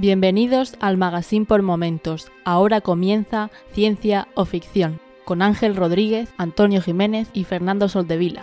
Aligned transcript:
Bienvenidos 0.00 0.76
al 0.80 0.96
Magazine 0.96 1.44
por 1.44 1.60
Momentos. 1.60 2.32
Ahora 2.46 2.80
comienza 2.80 3.50
Ciencia 3.74 4.28
o 4.34 4.46
Ficción 4.46 4.98
con 5.26 5.42
Ángel 5.42 5.76
Rodríguez, 5.76 6.32
Antonio 6.38 6.80
Jiménez 6.80 7.28
y 7.34 7.44
Fernando 7.44 7.86
Soldevila. 7.86 8.42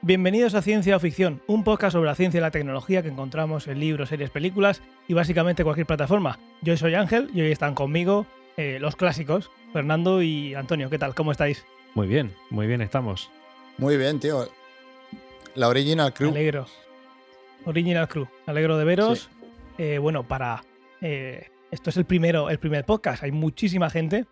Bienvenidos 0.00 0.54
a 0.54 0.62
Ciencia 0.62 0.96
o 0.96 1.00
Ficción, 1.00 1.42
un 1.46 1.64
podcast 1.64 1.92
sobre 1.92 2.06
la 2.06 2.14
ciencia 2.14 2.38
y 2.38 2.40
la 2.40 2.50
tecnología 2.50 3.02
que 3.02 3.10
encontramos 3.10 3.68
en 3.68 3.80
libros, 3.80 4.08
series, 4.08 4.30
películas 4.30 4.80
y 5.06 5.12
básicamente 5.12 5.64
cualquier 5.64 5.86
plataforma. 5.86 6.38
Yo 6.62 6.74
soy 6.78 6.94
Ángel 6.94 7.28
y 7.34 7.42
hoy 7.42 7.52
están 7.52 7.74
conmigo 7.74 8.24
eh, 8.56 8.78
los 8.80 8.96
clásicos, 8.96 9.50
Fernando 9.74 10.22
y 10.22 10.54
Antonio. 10.54 10.88
¿Qué 10.88 10.98
tal? 10.98 11.14
¿Cómo 11.14 11.30
estáis? 11.30 11.66
Muy 11.94 12.06
bien, 12.06 12.32
muy 12.48 12.66
bien 12.66 12.80
estamos. 12.80 13.30
Muy 13.76 13.98
bien, 13.98 14.18
tío. 14.18 14.48
La 15.58 15.68
Original 15.68 16.14
Crew. 16.14 16.30
Alegro. 16.30 16.66
Original 17.64 18.06
Crew. 18.08 18.28
Alegro 18.46 18.78
de 18.78 18.84
veros. 18.84 19.28
Eh, 19.76 19.98
bueno, 19.98 20.22
para. 20.22 20.62
eh, 21.00 21.48
esto 21.72 21.90
es 21.90 21.96
el 21.96 22.04
primero, 22.04 22.48
el 22.48 22.58
primer 22.58 22.84
podcast. 22.84 23.24
Hay 23.24 23.32
muchísima 23.32 23.90
gente. 23.90 24.26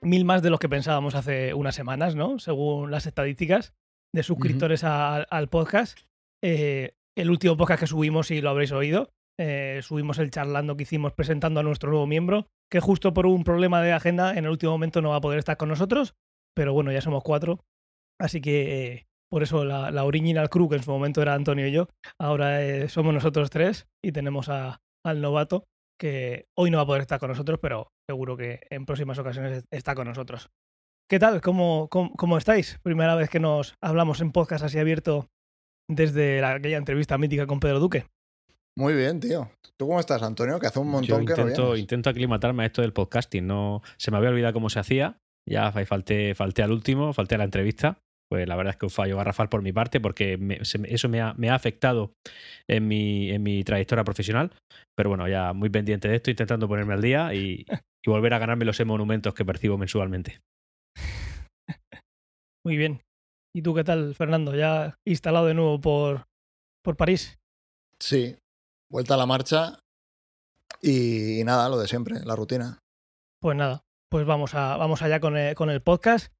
Mil 0.00 0.24
más 0.24 0.42
de 0.42 0.48
lo 0.50 0.58
que 0.58 0.68
pensábamos 0.70 1.14
hace 1.14 1.52
unas 1.54 1.74
semanas, 1.74 2.16
¿no? 2.16 2.38
Según 2.38 2.90
las 2.90 3.06
estadísticas 3.06 3.74
de 4.14 4.22
suscriptores 4.22 4.82
a- 4.82 5.16
al 5.22 5.48
podcast. 5.48 5.98
Eh, 6.42 6.94
el 7.16 7.30
último 7.30 7.56
podcast 7.56 7.80
que 7.80 7.86
subimos, 7.86 8.28
si 8.28 8.40
lo 8.40 8.48
habréis 8.50 8.72
oído, 8.72 9.10
eh, 9.38 9.80
subimos 9.82 10.18
el 10.18 10.30
charlando 10.30 10.76
que 10.76 10.82
hicimos 10.84 11.12
presentando 11.12 11.60
a 11.60 11.62
nuestro 11.62 11.90
nuevo 11.90 12.06
miembro, 12.06 12.46
que 12.70 12.80
justo 12.80 13.12
por 13.14 13.26
un 13.26 13.44
problema 13.44 13.80
de 13.82 13.92
agenda 13.92 14.32
en 14.32 14.46
el 14.46 14.50
último 14.50 14.72
momento 14.72 15.02
no 15.02 15.10
va 15.10 15.16
a 15.16 15.20
poder 15.20 15.38
estar 15.38 15.56
con 15.58 15.68
nosotros, 15.68 16.14
pero 16.56 16.72
bueno, 16.72 16.90
ya 16.90 17.00
somos 17.00 17.22
cuatro, 17.22 17.60
así 18.18 18.40
que 18.40 18.86
eh, 18.92 19.06
por 19.32 19.42
eso 19.42 19.64
la, 19.64 19.90
la 19.90 20.04
original 20.04 20.50
crew, 20.50 20.68
que 20.68 20.76
en 20.76 20.82
su 20.82 20.90
momento 20.90 21.22
era 21.22 21.32
Antonio 21.34 21.66
y 21.66 21.72
yo, 21.72 21.88
ahora 22.20 22.62
eh, 22.62 22.88
somos 22.88 23.14
nosotros 23.14 23.48
tres 23.50 23.86
y 24.04 24.12
tenemos 24.12 24.48
a- 24.50 24.78
al 25.04 25.20
novato, 25.22 25.64
que 25.98 26.46
hoy 26.58 26.70
no 26.70 26.76
va 26.78 26.82
a 26.82 26.86
poder 26.86 27.02
estar 27.02 27.18
con 27.18 27.30
nosotros, 27.30 27.58
pero 27.62 27.88
seguro 28.08 28.36
que 28.36 28.60
en 28.70 28.84
próximas 28.86 29.18
ocasiones 29.18 29.64
está 29.72 29.94
con 29.94 30.06
nosotros. 30.06 30.50
¿Qué 31.10 31.18
tal? 31.18 31.40
¿Cómo, 31.40 31.88
cómo, 31.90 32.12
cómo 32.16 32.36
estáis? 32.38 32.78
Primera 32.82 33.14
vez 33.14 33.28
que 33.30 33.40
nos 33.40 33.74
hablamos 33.82 34.20
en 34.20 34.32
podcast 34.32 34.64
así 34.64 34.78
abierto 34.78 35.28
desde 35.90 36.40
la- 36.40 36.54
aquella 36.54 36.76
entrevista 36.78 37.18
mítica 37.18 37.46
con 37.46 37.60
Pedro 37.60 37.80
Duque. 37.80 38.06
Muy 38.78 38.94
bien, 38.94 39.20
tío. 39.20 39.50
¿Tú 39.78 39.86
cómo 39.86 40.00
estás, 40.00 40.22
Antonio? 40.22 40.58
Que 40.58 40.66
hace 40.66 40.78
un 40.78 40.88
montón 40.88 41.20
Yo 41.20 41.26
que 41.26 41.34
no 41.34 41.40
intento, 41.48 41.62
vienes. 41.66 41.80
intento 41.80 42.10
aclimatarme 42.10 42.62
a 42.62 42.66
esto 42.66 42.80
del 42.82 42.92
podcasting. 42.94 43.46
No, 43.46 43.82
se 43.98 44.10
me 44.10 44.16
había 44.16 44.30
olvidado 44.30 44.54
cómo 44.54 44.70
se 44.70 44.78
hacía. 44.78 45.18
Ya 45.48 45.70
fa- 45.72 45.84
falté, 45.84 46.34
falté 46.34 46.62
al 46.62 46.72
último, 46.72 47.12
falté 47.12 47.34
a 47.34 47.38
la 47.38 47.44
entrevista. 47.44 47.98
Pues 48.32 48.48
la 48.48 48.56
verdad 48.56 48.70
es 48.70 48.78
que 48.78 48.86
un 48.86 48.90
fallo 48.90 49.18
garrafal 49.18 49.50
por 49.50 49.60
mi 49.60 49.74
parte, 49.74 50.00
porque 50.00 50.38
me- 50.38 50.64
se 50.64 50.78
me- 50.78 50.88
eso 50.90 51.06
me 51.10 51.20
ha, 51.20 51.34
me 51.34 51.50
ha 51.50 51.54
afectado 51.54 52.14
en 52.66 52.88
mi, 52.88 53.30
en 53.30 53.42
mi 53.42 53.62
trayectoria 53.62 54.04
profesional. 54.04 54.54
Pero 54.96 55.10
bueno, 55.10 55.28
ya 55.28 55.52
muy 55.52 55.68
pendiente 55.68 56.08
de 56.08 56.16
esto, 56.16 56.30
intentando 56.30 56.66
ponerme 56.66 56.94
al 56.94 57.02
día 57.02 57.34
y, 57.34 57.66
y 58.02 58.10
volver 58.10 58.32
a 58.32 58.38
ganarme 58.38 58.64
los 58.64 58.80
monumentos 58.86 59.34
que 59.34 59.44
percibo 59.44 59.76
mensualmente. 59.76 60.40
Muy 62.64 62.78
bien. 62.78 63.02
¿Y 63.54 63.60
tú 63.60 63.74
qué 63.74 63.84
tal, 63.84 64.14
Fernando? 64.14 64.54
¿Ya 64.56 64.94
instalado 65.06 65.44
de 65.44 65.52
nuevo 65.52 65.78
por, 65.78 66.24
por 66.82 66.96
París? 66.96 67.38
Sí. 68.00 68.36
Vuelta 68.90 69.12
a 69.12 69.18
la 69.18 69.26
marcha. 69.26 69.78
Y, 70.80 71.40
y 71.40 71.44
nada, 71.44 71.68
lo 71.68 71.78
de 71.78 71.86
siempre, 71.86 72.20
la 72.24 72.34
rutina. 72.34 72.78
Pues 73.42 73.58
nada, 73.58 73.82
pues 74.10 74.24
vamos, 74.24 74.54
a, 74.54 74.78
vamos 74.78 75.02
allá 75.02 75.20
con 75.20 75.36
el, 75.36 75.54
con 75.54 75.68
el 75.68 75.82
podcast. 75.82 76.32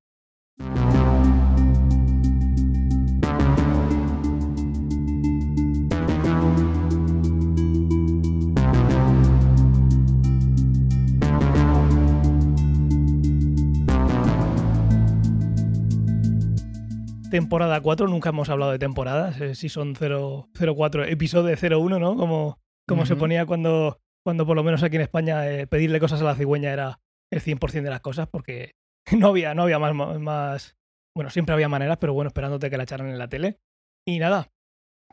Temporada 17.32 17.81
4, 17.81 18.09
nunca 18.09 18.28
hemos 18.28 18.50
hablado 18.50 18.72
de 18.72 18.78
temporadas, 18.78 19.41
eh, 19.41 19.54
si 19.54 19.70
son 19.70 19.97
0, 19.97 20.50
04, 20.53 21.04
episodio 21.04 21.56
01, 21.56 21.98
¿no? 21.98 22.15
Como, 22.15 22.59
como 22.87 23.06
se 23.06 23.16
ponía 23.16 23.47
cuando, 23.47 23.98
cuando 24.22 24.44
por 24.44 24.54
lo 24.54 24.62
menos 24.62 24.82
aquí 24.82 24.97
en 24.97 25.03
España 25.03 25.50
eh, 25.50 25.66
pedirle 25.66 25.98
cosas 25.98 26.20
a 26.20 26.25
la 26.25 26.34
cigüeña 26.34 26.70
era 26.70 27.00
el 27.32 27.41
100% 27.41 27.84
de 27.84 27.88
las 27.88 28.03
cosas 28.03 28.28
porque 28.28 28.72
no 29.19 29.28
había, 29.28 29.54
no 29.54 29.62
había 29.62 29.78
más, 29.78 30.20
más... 30.20 30.76
Bueno, 31.16 31.31
siempre 31.31 31.54
había 31.54 31.70
maneras, 31.70 31.97
pero 31.98 32.12
bueno, 32.12 32.28
esperándote 32.28 32.69
que 32.69 32.76
la 32.76 32.82
echaran 32.82 33.09
en 33.09 33.16
la 33.16 33.28
tele. 33.28 33.60
Y 34.06 34.19
nada, 34.19 34.53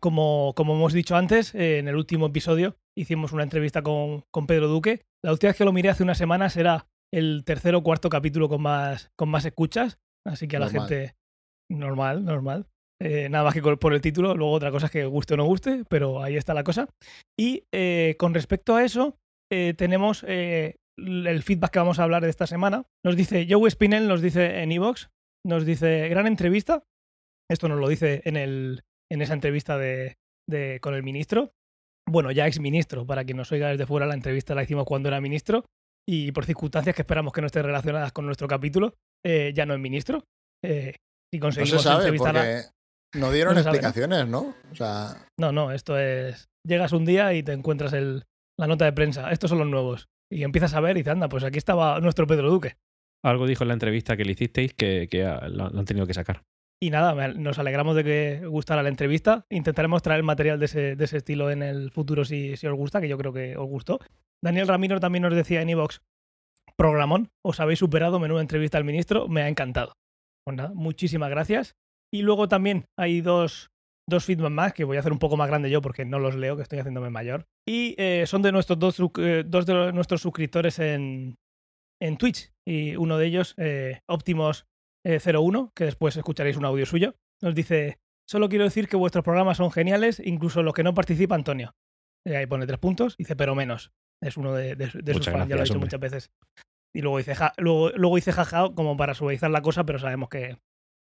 como, 0.02 0.52
como 0.58 0.76
hemos 0.76 0.92
dicho 0.92 1.16
antes, 1.16 1.56
eh, 1.56 1.80
en 1.80 1.88
el 1.88 1.96
último 1.96 2.26
episodio 2.26 2.76
hicimos 2.98 3.32
una 3.32 3.44
entrevista 3.44 3.82
con, 3.82 4.26
con 4.30 4.46
Pedro 4.46 4.68
Duque. 4.68 5.06
La 5.24 5.32
última 5.32 5.52
vez 5.52 5.58
que 5.58 5.64
lo 5.64 5.72
miré 5.72 5.88
hace 5.88 6.04
unas 6.04 6.18
semanas 6.18 6.58
era 6.58 6.90
el 7.14 7.44
tercer 7.46 7.76
o 7.76 7.82
cuarto 7.82 8.10
capítulo 8.10 8.50
con 8.50 8.62
más, 8.62 9.10
con 9.16 9.30
más 9.30 9.46
escuchas. 9.46 10.02
Así 10.28 10.50
que 10.50 10.58
a 10.58 10.60
la 10.60 10.66
Normal. 10.66 10.90
gente... 10.90 11.19
Normal, 11.72 12.26
normal. 12.26 12.66
Eh, 13.02 13.30
nada 13.30 13.46
más 13.46 13.54
que 13.54 13.62
por 13.62 13.94
el 13.94 14.02
título. 14.02 14.36
Luego 14.36 14.54
otra 14.54 14.72
cosa 14.72 14.88
es 14.88 14.92
que 14.92 15.06
guste 15.06 15.36
o 15.36 15.38
no 15.38 15.46
guste, 15.46 15.84
pero 15.90 16.22
ahí 16.22 16.36
está 16.36 16.54
la 16.54 16.64
cosa. 16.64 16.88
Y 17.40 17.64
eh, 17.74 18.16
con 18.18 18.34
respecto 18.34 18.76
a 18.76 18.84
eso, 18.84 19.16
eh, 19.52 19.74
tenemos 19.78 20.26
eh, 20.28 20.76
el 20.98 21.44
feedback 21.44 21.72
que 21.72 21.80
vamos 21.80 22.00
a 22.00 22.04
hablar 22.04 22.24
de 22.24 22.30
esta 22.30 22.48
semana. 22.48 22.84
Nos 23.06 23.16
dice 23.16 23.48
Joe 23.50 23.70
Spinell, 23.72 24.08
nos 24.08 24.22
dice 24.22 24.62
en 24.62 24.72
Evox, 24.72 25.10
nos 25.46 25.66
dice 25.66 26.10
gran 26.10 26.28
entrevista. 26.28 26.84
Esto 27.50 27.70
nos 27.70 27.80
lo 27.80 27.88
dice 27.88 28.22
en, 28.26 28.36
el, 28.36 28.82
en 29.12 29.22
esa 29.22 29.34
entrevista 29.34 29.78
de, 29.78 30.16
de- 30.50 30.80
con 30.82 30.94
el 30.94 31.04
ministro. 31.04 31.52
Bueno, 32.08 32.32
ya 32.32 32.48
ex 32.48 32.60
ministro, 32.60 33.06
para 33.06 33.24
quien 33.24 33.38
nos 33.38 33.52
oiga 33.52 33.70
desde 33.70 33.86
fuera, 33.86 34.08
la 34.08 34.16
entrevista 34.16 34.56
la 34.56 34.64
hicimos 34.64 34.86
cuando 34.86 35.10
era 35.10 35.22
ministro. 35.22 35.64
Y 36.08 36.32
por 36.32 36.46
circunstancias 36.46 36.96
que 36.96 37.04
esperamos 37.04 37.32
que 37.34 37.42
no 37.42 37.48
estén 37.48 37.64
relacionadas 37.64 38.12
con 38.12 38.26
nuestro 38.26 38.48
capítulo, 38.48 38.96
eh, 39.24 39.54
ya 39.56 39.66
no 39.66 39.76
es 39.76 39.80
ministro. 39.80 40.24
Si 41.32 41.40
No 41.40 41.46
conseguimos 41.46 41.82
se 41.82 41.88
sabe 41.88 42.00
entrevistar 42.04 42.38
a- 42.38 42.40
porque 42.42 42.62
no 43.20 43.32
dieron 43.32 43.54
No 43.54 43.60
se 43.60 43.64
sabe, 43.64 43.78
¿no? 43.82 43.88
explicaciones, 43.88 44.28
¿no? 44.28 44.56
O 44.72 44.76
sea, 44.76 45.28
No, 45.40 45.52
no, 45.52 45.72
esto 45.72 45.98
es. 45.98 46.50
Llegas 46.68 46.92
un 46.94 47.06
día 47.06 47.34
y 47.34 47.44
te 47.44 47.54
encuentras 47.54 47.94
el, 47.94 48.26
la 48.58 48.68
nota 48.68 48.86
de 48.86 48.94
prensa. 48.94 49.32
Estos 49.32 49.50
son 49.50 49.60
los 49.60 49.68
nuevos. 49.68 50.08
Y 50.32 50.44
empiezas 50.44 50.74
a 50.76 50.80
ver 50.80 50.96
y 50.98 51.00
dices, 51.02 51.14
anda, 51.14 51.30
pues 51.30 51.44
aquí 51.44 51.58
estaba 51.58 52.00
nuestro 52.00 52.28
Pedro 52.28 52.50
Duque. 52.52 52.76
Algo 53.24 53.48
dijo 53.48 53.64
en 53.64 53.70
la 53.70 53.74
entrevista 53.74 54.16
que 54.16 54.24
le 54.26 54.32
hicisteis 54.34 54.74
que, 54.74 55.08
que 55.10 55.24
lo, 55.24 55.70
lo 55.70 55.80
han 55.80 55.86
tenido 55.86 56.06
que 56.06 56.14
sacar. 56.14 56.44
Y 56.82 56.92
nada, 56.92 57.14
nos 57.34 57.60
alegramos 57.60 57.96
de 57.96 58.04
que 58.06 58.46
gustara 58.48 58.84
la 58.84 58.88
entrevista. 58.90 59.44
Intentaremos 59.50 60.02
traer 60.02 60.24
material 60.24 60.60
de 60.60 60.66
ese, 60.66 60.96
de 60.96 61.04
ese 61.04 61.18
estilo 61.18 61.50
en 61.52 61.62
el 61.64 61.92
futuro 61.92 62.24
si, 62.24 62.56
si 62.56 62.68
os 62.68 62.76
gusta, 62.78 63.02
que 63.02 63.10
yo 63.10 63.18
creo 63.18 63.34
que 63.34 63.58
os 63.58 63.68
gustó. 63.68 64.00
Daniel 64.42 64.68
Ramiro 64.70 65.00
también 65.02 65.24
nos 65.24 65.34
decía 65.36 65.62
en 65.62 65.70
iVox, 65.70 66.00
programón, 66.78 67.30
os 67.44 67.60
habéis 67.60 67.80
superado, 67.80 68.20
menuda 68.20 68.40
entrevista 68.42 68.78
al 68.78 68.86
ministro, 68.86 69.28
me 69.28 69.42
ha 69.42 69.50
encantado. 69.50 69.94
Pues 70.46 70.58
nada, 70.58 70.72
muchísimas 70.74 71.30
gracias. 71.30 71.76
Y 72.14 72.22
luego 72.24 72.48
también 72.48 72.86
hay 72.98 73.22
dos, 73.22 73.70
dos 74.10 74.26
feedback 74.26 74.50
más 74.52 74.74
que 74.74 74.84
voy 74.84 74.98
a 74.98 75.02
hacer 75.02 75.12
un 75.12 75.20
poco 75.20 75.38
más 75.38 75.48
grande 75.48 75.70
yo 75.70 75.82
porque 75.82 76.06
no 76.06 76.18
los 76.20 76.36
leo, 76.36 76.56
que 76.56 76.64
estoy 76.64 76.80
haciéndome 76.80 77.10
mayor. 77.10 77.46
Y 77.68 77.96
eh, 77.98 78.26
son 78.26 78.42
de 78.42 78.52
nuestros 78.52 78.80
dos, 78.80 79.00
eh, 79.20 79.44
dos 79.46 79.66
de 79.66 79.74
los- 79.74 79.94
nuestros 79.94 80.22
suscriptores 80.22 80.80
en, 80.80 81.36
en 82.02 82.18
Twitch. 82.18 82.52
Y 82.68 82.96
uno 82.96 83.18
de 83.18 83.26
ellos, 83.28 83.54
eh, 83.58 84.00
Optimos 84.10 84.66
eh, 85.06 85.20
01, 85.20 85.72
que 85.76 85.86
después 85.86 86.18
escucharéis 86.18 86.58
un 86.58 86.66
audio 86.66 86.86
suyo, 86.86 87.16
nos 87.42 87.54
dice: 87.56 88.00
Solo 88.28 88.50
quiero 88.50 88.64
decir 88.66 88.88
que 88.88 88.98
vuestros 88.98 89.24
programas 89.24 89.58
son 89.58 89.72
geniales, 89.72 90.22
incluso 90.24 90.62
los 90.64 90.74
que 90.74 90.84
no 90.84 90.94
participa 90.94 91.36
Antonio. 91.36 91.72
Eh, 92.28 92.36
ahí 92.36 92.46
pone 92.48 92.66
tres 92.68 92.80
puntos, 92.80 93.16
dice, 93.18 93.36
pero 93.36 93.56
menos. 93.56 93.92
Es 94.22 94.36
uno 94.36 94.54
de, 94.54 94.76
de- 94.76 94.88
de 94.94 95.14
sus 95.14 95.26
fans, 95.26 95.48
ya 95.48 95.56
lo 95.56 95.62
gracias, 95.62 95.64
dicho 95.64 95.74
hombre. 95.76 95.86
muchas 95.88 96.00
veces. 96.00 96.32
Y 96.94 97.02
luego 97.02 97.18
dice, 97.18 97.36
ja, 97.36 97.54
luego, 97.58 97.90
luego 97.92 98.16
dice 98.16 98.32
jaja 98.32 98.70
como 98.74 98.98
para 98.98 99.14
suavizar 99.14 99.52
la 99.52 99.62
cosa, 99.62 99.86
pero 99.86 100.00
sabemos 100.00 100.30
que, 100.30 100.58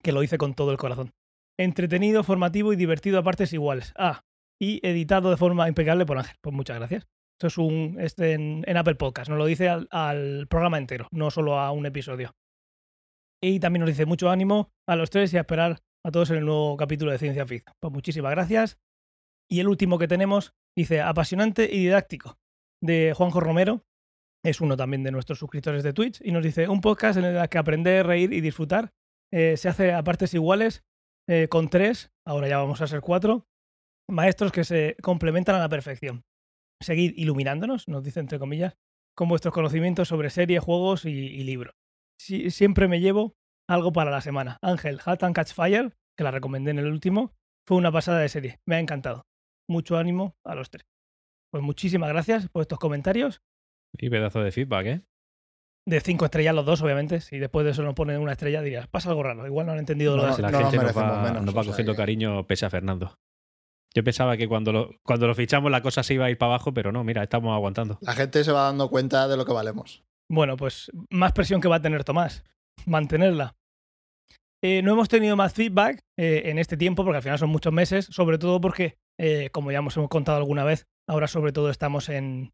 que 0.04 0.12
lo 0.12 0.24
hice 0.24 0.38
con 0.38 0.54
todo 0.54 0.72
el 0.72 0.78
corazón. 0.78 1.14
Entretenido, 1.58 2.24
formativo 2.24 2.74
y 2.74 2.76
divertido 2.76 3.20
a 3.20 3.24
partes 3.24 3.54
iguales. 3.54 3.94
Ah, 3.98 4.24
y 4.62 4.86
editado 4.88 5.30
de 5.30 5.38
forma 5.38 5.68
impecable 5.68 6.06
por 6.06 6.18
Ángel. 6.18 6.38
Pues 6.42 6.56
muchas 6.56 6.78
gracias. 6.78 7.08
Esto 7.38 7.48
es 7.48 7.58
un 7.58 7.98
este 8.00 8.34
en, 8.34 8.64
en 8.68 8.78
Apple 8.78 8.96
Podcast. 8.96 9.30
Nos 9.30 9.38
lo 9.38 9.46
dice 9.46 9.70
al, 9.70 9.88
al 9.92 10.48
programa 10.48 10.78
entero, 10.78 11.08
no 11.12 11.32
solo 11.32 11.60
a 11.60 11.72
un 11.72 11.86
episodio. 11.86 12.36
Y 13.42 13.60
también 13.60 13.82
nos 13.82 13.90
dice 13.90 14.06
mucho 14.06 14.30
ánimo 14.30 14.72
a 14.88 14.96
los 14.96 15.10
tres 15.10 15.34
y 15.34 15.38
a 15.38 15.42
esperar 15.42 15.80
a 16.06 16.12
todos 16.12 16.30
en 16.32 16.38
el 16.38 16.46
nuevo 16.46 16.76
capítulo 16.76 17.12
de 17.12 17.18
Ciencia 17.18 17.46
Ficción. 17.46 17.74
Pues 17.80 17.94
muchísimas 17.94 18.32
gracias. 18.32 18.78
Y 19.50 19.62
el 19.62 19.68
último 19.68 19.98
que 19.98 20.08
tenemos 20.08 20.54
dice 20.78 21.02
apasionante 21.02 21.70
y 21.72 21.80
didáctico 21.80 22.38
de 22.82 23.14
Juanjo 23.16 23.40
Romero. 23.40 23.86
Es 24.44 24.62
uno 24.62 24.78
también 24.78 25.04
de 25.04 25.12
nuestros 25.12 25.40
suscriptores 25.40 25.84
de 25.84 25.94
Twitch 25.94 26.22
y 26.24 26.32
nos 26.32 26.44
dice 26.44 26.68
un 26.70 26.82
podcast 26.82 27.18
en 27.18 27.26
el 27.26 27.50
que 27.50 27.58
aprender, 27.58 28.06
reír 28.08 28.32
y 28.34 28.42
disfrutar 28.42 28.92
eh, 29.32 29.58
se 29.58 29.70
hace 29.70 29.94
a 29.94 30.04
partes 30.04 30.34
iguales 30.34 30.84
eh, 31.28 31.48
con 31.50 31.70
tres, 31.70 32.12
ahora 32.26 32.48
ya 32.48 32.58
vamos 32.58 32.82
a 32.82 32.88
ser 32.88 33.02
cuatro, 33.02 33.46
maestros 34.10 34.52
que 34.52 34.64
se 34.64 34.96
complementan 35.04 35.56
a 35.56 35.60
la 35.60 35.70
perfección. 35.70 36.24
Seguid 36.82 37.14
iluminándonos, 37.16 37.88
nos 37.88 38.04
dice 38.04 38.20
entre 38.22 38.40
comillas, 38.40 38.76
con 39.16 39.30
vuestros 39.30 39.54
conocimientos 39.54 40.08
sobre 40.08 40.30
series, 40.32 40.64
juegos 40.64 41.06
y, 41.06 41.44
libros. 41.44 41.76
Si- 42.20 42.50
siempre 42.50 42.88
me 42.88 43.02
llevo 43.02 43.36
algo 43.70 43.92
para 43.92 44.10
la 44.10 44.22
semana. 44.22 44.58
Ángel, 44.64 45.00
Hat 45.06 45.24
and 45.24 45.36
Catch 45.36 45.54
Fire, 45.54 45.94
que 46.18 46.24
la 46.24 46.32
recomendé 46.32 46.72
en 46.72 46.80
el 46.80 46.88
último, 46.88 47.36
fue 47.68 47.78
una 47.78 47.92
pasada 47.92 48.20
de 48.22 48.30
serie. 48.30 48.60
Me 48.66 48.78
ha 48.78 48.80
encantado. 48.80 49.28
Mucho 49.70 49.98
ánimo 49.98 50.36
a 50.44 50.56
los 50.56 50.72
tres. 50.72 50.88
Pues 51.52 51.64
muchísimas 51.64 52.10
gracias 52.10 52.50
por 52.50 52.62
estos 52.64 52.80
comentarios. 52.80 53.42
Y 53.98 54.10
pedazo 54.10 54.42
de 54.42 54.52
feedback, 54.52 54.86
¿eh? 54.86 55.02
De 55.88 56.02
cinco 56.02 56.26
estrellas 56.26 56.54
los 56.54 56.66
dos, 56.66 56.82
obviamente. 56.82 57.20
Si 57.22 57.40
después 57.40 57.66
de 57.66 57.72
eso 57.72 57.82
nos 57.84 57.96
ponen 57.96 58.20
una 58.22 58.34
estrella, 58.34 58.62
dirías, 58.62 58.88
pasa 58.88 59.10
algo 59.10 59.24
raro. 59.24 59.46
Igual 59.48 59.66
no 59.66 59.72
han 59.72 59.80
entendido 59.80 60.16
lo 60.16 60.24
de 60.24 60.42
la 60.42 60.52
no 60.52 60.60
gente 60.60 60.78
nos 60.78 60.96
va, 60.96 61.02
merecemos 61.04 61.24
menos, 61.24 61.44
nos 61.46 61.56
va 61.56 61.62
o 61.62 61.64
sea 61.64 61.72
cogiendo 61.72 61.94
que- 61.94 61.98
cariño 61.98 62.46
pese 62.48 62.66
a 62.66 62.70
Fernando. 62.70 63.16
Yo 63.96 64.04
pensaba 64.04 64.38
que 64.38 64.48
cuando 64.48 64.72
lo, 64.72 64.92
cuando 65.04 65.26
lo 65.26 65.34
fichamos 65.34 65.72
la 65.72 65.82
cosa 65.82 66.04
se 66.04 66.14
iba 66.14 66.26
a 66.26 66.30
ir 66.30 66.38
para 66.38 66.52
abajo, 66.54 66.72
pero 66.74 66.92
no, 66.92 67.04
mira, 67.04 67.24
estamos 67.24 67.56
aguantando. 67.56 67.98
La 68.02 68.14
gente 68.14 68.44
se 68.44 68.52
va 68.52 68.64
dando 68.66 68.88
cuenta 68.90 69.28
de 69.28 69.36
lo 69.36 69.46
que 69.46 69.54
valemos. 69.54 70.04
Bueno, 70.32 70.58
pues 70.58 70.92
más 71.10 71.32
presión 71.32 71.60
que 71.60 71.68
va 71.68 71.78
a 71.78 71.82
tener 71.82 72.04
Tomás. 72.04 72.44
Mantenerla. 72.86 73.56
Eh, 74.64 74.82
no 74.84 74.92
hemos 74.92 75.10
tenido 75.10 75.36
más 75.36 75.54
feedback 75.54 76.02
eh, 76.20 76.44
en 76.46 76.60
este 76.60 76.78
tiempo, 76.78 77.04
porque 77.04 77.18
al 77.18 77.24
final 77.24 77.40
son 77.40 77.50
muchos 77.50 77.74
meses, 77.74 78.06
sobre 78.12 78.38
todo 78.38 78.62
porque, 78.62 78.98
eh, 79.20 79.50
como 79.52 79.72
ya 79.72 79.80
hemos, 79.80 79.98
hemos 79.98 80.10
contado 80.10 80.38
alguna 80.38 80.64
vez, 80.66 80.86
ahora 81.08 81.28
sobre 81.28 81.52
todo 81.52 81.72
estamos 81.72 82.10
en... 82.10 82.52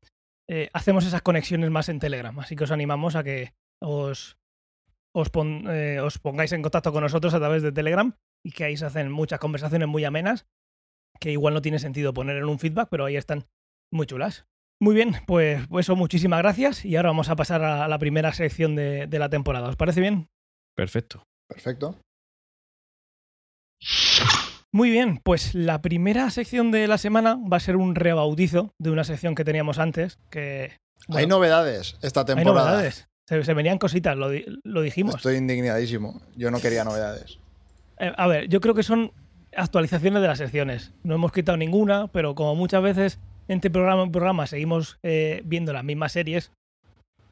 eh, 0.50 0.70
hacemos 0.74 1.06
esas 1.06 1.22
conexiones 1.22 1.70
más 1.72 1.90
en 1.90 2.00
Telegram, 2.00 2.38
así 2.40 2.56
que 2.56 2.64
os 2.66 2.72
animamos 2.72 3.16
a 3.16 3.24
que 3.24 3.54
os, 3.82 4.38
os, 5.16 5.30
pon- 5.30 5.66
eh, 5.70 6.00
os 6.00 6.18
pongáis 6.20 6.52
en 6.52 6.62
contacto 6.62 6.92
con 6.92 7.02
nosotros 7.04 7.34
a 7.34 7.40
través 7.40 7.64
de 7.64 7.72
Telegram 7.72 8.14
y 8.46 8.52
que 8.52 8.64
ahí 8.66 8.78
se 8.78 8.86
hacen 8.86 9.12
muchas 9.12 9.40
conversaciones 9.40 9.88
muy 9.88 10.06
amenas, 10.06 10.46
que 11.20 11.32
igual 11.32 11.54
no 11.54 11.62
tiene 11.62 11.80
sentido 11.80 12.14
poner 12.14 12.38
en 12.38 12.46
un 12.46 12.60
feedback, 12.60 12.90
pero 12.92 13.06
ahí 13.06 13.16
están 13.16 13.46
muy 13.92 14.06
chulas. 14.06 14.46
Muy 14.82 14.94
bien, 14.94 15.16
pues, 15.26 15.66
pues 15.70 15.86
eso, 15.86 15.96
muchísimas 15.96 16.40
gracias. 16.40 16.84
Y 16.84 16.98
ahora 16.98 17.10
vamos 17.10 17.30
a 17.30 17.36
pasar 17.38 17.64
a 17.64 17.88
la 17.88 17.98
primera 17.98 18.34
sección 18.34 18.76
de, 18.76 19.08
de 19.08 19.20
la 19.20 19.30
temporada. 19.30 19.70
¿Os 19.70 19.78
parece 19.78 20.02
bien? 20.02 20.28
Perfecto. 20.76 21.24
Perfecto. 21.50 21.98
Muy 24.76 24.90
bien, 24.90 25.22
pues 25.24 25.56
la 25.56 25.82
primera 25.82 26.30
sección 26.32 26.70
de 26.70 26.86
la 26.90 26.98
semana 26.98 27.40
va 27.50 27.56
a 27.56 27.62
ser 27.62 27.78
un 27.78 27.96
rebautizo 27.96 28.74
de 28.78 28.92
una 28.92 29.06
sección 29.06 29.34
que 29.34 29.46
teníamos 29.46 29.80
antes, 29.80 30.20
que... 30.30 30.74
hay 31.08 31.28
novedades 31.28 31.98
esta 32.02 32.20
hay 32.20 32.26
temporada. 32.26 32.72
novedades. 32.72 33.08
Se, 33.26 33.42
se 33.46 33.54
venían 33.54 33.78
cositas, 33.78 34.18
lo, 34.18 34.28
di- 34.30 34.44
lo 34.66 34.82
dijimos. 34.82 35.16
Estoy 35.16 35.38
indignadísimo. 35.38 36.22
Yo 36.36 36.52
no 36.52 36.60
quería 36.60 36.84
novedades. 36.84 37.40
Eh, 38.00 38.12
a 38.18 38.28
ver, 38.28 38.50
yo 38.50 38.60
creo 38.60 38.76
que 38.76 38.84
son 38.84 39.14
actualizaciones 39.56 40.22
de 40.22 40.28
las 40.28 40.40
secciones. 40.40 40.92
No 41.04 41.16
hemos 41.16 41.32
quitado 41.32 41.58
ninguna, 41.58 42.08
pero 42.10 42.36
como 42.36 42.54
muchas 42.56 42.84
veces 42.84 43.20
entre 43.48 43.72
programa 43.72 44.04
y 44.04 44.10
programa 44.10 44.46
seguimos 44.46 45.00
eh, 45.04 45.42
viendo 45.46 45.72
las 45.72 45.86
mismas 45.86 46.12
series, 46.12 46.52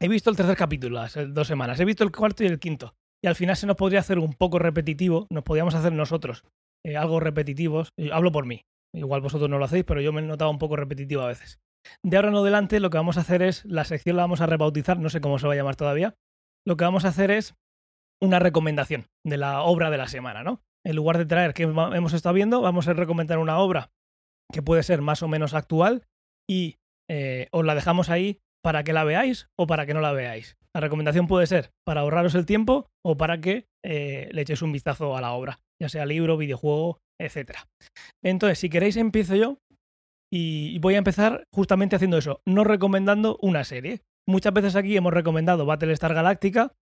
he 0.00 0.08
visto 0.08 0.30
el 0.30 0.36
tercer 0.36 0.56
capítulo 0.56 0.98
hace 0.98 1.26
dos 1.26 1.46
semanas, 1.46 1.78
he 1.78 1.84
visto 1.84 2.04
el 2.04 2.10
cuarto 2.10 2.42
y 2.42 2.46
el 2.46 2.58
quinto. 2.58 2.94
Y 3.22 3.26
al 3.26 3.34
final 3.34 3.54
se 3.54 3.66
nos 3.66 3.76
podría 3.76 4.00
hacer 4.00 4.18
un 4.18 4.32
poco 4.32 4.58
repetitivo, 4.58 5.26
nos 5.28 5.44
podríamos 5.44 5.74
hacer 5.74 5.92
nosotros 5.92 6.42
eh, 6.84 6.96
algo 6.96 7.20
repetitivos. 7.20 7.92
Hablo 8.12 8.32
por 8.32 8.46
mí. 8.46 8.62
Igual 8.94 9.20
vosotros 9.20 9.50
no 9.50 9.58
lo 9.58 9.64
hacéis, 9.64 9.84
pero 9.84 10.00
yo 10.00 10.12
me 10.12 10.20
he 10.20 10.24
notado 10.24 10.50
un 10.50 10.58
poco 10.58 10.76
repetitivo 10.76 11.22
a 11.22 11.28
veces. 11.28 11.58
De 12.02 12.16
ahora 12.16 12.28
en 12.28 12.36
adelante 12.36 12.80
lo 12.80 12.90
que 12.90 12.96
vamos 12.96 13.18
a 13.18 13.22
hacer 13.22 13.42
es, 13.42 13.64
la 13.64 13.84
sección 13.84 14.16
la 14.16 14.22
vamos 14.22 14.40
a 14.40 14.46
rebautizar, 14.46 14.98
no 14.98 15.10
sé 15.10 15.20
cómo 15.20 15.38
se 15.38 15.46
va 15.46 15.54
a 15.54 15.56
llamar 15.56 15.76
todavía. 15.76 16.14
Lo 16.66 16.76
que 16.76 16.84
vamos 16.84 17.04
a 17.04 17.08
hacer 17.08 17.30
es 17.30 17.54
una 18.22 18.38
recomendación 18.38 19.06
de 19.24 19.36
la 19.36 19.62
obra 19.62 19.90
de 19.90 19.98
la 19.98 20.08
semana, 20.08 20.42
¿no? 20.42 20.62
En 20.86 20.96
lugar 20.96 21.18
de 21.18 21.26
traer 21.26 21.54
que 21.54 21.64
hemos 21.64 22.12
estado 22.12 22.34
viendo, 22.34 22.60
vamos 22.60 22.88
a 22.88 22.92
recomendar 22.92 23.38
una 23.38 23.58
obra 23.58 23.90
que 24.52 24.62
puede 24.62 24.82
ser 24.82 25.02
más 25.02 25.22
o 25.22 25.28
menos 25.28 25.54
actual 25.54 26.06
y 26.48 26.76
eh, 27.10 27.48
os 27.52 27.64
la 27.64 27.74
dejamos 27.74 28.10
ahí 28.10 28.40
para 28.62 28.84
que 28.84 28.92
la 28.92 29.04
veáis 29.04 29.48
o 29.58 29.66
para 29.66 29.86
que 29.86 29.94
no 29.94 30.00
la 30.00 30.12
veáis. 30.12 30.56
La 30.74 30.80
recomendación 30.80 31.26
puede 31.26 31.46
ser 31.46 31.70
para 31.86 32.00
ahorraros 32.00 32.34
el 32.34 32.46
tiempo 32.46 32.88
o 33.04 33.16
para 33.16 33.40
que 33.40 33.66
eh, 33.84 34.28
le 34.32 34.42
echéis 34.42 34.62
un 34.62 34.72
vistazo 34.72 35.16
a 35.16 35.20
la 35.20 35.32
obra, 35.32 35.60
ya 35.80 35.88
sea 35.88 36.04
libro, 36.04 36.36
videojuego, 36.36 36.98
etc. 37.20 37.58
Entonces, 38.24 38.58
si 38.58 38.68
queréis, 38.68 38.96
empiezo 38.96 39.36
yo 39.36 39.58
y 40.32 40.78
voy 40.80 40.94
a 40.96 40.98
empezar 40.98 41.44
justamente 41.54 41.94
haciendo 41.94 42.18
eso, 42.18 42.40
no 42.44 42.64
recomendando 42.64 43.38
una 43.40 43.62
serie. 43.62 44.02
Muchas 44.28 44.52
veces 44.52 44.74
aquí 44.74 44.96
hemos 44.96 45.12
recomendado 45.12 45.64
Battlestar 45.64 46.12
Galactica, 46.12 46.72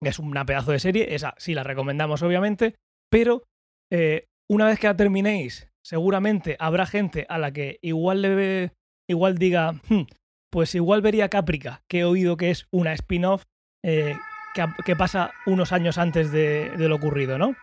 que 0.00 0.10
es 0.10 0.18
una 0.20 0.44
pedazo 0.44 0.70
de 0.70 0.78
serie, 0.78 1.14
esa 1.14 1.34
sí 1.38 1.54
la 1.54 1.64
recomendamos 1.64 2.22
obviamente, 2.22 2.76
pero 3.10 3.42
eh, 3.90 4.26
una 4.48 4.66
vez 4.66 4.78
que 4.78 4.86
la 4.86 4.96
terminéis, 4.96 5.68
seguramente 5.84 6.56
habrá 6.60 6.86
gente 6.86 7.26
a 7.28 7.38
la 7.38 7.52
que 7.52 7.78
igual 7.82 8.22
le 8.22 8.72
igual 9.10 9.38
diga, 9.38 9.72
"Hmm, 9.88 10.02
pues 10.54 10.72
igual 10.76 11.02
vería 11.02 11.28
Caprica, 11.28 11.82
que 11.88 11.98
he 11.98 12.04
oído 12.04 12.36
que 12.36 12.50
es 12.52 12.68
una 12.70 12.92
spin-off 12.92 13.42
eh, 13.84 14.14
que, 14.84 14.94
pasa 14.94 15.32
unos 15.46 15.72
años 15.72 15.98
antes 15.98 16.30
de, 16.30 16.70
lo 16.78 16.94
ocurrido, 16.94 17.38
¿no? 17.38 17.56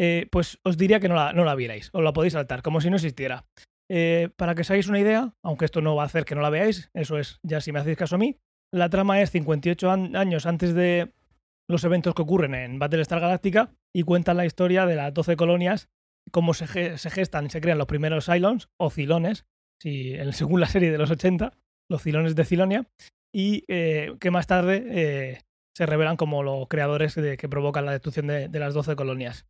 Eh, 0.00 0.26
pues 0.32 0.58
os 0.64 0.76
diría 0.76 0.98
que 0.98 1.08
no 1.08 1.14
la, 1.14 1.32
no 1.32 1.44
la 1.44 1.54
vierais, 1.54 1.90
os 1.92 2.02
la 2.02 2.12
podéis 2.12 2.32
saltar, 2.32 2.62
como 2.62 2.80
si 2.80 2.90
no 2.90 2.96
existiera. 2.96 3.44
Eh, 3.88 4.28
para 4.36 4.56
que 4.56 4.62
os 4.62 4.70
hagáis 4.72 4.88
una 4.88 4.98
idea, 4.98 5.32
aunque 5.44 5.66
esto 5.66 5.82
no 5.82 5.94
va 5.94 6.02
a 6.02 6.06
hacer 6.06 6.24
que 6.24 6.34
no 6.34 6.40
la 6.40 6.50
veáis, 6.50 6.90
eso 6.94 7.16
es 7.16 7.38
ya 7.44 7.60
si 7.60 7.70
me 7.70 7.78
hacéis 7.78 7.96
caso 7.96 8.16
a 8.16 8.18
mí, 8.18 8.36
la 8.74 8.90
trama 8.90 9.20
es 9.20 9.30
58 9.30 9.88
an- 9.92 10.16
años 10.16 10.44
antes 10.44 10.74
de 10.74 11.12
los 11.70 11.84
eventos 11.84 12.12
que 12.16 12.22
ocurren 12.22 12.56
en 12.56 12.80
Battlestar 12.80 13.20
Galactica 13.20 13.70
y 13.94 14.02
cuentan 14.02 14.36
la 14.36 14.46
historia 14.46 14.84
de 14.84 14.96
las 14.96 15.14
12 15.14 15.36
colonias, 15.36 15.90
cómo 16.32 16.54
se, 16.54 16.66
ge- 16.66 16.98
se 16.98 17.08
gestan 17.10 17.46
y 17.46 17.50
se 17.50 17.60
crean 17.60 17.78
los 17.78 17.86
primeros 17.86 18.26
Cylons 18.26 18.68
o 18.80 18.90
Cilones, 18.90 19.44
si, 19.80 20.16
según 20.32 20.58
la 20.60 20.66
serie 20.66 20.90
de 20.90 20.98
los 20.98 21.12
80, 21.12 21.52
los 21.90 22.02
Cilones 22.02 22.34
de 22.34 22.44
Cilonia, 22.44 22.86
y 23.34 23.64
eh, 23.68 24.14
que 24.20 24.30
más 24.30 24.46
tarde 24.46 24.84
eh, 24.88 25.40
se 25.76 25.86
revelan 25.86 26.16
como 26.16 26.42
los 26.42 26.68
creadores 26.68 27.14
de- 27.14 27.36
que 27.36 27.48
provocan 27.48 27.86
la 27.86 27.92
destrucción 27.92 28.26
de, 28.26 28.48
de 28.48 28.58
las 28.58 28.74
12 28.74 28.94
colonias. 28.96 29.46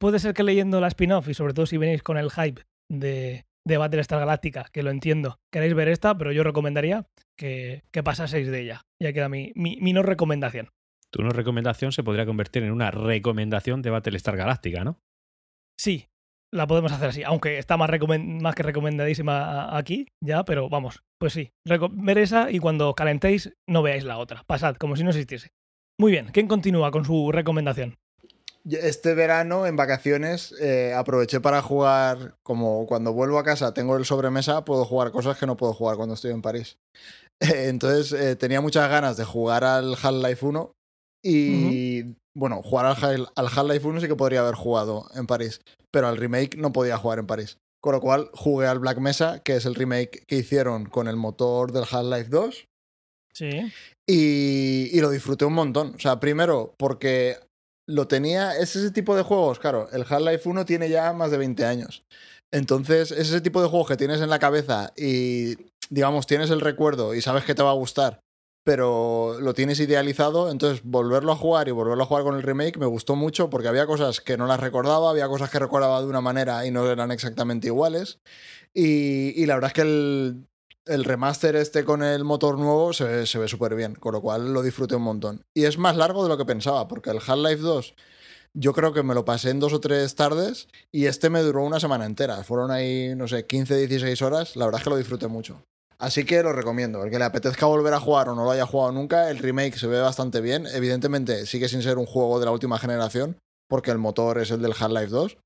Puede 0.00 0.18
ser 0.18 0.34
que 0.34 0.42
leyendo 0.42 0.80
la 0.80 0.88
spin-off, 0.88 1.28
y 1.28 1.34
sobre 1.34 1.54
todo 1.54 1.66
si 1.66 1.76
venís 1.76 2.02
con 2.02 2.16
el 2.16 2.30
hype 2.30 2.62
de, 2.90 3.44
de 3.66 3.76
Battlestar 3.78 4.18
Galactica, 4.18 4.66
que 4.72 4.82
lo 4.82 4.90
entiendo, 4.90 5.38
queréis 5.52 5.74
ver 5.74 5.88
esta, 5.88 6.16
pero 6.16 6.32
yo 6.32 6.42
recomendaría 6.42 7.06
que, 7.38 7.82
que 7.92 8.02
pasaseis 8.02 8.48
de 8.50 8.60
ella. 8.62 8.82
Ya 9.00 9.12
queda 9.12 9.28
mi, 9.28 9.52
mi, 9.54 9.76
mi 9.80 9.92
no 9.92 10.02
recomendación. 10.02 10.70
Tu 11.12 11.22
no 11.22 11.30
recomendación 11.30 11.92
se 11.92 12.02
podría 12.02 12.24
convertir 12.26 12.62
en 12.62 12.72
una 12.72 12.90
recomendación 12.90 13.82
de 13.82 13.90
Battlestar 13.90 14.36
Galáctica, 14.36 14.84
¿no? 14.84 14.98
Sí, 15.78 16.06
la 16.52 16.66
podemos 16.66 16.92
hacer 16.92 17.08
así, 17.10 17.22
aunque 17.22 17.58
está 17.58 17.76
más, 17.76 17.90
más 18.18 18.54
que 18.54 18.62
recomendadísima 18.62 19.76
aquí, 19.76 20.06
ya, 20.22 20.44
pero 20.44 20.68
vamos, 20.68 21.02
pues 21.18 21.32
sí, 21.32 21.50
ver 21.64 22.18
esa 22.18 22.50
y 22.50 22.58
cuando 22.58 22.94
calentéis 22.94 23.52
no 23.68 23.82
veáis 23.82 24.04
la 24.04 24.18
otra. 24.18 24.42
Pasad, 24.46 24.76
como 24.76 24.96
si 24.96 25.04
no 25.04 25.10
existiese. 25.10 25.48
Muy 26.00 26.12
bien, 26.12 26.28
¿quién 26.32 26.48
continúa 26.48 26.90
con 26.90 27.04
su 27.04 27.30
recomendación? 27.30 27.96
Este 28.68 29.14
verano, 29.14 29.66
en 29.66 29.76
vacaciones, 29.76 30.54
eh, 30.60 30.92
aproveché 30.94 31.40
para 31.40 31.62
jugar, 31.62 32.34
como 32.42 32.86
cuando 32.86 33.12
vuelvo 33.12 33.38
a 33.38 33.44
casa 33.44 33.72
tengo 33.72 33.96
el 33.96 34.04
sobremesa, 34.04 34.64
puedo 34.64 34.84
jugar 34.84 35.12
cosas 35.12 35.38
que 35.38 35.46
no 35.46 35.56
puedo 35.56 35.72
jugar 35.72 35.96
cuando 35.96 36.14
estoy 36.14 36.32
en 36.32 36.42
París. 36.42 36.78
Entonces 37.40 38.12
eh, 38.12 38.36
tenía 38.36 38.60
muchas 38.60 38.90
ganas 38.90 39.16
de 39.16 39.24
jugar 39.24 39.64
al 39.64 39.94
Half-Life 39.94 40.44
1 40.44 40.72
y, 41.22 42.16
bueno, 42.34 42.62
jugar 42.62 42.86
al 42.86 43.28
al 43.34 43.46
Half-Life 43.46 43.86
1 43.86 44.00
sí 44.00 44.08
que 44.08 44.16
podría 44.16 44.40
haber 44.40 44.54
jugado 44.54 45.06
en 45.14 45.26
París, 45.26 45.60
pero 45.90 46.08
al 46.08 46.16
remake 46.16 46.56
no 46.56 46.72
podía 46.72 46.96
jugar 46.96 47.18
en 47.18 47.26
París. 47.26 47.58
Con 47.82 47.94
lo 47.94 48.00
cual 48.00 48.30
jugué 48.34 48.66
al 48.66 48.78
Black 48.78 48.98
Mesa, 48.98 49.40
que 49.42 49.56
es 49.56 49.64
el 49.64 49.74
remake 49.74 50.24
que 50.26 50.36
hicieron 50.36 50.84
con 50.84 51.08
el 51.08 51.16
motor 51.16 51.72
del 51.72 51.84
Half-Life 51.90 52.28
2. 52.28 52.66
Sí. 53.32 53.72
Y, 54.06 54.90
y 54.92 55.00
lo 55.00 55.08
disfruté 55.10 55.46
un 55.46 55.54
montón. 55.54 55.94
O 55.94 55.98
sea, 55.98 56.20
primero, 56.20 56.74
porque 56.78 57.38
lo 57.88 58.06
tenía. 58.06 58.56
Es 58.56 58.76
ese 58.76 58.90
tipo 58.90 59.16
de 59.16 59.22
juegos, 59.22 59.58
claro. 59.58 59.88
El 59.92 60.04
Half-Life 60.08 60.48
1 60.48 60.64
tiene 60.66 60.90
ya 60.90 61.12
más 61.12 61.30
de 61.30 61.38
20 61.38 61.64
años. 61.64 62.04
Entonces, 62.52 63.12
es 63.12 63.28
ese 63.28 63.40
tipo 63.40 63.62
de 63.62 63.68
juegos 63.68 63.88
que 63.88 63.96
tienes 63.96 64.20
en 64.20 64.30
la 64.30 64.38
cabeza 64.38 64.92
y, 64.96 65.56
digamos, 65.88 66.26
tienes 66.26 66.50
el 66.50 66.60
recuerdo 66.60 67.14
y 67.14 67.20
sabes 67.20 67.44
que 67.44 67.54
te 67.54 67.62
va 67.62 67.70
a 67.70 67.74
gustar, 67.74 68.20
pero 68.64 69.38
lo 69.40 69.54
tienes 69.54 69.80
idealizado. 69.80 70.50
Entonces, 70.50 70.82
volverlo 70.84 71.32
a 71.32 71.36
jugar 71.36 71.68
y 71.68 71.72
volverlo 71.72 72.04
a 72.04 72.06
jugar 72.06 72.24
con 72.24 72.36
el 72.36 72.42
remake 72.42 72.78
me 72.78 72.86
gustó 72.86 73.16
mucho 73.16 73.50
porque 73.50 73.68
había 73.68 73.86
cosas 73.86 74.20
que 74.20 74.36
no 74.36 74.46
las 74.46 74.60
recordaba, 74.60 75.10
había 75.10 75.28
cosas 75.28 75.50
que 75.50 75.58
recordaba 75.58 76.00
de 76.00 76.06
una 76.06 76.20
manera 76.20 76.66
y 76.66 76.70
no 76.70 76.88
eran 76.90 77.10
exactamente 77.10 77.68
iguales. 77.68 78.20
Y, 78.74 79.44
la 79.46 79.54
verdad 79.54 79.68
es 79.70 79.74
que 79.74 79.82
el, 79.82 81.04
remaster 81.04 81.56
este 81.56 81.84
con 81.84 82.02
el 82.02 82.24
motor 82.24 82.58
nuevo 82.58 82.92
se, 82.92 83.26
se 83.26 83.38
ve 83.38 83.48
súper 83.48 83.74
bien, 83.74 83.94
con 83.94 84.12
lo 84.14 84.20
cual 84.22 84.52
lo 84.52 84.62
disfruté 84.62 84.96
un 84.96 85.02
montón. 85.02 85.44
Y 85.54 85.64
es 85.64 85.78
más 85.78 85.96
largo 85.96 86.22
de 86.22 86.28
lo 86.28 86.38
que 86.38 86.44
pensaba, 86.44 86.88
porque 86.88 87.10
el 87.10 87.18
Half-Life 87.18 87.62
2 87.62 87.94
yo 88.54 88.72
creo 88.72 88.92
que 88.92 89.02
me 89.02 89.14
lo 89.14 89.24
pasé 89.24 89.50
en 89.50 89.60
dos 89.60 89.72
o 89.72 89.80
tres 89.80 90.14
tardes 90.16 90.68
y 90.90 91.06
este 91.06 91.30
me 91.30 91.40
duró 91.40 91.64
una 91.64 91.80
semana 91.80 92.06
entera. 92.06 92.42
Fueron 92.44 92.70
ahí, 92.70 93.14
no 93.14 93.28
sé, 93.28 93.46
15, 93.46 93.86
16 93.86 94.22
horas. 94.22 94.56
La 94.56 94.66
verdad 94.66 94.80
es 94.80 94.84
que 94.84 94.90
lo 94.90 94.96
disfruté 94.96 95.28
mucho. 95.28 95.62
Así 96.00 96.24
que 96.24 96.42
lo 96.42 96.54
recomiendo. 96.54 97.04
El 97.04 97.10
que 97.10 97.18
le 97.18 97.26
apetezca 97.26 97.66
volver 97.66 97.92
a 97.92 98.00
jugar 98.00 98.30
o 98.30 98.34
no 98.34 98.44
lo 98.44 98.50
haya 98.50 98.64
jugado 98.64 98.90
nunca, 98.90 99.30
el 99.30 99.38
remake 99.38 99.76
se 99.76 99.86
ve 99.86 100.00
bastante 100.00 100.40
bien. 100.40 100.66
Evidentemente 100.72 101.44
sigue 101.44 101.68
sin 101.68 101.82
ser 101.82 101.98
un 101.98 102.06
juego 102.06 102.40
de 102.40 102.46
la 102.46 102.52
última 102.52 102.78
generación, 102.78 103.36
porque 103.68 103.90
el 103.90 103.98
motor 103.98 104.38
es 104.38 104.50
el 104.50 104.62
del 104.62 104.72
Half-Life 104.72 105.08
2, 105.08 105.36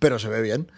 pero 0.00 0.18
se 0.18 0.28
ve 0.28 0.42
bien. 0.42 0.72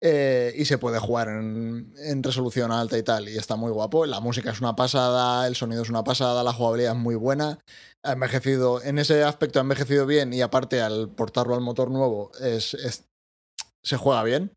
Eh, 0.00 0.52
y 0.56 0.66
se 0.66 0.78
puede 0.78 1.00
jugar 1.00 1.26
en, 1.28 2.22
resolución 2.22 2.70
alta 2.70 2.96
y 2.96 3.02
tal, 3.02 3.28
y 3.28 3.36
está 3.36 3.56
muy 3.56 3.72
guapo. 3.72 4.06
La 4.06 4.20
música 4.20 4.52
es 4.52 4.60
una 4.60 4.76
pasada, 4.76 5.48
el 5.48 5.56
sonido 5.56 5.82
es 5.82 5.90
una 5.90 6.04
pasada, 6.04 6.44
la 6.44 6.52
jugabilidad 6.52 6.92
es 6.92 6.98
muy 6.98 7.16
buena. 7.16 7.58
Ha 8.04 8.12
envejecido, 8.12 8.80
en 8.80 9.00
ese 9.00 9.24
aspecto 9.24 9.58
ha 9.58 9.62
envejecido 9.62 10.06
bien, 10.06 10.32
y 10.32 10.42
aparte 10.42 10.80
al 10.82 11.08
portarlo 11.08 11.54
al 11.54 11.62
motor 11.62 11.90
nuevo, 11.90 12.30
es- 12.40 12.76
se 13.82 13.96
juega 13.96 14.22
bien. 14.22 14.52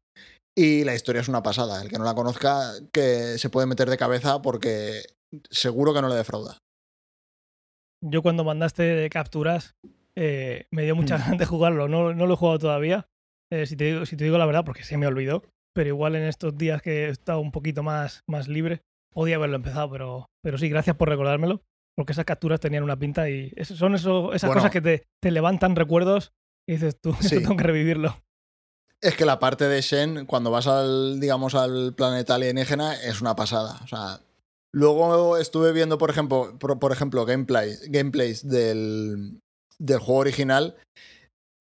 Y 0.59 0.83
la 0.83 0.93
historia 0.95 1.21
es 1.21 1.27
una 1.29 1.41
pasada. 1.43 1.81
El 1.81 1.89
que 1.89 1.97
no 1.97 2.03
la 2.03 2.15
conozca, 2.15 2.71
que 2.91 3.37
se 3.37 3.49
puede 3.49 3.67
meter 3.67 3.89
de 3.89 3.97
cabeza 3.97 4.41
porque 4.41 5.03
seguro 5.49 5.93
que 5.93 6.01
no 6.01 6.09
le 6.09 6.15
defrauda. 6.15 6.57
Yo 8.03 8.21
cuando 8.21 8.43
mandaste 8.43 9.09
capturas 9.09 9.75
eh, 10.15 10.65
me 10.71 10.83
dio 10.83 10.95
mucha 10.95 11.17
Mm. 11.17 11.21
ganas 11.21 11.37
de 11.37 11.45
jugarlo. 11.45 11.87
No, 11.87 12.13
no 12.13 12.27
lo 12.27 12.33
he 12.33 12.37
jugado 12.37 12.59
todavía, 12.59 13.07
eh, 13.51 13.65
si, 13.65 13.75
te 13.77 13.85
digo, 13.85 14.05
si 14.05 14.17
te 14.17 14.25
digo 14.25 14.37
la 14.37 14.45
verdad, 14.45 14.65
porque 14.65 14.83
se 14.83 14.97
me 14.97 15.07
olvidó. 15.07 15.43
Pero 15.73 15.89
igual 15.89 16.15
en 16.15 16.23
estos 16.23 16.57
días 16.57 16.81
que 16.81 17.05
he 17.05 17.09
estado 17.09 17.39
un 17.39 17.51
poquito 17.51 17.83
más, 17.83 18.23
más 18.27 18.47
libre, 18.47 18.81
podía 19.13 19.35
haberlo 19.37 19.55
empezado. 19.55 19.89
Pero, 19.91 20.25
pero 20.43 20.57
sí, 20.57 20.67
gracias 20.67 20.95
por 20.97 21.07
recordármelo. 21.09 21.61
Porque 21.95 22.13
esas 22.13 22.25
capturas 22.25 22.59
tenían 22.59 22.83
una 22.83 22.97
pinta 22.97 23.29
y 23.29 23.51
son 23.63 23.95
eso, 23.95 24.33
esas 24.33 24.47
Bueno. 24.49 24.61
cosas 24.61 24.71
que 24.71 24.81
te, 24.81 25.03
te 25.21 25.31
levantan 25.31 25.75
recuerdos 25.75 26.31
y 26.67 26.73
dices 26.73 26.99
tú, 26.99 27.09
esto 27.19 27.29
Sí. 27.29 27.41
tengo 27.41 27.55
que 27.57 27.63
revivirlo. 27.63 28.15
Es 29.01 29.15
que 29.15 29.25
la 29.25 29.39
parte 29.39 29.67
de 29.67 29.81
Shen, 29.81 30.25
cuando 30.25 30.51
vas 30.51 30.67
al, 30.67 31.19
digamos, 31.19 31.55
al 31.55 31.93
planeta 31.93 32.35
alienígena, 32.35 32.95
es 32.95 33.21
una 33.21 33.35
pasada. 33.35 33.79
O 33.83 33.87
sea, 33.87 34.19
luego 34.73 35.37
estuve 35.37 35.71
viendo, 35.71 35.97
por 35.97 36.09
ejemplo, 36.09 36.57
por, 36.59 36.91
ejemplo, 36.91 37.25
gameplay, 37.25 37.77
gameplays 37.87 38.47
del, 38.47 39.39
del 39.77 39.99
juego 39.99 40.19
original. 40.19 40.75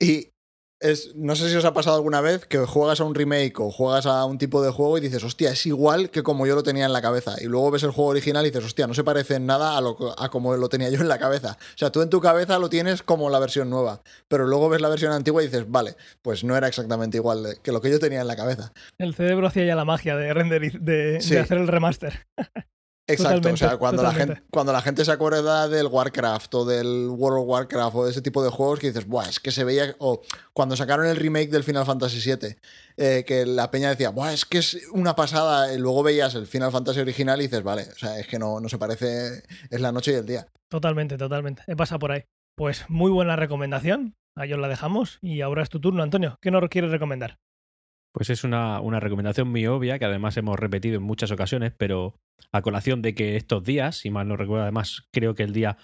Y 0.01 0.31
es, 0.81 1.15
no 1.17 1.35
sé 1.35 1.51
si 1.51 1.57
os 1.57 1.65
ha 1.65 1.75
pasado 1.75 1.97
alguna 1.97 2.21
vez 2.21 2.47
que 2.47 2.59
juegas 2.59 3.01
a 3.01 3.05
un 3.05 3.15
remake 3.15 3.59
o 3.61 3.71
juegas 3.71 4.07
a 4.07 4.25
un 4.25 4.39
tipo 4.39 4.63
de 4.63 4.71
juego 4.71 4.97
y 4.99 5.01
dices, 5.01 5.25
hostia, 5.25 5.51
es 5.51 5.67
igual 5.67 6.11
que 6.11 6.23
como 6.23 6.47
yo 6.47 6.55
lo 6.55 6.63
tenía 6.63 6.87
en 6.87 6.93
la 6.93 7.03
cabeza. 7.03 7.35
Y 7.41 7.47
luego 7.47 7.71
ves 7.71 7.83
el 7.83 7.91
juego 7.91 8.11
original 8.11 8.45
y 8.47 8.51
dices, 8.51 8.65
hostia, 8.65 8.87
no 8.87 8.95
se 8.95 9.03
parece 9.05 9.35
en 9.37 9.47
nada 9.47 9.77
a, 9.77 9.81
lo, 9.81 9.97
a 10.21 10.29
como 10.31 10.57
lo 10.57 10.69
tenía 10.69 10.89
yo 10.91 11.01
en 11.01 11.09
la 11.09 11.19
cabeza. 11.19 11.57
O 11.75 11.79
sea, 11.79 11.91
tú 11.91 12.01
en 12.03 12.11
tu 12.11 12.21
cabeza 12.21 12.59
lo 12.59 12.69
tienes 12.71 13.03
como 13.03 13.29
la 13.31 13.39
versión 13.39 13.71
nueva, 13.71 14.03
pero 14.29 14.47
luego 14.47 14.69
ves 14.69 14.81
la 14.81 14.89
versión 14.89 15.13
antigua 15.13 15.43
y 15.43 15.47
dices, 15.47 15.71
vale, 15.71 15.97
pues 16.23 16.45
no 16.45 16.57
era 16.57 16.69
exactamente 16.69 17.17
igual 17.17 17.59
que 17.63 17.73
lo 17.73 17.81
que 17.81 17.91
yo 17.91 17.99
tenía 17.99 18.21
en 18.21 18.27
la 18.29 18.37
cabeza. 18.37 18.73
El 18.99 19.15
cerebro 19.15 19.47
hacía 19.49 19.65
ya 19.65 19.75
la 19.77 19.85
magia 19.85 20.17
de 20.17 20.33
render 20.33 20.81
de, 20.81 21.21
Sí. 21.21 21.35
de 21.35 21.41
hacer 21.41 21.59
el 21.59 21.69
remaster. 21.69 22.27
Exacto, 23.09 23.51
o 23.51 23.57
sea, 23.57 23.71
Totalmente, 23.71 23.79
cuando 23.79 24.03
la, 24.03 24.13
gente, 24.13 24.43
cuando 24.51 24.73
la 24.73 24.83
gente 24.83 25.05
se 25.05 25.11
acuerda 25.11 25.67
del 25.67 25.87
Warcraft 25.87 26.55
o 26.55 26.65
del 26.67 27.09
World 27.09 27.41
of 27.41 27.49
Warcraft 27.49 27.97
o 27.97 28.05
de 28.05 28.11
ese 28.11 28.21
tipo 28.21 28.45
de 28.45 28.51
juegos 28.51 28.79
que 28.79 28.89
dices, 28.89 29.07
Buah, 29.07 29.31
es 29.31 29.41
que 29.41 29.51
se 29.51 29.65
veía, 29.65 29.97
o 29.99 30.21
cuando 30.53 30.77
sacaron 30.77 31.07
el 31.07 31.17
remake 31.17 31.49
del 31.49 31.65
Final 31.65 31.87
Fantasy 31.87 32.21
VII, 32.21 32.57
eh, 32.99 33.25
que 33.27 33.47
la 33.47 33.71
peña 33.71 33.89
decía, 33.89 34.11
Buah, 34.11 34.35
es 34.35 34.45
que 34.45 34.59
es 34.59 34.79
una 34.93 35.17
pasada, 35.17 35.73
y 35.73 35.79
luego 35.79 36.03
veías 36.03 36.35
el 36.35 36.47
Final 36.47 36.71
Fantasy 36.71 37.01
original 37.01 37.41
y 37.41 37.45
dices, 37.45 37.63
vale, 37.63 37.87
o 37.91 37.99
sea, 37.99 38.19
es 38.19 38.27
que 38.27 38.39
no, 38.39 38.61
no 38.61 38.69
se 38.69 38.77
parece, 38.77 39.43
es 39.71 39.81
la 39.81 39.91
noche 39.91 40.13
y 40.13 40.17
el 40.17 40.27
día. 40.27 40.47
Totalmente, 40.69 41.17
totalmente. 41.17 41.63
He 41.67 41.77
pasado 41.77 41.99
por 41.99 42.13
ahí. 42.13 42.25
Pues 42.57 42.85
muy 42.89 43.11
buena 43.11 43.37
recomendación. 43.37 44.17
Ahí 44.37 44.53
os 44.53 44.59
la 44.59 44.69
dejamos. 44.69 45.19
Y 45.23 45.41
ahora 45.41 45.63
es 45.63 45.71
tu 45.71 45.81
turno, 45.81 46.03
Antonio. 46.03 46.37
¿Qué 46.43 46.51
nos 46.51 46.69
quieres 46.69 46.91
recomendar? 46.91 47.39
Pues 48.19 48.31
es 48.31 48.43
una, 48.43 48.81
una 48.81 48.99
recomendación 48.99 49.47
muy 49.49 49.65
obvia 49.69 49.97
que 50.01 50.05
además 50.05 50.37
hemos 50.37 50.59
repetido 50.59 50.97
en 50.97 51.05
muchas 51.05 51.31
ocasiones, 51.31 51.73
pero 51.77 52.17
a 52.51 52.63
colación 52.63 53.01
de 53.01 53.15
que 53.15 53.37
estos 53.37 53.63
días, 53.63 53.95
si 53.99 54.11
mal 54.11 54.27
no 54.27 54.37
recuerdo, 54.37 54.65
además 54.65 55.05
creo 55.13 55.37
que 55.37 55.45
el 55.45 55.53
día 55.53 55.77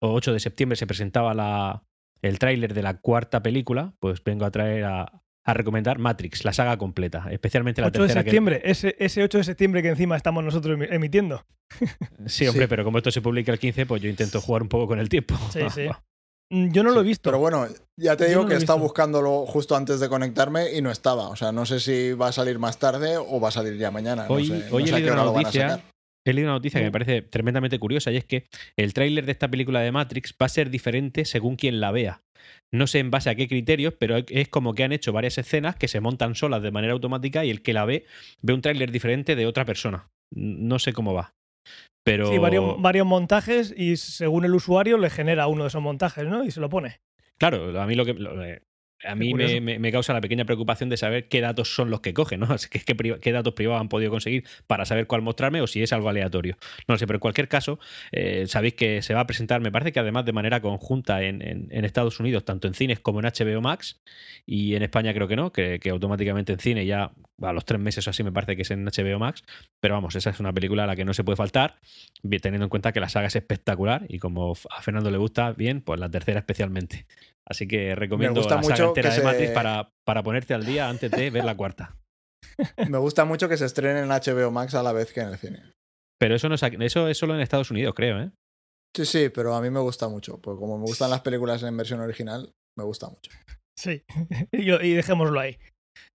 8 0.00 0.32
de 0.32 0.40
septiembre 0.40 0.74
se 0.74 0.88
presentaba 0.88 1.32
la, 1.32 1.84
el 2.22 2.40
tráiler 2.40 2.74
de 2.74 2.82
la 2.82 2.94
cuarta 2.98 3.40
película, 3.40 3.94
pues 4.00 4.20
vengo 4.24 4.44
a 4.46 4.50
traer 4.50 4.82
a, 4.84 5.22
a 5.44 5.54
recomendar 5.54 6.00
Matrix, 6.00 6.44
la 6.44 6.52
saga 6.52 6.76
completa, 6.76 7.28
especialmente 7.30 7.80
la 7.82 7.86
8 7.86 8.00
de 8.02 8.06
tercera. 8.08 8.24
que- 8.24 8.30
septiembre. 8.30 8.60
Ese, 8.64 8.96
ese 8.98 9.22
8 9.22 9.38
de 9.38 9.44
septiembre 9.44 9.80
que 9.80 9.90
encima 9.90 10.16
estamos 10.16 10.42
nosotros 10.42 10.76
emi- 10.76 10.88
emitiendo. 10.90 11.46
Sí, 12.26 12.48
hombre, 12.48 12.62
Sí. 12.64 12.68
pero 12.68 12.82
como 12.82 12.98
esto 12.98 13.12
se 13.12 13.22
publica 13.22 13.52
el 13.52 13.60
15, 13.60 13.86
pues 13.86 14.02
yo 14.02 14.08
intento 14.10 14.40
jugar 14.40 14.62
un 14.62 14.68
poco 14.68 14.88
con 14.88 14.98
el 14.98 15.08
tiempo. 15.08 15.36
Sí, 15.52 15.60
sí. 15.72 15.86
Mm, 16.50 16.70
Yo 16.72 16.82
no 16.82 16.90
lo 16.92 17.00
he 17.00 17.04
visto. 17.04 17.30
Pero 17.30 17.38
bueno, 17.40 17.66
ya 17.96 18.16
te 18.16 18.28
digo 18.28 18.42
no 18.42 18.48
que 18.48 18.56
visto. 18.56 18.78
buscándolo 18.78 19.46
justo 19.46 19.74
antes 19.74 19.98
de 20.00 20.08
conectarme 20.08 20.74
y 20.76 20.80
no 20.82 20.90
estaba. 20.90 21.28
O 21.28 21.36
sea, 21.36 21.52
no 21.52 21.66
sé 21.66 21.80
si 21.80 22.12
va 22.12 22.28
a 22.28 22.32
salir 22.32 22.58
más 22.58 22.78
tarde 22.78 23.16
o 23.16 23.40
va 23.40 23.48
a 23.48 23.52
salir 23.52 23.76
ya 23.76 23.90
mañana. 23.90 24.26
Hoy- 24.28 24.48
no 24.48 24.56
sé, 24.60 24.66
hoy 24.72 24.82
no 24.82 24.88
he 24.88 24.90
sé 24.92 25.00
leído 25.00 25.12
una 25.14 25.24
noticia. 25.24 25.80
He 26.24 26.32
leído 26.32 26.48
una 26.48 26.56
noticia 26.56 26.80
que 26.80 26.86
me 26.86 26.92
parece 26.92 27.22
tremendamente 27.22 27.78
curiosa 27.78 28.10
y 28.10 28.16
es 28.16 28.24
que 28.24 28.46
el 28.76 28.92
tráiler 28.94 29.26
de 29.26 29.32
esta 29.32 29.48
película 29.48 29.80
de 29.80 29.92
Matrix 29.92 30.34
va 30.40 30.46
a 30.46 30.48
ser 30.48 30.70
diferente 30.70 31.24
según 31.24 31.54
quien 31.54 31.78
la 31.80 31.92
vea. 31.92 32.22
No 32.72 32.88
sé 32.88 32.98
en 32.98 33.12
base 33.12 33.30
a 33.30 33.36
qué 33.36 33.46
criterios, 33.46 33.94
pero 33.98 34.16
es 34.16 34.48
como 34.48 34.74
que 34.74 34.82
han 34.82 34.90
hecho 34.90 35.12
varias 35.12 35.38
escenas 35.38 35.76
que 35.76 35.86
se 35.86 36.00
montan 36.00 36.34
solas 36.34 36.62
de 36.62 36.72
manera 36.72 36.94
automática 36.94 37.44
y 37.44 37.50
el 37.50 37.62
que 37.62 37.72
la 37.72 37.84
ve 37.84 38.06
ve 38.42 38.54
un 38.54 38.60
tráiler 38.60 38.90
diferente 38.90 39.36
de 39.36 39.46
otra 39.46 39.64
persona. 39.64 40.08
No 40.34 40.80
sé 40.80 40.92
cómo 40.92 41.14
va. 41.14 41.35
Pero 42.02 42.30
Sí, 42.30 42.38
varios, 42.38 42.80
varios 42.80 43.06
montajes 43.06 43.74
y 43.76 43.96
según 43.96 44.44
el 44.44 44.54
usuario 44.54 44.96
le 44.98 45.10
genera 45.10 45.46
uno 45.48 45.64
de 45.64 45.68
esos 45.68 45.82
montajes, 45.82 46.24
¿no? 46.26 46.44
Y 46.44 46.50
se 46.50 46.60
lo 46.60 46.68
pone. 46.68 47.00
Claro, 47.38 47.80
a 47.80 47.86
mí 47.86 47.94
lo 47.94 48.04
que 48.04 48.14
lo- 48.14 48.42
eh, 48.44 48.62
a 49.04 49.14
mí 49.14 49.26
me, 49.26 49.30
curioso. 49.32 49.60
me- 49.60 49.78
me 49.78 49.92
causa 49.92 50.12
la 50.12 50.20
pequeña 50.20 50.44
preocupación 50.44 50.88
de 50.88 50.96
saber 50.96 51.28
qué 51.28 51.40
datos 51.40 51.74
son 51.74 51.90
los 51.90 52.00
que 52.00 52.14
cogen, 52.14 52.40
¿no? 52.40 52.46
Así 52.52 52.68
que 52.68 52.80
qué, 52.80 53.32
datos 53.32 53.54
privados 53.54 53.80
han 53.80 53.88
podido 53.88 54.10
conseguir 54.10 54.44
para 54.66 54.84
saber 54.84 55.06
cuál 55.06 55.22
mostrarme 55.22 55.60
o 55.60 55.66
si 55.66 55.82
es 55.82 55.92
algo 55.92 56.08
aleatorio. 56.08 56.56
No 56.88 56.94
lo 56.94 56.98
sé, 56.98 57.06
pero 57.06 57.16
en 57.16 57.20
cualquier 57.20 57.48
caso, 57.48 57.78
eh, 58.12 58.46
sabéis 58.46 58.74
que 58.74 59.02
se 59.02 59.14
va 59.14 59.20
a 59.20 59.26
presentar, 59.26 59.60
me 59.60 59.70
parece 59.70 59.92
que 59.92 60.00
además 60.00 60.24
de 60.24 60.32
manera 60.32 60.60
conjunta 60.60 61.22
en, 61.22 61.42
en- 61.42 61.68
en 61.70 61.84
Estados 61.84 62.18
Unidos, 62.20 62.44
tanto 62.44 62.66
en 62.68 62.74
cines 62.74 62.98
como 63.00 63.20
en 63.20 63.26
HBO 63.26 63.60
Max, 63.60 64.00
y 64.46 64.74
en 64.74 64.82
España 64.82 65.12
creo 65.12 65.28
que 65.28 65.36
no, 65.36 65.52
que, 65.52 65.78
que 65.80 65.90
automáticamente 65.90 66.52
en 66.52 66.58
cine 66.58 66.86
ya 66.86 67.12
a 67.42 67.52
los 67.52 67.64
tres 67.64 67.80
meses 67.80 68.06
o 68.06 68.10
así 68.10 68.22
me 68.22 68.32
parece 68.32 68.56
que 68.56 68.62
es 68.62 68.70
en 68.70 68.84
HBO 68.86 69.18
Max, 69.18 69.44
pero 69.80 69.94
vamos, 69.94 70.14
esa 70.16 70.30
es 70.30 70.40
una 70.40 70.52
película 70.52 70.84
a 70.84 70.86
la 70.86 70.96
que 70.96 71.04
no 71.04 71.12
se 71.12 71.22
puede 71.22 71.36
faltar, 71.36 71.76
teniendo 72.40 72.64
en 72.64 72.70
cuenta 72.70 72.92
que 72.92 73.00
la 73.00 73.08
saga 73.08 73.26
es 73.26 73.36
espectacular 73.36 74.06
y 74.08 74.18
como 74.18 74.54
a 74.70 74.82
Fernando 74.82 75.10
le 75.10 75.18
gusta 75.18 75.52
bien, 75.52 75.80
pues 75.82 76.00
la 76.00 76.08
tercera 76.10 76.38
especialmente. 76.40 77.06
Así 77.48 77.68
que 77.68 77.94
recomiendo 77.94 78.40
la 78.40 78.62
saga 78.62 78.84
entera 78.86 79.10
de 79.10 79.16
se- 79.16 79.22
Matrix 79.22 79.50
para, 79.52 79.90
para 80.04 80.22
ponerte 80.22 80.52
al 80.54 80.66
día 80.66 80.88
antes 80.88 81.10
de 81.10 81.30
ver 81.30 81.44
la 81.44 81.56
cuarta. 81.56 81.96
Me 82.90 82.98
gusta 82.98 83.24
mucho 83.24 83.48
que 83.48 83.56
se 83.56 83.66
estrene 83.66 84.00
en 84.00 84.08
HBO 84.08 84.50
Max 84.50 84.74
a 84.74 84.82
la 84.82 84.92
vez 84.92 85.12
que 85.12 85.20
en 85.20 85.28
el 85.28 85.38
cine. 85.38 85.62
Pero 86.18 86.34
eso 86.34 86.48
no 86.48 86.54
es, 86.54 86.62
eso 86.62 87.08
es 87.08 87.18
solo 87.18 87.34
en 87.34 87.40
Estados 87.40 87.70
Unidos, 87.70 87.94
creo, 87.94 88.20
¿eh? 88.20 88.30
Sí, 88.96 89.04
sí, 89.04 89.28
pero 89.28 89.54
a 89.54 89.60
mí 89.60 89.68
me 89.70 89.80
gusta 89.80 90.08
mucho. 90.08 90.40
Porque 90.40 90.58
como 90.58 90.78
me 90.78 90.84
gustan 90.84 91.10
las 91.10 91.20
películas 91.20 91.62
en 91.62 91.76
versión 91.76 92.00
original, 92.00 92.50
me 92.78 92.84
gusta 92.84 93.08
mucho. 93.08 93.30
Sí, 93.78 94.02
y 94.52 94.92
dejémoslo 94.94 95.38
ahí. 95.38 95.58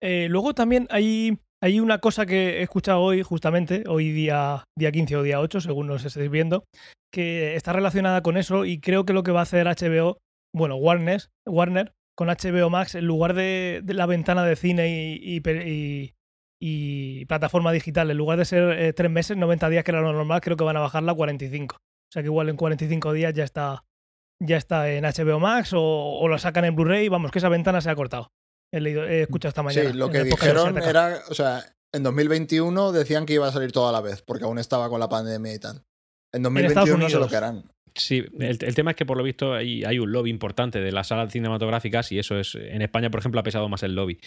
Eh, 0.02 0.28
luego 0.30 0.54
también 0.54 0.88
hay, 0.92 1.40
hay 1.64 1.80
una 1.80 1.98
cosa 2.00 2.26
que 2.28 2.60
he 2.60 2.62
escuchado 2.62 3.02
hoy, 3.02 3.24
justamente, 3.24 3.84
hoy 3.88 4.12
día, 4.12 4.64
día 4.78 4.92
15 4.92 5.16
o 5.18 5.24
día 5.24 5.40
8, 5.40 5.60
según 5.62 5.88
nos 5.88 6.06
estéis 6.06 6.30
viendo, 6.30 6.66
que 7.12 7.56
está 7.56 7.74
relacionada 7.74 8.22
con 8.22 8.38
eso 8.38 8.64
y 8.66 8.80
creo 8.80 9.06
que 9.06 9.14
lo 9.14 9.24
que 9.24 9.32
va 9.32 9.40
a 9.40 9.44
hacer 9.44 9.66
HBO, 9.68 10.20
bueno, 10.58 10.76
Warner, 10.76 11.24
Warner 11.46 11.94
con 12.16 12.28
HBO 12.30 12.70
Max, 12.70 12.96
en 12.96 13.06
lugar 13.06 13.34
de, 13.36 13.82
de 13.84 13.94
la 13.94 14.06
ventana 14.08 14.44
de 14.44 14.56
cine 14.56 14.90
y, 14.90 15.38
y 15.38 15.42
y- 15.48 16.14
y 16.60 17.26
plataforma 17.26 17.72
digital, 17.72 18.10
en 18.10 18.18
lugar 18.18 18.40
de 18.40 18.46
ser 18.46 18.72
eh, 18.80 18.92
tres 18.92 19.12
meses, 19.12 19.38
90 19.38 19.70
días, 19.70 19.84
que 19.84 19.92
era 19.92 20.02
lo 20.02 20.12
normal, 20.12 20.42
creo 20.42 20.58
que 20.58 20.64
van 20.64 20.76
a 20.76 20.80
bajarla 20.80 21.12
a 21.12 21.16
45. 21.16 21.76
O 21.76 21.80
sea 22.12 22.24
que 22.24 22.28
igual 22.28 22.50
en 22.50 22.56
45 22.58 23.14
días 23.14 23.32
ya 23.36 23.44
está, 23.44 23.84
ya 24.42 24.58
está 24.58 24.90
en 24.90 25.04
HBO 25.04 25.40
Max 25.40 25.74
o, 25.74 25.82
o 25.84 26.28
lo 26.28 26.40
sacan 26.40 26.66
en 26.66 26.76
Blu-ray. 26.76 27.10
Vamos, 27.10 27.30
que 27.32 27.38
esa 27.38 27.50
ventana 27.50 27.80
se 27.82 27.92
ha 27.92 27.96
cortado. 27.96 28.32
He, 28.74 28.80
leído, 28.80 29.04
he 29.06 29.22
escuchado 29.22 29.50
esta 29.50 29.62
mañana. 29.62 29.92
Sí, 29.92 29.96
lo 29.96 30.08
en 30.08 30.12
que 30.14 30.24
dijeron 30.24 30.78
era, 30.80 31.20
o 31.30 31.34
sea, 31.36 31.64
en 31.94 32.02
2021 32.02 32.92
decían 32.92 33.28
que 33.28 33.34
iba 33.34 33.48
a 33.48 33.52
salir 33.52 33.72
todo 33.72 33.88
a 33.90 33.92
la 33.92 34.02
vez, 34.02 34.24
porque 34.24 34.46
aún 34.46 34.58
estaba 34.58 34.90
con 34.90 35.00
la 35.00 35.10
pandemia 35.10 35.54
y 35.54 35.60
tal. 35.60 35.84
En 36.34 36.44
Estados 36.44 36.90
2021 36.90 36.98
no 36.98 37.10
sé 37.10 37.20
lo 37.20 37.28
que 37.28 37.36
harán. 37.36 37.72
Sí, 37.98 38.24
el, 38.40 38.58
el 38.62 38.76
tema 38.76 38.92
es 38.92 38.98
que 38.98 39.06
por 39.06 39.18
lo 39.18 39.24
visto 39.24 39.54
hay, 39.54 39.84
hay 39.84 40.00
un 40.00 40.12
lobby 40.12 40.30
importante 40.30 40.80
de 40.80 40.92
las 40.92 41.08
salas 41.08 41.32
cinematográficas 41.32 42.12
y 42.12 42.20
eso 42.20 42.40
es, 42.40 42.56
en 42.56 42.82
España, 42.82 43.10
por 43.10 43.20
ejemplo, 43.20 43.40
ha 43.40 43.44
pesado 43.44 43.68
más 43.70 43.84
el 43.84 43.96
lobby. 43.96 44.20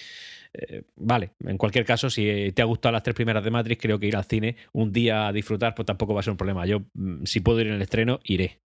Eh, 0.53 0.83
vale, 0.97 1.31
en 1.45 1.57
cualquier 1.59 1.85
caso, 1.85 2.11
si 2.11 2.51
te 2.53 2.63
ha 2.63 2.65
gustado 2.65 2.93
las 2.93 3.03
tres 3.05 3.15
primeras 3.15 3.45
de 3.45 3.51
Matrix, 3.53 3.81
creo 3.81 3.99
que 4.01 4.07
ir 4.07 4.17
al 4.17 4.25
cine 4.25 4.57
un 4.73 4.93
día 4.93 5.29
a 5.29 5.33
disfrutar, 5.33 5.75
pues 5.75 5.87
tampoco 5.87 6.13
va 6.15 6.21
a 6.21 6.23
ser 6.25 6.33
un 6.33 6.37
problema. 6.37 6.67
Yo, 6.67 6.81
mm, 6.95 7.25
si 7.25 7.41
puedo 7.41 7.61
ir 7.61 7.69
en 7.69 7.75
el 7.75 7.83
estreno, 7.83 8.19
iré. 8.25 8.61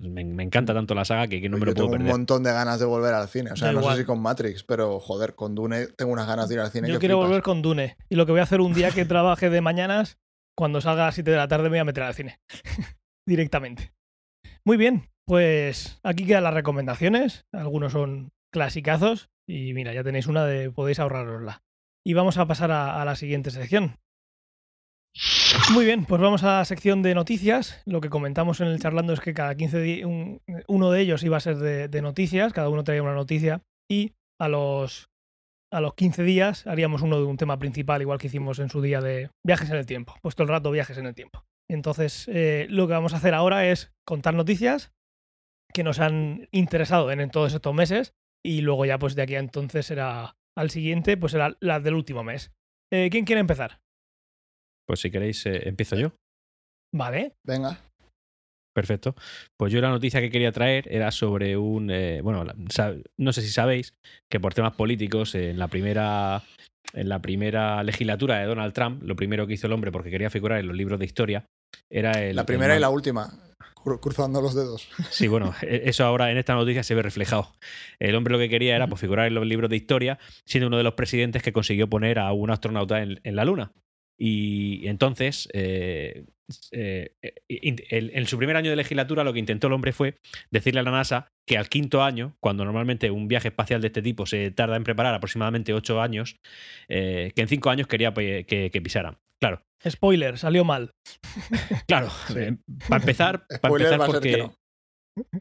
Me, 0.00 0.24
me 0.24 0.44
encanta 0.44 0.72
tanto 0.72 0.94
la 0.94 1.04
saga 1.04 1.26
que, 1.26 1.40
que 1.42 1.48
no 1.48 1.56
me 1.58 1.62
Yo 1.62 1.66
lo 1.66 1.74
puedo 1.74 1.86
tengo 1.86 1.92
un 1.92 1.98
perder. 1.98 2.12
montón 2.12 2.42
de 2.44 2.52
ganas 2.52 2.78
de 2.78 2.86
volver 2.86 3.12
al 3.12 3.28
cine. 3.28 3.50
O 3.50 3.56
sea, 3.56 3.72
no 3.72 3.80
igual. 3.80 3.96
sé 3.96 4.02
si 4.02 4.06
con 4.06 4.22
Matrix, 4.22 4.62
pero 4.62 5.00
joder, 5.00 5.34
con 5.34 5.54
Dune 5.56 5.88
tengo 5.88 6.12
unas 6.12 6.28
ganas 6.28 6.48
de 6.48 6.54
ir 6.54 6.60
al 6.60 6.70
cine. 6.70 6.88
Yo 6.88 6.94
que 6.94 7.00
quiero 7.00 7.16
flipas. 7.16 7.28
volver 7.28 7.42
con 7.42 7.60
Dune. 7.60 7.96
Y 8.08 8.14
lo 8.14 8.24
que 8.24 8.32
voy 8.32 8.40
a 8.40 8.44
hacer 8.44 8.60
un 8.60 8.72
día 8.72 8.92
que 8.92 9.04
trabaje 9.04 9.50
de 9.50 9.60
mañanas, 9.60 10.16
cuando 10.56 10.80
salga 10.80 11.02
a 11.02 11.06
las 11.06 11.16
7 11.16 11.30
de 11.30 11.36
la 11.36 11.48
tarde, 11.48 11.64
me 11.64 11.70
voy 11.70 11.78
a 11.80 11.84
meter 11.84 12.04
al 12.04 12.14
cine. 12.14 12.38
Directamente. 13.26 13.92
Muy 14.68 14.76
bien, 14.76 15.08
pues 15.24 15.98
aquí 16.02 16.26
quedan 16.26 16.44
las 16.44 16.52
recomendaciones. 16.52 17.46
Algunos 17.54 17.92
son 17.92 18.32
clasicazos. 18.52 19.30
Y 19.48 19.72
mira, 19.72 19.94
ya 19.94 20.04
tenéis 20.04 20.26
una 20.26 20.44
de 20.44 20.70
podéis 20.70 21.00
ahorrarosla. 21.00 21.62
Y 22.04 22.12
vamos 22.12 22.36
a 22.36 22.46
pasar 22.46 22.70
a, 22.70 23.02
la 23.02 23.16
siguiente 23.16 23.50
sección. 23.50 23.96
Muy 25.72 25.86
bien, 25.86 26.04
pues 26.04 26.20
vamos 26.20 26.44
a 26.44 26.58
la 26.58 26.64
sección 26.66 27.00
de 27.00 27.14
noticias. 27.14 27.80
Lo 27.86 28.02
que 28.02 28.10
comentamos 28.10 28.60
en 28.60 28.66
el 28.66 28.78
charlando 28.78 29.14
es 29.14 29.20
que 29.20 29.32
cada 29.32 29.54
15 29.54 29.80
días 29.80 30.06
uno 30.66 30.90
de 30.90 31.00
ellos 31.00 31.22
iba 31.22 31.38
a 31.38 31.40
ser 31.40 31.56
de, 31.56 31.88
de 31.88 32.02
noticias, 32.02 32.52
cada 32.52 32.68
uno 32.68 32.84
traía 32.84 33.02
una 33.02 33.14
noticia 33.14 33.62
y 33.90 34.12
a 34.38 34.48
los 34.48 35.08
a 35.72 35.80
los 35.80 35.94
15 35.94 36.24
días 36.24 36.66
haríamos 36.66 37.00
uno 37.00 37.16
de 37.16 37.24
un 37.24 37.38
tema 37.38 37.58
principal, 37.58 38.02
igual 38.02 38.18
que 38.18 38.26
hicimos 38.26 38.58
en 38.58 38.68
su 38.68 38.82
día 38.82 39.00
de 39.00 39.30
viajes 39.46 39.70
en 39.70 39.76
el 39.76 39.86
tiempo. 39.86 40.14
Pues 40.20 40.34
todo 40.34 40.44
el 40.44 40.50
rato 40.50 40.70
viajes 40.70 40.98
en 40.98 41.06
el 41.06 41.14
tiempo. 41.14 41.46
Entonces, 41.70 42.28
eh, 42.28 42.66
lo 42.70 42.86
que 42.86 42.94
vamos 42.94 43.12
a 43.12 43.18
hacer 43.18 43.34
ahora 43.34 43.68
es 43.68 43.92
contar 44.06 44.34
noticias 44.34 44.92
que 45.72 45.84
nos 45.84 46.00
han 46.00 46.48
interesado 46.50 47.10
en, 47.12 47.20
en 47.20 47.30
todos 47.30 47.52
estos 47.52 47.74
meses 47.74 48.14
y 48.44 48.62
luego 48.62 48.86
ya 48.86 48.98
pues 48.98 49.14
de 49.14 49.22
aquí 49.22 49.34
a 49.34 49.40
entonces 49.40 49.84
será 49.86 50.36
al 50.56 50.70
siguiente, 50.70 51.16
pues 51.16 51.32
será 51.32 51.56
las 51.60 51.84
del 51.84 51.94
último 51.94 52.24
mes. 52.24 52.52
Eh, 52.92 53.08
¿Quién 53.10 53.24
quiere 53.26 53.40
empezar? 53.40 53.80
Pues 54.88 55.00
si 55.00 55.10
queréis, 55.10 55.44
eh, 55.46 55.68
empiezo 55.68 55.96
yo. 55.96 56.12
Vale. 56.94 57.34
Venga. 57.46 57.78
Perfecto. 58.74 59.14
Pues 59.58 59.72
yo 59.72 59.80
la 59.80 59.90
noticia 59.90 60.20
que 60.20 60.30
quería 60.30 60.52
traer 60.52 60.86
era 60.90 61.10
sobre 61.10 61.56
un. 61.56 61.90
eh, 61.90 62.20
bueno, 62.22 62.44
la- 62.44 62.54
no 63.18 63.32
sé 63.32 63.42
si 63.42 63.48
sabéis 63.50 63.92
que 64.30 64.40
por 64.40 64.54
temas 64.54 64.74
políticos, 64.74 65.34
eh, 65.34 65.50
en 65.50 65.58
la 65.58 65.68
primera. 65.68 66.42
En 66.94 67.10
la 67.10 67.20
primera 67.20 67.82
legislatura 67.82 68.38
de 68.38 68.46
Donald 68.46 68.72
Trump, 68.72 69.02
lo 69.02 69.14
primero 69.14 69.46
que 69.46 69.52
hizo 69.52 69.66
el 69.66 69.74
hombre, 69.74 69.92
porque 69.92 70.08
quería 70.08 70.30
figurar 70.30 70.58
en 70.60 70.68
los 70.68 70.74
libros 70.76 70.98
de 70.98 71.04
historia, 71.04 71.44
era 71.90 72.12
el. 72.12 72.36
La 72.36 72.42
el 72.42 72.46
primera 72.46 72.76
y 72.76 72.80
la 72.80 72.90
última. 72.90 73.28
cru- 73.74 74.00
Cruzando 74.00 74.40
los 74.40 74.54
dedos. 74.54 74.88
Sí, 75.10 75.28
bueno, 75.28 75.54
e- 75.62 75.82
eso 75.86 76.04
ahora 76.04 76.30
en 76.30 76.38
esta 76.38 76.54
noticia 76.54 76.82
se 76.82 76.94
ve 76.94 77.02
reflejado. 77.02 77.52
El 77.98 78.14
hombre 78.14 78.32
lo 78.32 78.38
que 78.38 78.48
quería 78.48 78.76
era 78.76 78.86
pues, 78.86 79.00
figurar 79.00 79.26
en 79.26 79.34
los 79.34 79.46
libros 79.46 79.70
de 79.70 79.76
historia, 79.76 80.18
siendo 80.44 80.66
uno 80.68 80.76
de 80.76 80.82
los 80.84 80.94
presidentes 80.94 81.42
que 81.42 81.52
consiguió 81.52 81.88
poner 81.88 82.18
a 82.18 82.32
un 82.32 82.50
astronauta 82.50 83.00
en, 83.02 83.20
en 83.24 83.36
la 83.36 83.44
Luna. 83.44 83.72
Y 84.18 84.86
entonces, 84.88 85.48
eh, 85.52 86.24
eh, 86.72 87.10
el- 87.48 88.10
en 88.14 88.26
su 88.26 88.36
primer 88.36 88.56
año 88.56 88.70
de 88.70 88.76
legislatura, 88.76 89.22
lo 89.24 89.32
que 89.32 89.38
intentó 89.38 89.68
el 89.68 89.72
hombre 89.74 89.92
fue 89.92 90.16
decirle 90.50 90.80
a 90.80 90.82
la 90.82 90.90
NASA 90.90 91.28
que 91.46 91.56
al 91.56 91.68
quinto 91.68 92.02
año, 92.02 92.36
cuando 92.40 92.64
normalmente 92.64 93.10
un 93.10 93.28
viaje 93.28 93.48
espacial 93.48 93.80
de 93.80 93.86
este 93.86 94.02
tipo 94.02 94.26
se 94.26 94.50
tarda 94.50 94.76
en 94.76 94.84
preparar 94.84 95.14
aproximadamente 95.14 95.72
ocho 95.72 96.00
años, 96.00 96.36
eh, 96.88 97.32
que 97.34 97.42
en 97.42 97.48
cinco 97.48 97.70
años 97.70 97.86
quería 97.86 98.12
que, 98.12 98.70
que 98.72 98.82
pisaran. 98.82 99.18
Claro, 99.40 99.62
Spoiler, 99.88 100.38
salió 100.38 100.64
mal. 100.64 100.90
claro. 101.86 102.08
Para 102.88 103.00
empezar, 103.00 103.46
para 103.60 103.74
empezar 103.74 104.00
porque... 104.06 104.48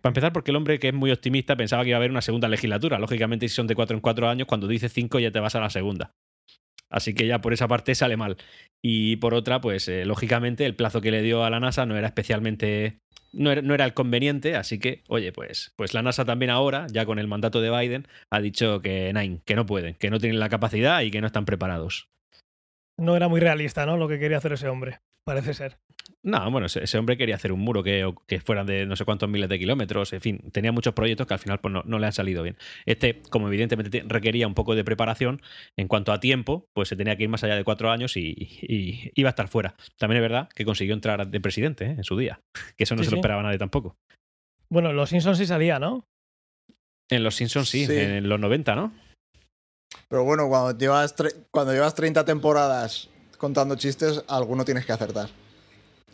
Para 0.01 0.09
empezar, 0.09 0.33
porque 0.33 0.49
el 0.51 0.57
hombre 0.57 0.79
que 0.79 0.87
es 0.87 0.93
muy 0.93 1.11
optimista 1.11 1.55
pensaba 1.55 1.83
que 1.83 1.89
iba 1.89 1.97
a 1.97 1.99
haber 1.99 2.09
una 2.09 2.21
segunda 2.23 2.47
legislatura. 2.47 2.97
Lógicamente, 2.97 3.47
si 3.47 3.53
son 3.53 3.67
de 3.67 3.75
cuatro 3.75 3.95
en 3.95 4.01
cuatro 4.01 4.27
años, 4.27 4.47
cuando 4.47 4.67
dices 4.67 4.91
cinco 4.91 5.19
ya 5.19 5.29
te 5.31 5.39
vas 5.39 5.53
a 5.55 5.59
la 5.59 5.69
segunda. 5.69 6.15
Así 6.89 7.13
que 7.13 7.27
ya 7.27 7.41
por 7.41 7.53
esa 7.53 7.67
parte 7.67 7.95
sale 7.95 8.17
mal. 8.17 8.37
Y 8.81 9.17
por 9.17 9.33
otra, 9.33 9.59
pues 9.61 9.87
eh, 9.87 10.05
lógicamente 10.05 10.65
el 10.65 10.75
plazo 10.75 11.01
que 11.01 11.11
le 11.11 11.21
dio 11.21 11.43
a 11.43 11.49
la 11.49 11.59
NASA 11.59 11.85
no 11.85 11.97
era 11.97 12.07
especialmente. 12.07 12.99
No 13.33 13.51
era, 13.51 13.61
no 13.61 13.73
era 13.73 13.85
el 13.85 13.93
conveniente, 13.93 14.55
así 14.55 14.79
que, 14.79 15.03
oye, 15.09 15.33
pues, 15.33 15.73
pues 15.75 15.93
la 15.93 16.01
NASA 16.01 16.23
también 16.23 16.49
ahora, 16.49 16.87
ya 16.89 17.05
con 17.05 17.19
el 17.19 17.27
mandato 17.27 17.59
de 17.59 17.69
Biden, 17.69 18.07
ha 18.31 18.39
dicho 18.39 18.81
que, 18.81 19.11
no 19.53 19.65
pueden, 19.65 19.95
que 19.95 20.09
no 20.09 20.17
tienen 20.19 20.39
la 20.39 20.49
capacidad 20.49 21.01
y 21.01 21.11
que 21.11 21.19
no 21.19 21.27
están 21.27 21.45
preparados. 21.45 22.07
No 22.97 23.15
era 23.15 23.27
muy 23.27 23.41
realista, 23.41 23.85
¿no? 23.85 23.97
Lo 23.97 24.07
que 24.07 24.17
quería 24.17 24.37
hacer 24.37 24.53
ese 24.53 24.69
hombre. 24.69 24.99
Parece 25.25 25.53
ser. 25.53 25.77
No, 26.27 26.51
bueno, 26.51 26.67
ese, 26.67 26.83
ese 26.83 26.97
hombre 26.97 27.15
quería 27.17 27.35
hacer 27.35 27.51
un 27.53 27.61
muro 27.61 27.81
que, 27.83 28.13
que 28.27 28.41
fueran 28.41 28.67
de 28.67 28.85
no 28.85 28.95
sé 28.97 29.05
cuántos 29.05 29.29
miles 29.29 29.47
de 29.47 29.57
kilómetros, 29.57 30.11
en 30.11 30.19
fin, 30.21 30.39
tenía 30.51 30.71
muchos 30.73 30.93
proyectos 30.93 31.25
que 31.25 31.33
al 31.33 31.39
final 31.39 31.59
pues, 31.59 31.73
no, 31.73 31.83
no 31.85 31.99
le 31.99 32.05
han 32.05 32.11
salido 32.11 32.43
bien. 32.43 32.57
Este, 32.85 33.21
como 33.29 33.47
evidentemente 33.47 33.89
te- 33.89 34.05
requería 34.07 34.45
un 34.45 34.53
poco 34.53 34.75
de 34.75 34.83
preparación 34.83 35.41
en 35.77 35.87
cuanto 35.87 36.11
a 36.11 36.19
tiempo, 36.19 36.65
pues 36.73 36.89
se 36.89 36.95
tenía 36.97 37.15
que 37.15 37.23
ir 37.23 37.29
más 37.29 37.43
allá 37.45 37.55
de 37.55 37.63
cuatro 37.63 37.89
años 37.91 38.17
y, 38.17 38.35
y 38.61 39.11
iba 39.15 39.29
a 39.29 39.31
estar 39.31 39.47
fuera. 39.47 39.75
También 39.97 40.21
es 40.21 40.29
verdad 40.29 40.49
que 40.53 40.65
consiguió 40.65 40.93
entrar 40.93 41.25
de 41.27 41.39
presidente 41.39 41.85
¿eh? 41.85 41.91
en 41.97 42.03
su 42.03 42.17
día, 42.17 42.41
que 42.75 42.83
eso 42.83 42.95
no 42.95 43.03
Sí, 43.03 43.05
se 43.05 43.11
lo 43.11 43.15
sí. 43.15 43.19
esperaba 43.19 43.41
nadie 43.43 43.57
tampoco. 43.57 43.95
Bueno, 44.69 44.91
los 44.91 45.09
Simpsons 45.09 45.37
sí 45.37 45.45
salía, 45.45 45.79
¿no? 45.79 46.03
En 47.09 47.23
Los 47.23 47.35
Simpsons 47.35 47.69
sí, 47.69 47.85
Sí. 47.85 47.93
en 47.95 48.27
los 48.27 48.37
90, 48.37 48.75
¿no? 48.75 48.91
Pero 50.09 50.25
bueno, 50.25 50.49
cuando 50.49 50.77
llevas, 50.77 51.15
cuando 51.51 51.71
llevas 51.71 51.95
30 51.95 52.25
temporadas 52.25 53.09
contando 53.37 53.75
chistes, 53.77 54.23
alguno 54.27 54.65
tienes 54.65 54.85
que 54.85 54.91
acertar. 54.91 55.29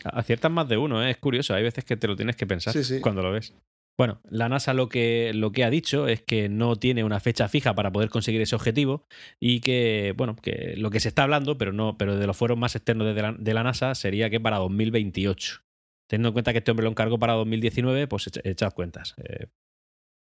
Aciertas 0.06 0.52
más 0.52 0.68
de 0.68 0.78
uno, 0.78 1.04
¿eh? 1.04 1.12
es 1.12 1.18
curioso. 1.18 1.54
Hay 1.54 1.64
veces 1.64 1.86
que 1.86 1.98
te 1.98 2.08
lo 2.08 2.16
tienes 2.16 2.36
que 2.36 2.46
pensar 2.48 2.74
Sí, 2.74 2.84
sí. 2.84 3.00
cuando 3.02 3.22
lo 3.22 3.32
ves. 3.32 3.54
Bueno, 3.98 4.22
la 4.30 4.50
NASA 4.50 4.74
lo 4.74 4.90
que, 4.90 5.32
lo 5.36 5.52
que 5.52 5.64
ha 5.64 5.70
dicho 5.70 6.08
es 6.08 6.22
que 6.24 6.50
no 6.50 6.76
tiene 6.78 7.04
una 7.04 7.20
fecha 7.20 7.48
fija 7.48 7.76
para 7.76 7.92
poder 7.92 8.10
conseguir 8.10 8.42
ese 8.42 8.56
objetivo 8.56 9.06
y 9.40 9.60
que, 9.60 10.16
bueno, 10.18 10.36
que 10.36 10.74
lo 10.78 10.90
que 10.90 11.00
se 11.00 11.10
está 11.10 11.24
hablando, 11.24 11.60
pero 11.60 11.74
no, 11.74 11.96
pero 11.96 12.18
de 12.18 12.26
los 12.26 12.36
fueros 12.36 12.58
más 12.58 12.76
externos 12.76 13.14
de 13.16 13.22
la, 13.22 13.34
de 13.38 13.54
la 13.54 13.62
NASA 13.64 13.94
sería 13.94 14.32
que 14.32 14.40
para 14.40 14.58
2028. 14.58 15.62
Teniendo 16.10 16.30
en 16.30 16.34
cuenta 16.34 16.54
que 16.54 16.58
este 16.58 16.72
hombre 16.72 16.86
lo 16.86 16.90
encargó 16.90 17.20
para 17.20 17.34
2019, 17.34 18.08
pues 18.08 18.28
echa- 18.28 18.42
echad 18.44 18.74
cuentas. 18.74 19.14
eh, 19.24 19.48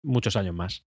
muchos 0.04 0.36
años 0.36 0.54
más. 0.54 0.86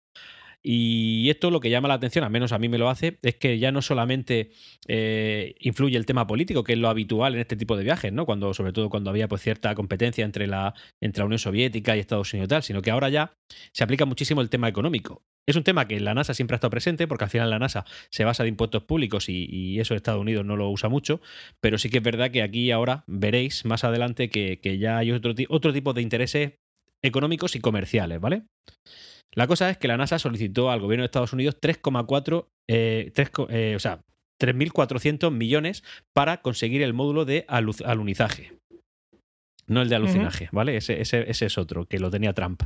Y 0.63 1.29
esto 1.29 1.51
lo 1.51 1.59
que 1.59 1.71
llama 1.71 1.89
la 1.89 1.95
atención, 1.95 2.25
al 2.25 2.31
menos 2.31 2.53
a 2.53 2.59
mí 2.59 2.69
me 2.69 2.79
lo 2.79 2.89
hace, 2.89 3.19
es 3.23 3.35
que 3.35 3.59
ya 3.59 3.73
no 3.73 3.83
solamente 3.83 4.51
eh, 4.87 5.57
influye 5.59 5.97
el 5.97 6.07
tema 6.07 6.27
político, 6.27 6.63
que 6.63 6.75
es 6.75 6.79
lo 6.79 6.89
habitual 6.89 7.35
en 7.35 7.41
este 7.41 7.57
tipo 7.57 7.77
de 7.77 7.83
viajes, 7.83 8.13
¿no? 8.13 8.27
Cuando, 8.27 8.55
sobre 8.55 8.73
todo 8.73 8.89
cuando 8.89 9.11
había 9.11 9.27
pues, 9.27 9.43
cierta 9.43 9.75
competencia 9.75 10.25
entre 10.25 10.47
la, 10.47 10.75
entre 11.01 11.21
la 11.21 11.27
Unión 11.27 11.41
Soviética 11.41 11.97
y 11.97 12.01
Estados 12.01 12.33
Unidos 12.33 12.47
y 12.47 12.51
tal, 12.51 12.63
sino 12.63 12.81
que 12.81 12.93
ahora 12.93 13.09
ya 13.09 13.35
se 13.73 13.83
aplica 13.83 14.05
muchísimo 14.05 14.41
el 14.41 14.51
tema 14.51 14.69
económico. 14.69 15.25
Es 15.49 15.57
un 15.57 15.65
tema 15.65 15.89
que 15.89 15.99
la 15.99 16.15
NASA 16.15 16.35
siempre 16.35 16.55
ha 16.55 16.59
estado 16.59 16.71
presente, 16.71 17.09
porque 17.09 17.25
al 17.25 17.31
final 17.31 17.51
la 17.51 17.59
NASA 17.59 17.85
se 18.11 18.25
basa 18.25 18.45
de 18.45 18.49
impuestos 18.49 18.85
públicos 18.85 19.29
y, 19.29 19.47
y 19.51 19.81
eso 19.81 19.97
Estados 19.97 20.21
Unidos 20.21 20.47
no 20.47 20.57
lo 20.57 20.71
usa 20.71 20.89
mucho, 20.89 21.21
pero 21.61 21.79
sí 21.79 21.91
que 21.91 21.99
es 21.99 22.05
verdad 22.05 22.31
que 22.31 22.43
aquí 22.43 22.71
ahora 22.71 23.03
veréis 23.09 23.65
más 23.65 23.83
adelante 23.83 24.31
que, 24.31 24.61
que 24.61 24.79
ya 24.79 24.99
hay 24.99 25.11
otro, 25.11 25.35
otro 25.49 25.73
tipo 25.73 25.93
de 25.93 26.03
intereses 26.03 26.53
económicos 27.03 27.57
y 27.57 27.61
comerciales, 27.61 28.21
¿vale? 28.21 28.45
La 29.35 29.47
cosa 29.47 29.71
es 29.71 29.79
que 29.79 29.89
la 29.89 29.97
NASA 29.97 30.19
solicitó 30.19 30.71
al 30.71 30.81
gobierno 30.81 31.03
de 31.03 31.07
Estados 31.07 31.33
Unidos 31.33 31.57
3,4, 31.61 32.49
eh, 32.69 33.13
eh, 33.49 33.75
o 33.77 33.79
sea, 33.79 34.01
3.400 34.41 35.31
millones 35.33 35.85
para 36.15 36.43
conseguir 36.43 36.83
el 36.83 36.93
módulo 36.93 37.25
de 37.25 37.47
alu- 37.47 37.85
alunizaje. 37.87 38.53
No 39.67 39.81
el 39.81 39.89
de 39.89 39.95
alucinaje, 39.97 40.49
¿vale? 40.53 40.77
Ese, 40.77 41.01
ese- 41.01 41.31
ese 41.31 41.47
es 41.47 41.57
otro, 41.57 41.87
que 41.87 41.99
lo 41.99 42.11
tenía 42.11 42.33
Trump. 42.35 42.63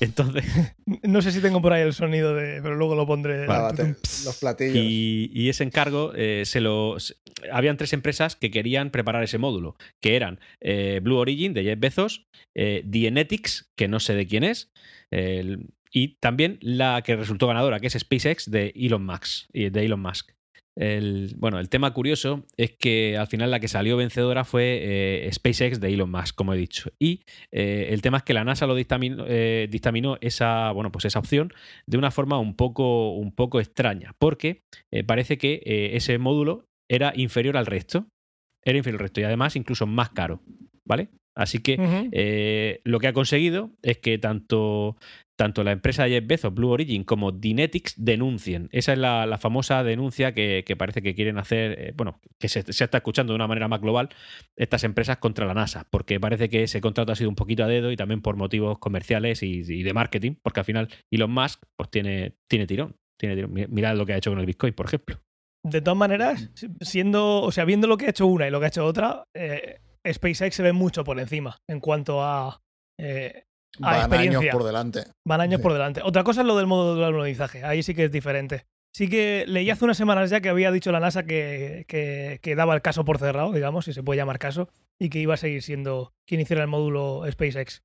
Entonces, 0.00 0.44
No 1.02 1.22
sé 1.22 1.30
si 1.32 1.40
tengo 1.40 1.60
por 1.62 1.72
ahí 1.72 1.82
el 1.82 1.92
sonido 1.92 2.34
de. 2.34 2.60
Pero 2.62 2.74
luego 2.76 2.94
lo 2.94 3.06
pondré. 3.06 3.46
La 3.46 3.60
bate- 3.70 3.96
los 4.24 4.36
platillos. 4.40 4.76
y, 4.76 5.30
y 5.32 5.48
ese 5.48 5.64
encargo 5.64 6.12
eh, 6.16 6.42
se 6.46 6.60
lo. 6.60 6.98
se- 6.98 7.14
habían 7.52 7.76
tres 7.76 7.92
empresas 7.92 8.36
que 8.36 8.50
querían 8.50 8.90
preparar 8.90 9.22
ese 9.22 9.38
módulo, 9.38 9.76
que 10.00 10.16
eran 10.16 10.40
eh, 10.60 11.00
Blue 11.02 11.16
Origin 11.16 11.54
de 11.54 11.64
Jeff 11.64 11.78
Bezos, 11.78 12.26
eh, 12.54 12.82
Dienetics, 12.84 13.70
que 13.76 13.88
no 13.88 14.00
sé 14.00 14.14
de 14.14 14.26
quién 14.26 14.44
es, 14.44 14.72
el- 15.10 15.68
y 15.92 16.16
también 16.18 16.58
la 16.60 17.02
que 17.02 17.16
resultó 17.16 17.46
ganadora, 17.46 17.80
que 17.80 17.86
es 17.88 17.94
SpaceX 17.98 18.50
de 18.50 18.72
Elon 18.76 19.04
Musk. 19.04 19.48
y 19.52 19.70
De 19.70 19.84
Elon 19.84 20.00
Musk. 20.00 20.30
El, 20.76 21.34
bueno, 21.36 21.58
el 21.58 21.68
tema 21.68 21.92
curioso 21.92 22.44
es 22.56 22.72
que 22.72 23.16
al 23.16 23.26
final 23.26 23.50
la 23.50 23.60
que 23.60 23.68
salió 23.68 23.96
vencedora 23.96 24.44
fue 24.44 24.80
eh, 25.26 25.30
SpaceX 25.32 25.80
de 25.80 25.92
Elon 25.92 26.10
Musk, 26.10 26.34
como 26.34 26.54
he 26.54 26.56
dicho. 26.56 26.90
Y 26.98 27.22
eh, 27.52 27.88
el 27.90 28.02
tema 28.02 28.18
es 28.18 28.22
que 28.22 28.34
la 28.34 28.44
NASA 28.44 28.66
lo 28.66 28.74
dictaminó, 28.74 29.24
eh, 29.26 29.68
dictaminó 29.70 30.16
esa, 30.20 30.70
bueno, 30.72 30.92
pues 30.92 31.04
esa 31.04 31.18
opción 31.18 31.52
de 31.86 31.98
una 31.98 32.10
forma 32.10 32.38
un 32.38 32.54
poco, 32.54 33.14
un 33.14 33.32
poco 33.32 33.60
extraña, 33.60 34.14
porque 34.18 34.62
parece 35.06 35.38
que 35.38 35.60
ese 35.92 36.18
módulo 36.18 36.64
era 36.88 37.12
inferior 37.14 37.56
al 37.56 37.66
resto. 37.66 38.06
Era 38.64 38.78
inferior 38.78 39.00
al 39.00 39.04
resto 39.04 39.20
y 39.20 39.24
además 39.24 39.56
incluso 39.56 39.86
más 39.86 40.10
caro. 40.10 40.42
¿Vale? 40.86 41.08
Así 41.36 41.60
que 41.60 41.76
eh, 42.12 42.80
lo 42.84 42.98
que 42.98 43.06
ha 43.06 43.12
conseguido 43.12 43.70
es 43.82 43.98
que 43.98 44.18
tanto, 44.18 44.96
tanto 45.40 45.64
la 45.64 45.72
empresa 45.72 46.04
de 46.04 46.10
Jeff 46.10 46.26
Bezos, 46.26 46.52
Blue 46.52 46.68
Origin, 46.68 47.02
como 47.02 47.32
Dynetics 47.32 47.94
denuncien. 47.96 48.68
Esa 48.72 48.92
es 48.92 48.98
la, 48.98 49.38
famosa 49.40 49.82
denuncia 49.82 50.34
que, 50.34 50.62
parece 50.76 51.00
que 51.00 51.14
quieren 51.14 51.38
hacer, 51.38 51.80
eh, 51.80 51.92
bueno, 51.96 52.20
que 52.38 52.50
se, 52.50 52.58
está 52.60 52.98
escuchando 52.98 53.32
de 53.32 53.36
una 53.36 53.46
manera 53.46 53.66
más 53.66 53.80
global, 53.80 54.10
estas 54.54 54.84
empresas 54.84 55.16
contra 55.16 55.46
la 55.46 55.54
NASA, 55.54 55.86
porque 55.88 56.20
parece 56.20 56.50
que 56.50 56.64
ese 56.64 56.82
contrato 56.82 57.12
ha 57.12 57.16
sido 57.16 57.30
un 57.30 57.36
poquito 57.36 57.64
a 57.64 57.68
dedo 57.68 57.90
y 57.90 57.96
también 57.96 58.20
por 58.20 58.36
motivos 58.36 58.78
comerciales 58.80 59.42
y, 59.42 59.62
de 59.62 59.94
marketing, 59.94 60.34
porque 60.42 60.60
al 60.60 60.66
final 60.66 60.88
Elon 61.10 61.30
Musk 61.30 61.62
pues 61.74 61.90
tiene, 61.90 62.34
tiene 62.46 62.66
tirón. 62.66 62.96
Tiene 63.18 63.34
tirón. 63.34 63.54
Mi- 63.54 63.66
Mirad 63.66 63.96
lo 63.96 64.04
que 64.04 64.12
ha 64.12 64.18
hecho 64.18 64.32
con 64.32 64.40
el 64.40 64.46
Bitcoin, 64.46 64.74
por 64.74 64.84
ejemplo. 64.84 65.22
De 65.64 65.80
todas 65.80 65.96
maneras, 65.96 66.50
siendo. 66.82 67.40
O 67.40 67.50
sea, 67.50 67.64
viendo 67.64 67.86
lo 67.86 67.96
que 67.96 68.04
ha 68.04 68.10
hecho 68.10 68.26
una 68.26 68.46
y 68.46 68.50
lo 68.50 68.60
que 68.60 68.66
ha 68.66 68.68
hecho 68.68 68.84
otra, 68.84 69.24
eh, 69.34 69.78
SpaceX 70.06 70.54
se 70.56 70.62
ve 70.62 70.74
mucho 70.74 71.02
por 71.02 71.18
encima 71.18 71.56
en 71.66 71.80
cuanto 71.80 72.22
a. 72.22 72.60
eh, 72.98 73.44
a 73.78 73.80
Van 73.82 73.94
años 73.94 74.06
experiencia. 74.06 74.52
por 74.52 74.64
delante. 74.64 75.04
Van 75.26 75.40
años 75.40 75.58
Sí. 75.58 75.62
por 75.62 75.72
delante. 75.72 76.00
Otra 76.02 76.24
cosa 76.24 76.40
es 76.42 76.46
lo 76.46 76.56
del 76.56 76.66
modo 76.66 76.96
de 76.96 77.04
alunizaje. 77.04 77.64
Ahí 77.64 77.82
sí 77.82 77.94
que 77.94 78.04
es 78.06 78.12
diferente. 78.12 78.66
Sí 78.94 79.08
que 79.08 79.44
leí 79.46 79.70
hace 79.70 79.84
unas 79.84 79.96
semanas 79.96 80.30
ya 80.30 80.40
que 80.40 80.48
había 80.48 80.72
dicho 80.72 80.90
la 80.90 80.98
NASA 80.98 81.22
que, 81.24 81.84
que, 81.86 82.40
que 82.42 82.56
daba 82.56 82.74
el 82.74 82.82
caso 82.82 83.04
por 83.04 83.18
cerrado, 83.18 83.52
digamos, 83.52 83.84
si 83.84 83.92
se 83.92 84.02
puede 84.02 84.18
llamar 84.18 84.40
caso, 84.40 84.68
y 85.00 85.10
que 85.10 85.20
iba 85.20 85.34
a 85.34 85.36
seguir 85.36 85.62
siendo 85.62 86.12
quien 86.26 86.40
hiciera 86.40 86.62
el 86.62 86.68
módulo 86.68 87.22
SpaceX. 87.30 87.82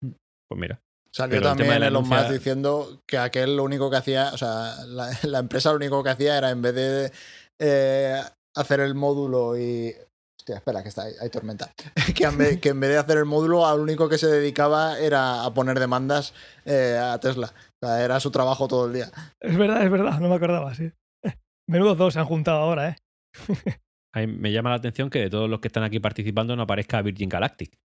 Pues 0.00 0.60
mira. 0.60 0.80
Salió 1.14 1.36
Pero 1.40 1.50
el 1.52 1.56
también 1.58 1.80
la 1.80 1.86
Elon 1.88 2.08
Musk 2.08 2.30
diciendo 2.30 3.02
que 3.06 3.18
aquel 3.18 3.56
lo 3.56 3.64
único 3.64 3.90
que 3.90 3.96
hacía, 3.98 4.30
o 4.32 4.38
sea, 4.38 4.74
la, 4.86 5.10
la 5.24 5.38
empresa 5.38 5.70
lo 5.70 5.76
único 5.76 6.02
que 6.02 6.10
hacía 6.10 6.38
era 6.38 6.50
en 6.50 6.62
vez 6.62 6.74
de 6.74 7.12
eh, 7.58 8.20
hacer 8.54 8.80
el 8.80 8.94
módulo 8.94 9.58
y... 9.58 9.94
Hostia, 10.42 10.56
espera, 10.56 10.82
que 10.82 10.88
está 10.88 11.04
ahí, 11.04 11.12
hay 11.20 11.30
tormenta. 11.30 11.70
que, 12.16 12.24
en 12.24 12.36
vez, 12.36 12.60
que 12.60 12.70
en 12.70 12.80
vez 12.80 12.90
de 12.90 12.98
hacer 12.98 13.16
el 13.16 13.26
módulo, 13.26 13.64
al 13.64 13.78
único 13.78 14.08
que 14.08 14.18
se 14.18 14.26
dedicaba 14.26 14.98
era 14.98 15.44
a 15.44 15.54
poner 15.54 15.78
demandas 15.78 16.34
eh, 16.64 16.98
a 17.00 17.16
Tesla. 17.20 17.52
O 17.80 17.86
sea, 17.86 18.02
era 18.02 18.18
su 18.18 18.32
trabajo 18.32 18.66
todo 18.66 18.86
el 18.86 18.92
día. 18.92 19.06
Es 19.38 19.56
verdad, 19.56 19.84
es 19.84 19.90
verdad, 19.92 20.18
no 20.18 20.28
me 20.28 20.34
acordaba, 20.34 20.74
sí. 20.74 20.90
Menudos 21.68 21.96
dos 21.96 22.14
se 22.14 22.18
han 22.18 22.26
juntado 22.26 22.58
ahora, 22.58 22.88
¿eh? 22.88 22.96
Me 24.26 24.50
llama 24.50 24.70
la 24.70 24.76
atención 24.76 25.10
que 25.10 25.20
de 25.20 25.30
todos 25.30 25.48
los 25.48 25.60
que 25.60 25.68
están 25.68 25.84
aquí 25.84 26.00
participando 26.00 26.56
no 26.56 26.64
aparezca 26.64 27.00
Virgin 27.02 27.28
Galactic. 27.28 27.78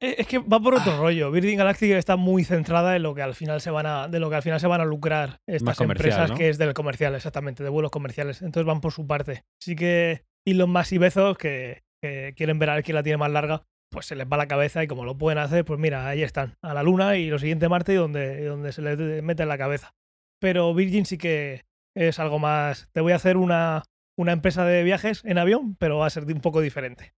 Eh, 0.00 0.16
Es 0.18 0.26
que 0.26 0.38
va 0.38 0.60
por 0.60 0.74
otro 0.74 0.96
rollo. 0.98 1.30
Virgin 1.30 1.58
Galactic 1.58 1.90
está 1.92 2.16
muy 2.16 2.44
centrada 2.44 2.96
en 2.96 3.02
lo 3.02 3.14
que 3.14 3.22
al 3.22 3.34
final 3.34 3.60
se 3.60 3.70
van 3.70 3.86
a, 3.86 4.08
de 4.08 4.20
lo 4.20 4.30
que 4.30 4.36
al 4.36 4.42
final 4.42 4.60
se 4.60 4.66
van 4.66 4.80
a 4.80 4.84
lucrar 4.84 5.40
estas 5.46 5.80
empresas, 5.80 6.30
¿no? 6.30 6.36
que 6.36 6.48
es 6.48 6.58
del 6.58 6.74
comercial, 6.74 7.14
exactamente, 7.14 7.62
de 7.64 7.70
vuelos 7.70 7.90
comerciales. 7.90 8.42
Entonces 8.42 8.66
van 8.66 8.80
por 8.80 8.92
su 8.92 9.06
parte. 9.06 9.44
Sí 9.60 9.74
que 9.76 10.24
Elon 10.46 10.70
Musk 10.70 10.92
y 10.92 10.98
Bezos, 10.98 11.36
que, 11.38 11.82
que 12.00 12.32
quieren 12.36 12.58
ver 12.58 12.70
a 12.70 12.74
ver 12.74 12.84
quién 12.84 12.94
la 12.94 13.02
tiene 13.02 13.16
más 13.16 13.30
larga, 13.30 13.64
pues 13.90 14.06
se 14.06 14.14
les 14.14 14.26
va 14.26 14.36
la 14.36 14.48
cabeza 14.48 14.82
y 14.82 14.86
como 14.86 15.04
lo 15.04 15.16
pueden 15.16 15.38
hacer, 15.38 15.64
pues 15.64 15.80
mira, 15.80 16.06
ahí 16.06 16.22
están, 16.22 16.56
a 16.62 16.74
la 16.74 16.82
luna 16.82 17.16
y 17.16 17.28
lo 17.28 17.38
siguiente 17.38 17.68
Marte 17.68 17.94
y 17.94 17.96
donde, 17.96 18.42
y 18.42 18.44
donde 18.44 18.72
se 18.72 18.82
les 18.82 19.22
mete 19.22 19.42
en 19.42 19.48
la 19.48 19.58
cabeza. 19.58 19.94
Pero 20.40 20.72
Virgin 20.74 21.06
sí 21.06 21.18
que 21.18 21.64
es 21.96 22.18
algo 22.18 22.38
más. 22.38 22.88
Te 22.92 23.00
voy 23.00 23.12
a 23.12 23.16
hacer 23.16 23.36
una, 23.36 23.82
una 24.16 24.32
empresa 24.32 24.64
de 24.64 24.84
viajes 24.84 25.24
en 25.24 25.38
avión, 25.38 25.74
pero 25.76 25.98
va 25.98 26.06
a 26.06 26.10
ser 26.10 26.24
un 26.24 26.40
poco 26.40 26.60
diferente. 26.60 27.14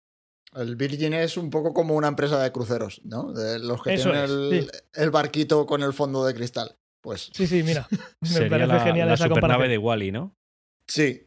El 0.55 0.75
Virgin 0.77 1.15
es 1.15 1.37
un 1.37 1.49
poco 1.51 1.73
como 1.73 1.95
una 1.95 2.09
empresa 2.09 2.43
de 2.43 2.51
cruceros, 2.51 3.01
¿no? 3.05 3.33
De 3.33 3.59
los 3.61 3.83
que 3.83 3.95
Eso 3.95 4.11
tienen 4.11 4.25
es, 4.25 4.31
el, 4.31 4.71
sí. 4.73 4.79
el 4.95 5.11
barquito 5.11 5.65
con 5.67 5.83
el 5.83 5.93
fondo 5.93 6.25
de 6.25 6.35
cristal. 6.35 6.77
Pues 7.03 7.31
Sí, 7.33 7.47
sí, 7.47 7.63
mira. 7.63 7.87
Me 8.21 8.29
Sería 8.29 8.51
parece 8.51 8.67
la, 8.69 8.81
genial 8.81 9.09
la 9.09 9.15
esa 9.15 9.25
supernave 9.25 9.41
comparación. 9.55 9.71
de 9.71 9.79
Wally, 9.79 10.13
¿no? 10.13 10.35
sí. 10.89 11.27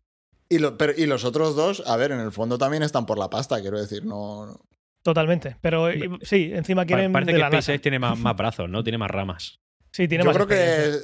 Y, 0.50 0.60
lo- 0.60 0.78
pero, 0.78 0.94
y 0.96 1.08
los 1.08 1.24
otros 1.26 1.56
dos, 1.56 1.82
a 1.88 1.98
ver, 1.98 2.12
en 2.12 2.20
el 2.20 2.32
fondo 2.32 2.60
también 2.60 2.84
están 2.84 3.08
por 3.08 3.18
la 3.18 3.28
pasta, 3.30 3.60
quiero 3.62 3.80
decir, 3.82 4.06
no. 4.06 4.46
no- 4.46 4.60
Totalmente. 5.02 5.58
Pero 5.62 5.90
eh, 5.90 6.10
sí, 6.22 6.52
encima 6.54 6.84
Pa- 6.84 6.86
quieren. 6.86 7.12
Parece 7.12 7.32
de 7.32 7.38
que 7.38 7.42
la 7.42 7.50
NASA. 7.50 7.62
SpaceX 7.64 7.82
tiene 7.82 7.98
más, 8.00 8.20
más 8.20 8.36
brazos, 8.38 8.70
¿no? 8.70 8.84
Tiene 8.84 8.98
más 9.00 9.10
ramas. 9.10 9.60
Sí, 9.92 10.08
tiene 10.08 10.24
Yo 10.24 10.30
más 10.30 10.36
creo 10.38 10.48
que 10.48 11.00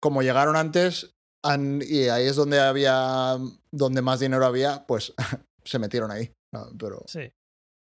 como 0.00 0.22
llegaron 0.22 0.56
antes 0.56 1.14
han- 1.44 1.82
y 1.86 2.08
ahí 2.08 2.26
es 2.26 2.36
donde 2.36 2.58
había, 2.60 3.36
donde 3.70 4.00
más 4.02 4.20
dinero 4.20 4.46
había, 4.46 4.86
pues 4.86 5.12
se 5.64 5.78
metieron 5.78 6.10
ahí. 6.10 6.32
No, 6.54 6.68
pero 6.78 7.02
Sí. 7.06 7.30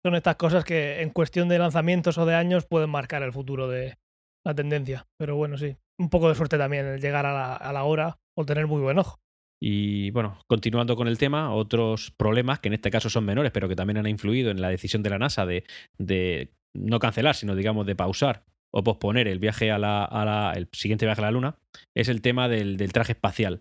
Son 0.04 0.14
estas 0.14 0.36
cosas 0.36 0.64
que 0.64 1.02
en 1.02 1.10
cuestión 1.10 1.48
de 1.48 1.58
lanzamientos 1.58 2.16
o 2.18 2.26
de 2.26 2.34
años 2.34 2.66
pueden 2.66 2.90
marcar 2.90 3.22
el 3.22 3.32
futuro 3.32 3.68
de 3.68 3.98
la 4.46 4.54
tendencia. 4.54 5.06
Pero 5.18 5.36
bueno, 5.36 5.58
sí. 5.58 5.76
Un 5.98 6.08
poco 6.08 6.28
de 6.28 6.34
suerte 6.34 6.56
también 6.56 6.86
el 6.86 7.00
llegar 7.00 7.26
a 7.26 7.32
la, 7.34 7.54
a 7.54 7.72
la 7.72 7.84
hora 7.84 8.18
o 8.36 8.44
tener 8.46 8.66
muy 8.66 8.80
buen 8.80 8.98
ojo. 8.98 9.18
Y 9.62 10.10
bueno, 10.12 10.38
continuando 10.46 10.96
con 10.96 11.06
el 11.06 11.18
tema, 11.18 11.52
otros 11.52 12.10
problemas 12.12 12.60
que 12.60 12.68
en 12.68 12.74
este 12.74 12.90
caso 12.90 13.10
son 13.10 13.26
menores, 13.26 13.52
pero 13.52 13.68
que 13.68 13.76
también 13.76 13.98
han 13.98 14.06
influido 14.06 14.50
en 14.50 14.62
la 14.62 14.70
decisión 14.70 15.02
de 15.02 15.10
la 15.10 15.18
NASA 15.18 15.44
de, 15.44 15.64
de 15.98 16.54
no 16.74 16.98
cancelar, 16.98 17.34
sino 17.34 17.54
digamos 17.54 17.84
de 17.84 17.94
pausar 17.94 18.44
o 18.72 18.82
posponer 18.82 19.28
el 19.28 19.38
viaje 19.38 19.70
a 19.70 19.78
la, 19.78 20.04
a 20.04 20.24
la- 20.24 20.52
el 20.56 20.68
siguiente 20.72 21.04
viaje 21.04 21.20
a 21.20 21.24
la 21.24 21.30
Luna, 21.32 21.58
es 21.94 22.08
el 22.08 22.22
tema 22.22 22.48
del, 22.48 22.78
del 22.78 22.92
traje 22.92 23.12
espacial. 23.12 23.60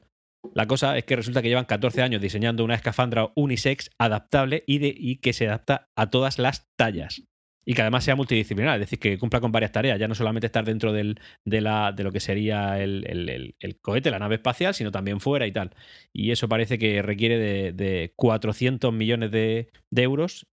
La 0.54 0.68
cosa 0.68 0.98
es 0.98 1.04
que 1.06 1.16
resulta 1.16 1.42
que 1.42 1.50
llevan 1.50 1.66
14 1.66 2.02
años 2.02 2.22
diseñando 2.22 2.64
una 2.64 2.76
escafandra 2.76 3.32
unisex 3.36 3.90
adaptable 4.00 4.64
y, 4.68 4.80
de, 4.80 4.94
y 4.96 5.18
que 5.18 5.34
se 5.34 5.48
adapta 5.48 5.90
a 5.96 6.10
todas 6.10 6.40
las 6.40 6.70
tallas. 6.78 7.24
Y 7.66 7.74
que 7.76 7.82
además 7.82 8.04
sea 8.04 8.16
multidisciplinar, 8.16 8.76
es 8.76 8.80
decir, 8.88 8.98
que 9.00 9.18
cumpla 9.20 9.42
con 9.42 9.52
varias 9.52 9.72
tareas, 9.72 10.00
ya 10.00 10.08
no 10.08 10.16
solamente 10.16 10.48
estar 10.48 10.66
dentro 10.66 10.92
del, 10.92 11.20
de, 11.46 11.62
la, 11.62 11.92
de 11.92 12.04
lo 12.04 12.12
que 12.12 12.20
sería 12.20 12.82
el, 12.82 13.06
el- 13.08 13.30
el- 13.30 13.56
el 13.60 13.80
cohete, 13.80 14.10
la 14.10 14.18
nave 14.18 14.36
espacial, 14.36 14.74
sino 14.74 14.92
también 14.92 15.20
fuera 15.20 15.46
y 15.46 15.52
tal. 15.52 15.76
Y 16.12 16.32
eso 16.32 16.50
parece 16.50 16.80
que 16.80 17.02
requiere 17.04 17.38
de, 17.38 17.72
de 17.74 18.14
400 18.16 18.92
millones 18.92 19.30
de, 19.32 19.70
de 19.92 20.02
euros. 20.02 20.48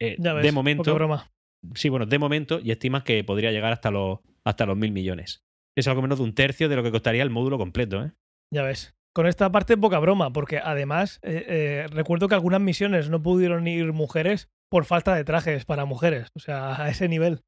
eh, 0.00 0.16
Ya 0.20 0.32
ves, 0.34 0.44
de 0.44 0.52
momento, 0.52 0.94
broma. 0.94 1.32
sí, 1.74 1.88
bueno, 1.88 2.06
de 2.06 2.18
momento, 2.18 2.60
y 2.62 2.70
estiman 2.70 3.02
que 3.02 3.24
podría 3.24 3.50
llegar 3.50 3.72
hasta 3.72 3.90
los, 3.90 4.20
hasta 4.44 4.64
los 4.66 4.76
mil 4.76 4.92
millones. 4.92 5.42
Es 5.76 5.88
algo 5.88 6.02
menos 6.02 6.18
de 6.18 6.24
un 6.24 6.34
tercio 6.34 6.68
de 6.68 6.76
lo 6.76 6.82
que 6.84 6.92
costaría 6.92 7.22
el 7.22 7.30
módulo 7.30 7.58
completo, 7.58 8.04
¿eh? 8.04 8.12
Ya 8.52 8.62
ves. 8.62 8.94
Con 9.18 9.26
esta 9.26 9.50
parte 9.50 9.76
poca 9.76 9.98
broma, 9.98 10.32
porque 10.32 10.58
además 10.58 11.18
eh, 11.22 11.44
eh, 11.48 11.86
recuerdo 11.90 12.28
que 12.28 12.36
algunas 12.36 12.60
misiones 12.60 13.10
no 13.10 13.20
pudieron 13.20 13.66
ir 13.66 13.92
mujeres 13.92 14.48
por 14.70 14.84
falta 14.84 15.12
de 15.16 15.24
trajes 15.24 15.64
para 15.64 15.84
mujeres. 15.86 16.28
O 16.36 16.38
sea, 16.38 16.80
a 16.80 16.88
ese 16.88 17.08
nivel 17.08 17.40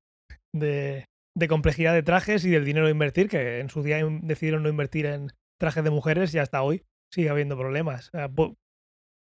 de, 0.52 1.04
de 1.38 1.46
complejidad 1.48 1.94
de 1.94 2.02
trajes 2.02 2.44
y 2.44 2.50
del 2.50 2.64
dinero 2.64 2.88
a 2.88 2.90
invertir, 2.90 3.28
que 3.28 3.60
en 3.60 3.68
su 3.70 3.84
día 3.84 3.98
decidieron 4.22 4.64
no 4.64 4.68
invertir 4.68 5.06
en 5.06 5.28
trajes 5.60 5.84
de 5.84 5.90
mujeres 5.90 6.34
y 6.34 6.38
hasta 6.40 6.60
hoy 6.60 6.82
sigue 7.14 7.30
habiendo 7.30 7.56
problemas. 7.56 8.08
O 8.08 8.10
sea, 8.18 8.28
po- 8.28 8.56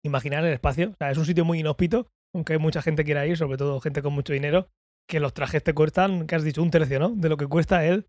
imaginar 0.05 0.45
el 0.45 0.53
espacio. 0.53 0.89
O 0.91 0.95
sea, 0.99 1.09
es 1.09 1.17
un 1.17 1.25
sitio 1.25 1.45
muy 1.45 1.61
inhóspito, 1.61 2.09
aunque 2.35 2.59
mucha 2.59 2.83
gente 2.83 3.03
quiera 3.05 3.25
ir, 3.25 3.37
sobre 3.37 3.57
todo 3.57 3.79
gente 3.79 4.03
con 4.03 4.13
mucho 4.13 4.33
dinero, 4.33 4.67
que 5.09 5.19
los 5.19 5.33
trajes 5.33 5.63
te 5.63 5.73
cuestan, 5.73 6.27
que 6.27 6.35
has 6.35 6.43
dicho, 6.43 6.61
un 6.61 6.69
tercio, 6.69 6.99
¿no? 6.99 7.09
De 7.09 7.27
lo 7.29 7.37
que 7.37 7.47
cuesta 7.47 7.85
él. 7.87 8.05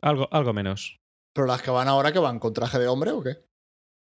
Algo, 0.00 0.28
algo 0.30 0.52
menos. 0.52 1.00
pero 1.34 1.48
las 1.48 1.60
que 1.60 1.72
van 1.72 1.88
ahora 1.88 2.12
que 2.12 2.20
van 2.20 2.38
con 2.38 2.52
traje 2.52 2.78
de 2.78 2.86
hombre 2.86 3.10
o 3.10 3.20
qué? 3.20 3.38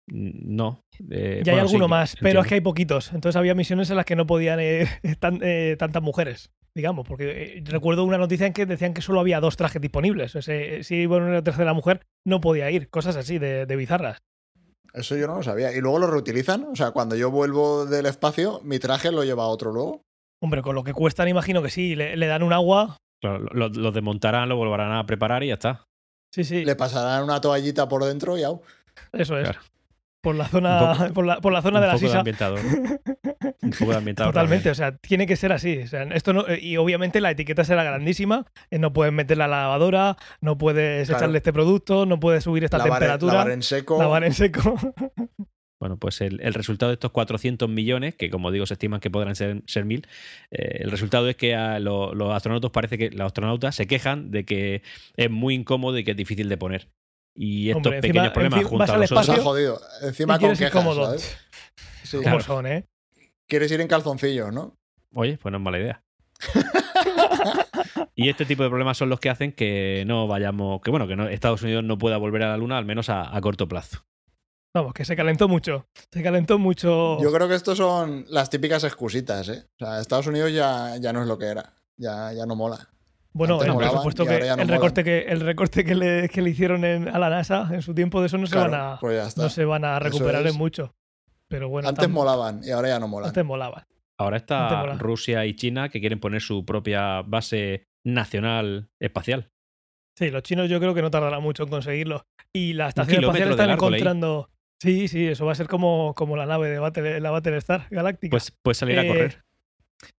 No. 0.08 0.82
eh, 1.10 1.42
Ya 1.44 1.54
hay 1.54 1.56
bueno, 1.58 1.68
sí, 1.68 1.76
alguno 1.76 1.88
más, 1.88 2.16
pero 2.22 2.42
es 2.42 2.48
que 2.48 2.56
hay 2.56 2.62
poquitos. 2.62 3.12
Entonces 3.14 3.36
había 3.38 3.56
misiones 3.56 3.90
en 3.90 3.96
las 3.96 4.06
que 4.06 4.16
no 4.16 4.26
podían 4.28 4.60
ir 4.62 4.88
tan- 5.20 5.40
eh, 5.42 5.76
tantas 5.80 6.02
mujeres, 6.04 6.52
digamos. 6.76 7.08
Porque 7.08 7.58
eh, 7.58 7.64
recuerdo 7.66 8.04
una 8.04 8.18
noticia 8.18 8.46
en 8.48 8.54
que 8.54 8.66
decían 8.66 8.94
que 8.94 9.02
solo 9.02 9.20
había 9.20 9.40
dos 9.40 9.58
trajes 9.58 9.82
disponibles. 9.82 10.36
O 10.36 10.42
sea, 10.42 10.84
si 10.84 10.96
iba 10.96 11.18
una 11.18 11.44
tercera 11.44 11.74
mujer, 11.74 12.02
no 12.26 12.40
podía 12.42 12.70
ir. 12.72 12.90
Cosas 12.90 13.16
así 13.16 13.40
de, 13.40 13.66
de 13.66 13.76
bizarras. 13.76 14.20
Eso 14.94 15.18
yo 15.18 15.28
no 15.28 15.36
lo 15.36 15.44
sabía. 15.44 15.74
Y 15.76 15.82
luego 15.82 16.00
lo 16.00 16.08
reutilizan. 16.08 16.66
O 16.72 16.76
sea, 16.76 16.92
cuando 16.92 17.16
yo 17.16 17.30
vuelvo 17.32 17.86
del 17.86 18.06
espacio, 18.06 18.62
mi 18.64 18.80
traje 18.80 19.12
lo 19.12 19.24
lleva 19.24 19.48
otro 19.48 19.72
luego. 19.74 20.02
Hombre, 20.42 20.62
con 20.62 20.76
lo 20.76 20.84
que 20.84 20.94
cuestan, 20.94 21.28
imagino 21.28 21.62
que 21.64 21.70
sí. 21.70 21.96
Le, 21.96 22.16
le 22.16 22.28
dan 22.28 22.44
un 22.44 22.54
agua. 22.54 22.98
Claro, 23.22 23.40
lo, 23.52 23.70
lo 23.70 23.92
desmontarán, 23.92 24.48
lo 24.50 24.56
volverán 24.56 24.92
a 24.94 25.06
preparar 25.06 25.44
y 25.44 25.48
ya 25.48 25.56
está. 25.56 25.84
Sí, 26.34 26.44
sí. 26.44 26.64
Le 26.64 26.76
pasarán 26.76 27.24
una 27.24 27.42
toallita 27.42 27.88
por 27.90 28.04
dentro 28.06 28.38
y 28.38 28.44
au. 28.44 28.62
Eso 29.12 29.38
es. 29.38 29.50
Claro. 29.50 29.60
Por 30.26 30.36
la 30.36 30.48
zona, 30.48 30.80
poco- 30.98 31.14
por 31.14 31.26
la, 31.26 31.40
por 31.40 31.54
la 31.54 31.62
zona 31.62 31.78
Un 31.78 31.82
de 31.84 31.88
la 31.88 31.94
poco 31.94 32.02
de 32.06 32.08
sisa. 32.10 32.18
ambientador. 32.20 32.60
Un 33.62 33.70
poco 33.72 33.92
de 33.92 33.98
ambientador. 33.98 34.34
Totalmente, 34.34 34.70
o 34.72 34.76
sea, 34.76 34.98
tiene 34.98 35.28
que 35.28 35.36
ser 35.36 35.52
así. 35.54 35.78
O 35.84 35.88
sea, 35.88 36.02
esto 36.04 36.34
no, 36.34 36.48
eh, 36.48 36.60
y 36.60 36.78
obviamente 36.78 37.22
la 37.22 37.30
etiqueta 37.32 37.64
será 37.64 37.84
grandísima. 37.84 38.46
eh, 38.72 38.80
No 38.80 38.92
puedes 38.92 39.14
meterla 39.14 39.46
a 39.46 39.48
la 39.48 39.62
lavadora, 39.62 40.18
no 40.42 40.58
puedes 40.58 41.08
Claro. 41.08 41.20
echarle 41.20 41.38
este 41.38 41.54
producto, 41.54 42.06
no 42.08 42.20
puedes 42.20 42.44
subir 42.44 42.64
esta 42.64 42.80
Lavar, 42.80 43.00
temperatura. 43.00 43.34
lavar 43.34 43.52
en 43.52 43.62
seco. 43.62 44.00
lavar 44.00 44.24
en 44.24 44.34
seco. 44.34 44.76
Bueno, 45.78 45.98
pues 45.98 46.22
el, 46.22 46.40
el 46.42 46.54
resultado 46.54 46.90
de 46.90 46.94
estos 46.94 47.12
400 47.12 47.68
millones, 47.70 48.16
que 48.16 48.30
como 48.30 48.50
digo 48.50 48.66
se 48.66 48.74
estiman 48.76 49.02
que 49.02 49.12
podrán 49.12 49.36
ser, 49.36 49.62
ser 49.68 49.84
mil, 49.84 50.08
eh, 50.50 50.78
el 50.80 50.90
resultado 50.90 51.28
es 51.30 51.36
que 51.36 51.54
a 51.54 51.80
lo- 51.80 52.16
los 52.16 52.34
astronautas 52.34 52.72
parece 52.72 52.98
que 52.98 53.12
los 53.12 53.26
astronautas 53.26 53.76
se 53.76 53.86
quejan 53.86 54.32
de 54.32 54.46
que 54.46 54.82
es 55.18 55.30
muy 55.30 55.54
incómodo 55.54 55.98
y 56.00 56.06
que 56.06 56.12
es 56.12 56.18
difícil 56.18 56.48
de 56.48 56.58
poner. 56.58 56.88
Y 57.36 57.70
estos 57.70 57.78
Hombre, 57.86 57.98
encima- 57.98 58.02
pequeños 58.02 58.34
problemas 58.34 58.58
encima 58.60 58.70
junto 58.70 58.80
vas 58.80 58.90
a 58.90 58.98
los 58.98 59.12
otros, 59.12 59.22
espacio 59.28 59.44
jodido. 59.44 59.82
Encima 60.02 60.34
y 60.34 60.36
con 60.36 60.40
quieres 60.40 60.62
ir 60.62 60.68
quejas, 60.68 60.84
cómodo. 60.84 61.06
¿sabes? 61.06 61.38
Sí. 62.04 62.18
¿Cómo 62.18 62.24
Claro. 62.24 62.40
son, 62.42 62.68
eh? 62.68 62.88
Quieres 63.48 63.72
ir 63.72 63.82
en 63.82 63.88
calzoncillos, 63.88 64.54
¿no? 64.54 64.78
Oye, 65.14 65.38
pues 65.38 65.52
no 65.52 65.58
es 65.58 65.64
mala 65.64 65.80
idea. 65.80 66.04
y 68.16 68.30
este 68.30 68.46
tipo 68.46 68.64
de 68.64 68.70
problemas 68.70 68.98
son 68.98 69.10
los 69.10 69.20
que 69.20 69.30
hacen 69.30 69.52
que 69.52 70.04
no 70.08 70.28
vayamos, 70.28 70.82
que 70.82 70.92
bueno, 70.92 71.08
que 71.08 71.16
no, 71.16 71.28
Estados 71.28 71.62
Unidos 71.64 71.84
no 71.84 71.98
pueda 71.98 72.18
volver 72.18 72.44
a 72.44 72.50
la 72.50 72.58
Luna, 72.58 72.78
al 72.78 72.86
menos 72.86 73.10
a, 73.10 73.36
a 73.36 73.42
corto 73.42 73.68
plazo. 73.68 74.06
Vamos, 74.74 74.94
que 74.94 75.06
se 75.06 75.16
calentó 75.16 75.48
mucho. 75.48 75.88
Se 76.12 76.22
calentó 76.22 76.58
mucho. 76.60 77.18
Yo 77.22 77.32
creo 77.32 77.48
que 77.48 77.56
estos 77.56 77.78
son 77.78 78.26
las 78.30 78.50
típicas 78.50 78.84
excusitas, 78.84 79.48
¿eh? 79.50 79.64
O 79.80 79.86
sea, 79.86 80.00
Estados 80.02 80.28
Unidos 80.28 80.52
ya, 80.52 80.98
ya 81.00 81.14
no 81.14 81.22
es 81.22 81.28
lo 81.28 81.38
que 81.38 81.46
era. 81.46 81.74
Ya, 81.98 82.34
ya 82.34 82.46
no 82.46 82.56
mola. 82.58 82.90
Bueno, 83.36 83.54
antes 83.56 83.68
el 83.68 83.74
molaban 83.74 83.92
presupuesto 83.94 84.24
y 84.24 84.28
que 84.28 84.40
no 84.56 84.62
el 84.62 84.68
recorte 84.68 85.04
que 85.04 85.20
el 85.28 85.40
recorte 85.42 85.84
que 85.86 85.94
le, 85.96 86.30
que 86.30 86.42
le 86.42 86.50
hicieron 86.50 86.84
en- 86.86 87.08
a 87.10 87.20
la 87.20 87.30
NASA 87.30 87.70
en 87.72 87.82
su 87.82 87.94
tiempo 87.94 88.22
de 88.22 88.28
eso 88.28 88.38
no 88.38 88.48
se 88.48 88.54
Claro, 88.54 88.72
van 88.72 88.82
a 88.82 88.98
pues 89.00 89.38
no 89.38 89.50
se 89.50 89.66
van 89.66 89.84
a 89.86 90.00
recuperar 90.00 90.46
es. 90.48 90.54
en 90.54 90.58
mucho. 90.58 90.96
Pero 91.48 91.70
bueno, 91.70 91.90
Antes 91.90 92.08
tam- 92.08 92.12
molaban 92.12 92.62
y 92.64 92.72
ahora 92.72 92.88
ya 92.88 93.00
no 93.00 93.08
molan. 93.08 93.28
antes 93.28 93.46
molaban. 93.46 93.84
Ahora 94.18 94.38
está. 94.38 94.94
Rusia 94.96 95.46
y 95.46 95.56
China 95.56 95.90
que 95.90 96.00
quieren 96.00 96.20
poner 96.20 96.42
su 96.42 96.66
propia 96.66 97.22
base 97.22 97.86
nacional 98.06 98.90
espacial. 99.00 99.52
Sí, 100.18 100.30
los 100.32 100.44
chinos 100.44 100.70
yo 100.70 100.80
creo 100.80 100.94
que 100.94 101.02
no 101.02 101.12
tardarán 101.12 101.44
mucho 101.44 101.64
en 101.64 101.70
conseguirlo. 101.70 102.24
Y 102.54 102.74
la 102.74 102.88
estación 102.88 103.22
espacial 103.24 103.52
están 103.52 103.70
encontrando. 103.72 104.50
Sí, 104.82 105.08
sí, 105.10 105.28
eso 105.28 105.46
va 105.46 105.52
a 105.52 105.56
ser 105.56 105.68
como, 105.68 106.14
como 106.16 106.38
la 106.38 106.46
nave 106.46 106.70
de 106.70 106.80
Battle, 106.80 107.20
la 107.20 107.32
Battlestar 107.32 107.88
Galáctica. 107.90 108.32
Pues 108.32 108.52
puedes 108.62 108.78
salir 108.78 108.98
a 109.00 109.04
Eh, 109.04 109.08
correr. 109.08 109.44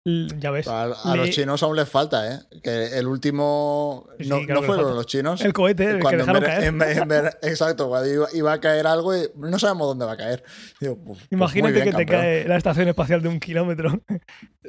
L- 0.06 0.28
ya 0.40 0.52
ves. 0.52 0.68
A, 0.68 0.84
a 0.84 1.16
los 1.16 1.26
Le- 1.28 1.32
chinos 1.32 1.62
aún 1.64 1.76
les 1.76 1.90
falta, 1.90 2.34
¿eh? 2.34 2.40
Que 2.64 2.98
el 2.98 3.08
último. 3.08 4.08
Sí, 4.20 4.28
no, 4.30 4.38
claro 4.46 4.62
no 4.62 4.68
fueron 4.68 4.86
falta. 4.86 4.96
los 4.98 5.06
chinos. 5.08 5.42
El 5.42 5.54
cohete, 5.54 5.84
el 5.90 5.96
que 5.98 6.02
cuando 6.02 6.24
en 6.24 6.26
dejaron 6.28 6.42
ver- 6.42 6.50
caer. 6.52 6.64
en 6.66 6.78
ver- 6.78 6.98
en 6.98 7.08
ver- 7.08 7.38
exacto, 7.42 7.88
cuando 7.90 8.12
iba, 8.14 8.28
iba 8.34 8.54
a 8.54 8.60
caer 8.60 8.88
algo 8.88 9.16
y 9.16 9.28
no 9.36 9.60
sabemos 9.60 9.88
dónde 9.88 10.06
va 10.06 10.14
a 10.14 10.18
caer. 10.18 10.44
Digo, 10.80 10.96
pues- 11.04 11.20
pues 11.20 11.32
Imagínate 11.32 11.74
bien, 11.74 11.86
que 11.86 11.92
te 11.94 12.06
cae 12.06 12.48
la 12.48 12.58
estación 12.58 12.88
espacial 12.88 13.22
de 13.22 13.30
un 13.30 13.40
kilómetro. 13.40 14.02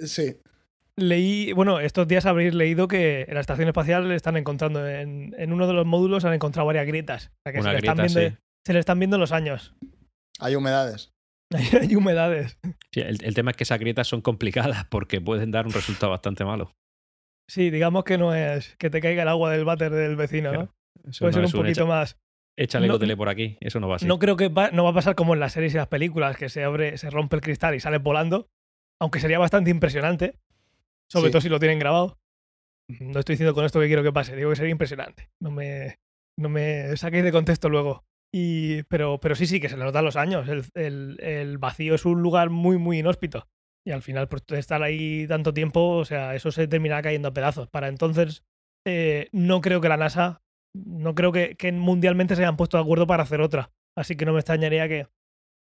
Sí, 0.05 0.37
Leí, 0.99 1.53
bueno, 1.53 1.79
estos 1.81 2.09
días 2.09 2.25
habréis 2.25 2.55
leído 2.55 2.89
que 2.89 3.27
en 3.29 3.35
la 3.35 3.41
estación 3.41 3.69
espacial 3.69 4.11
están 4.13 4.39
encontrando, 4.39 4.89
en, 4.89 5.35
en 5.37 5.53
uno 5.53 5.67
de 5.67 5.75
los 5.75 5.85
módulos 5.85 6.25
han 6.25 6.33
encontrado 6.33 6.67
varias 6.67 6.87
grietas. 6.87 7.27
O 7.27 7.37
sea, 7.45 7.53
que 7.53 7.61
Una 7.61 7.69
se, 7.69 7.73
le 7.73 7.79
están 7.81 7.97
grieta, 7.99 8.19
viendo, 8.21 8.37
sí. 8.37 8.43
se 8.67 8.73
le 8.73 8.79
están 8.79 8.99
viendo 8.99 9.19
los 9.19 9.31
años. 9.33 9.75
hay 10.41 10.55
humedades. 10.57 11.13
Hay 11.81 11.95
humedades. 11.95 12.59
Sí, 12.93 13.01
el, 13.01 13.23
el 13.25 13.35
tema 13.35 13.51
es 13.53 13.57
que 13.57 13.65
esas 13.65 13.79
grietas 13.79 14.09
son 14.09 14.21
complicadas 14.21 14.85
porque 14.87 15.21
pueden 15.21 15.51
dar 15.51 15.67
un 15.67 15.73
resultado 15.73 16.11
bastante 16.11 16.45
malo. 16.45 16.73
Sí, 17.49 17.71
digamos 17.71 18.05
que 18.05 18.19
no 18.19 18.35
es 18.35 18.75
que 18.77 18.91
te 18.91 19.01
caiga 19.01 19.23
el 19.23 19.29
agua 19.29 19.53
del 19.53 19.65
váter 19.65 19.93
del 19.93 20.17
vecino, 20.17 20.53
¿no? 20.53 20.75
Eso 21.09 21.25
Puede 21.27 21.41
no 21.41 21.47
ser 21.49 21.57
un 21.57 21.63
poquito 21.63 21.87
más. 21.87 22.17
Échale 22.59 22.89
No- 22.89 22.99
por 23.17 23.29
aquí. 23.29 23.59
Eso 23.61 23.79
no 23.81 23.87
va 23.89 23.97
así. 23.97 24.07
No 24.07 24.19
creo 24.19 24.37
que 24.37 24.49
va, 24.49 24.71
no 24.71 24.83
va 24.83 24.91
a 24.91 24.95
pasar 24.95 25.15
como 25.15 25.35
en 25.35 25.41
las 25.41 25.53
series 25.53 25.75
y 25.75 25.77
las 25.77 25.89
películas, 25.89 26.37
que 26.37 26.49
se 26.49 26.65
abre, 26.65 26.97
se 26.99 27.11
rompe 27.11 27.37
el 27.37 27.43
cristal 27.43 27.75
y 27.75 27.81
sale 27.81 27.99
volando. 27.99 28.49
Aunque 29.01 29.21
sería 29.21 29.39
bastante 29.39 29.71
impresionante. 29.71 30.39
Sobre 31.09 31.27
Sí. 31.27 31.33
todo 31.33 31.41
si 31.43 31.49
lo 31.51 31.61
tienen 31.61 31.79
grabado. 31.79 32.19
No 33.01 33.19
estoy 33.21 33.35
diciendo 33.35 33.55
con 33.55 33.65
esto 33.65 33.79
que 33.79 33.87
quiero 33.89 34.03
que 34.03 34.13
pase, 34.13 34.35
digo 34.35 34.51
que 34.51 34.57
sería 34.57 34.73
impresionante. 34.73 35.29
No 35.41 35.51
me, 35.51 35.97
no 36.39 36.49
me 36.49 36.97
saquéis 36.97 37.25
de 37.25 37.33
contexto 37.33 37.69
luego. 37.69 38.05
Y, 38.39 38.83
pero, 38.83 39.19
pero 39.19 39.35
sí, 39.35 39.47
sí, 39.47 39.61
que 39.61 39.71
se 39.71 39.79
le 39.79 39.85
notan 39.85 40.05
los 40.05 40.17
años. 40.17 40.47
El, 40.75 41.19
el- 41.21 41.57
vacío 41.59 41.95
es 41.95 42.05
un 42.05 42.21
lugar 42.21 42.51
muy, 42.51 42.77
muy 42.77 42.99
inhóspito. 42.99 43.49
Y 43.87 43.93
al 43.93 44.03
final, 44.03 44.29
por 44.29 44.43
estar 44.55 44.83
ahí 44.83 45.27
tanto 45.27 45.55
tiempo, 45.55 45.81
o 45.97 46.05
sea, 46.05 46.35
eso 46.35 46.51
se 46.51 46.69
terminará 46.69 47.01
cayendo 47.03 47.29
a 47.29 47.33
pedazos. 47.33 47.69
Para 47.69 47.89
entonces, 47.89 48.45
eh, 48.87 49.29
no 49.33 49.63
creo 49.63 49.81
que 49.81 49.89
la 49.89 49.97
NASA, 49.97 50.43
no 50.75 51.15
creo 51.15 51.33
que, 51.33 51.57
que 51.57 51.73
mundialmente 51.73 52.37
se 52.37 52.43
hayan 52.43 52.59
puesto 52.59 52.77
de 52.77 52.83
acuerdo 52.83 53.07
para 53.07 53.23
hacer 53.23 53.41
otra. 53.41 53.71
Así 53.97 54.17
que 54.17 54.27
no 54.27 54.35
me 54.35 54.41
extrañaría 54.41 54.87
que 54.87 55.07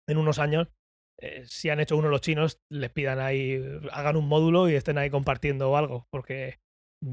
en 0.10 0.18
unos 0.18 0.40
años, 0.40 0.70
eh, 1.20 1.44
si 1.46 1.70
han 1.70 1.80
hecho 1.80 1.98
uno 1.98 2.10
los 2.10 2.22
chinos, 2.22 2.60
les 2.72 2.90
pidan 2.90 3.20
ahí, 3.20 3.62
hagan 3.92 4.16
un 4.16 4.28
módulo 4.28 4.68
y 4.70 4.76
estén 4.76 4.98
ahí 4.98 5.12
compartiendo 5.12 5.78
algo. 5.78 6.08
Porque 6.12 6.60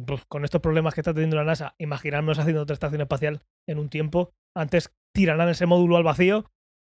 pues, 0.07 0.25
con 0.27 0.45
estos 0.45 0.61
problemas 0.61 0.95
que 0.95 1.01
está 1.03 1.13
teniendo 1.13 1.37
la 1.37 1.45
NASA, 1.45 1.75
imaginarnos 1.79 2.39
haciendo 2.39 2.63
otra 2.63 2.75
estación 2.75 3.03
espacial 3.03 3.43
en 3.69 3.79
un 3.79 3.91
tiempo, 3.91 4.33
antes 4.57 4.93
tirarán 5.15 5.49
ese 5.49 5.67
módulo 5.67 5.97
al 5.97 6.03
vacío, 6.03 6.45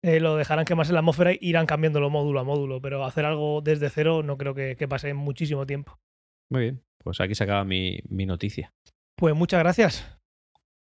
eh, 0.04 0.20
lo 0.20 0.36
dejarán 0.38 0.66
quemarse 0.66 0.92
en 0.92 0.96
la 0.96 1.00
atmósfera 1.00 1.32
e 1.32 1.40
irán 1.42 1.66
cambiándolo 1.66 2.10
módulo 2.10 2.40
a 2.40 2.44
módulo, 2.44 2.82
pero 2.82 3.04
hacer 3.06 3.26
algo 3.26 3.62
desde 3.62 3.90
cero 3.90 4.24
no 4.24 4.38
creo 4.38 4.54
que, 4.56 4.76
que 4.78 4.88
pase 4.88 5.14
muchísimo 5.14 5.66
tiempo. 5.66 6.00
Muy 6.50 6.62
bien, 6.62 6.84
pues 7.04 7.20
aquí 7.20 7.36
se 7.36 7.44
acaba 7.44 7.64
mi, 7.64 8.00
mi 8.08 8.26
noticia. 8.26 8.74
Pues 9.18 9.36
muchas 9.36 9.60
gracias. 9.60 10.20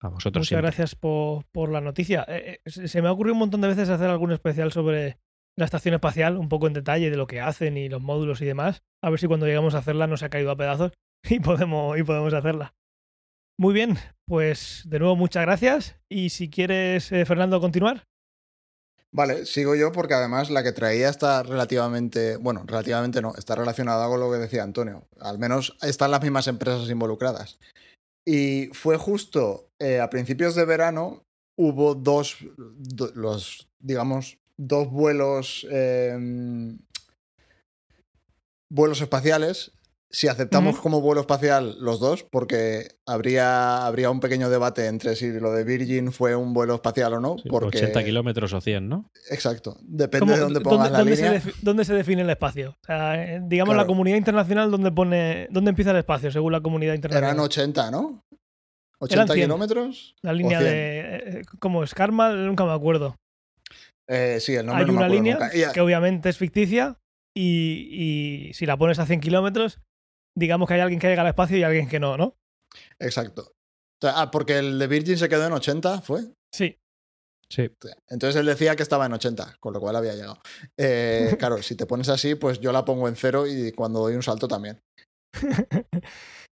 A 0.02 0.10
vosotros 0.10 0.42
Muchas 0.42 0.48
siempre. 0.50 0.68
gracias 0.68 0.96
por, 0.96 1.46
por 1.52 1.72
la 1.72 1.82
noticia. 1.82 2.26
Eh, 2.28 2.60
eh, 2.64 2.70
se 2.70 2.88
se 2.88 3.02
me 3.02 3.08
ha 3.08 3.12
ocurrido 3.12 3.34
un 3.34 3.40
montón 3.40 3.62
de 3.62 3.70
veces 3.70 3.90
hacer 3.90 4.10
algún 4.10 4.34
especial 4.34 4.72
sobre 4.72 5.18
la 5.58 5.64
estación 5.66 5.96
espacial, 5.96 6.38
un 6.38 6.50
poco 6.50 6.68
en 6.68 6.74
detalle 6.74 7.10
de 7.10 7.16
lo 7.18 7.28
que 7.28 7.40
hacen 7.40 7.78
y 7.78 7.88
los 7.88 8.02
módulos 8.02 8.42
y 8.42 8.46
demás. 8.46 8.84
A 9.02 9.10
ver 9.10 9.20
si 9.20 9.28
cuando 9.28 9.46
llegamos 9.46 9.74
a 9.74 9.78
hacerla 9.80 10.06
no 10.06 10.18
se 10.18 10.26
ha 10.26 10.30
caído 10.30 10.52
a 10.52 10.58
pedazos 10.58 10.92
y 11.30 11.40
podemos, 11.40 11.98
y 11.98 12.04
podemos 12.04 12.34
hacerla. 12.34 12.74
Muy 13.58 13.74
bien, 13.74 13.98
pues 14.28 14.84
de 14.86 15.00
nuevo 15.00 15.16
muchas 15.16 15.44
gracias. 15.46 15.96
Y 16.10 16.30
si 16.30 16.50
quieres, 16.50 17.12
eh, 17.12 17.26
Fernando, 17.26 17.62
continuar. 17.62 18.04
Vale, 19.14 19.46
sigo 19.46 19.76
yo 19.76 19.94
porque 19.94 20.14
además 20.14 20.50
la 20.50 20.62
que 20.62 20.74
traía 20.74 21.08
está 21.08 21.42
relativamente, 21.42 22.36
bueno, 22.36 22.64
relativamente 22.66 23.22
no, 23.22 23.34
está 23.36 23.56
relacionada 23.56 24.08
con 24.10 24.20
lo 24.20 24.30
que 24.30 24.40
decía 24.40 24.64
Antonio. 24.64 25.08
Al 25.22 25.40
menos 25.40 25.78
están 25.82 26.12
las 26.12 26.22
mismas 26.22 26.48
empresas 26.48 26.90
involucradas. 26.90 27.58
Y 28.28 28.68
fue 28.74 28.98
justo 28.98 29.70
eh, 29.80 30.02
a 30.02 30.10
principios 30.10 30.54
de 30.56 30.66
verano 30.66 31.24
hubo 31.58 31.96
dos, 31.96 32.40
do- 32.58 33.12
los, 33.16 33.70
digamos, 33.80 34.38
dos 34.58 34.90
vuelos, 34.92 35.66
eh, 35.72 36.76
vuelos 38.70 39.00
espaciales. 39.00 39.72
Si 40.16 40.30
aceptamos 40.30 40.80
como 40.80 41.02
vuelo 41.02 41.20
espacial 41.20 41.76
los 41.82 42.00
dos, 42.00 42.26
porque 42.32 42.88
habría, 43.06 43.86
habría 43.86 44.10
un 44.10 44.22
pequeño 44.22 44.50
debate 44.50 44.88
entre 44.88 45.14
si 45.18 45.30
lo 45.42 45.52
de 45.52 45.66
Virgin 45.66 46.14
fue 46.14 46.38
un 46.38 46.54
vuelo 46.54 46.76
espacial 46.76 47.16
o 47.16 47.20
no. 47.20 47.38
Sí, 47.38 47.50
porque, 47.50 47.80
80 47.80 48.02
kilómetros 48.06 48.54
o 48.54 48.62
100, 48.62 48.88
¿no? 48.88 49.10
Exacto. 49.30 49.76
Depende 49.82 50.20
¿Cómo- 50.28 50.34
de 50.36 50.40
dónde 50.40 50.62
pongas 50.62 50.90
la 50.92 51.00
dónde 51.00 51.18
se 51.18 51.24
línea. 51.24 51.42
defi- 51.42 51.54
dónde 51.62 51.84
se 51.84 51.94
define 51.94 52.22
el 52.22 52.30
espacio? 52.30 52.78
O 52.82 52.86
sea, 52.86 53.22
eh, 53.36 53.42
digamos 53.44 53.76
la 53.76 53.86
comunidad 53.86 54.16
internacional, 54.16 54.72
¿dónde, 54.72 54.90
pone, 54.94 55.48
¿dónde 55.52 55.70
empieza 55.72 55.92
el 55.92 55.98
espacio 55.98 56.32
según 56.32 56.54
la 56.54 56.62
comunidad 56.62 56.94
internacional? 56.94 57.32
Eran 57.32 57.44
80, 57.44 57.92
¿no? 57.92 58.00
Eran 58.00 58.20
80 59.02 59.34
100. 59.34 59.46
kilómetros. 59.48 60.16
La 60.22 60.32
o 60.32 60.34
línea 60.34 60.60
100. 60.62 60.72
de. 60.72 61.00
eh, 61.40 61.42
¿Cómo 61.60 61.84
es? 61.84 61.94
Karma, 61.94 62.32
nunca 62.32 62.64
me 62.64 62.72
acuerdo. 62.72 63.18
Eh, 64.08 64.38
sí, 64.40 64.54
el 64.56 64.66
nombre 64.66 64.84
Hay 64.84 64.88
no 64.88 64.94
me 64.94 64.98
una 65.00 65.08
acuerdo 65.08 65.24
línea 65.24 65.34
nunca. 65.40 65.70
A- 65.70 65.74
que 65.74 65.82
obviamente 65.82 66.30
es 66.30 66.38
ficticia 66.38 66.96
y, 67.36 67.90
y 68.50 68.54
si 68.54 68.66
la 68.66 68.78
pones 68.78 68.98
a 69.00 69.06
100 69.06 69.20
kilómetros, 69.20 69.80
digamos 70.36 70.68
que 70.68 70.76
hay 70.76 70.82
alguien 70.82 71.00
que 71.00 71.08
llega 71.08 71.22
al 71.22 71.28
espacio 71.28 71.58
y 71.58 71.64
alguien 71.64 71.88
que 71.88 72.00
no, 72.00 72.18
¿no? 72.18 72.36
Exacto. 73.00 73.52
Ah, 74.04 74.30
porque 74.32 74.60
el 74.60 74.78
de 74.78 74.88
Virgin 74.88 75.18
se 75.18 75.30
quedó 75.30 75.48
en 75.48 75.54
80, 75.54 76.02
¿fue? 76.02 76.22
Sí. 76.54 76.78
Sí. 77.50 77.70
Entonces 78.10 78.40
él 78.40 78.46
decía 78.46 78.76
que 78.76 78.84
estaba 78.84 79.06
en 79.06 79.14
80, 79.14 79.58
con 79.60 79.74
lo 79.74 79.80
cual 79.80 79.96
había 79.96 80.16
llegado. 80.16 80.40
Eh, 80.78 81.36
claro, 81.40 81.62
si 81.62 81.76
te 81.76 81.86
pones 81.86 82.10
así, 82.10 82.36
pues 82.36 82.60
yo 82.60 82.72
la 82.72 82.86
pongo 82.86 83.08
en 83.08 83.16
cero 83.16 83.46
y 83.48 83.72
cuando 83.72 84.00
doy 84.00 84.16
un 84.16 84.24
salto 84.24 84.48
también. 84.48 84.80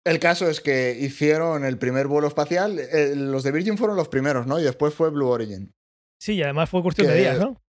El 0.06 0.18
caso 0.18 0.48
es 0.48 0.60
que 0.60 0.96
hicieron 0.98 1.64
el 1.66 1.76
primer 1.76 2.06
vuelo 2.06 2.28
espacial. 2.28 2.78
eh, 2.78 3.14
los 3.14 3.42
de 3.42 3.52
Virgin 3.52 3.76
fueron 3.76 3.96
los 3.96 4.08
primeros, 4.08 4.46
¿no? 4.46 4.58
Y 4.58 4.62
después 4.62 4.94
fue 4.94 5.10
Blue 5.10 5.28
Origin. 5.28 5.70
Sí, 6.18 6.34
y 6.34 6.42
además 6.42 6.70
fue 6.70 6.82
cuestión 6.82 7.08
de 7.08 7.14
días, 7.16 7.38
¿no? 7.38 7.60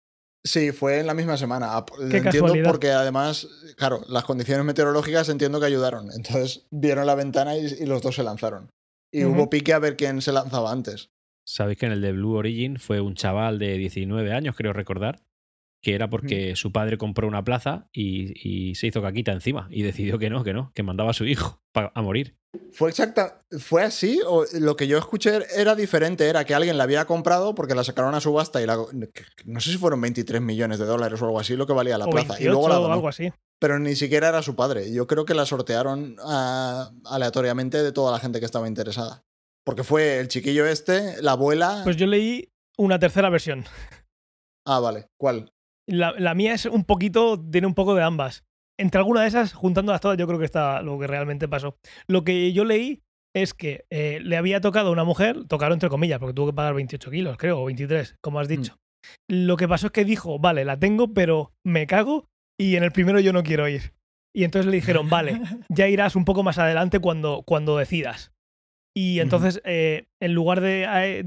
Sí, 0.48 0.72
fue 0.72 1.00
en 1.00 1.06
la 1.06 1.14
misma 1.14 1.36
semana. 1.36 1.76
Ah, 1.76 1.84
Lo 1.98 2.08
Qué 2.08 2.16
entiendo 2.18 2.42
casualidad. 2.42 2.70
porque 2.70 2.90
además, 2.90 3.46
claro, 3.76 4.02
las 4.08 4.24
condiciones 4.24 4.64
meteorológicas 4.64 5.28
entiendo 5.28 5.60
que 5.60 5.66
ayudaron. 5.66 6.10
Entonces 6.12 6.66
vieron 6.70 7.06
la 7.06 7.14
ventana 7.14 7.56
y, 7.56 7.66
y 7.80 7.86
los 7.86 8.02
dos 8.02 8.14
se 8.16 8.22
lanzaron. 8.22 8.70
Y 9.12 9.24
hubo 9.24 9.48
pique 9.50 9.72
a 9.72 9.78
ver 9.78 9.96
quién 9.96 10.20
se 10.22 10.32
lanzaba 10.32 10.70
antes. 10.72 11.10
Sabéis 11.46 11.78
que 11.78 11.86
en 11.86 11.92
el 11.92 12.00
de 12.02 12.12
Blue 12.12 12.34
Origin 12.34 12.78
fue 12.78 13.00
un 13.00 13.14
chaval 13.14 13.58
de 13.58 13.78
19 13.78 14.32
años, 14.32 14.54
creo 14.56 14.72
recordar, 14.74 15.20
que 15.80 15.94
era 15.94 16.10
porque 16.10 16.56
su 16.56 16.72
padre 16.72 16.98
compró 16.98 17.28
una 17.28 17.44
plaza 17.44 17.88
y, 17.92 18.32
y 18.48 18.74
se 18.74 18.88
hizo 18.88 19.02
caquita 19.02 19.32
encima 19.32 19.68
y 19.70 19.82
decidió 19.82 20.18
que 20.18 20.30
no, 20.30 20.42
que 20.42 20.52
no, 20.52 20.72
que 20.74 20.82
mandaba 20.82 21.10
a 21.10 21.14
su 21.14 21.24
hijo 21.24 21.62
a 21.74 22.02
morir. 22.02 22.36
¿Fue 22.72 22.90
exacta? 22.90 23.42
¿Fue 23.58 23.82
así? 23.82 24.20
¿O 24.26 24.44
lo 24.58 24.74
que 24.76 24.88
yo 24.88 24.98
escuché 24.98 25.40
era 25.54 25.74
diferente? 25.74 26.26
Era 26.28 26.44
que 26.44 26.54
alguien 26.54 26.78
la 26.78 26.84
había 26.84 27.04
comprado 27.04 27.54
porque 27.54 27.74
la 27.74 27.84
sacaron 27.84 28.14
a 28.14 28.20
subasta 28.20 28.62
y 28.62 28.66
la, 28.66 28.76
no 29.44 29.60
sé 29.60 29.70
si 29.70 29.78
fueron 29.78 30.00
23 30.00 30.40
millones 30.40 30.78
de 30.78 30.86
dólares 30.86 31.20
o 31.20 31.26
algo 31.26 31.38
así 31.38 31.56
lo 31.56 31.66
que 31.66 31.74
valía 31.74 31.98
la 31.98 32.06
o 32.06 32.10
plaza. 32.10 32.34
28 32.34 32.42
y 32.42 32.52
luego 32.52 32.68
la 32.68 32.78
o 32.78 32.82
donó. 32.82 32.94
algo 32.94 33.08
así. 33.08 33.30
Pero 33.60 33.78
ni 33.78 33.96
siquiera 33.96 34.28
era 34.28 34.42
su 34.42 34.56
padre. 34.56 34.92
Yo 34.92 35.06
creo 35.06 35.24
que 35.24 35.34
la 35.34 35.44
sortearon 35.44 36.16
ah, 36.24 36.90
aleatoriamente 37.04 37.82
de 37.82 37.92
toda 37.92 38.12
la 38.12 38.18
gente 38.18 38.40
que 38.40 38.46
estaba 38.46 38.68
interesada. 38.68 39.24
Porque 39.64 39.84
fue 39.84 40.18
el 40.18 40.28
chiquillo 40.28 40.64
este, 40.64 41.20
la 41.22 41.32
abuela. 41.32 41.82
Pues 41.84 41.96
yo 41.96 42.06
leí 42.06 42.50
una 42.78 42.98
tercera 42.98 43.28
versión. 43.28 43.64
Ah, 44.64 44.80
vale. 44.80 45.08
¿Cuál? 45.18 45.52
La, 45.88 46.12
la 46.18 46.34
mía 46.34 46.54
es 46.54 46.66
un 46.66 46.84
poquito, 46.84 47.40
tiene 47.50 47.66
un 47.66 47.74
poco 47.74 47.94
de 47.94 48.02
ambas. 48.02 48.44
Entre 48.78 48.98
alguna 48.98 49.22
de 49.22 49.28
esas, 49.28 49.52
juntándolas 49.54 50.00
todas, 50.00 50.16
yo 50.18 50.26
creo 50.26 50.38
que 50.38 50.44
está 50.44 50.82
lo 50.82 50.98
que 50.98 51.06
realmente 51.08 51.48
pasó. 51.48 51.76
Lo 52.06 52.22
que 52.22 52.52
yo 52.52 52.64
leí 52.64 53.00
es 53.34 53.54
que 53.54 53.84
eh, 53.90 54.20
le 54.22 54.36
había 54.36 54.60
tocado 54.60 54.88
a 54.88 54.92
una 54.92 55.04
mujer, 55.04 55.44
tocaron 55.48 55.74
entre 55.74 55.88
comillas, 55.88 56.18
porque 56.20 56.34
tuvo 56.34 56.48
que 56.48 56.52
pagar 56.56 56.74
28 56.74 57.10
kilos, 57.10 57.36
creo, 57.36 57.60
o 57.60 57.64
23, 57.64 58.16
como 58.22 58.38
has 58.40 58.48
dicho. 58.48 58.76
Lo 59.28 59.56
que 59.56 59.66
pasó 59.68 59.86
es 59.86 59.92
que 59.92 60.04
dijo, 60.04 60.38
vale, 60.38 60.64
la 60.64 60.78
tengo, 60.78 61.12
pero 61.12 61.52
me 61.64 61.86
cago 61.86 62.28
y 62.60 62.76
en 62.76 62.84
el 62.84 62.92
primero 62.92 63.18
yo 63.20 63.32
no 63.32 63.42
quiero 63.42 63.68
ir. 63.68 63.94
Y 64.34 64.44
entonces 64.44 64.66
le 64.70 64.76
dijeron, 64.76 65.08
vale, 65.10 65.40
ya 65.68 65.88
irás 65.88 66.14
un 66.16 66.24
poco 66.24 66.42
más 66.42 66.58
adelante 66.58 67.00
cuando, 67.00 67.42
cuando 67.44 67.76
decidas. 67.78 68.32
Y 68.96 69.20
entonces, 69.20 69.60
eh, 69.64 70.06
en 70.20 70.34
lugar 70.34 70.60
de, 70.60 70.86
a- 70.86 70.98
de, 71.00 71.22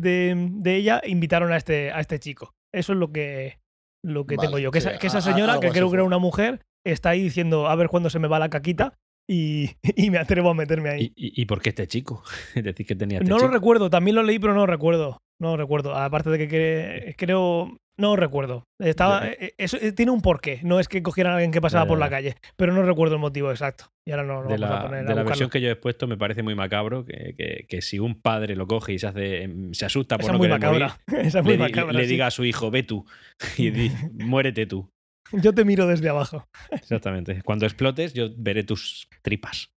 de 0.52 0.76
ella, 0.76 1.02
invitaron 1.06 1.52
a 1.52 1.58
este, 1.58 1.92
a 1.92 2.00
este 2.00 2.20
chico. 2.20 2.54
Eso 2.74 2.94
es 2.94 3.00
lo 3.00 3.12
que, 3.12 3.60
lo 4.04 4.26
que 4.26 4.36
Vale, 4.36 4.48
tengo 4.48 4.60
yo. 4.60 4.72
Que, 4.72 4.82
sí, 4.82 4.88
esa, 4.90 4.98
que 5.00 5.08
esa 5.08 5.18
a- 5.18 5.20
a- 5.20 5.24
señora, 5.24 5.60
que 5.60 5.70
creo 5.70 5.90
que 5.90 5.96
era 5.96 6.04
una 6.04 6.18
mujer, 6.18 6.62
está 6.86 7.10
ahí 7.12 7.22
diciendo, 7.22 7.68
a 7.68 7.76
ver 7.76 7.88
cuándo 7.88 8.10
se 8.10 8.20
me 8.20 8.28
va 8.28 8.40
la 8.40 8.50
caquita 8.50 8.94
y, 9.30 9.70
y 9.96 10.10
me 10.10 10.18
atrevo 10.18 10.50
a 10.50 10.54
meterme 10.54 10.90
ahí. 10.90 11.14
¿Y, 11.16 11.28
y, 11.28 11.42
y 11.42 11.46
por 11.46 11.62
qué 11.62 11.70
este 11.70 11.88
chico? 11.88 12.24
Es 12.56 12.64
decir, 12.64 12.86
que 12.86 12.96
tenía 12.96 13.20
este 13.20 13.30
no 13.30 13.38
lo 13.38 13.48
recuerdo, 13.48 13.90
también 13.90 14.16
lo 14.16 14.24
leí, 14.24 14.40
pero 14.40 14.54
no 14.54 14.62
lo 14.62 14.68
recuerdo. 14.68 15.18
No 15.40 15.52
lo 15.52 15.58
recuerdo. 15.58 15.96
Aparte 15.96 16.30
de 16.30 16.38
que 16.38 16.50
cre- 16.50 17.16
creo. 17.18 17.78
No 18.02 18.10
lo 18.10 18.16
recuerdo. 18.18 18.64
Estaba, 18.80 19.28
eh, 19.28 19.54
eso 19.58 19.78
eh, 19.80 19.92
tiene 19.92 20.12
un 20.12 20.22
porqué. 20.22 20.60
No 20.64 20.80
es 20.80 20.88
que 20.88 21.02
cogieran 21.04 21.34
a 21.34 21.36
alguien 21.36 21.52
que 21.52 21.62
pasaba 21.62 21.86
por 21.86 22.00
la 22.00 22.10
calle. 22.10 22.36
Pero 22.58 22.74
no 22.74 22.82
recuerdo 22.84 23.16
el 23.16 23.22
motivo 23.22 23.52
exacto. 23.52 23.86
Y 24.08 24.12
ahora 24.12 24.24
no, 24.24 24.42
de 24.44 24.58
vamos 24.58 24.64
a 24.64 24.70
la, 24.76 24.82
poner 24.82 25.06
de 25.06 25.12
a 25.12 25.16
la 25.16 25.24
versión 25.24 25.50
que 25.50 25.62
yo 25.62 25.70
he 25.70 25.72
expuesto 25.74 26.08
me 26.08 26.18
parece 26.18 26.42
muy 26.44 26.56
macabro 26.56 27.06
que, 27.06 27.36
que- 27.38 27.66
que 27.70 27.82
si 27.82 28.00
un 28.00 28.20
padre 28.20 28.56
lo 28.56 28.66
coge 28.68 28.94
y 28.94 29.00
se 29.00 29.08
hace 29.08 29.44
em, 29.44 29.74
se 29.74 29.86
asusta 29.86 30.18
por 30.18 30.24
Esa 30.26 30.32
es 30.34 30.34
no 30.34 30.38
muy 30.40 30.60
querer. 30.60 30.92
Esa 31.28 31.40
es 31.40 31.46
muy 31.46 31.54
le, 31.54 31.60
macabra. 31.60 31.94
le 31.94 32.04
sí. 32.06 32.10
diga 32.10 32.28
a 32.28 32.32
su 32.32 32.44
hijo 32.44 32.72
ve 32.72 32.84
tú 32.84 33.06
y 33.58 33.70
di, 33.70 33.92
muérete 34.14 34.66
tú 34.66 34.90
Yo 35.34 35.54
te 35.54 35.64
miro 35.64 35.86
desde 35.88 36.10
abajo. 36.10 36.46
exactamente 36.72 37.42
cuando 37.44 37.66
explotes 37.66 38.14
yo 38.14 38.30
veré 38.36 38.64
tus 38.64 39.08
tripas 39.22 39.72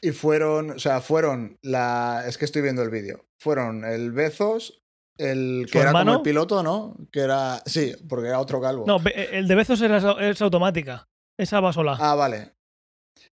Y 0.00 0.10
fueron, 0.10 0.72
o 0.72 0.78
sea, 0.78 1.00
fueron 1.00 1.56
la. 1.62 2.24
Es 2.26 2.36
que 2.38 2.44
estoy 2.44 2.60
viendo 2.62 2.82
el 2.82 2.90
vídeo. 2.90 3.24
Fueron 3.40 3.84
el 3.84 4.10
Bezos, 4.12 4.81
el 5.18 5.64
¿Su 5.66 5.72
que 5.72 5.78
era 5.78 5.90
como 5.92 5.98
hermano? 6.00 6.16
el 6.18 6.22
piloto, 6.22 6.62
¿no? 6.62 6.96
Que 7.12 7.20
era. 7.20 7.60
Sí, 7.66 7.92
porque 8.08 8.28
era 8.28 8.40
otro 8.40 8.60
calvo. 8.60 8.84
No, 8.86 8.98
el 9.14 9.46
de 9.48 9.54
Bezos 9.54 9.80
era, 9.82 9.98
es 10.20 10.42
automática. 10.42 11.06
Esa 11.38 11.60
va 11.60 11.72
sola. 11.72 11.96
Ah, 12.00 12.14
vale. 12.14 12.52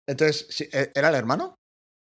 Entonces, 0.08 0.48
sí, 0.50 0.68
¿e- 0.72 0.92
¿era 0.96 1.10
el 1.10 1.15
hermano? 1.15 1.56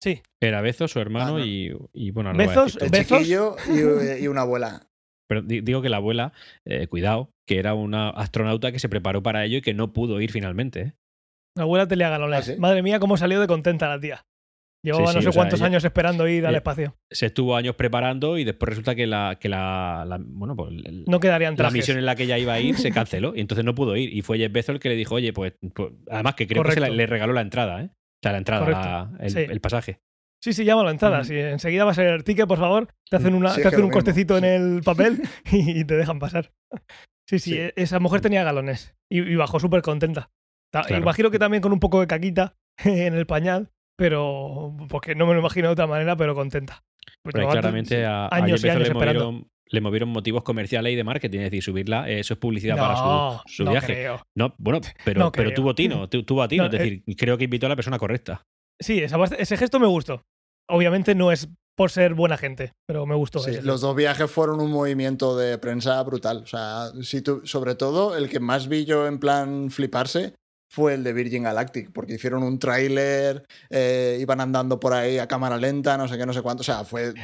Sí. 0.03 0.23
era 0.43 0.61
Bezo 0.61 0.87
su 0.89 1.01
hermano 1.01 1.37
Ah, 1.37 1.39
no. 1.41 1.45
y, 1.45 1.75
y 1.95 2.11
bueno 2.11 2.33
no 2.33 2.39
Bezos- 2.39 2.81
El. 2.81 2.91
¿Bezos? 2.91 3.19
chiquillo 3.19 3.57
y, 3.69 4.25
y 4.25 4.29
una 4.29 4.43
abuela. 4.43 4.87
pero 5.29 5.43
di- 5.43 5.63
digo 5.63 5.81
que 5.83 5.89
la 5.89 5.97
abuela 5.97 6.33
eh, 6.67 6.87
cuidado 6.87 7.31
que 7.49 7.59
era 7.59 7.75
una 7.75 8.11
astronauta 8.11 8.71
que 8.73 8.79
se 8.79 8.89
preparó 8.91 9.23
para 9.23 9.45
ello 9.45 9.59
y 9.59 9.63
que 9.63 9.73
no 9.75 9.93
pudo 9.93 10.21
ir 10.21 10.31
finalmente 10.31 10.81
¿eh? 10.81 10.95
La 11.57 11.63
abuela 11.63 11.89
te 11.89 11.97
le 11.97 12.05
haga 12.05 12.17
¿Ah, 12.37 12.43
sí? 12.43 12.57
Madre 12.59 12.83
mía, 12.83 13.01
cómo 13.01 13.17
salió 13.17 13.41
de 13.41 13.47
contenta 13.47 13.89
la 13.89 13.99
tía. 13.99 14.27
Llevaba 14.87 15.07
Sí, 15.07 15.13
sí, 15.13 15.17
no 15.17 15.21
sé 15.23 15.33
sea, 15.33 15.41
cuántos 15.41 15.61
ella- 15.61 15.67
años 15.67 15.85
esperando 15.85 16.29
ir 16.29 16.47
al 16.47 16.55
espacio. 16.55 16.95
se 17.11 17.27
estuvo 17.27 17.57
años 17.57 17.75
preparando 17.75 18.39
y 18.39 18.45
después 18.45 18.69
resulta 18.71 18.95
que 18.95 19.07
la 19.07 19.37
que 19.41 19.49
la, 19.49 20.05
la- 20.07 20.21
bueno 20.25 20.55
pues 20.57 20.71
el- 20.73 21.05
No 21.07 21.19
quedarían 21.21 21.57
la 21.59 21.71
misión 21.71 21.99
en 21.99 22.07
la 22.07 22.15
que 22.15 22.23
ella 22.23 22.39
iba 22.39 22.53
a 22.53 22.61
ir 22.61 22.77
se 22.77 22.91
canceló 22.93 23.35
y 23.35 23.41
entonces 23.41 23.65
no 23.65 23.75
pudo 23.75 23.97
ir. 23.97 24.15
Y 24.15 24.23
fue 24.23 24.39
Jeff 24.39 24.53
Bezos 24.53 24.75
el 24.75 24.81
que 24.81 24.89
le 24.89 24.95
dijo, 24.97 25.17
oye, 25.17 25.33
pues, 25.33 25.55
pues- 25.75 25.93
además 26.11 26.35
que 26.37 26.47
creo 26.47 26.63
que 26.63 26.73
se 26.73 26.81
la- 26.81 26.87
Correcto. 26.87 26.97
le 26.97 27.07
regaló 27.07 27.33
la 27.33 27.41
entrada, 27.41 27.83
¿eh? 27.83 27.91
O 27.93 28.19
sea, 28.23 28.33
la 28.33 28.39
entrada, 28.39 28.61
Correcto. 28.65 28.83
la- 28.87 29.11
el, 29.21 29.31
Sí. 29.31 29.39
el 29.41 29.61
pasaje. 29.61 29.99
Sí, 30.43 30.53
sí, 30.53 30.65
llámalo 30.65 30.89
a 30.89 30.93
entrada. 30.93 31.21
Mm. 31.21 31.25
Si 31.25 31.35
enseguida 31.35 31.85
va 31.85 31.91
a 31.91 31.95
ser 31.95 32.23
ticket, 32.23 32.47
por 32.47 32.59
favor, 32.59 32.89
te 33.11 33.17
hacen, 33.17 33.35
una, 33.35 33.53
te 33.55 33.63
hacen 33.67 33.81
un 33.81 33.87
mismo, 33.87 33.93
cortecito 33.95 34.39
en 34.39 34.45
el 34.45 34.83
papel 34.85 35.21
y 35.51 35.85
te 35.85 35.97
dejan 35.97 36.19
pasar. 36.21 36.53
Sí, 37.29 37.39
sí, 37.41 37.51
Sí. 37.53 37.59
e- 37.59 37.73
esa 37.77 37.99
mujer 37.99 38.21
tenía 38.21 38.45
galones 38.45 38.95
y, 39.11 39.21
y 39.23 39.35
bajó 39.35 39.59
súper 39.59 39.83
contenta. 39.83 40.31
Ta- 40.73 40.83
Claro. 40.83 41.03
Imagino 41.03 41.31
que 41.31 41.39
también 41.39 41.61
con 41.63 41.73
un 41.73 41.81
poco 41.81 42.01
de 42.01 42.07
caquita 42.07 42.55
en 42.85 43.15
el 43.15 43.27
pañal, 43.27 43.71
pero 43.97 44.77
porque 44.89 45.15
no 45.15 45.27
me 45.27 45.35
lo 45.35 45.41
imagino 45.41 45.69
de 45.69 45.73
otra 45.73 45.87
manera, 45.87 46.17
pero 46.17 46.35
contenta. 46.35 46.83
Pues 47.23 47.33
Pero 47.33 47.39
ahí 47.39 47.43
llevaba 47.45 47.61
claramente 47.61 48.05
a, 48.05 48.27
a 48.27 48.35
años 48.37 48.61
y 48.61 48.65
Bezos 48.65 48.77
años 48.77 48.89
le 48.89 48.93
esperando. 48.95 49.25
movieron, 49.33 49.51
le 49.69 49.81
movieron 49.81 50.09
motivos 50.11 50.43
comerciales 50.43 50.93
y 50.93 50.97
de 50.97 51.05
marketing. 51.05 51.39
Es 51.41 51.45
decir, 51.47 51.63
subirla, 51.63 52.09
eh, 52.09 52.21
eso 52.21 52.35
es 52.35 52.39
publicidad 52.41 52.77
No, 52.77 52.83
para 52.83 53.43
su, 53.43 53.57
su 53.57 53.65
no 53.65 53.71
viaje. 53.73 53.87
creo. 53.95 54.27
No, 54.37 54.55
bueno, 54.59 54.81
pero, 55.05 55.21
No 55.21 55.33
pero 55.33 55.53
tuvo 55.53 55.75
tino, 55.75 56.09
tu- 56.09 56.23
tuvo 56.25 56.43
a 56.43 56.49
tino. 56.49 56.65
No, 56.65 56.71
es 56.71 56.79
decir, 56.79 57.03
creo 57.17 57.37
que 57.39 57.45
invitó 57.45 57.67
a 57.67 57.69
la 57.71 57.77
persona 57.77 57.99
correcta. 57.99 58.43
Sí, 58.81 59.01
esa 59.01 59.17
ese 59.39 59.57
gesto 59.57 59.81
me 59.81 59.87
gustó. 59.87 60.23
Obviamente 60.69 61.15
no 61.15 61.33
es 61.33 61.49
por 61.77 61.91
ser 61.91 62.15
buena 62.15 62.37
gente, 62.37 62.73
pero 62.87 63.07
me 63.07 63.15
gustó. 63.15 63.39
Sí, 63.39 63.51
ese 63.51 63.63
los 63.63 63.81
dos 63.81 63.95
viajes 63.97 64.31
fueron 64.31 64.61
un 64.61 64.71
movimiento 64.71 65.37
de 65.37 65.59
prensa 65.59 66.03
brutal. 66.03 66.39
O 66.39 66.47
sea, 66.47 66.89
si 67.03 67.23
tú, 67.23 67.43
sobre 67.45 67.75
todo 67.75 68.17
el 68.17 68.29
que 68.29 68.41
más 68.41 68.69
vi 68.69 68.85
yo 68.85 69.07
en 69.07 69.19
plan 69.19 69.71
fliparse 69.71 70.35
fue 70.69 70.95
el 70.95 71.05
de 71.05 71.13
Virgin 71.13 71.45
Galactic, 71.45 71.93
porque 71.93 72.15
hicieron 72.15 72.43
un 72.43 72.59
tráiler, 72.59 73.47
eh, 73.71 74.19
iban 74.21 74.41
andando 74.41 74.81
por 74.81 74.93
ahí 74.93 75.19
a 75.19 75.29
cámara 75.29 75.57
lenta, 75.57 75.97
no 75.97 76.09
sé 76.09 76.19
qué, 76.19 76.27
no 76.27 76.33
sé 76.33 76.43
cuánto. 76.43 76.63
O 76.63 76.65
sea, 76.65 76.85
fue 76.85 77.15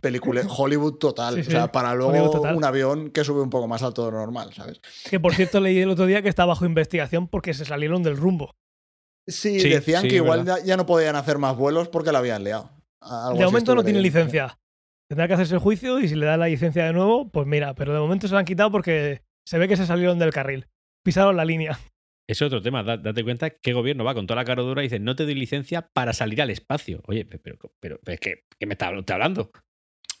película 0.00 0.42
Hollywood 0.48 0.94
total. 0.94 1.34
Sí, 1.42 1.48
o 1.48 1.50
sea, 1.50 1.72
para 1.72 1.94
luego 1.94 2.30
un 2.54 2.64
avión 2.64 3.10
que 3.10 3.24
sube 3.24 3.40
un 3.40 3.50
poco 3.50 3.66
más 3.66 3.82
alto 3.82 4.04
de 4.04 4.12
lo 4.12 4.18
normal, 4.18 4.52
¿sabes? 4.54 4.80
Que 5.08 5.18
por 5.18 5.34
cierto 5.34 5.60
leí 5.60 5.78
el 5.80 5.90
otro 5.90 6.06
día 6.06 6.22
que 6.22 6.28
está 6.28 6.44
bajo 6.44 6.64
investigación 6.64 7.26
porque 7.26 7.54
se 7.54 7.64
salieron 7.64 8.02
del 8.02 8.16
rumbo. 8.16 8.54
Sí, 9.26 9.60
Sí, 9.60 9.68
decían 9.68 10.02
sí, 10.02 10.08
que 10.08 10.16
igual 10.16 10.44
ya, 10.44 10.62
ya 10.62 10.76
no 10.76 10.86
podían 10.86 11.16
hacer 11.16 11.38
más 11.38 11.56
vuelos 11.56 11.88
porque 11.88 12.12
la 12.12 12.18
habían 12.18 12.44
liado. 12.44 12.70
Algo 13.00 13.38
de 13.38 13.44
momento 13.46 13.74
no 13.74 13.82
tiene 13.82 14.00
leyendo. 14.00 14.18
licencia. 14.20 14.58
Tendrá 15.08 15.28
que 15.28 15.34
hacerse 15.34 15.54
el 15.54 15.60
juicio 15.60 15.98
y 16.00 16.08
si 16.08 16.14
le 16.14 16.26
dan 16.26 16.40
la 16.40 16.46
licencia 16.46 16.84
de 16.84 16.92
nuevo, 16.92 17.30
pues 17.30 17.46
mira, 17.46 17.74
pero 17.74 17.92
de 17.92 18.00
momento 18.00 18.28
se 18.28 18.34
la 18.34 18.40
han 18.40 18.46
quitado 18.46 18.70
porque 18.70 19.22
se 19.46 19.58
ve 19.58 19.68
que 19.68 19.76
se 19.76 19.86
salieron 19.86 20.18
del 20.18 20.32
carril. 20.32 20.68
Pisaron 21.04 21.36
la 21.36 21.44
línea. 21.44 21.78
Ese 22.28 22.44
es 22.44 22.46
otro 22.46 22.62
tema. 22.62 22.82
Da- 22.82 22.96
date 22.96 23.24
cuenta 23.24 23.50
que 23.50 23.72
gobierno 23.72 24.04
va 24.04 24.14
con 24.14 24.26
toda 24.26 24.40
la 24.40 24.44
cara 24.44 24.62
dura 24.62 24.82
y 24.82 24.86
dice, 24.86 24.98
no 25.00 25.16
te 25.16 25.24
doy 25.24 25.34
licencia 25.34 25.82
para 25.92 26.12
salir 26.12 26.40
al 26.40 26.50
espacio. 26.50 27.02
Oye, 27.06 27.24
pe- 27.24 27.38
pero, 27.38 27.58
pero, 27.80 27.98
pero 28.02 28.14
es 28.14 28.20
que, 28.20 28.44
¿qué 28.58 28.66
me 28.66 28.74
está 28.74 28.90
habl- 28.90 29.00
está 29.00 29.14
hablando? 29.14 29.50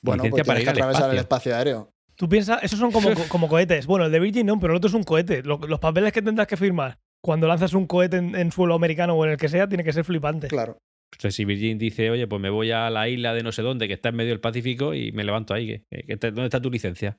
Bueno, 0.02 0.24
licencia 0.24 0.44
pues 0.44 0.46
para 0.48 0.60
ir 0.60 0.64
que 0.64 0.70
al 0.70 0.76
atravesar 0.76 1.10
el 1.10 1.18
espacio. 1.18 1.50
espacio 1.52 1.56
aéreo. 1.56 1.94
Tú 2.16 2.28
piensas, 2.28 2.62
esos 2.62 2.78
son 2.78 2.90
como, 2.92 3.08
co- 3.14 3.28
como 3.28 3.48
cohetes. 3.48 3.86
Bueno, 3.86 4.06
el 4.06 4.12
de 4.12 4.20
Virgin 4.20 4.46
no, 4.46 4.58
pero 4.58 4.72
el 4.72 4.78
otro 4.78 4.88
es 4.88 4.94
un 4.94 5.04
cohete. 5.04 5.42
Lo- 5.42 5.58
Los, 5.66 5.78
papeles 5.80 6.12
que 6.12 6.22
tendrás 6.22 6.46
que 6.46 6.56
firmar 6.56 6.98
cuando 7.22 7.46
lanzas 7.46 7.72
un 7.74 7.86
cohete 7.86 8.16
en, 8.16 8.34
en 8.34 8.50
suelo 8.50 8.74
americano 8.74 9.14
o 9.14 9.24
en 9.24 9.30
el 9.32 9.36
que 9.36 9.48
sea, 9.48 9.68
tiene 9.68 9.84
que 9.84 9.92
ser 9.92 10.04
flipante. 10.04 10.48
Claro. 10.48 10.78
Entonces, 11.14 11.34
si 11.36 11.44
Virgin 11.44 11.78
dice, 11.78 12.10
oye, 12.10 12.26
pues 12.26 12.40
me 12.40 12.50
voy 12.50 12.70
a 12.72 12.88
la 12.90 13.08
isla 13.08 13.32
de 13.34 13.42
no 13.42 13.52
sé 13.52 13.62
dónde, 13.62 13.86
que 13.86 13.94
está 13.94 14.08
en 14.08 14.16
medio 14.16 14.30
del 14.30 14.40
Pacífico, 14.40 14.92
y 14.94 15.12
me 15.12 15.22
levanto 15.24 15.54
ahí, 15.54 15.66
¿qué- 15.66 15.84
qué- 15.90 16.04
qué- 16.06 16.16
¿dónde 16.30 16.44
está 16.46 16.60
tu 16.60 16.70
licencia? 16.70 17.18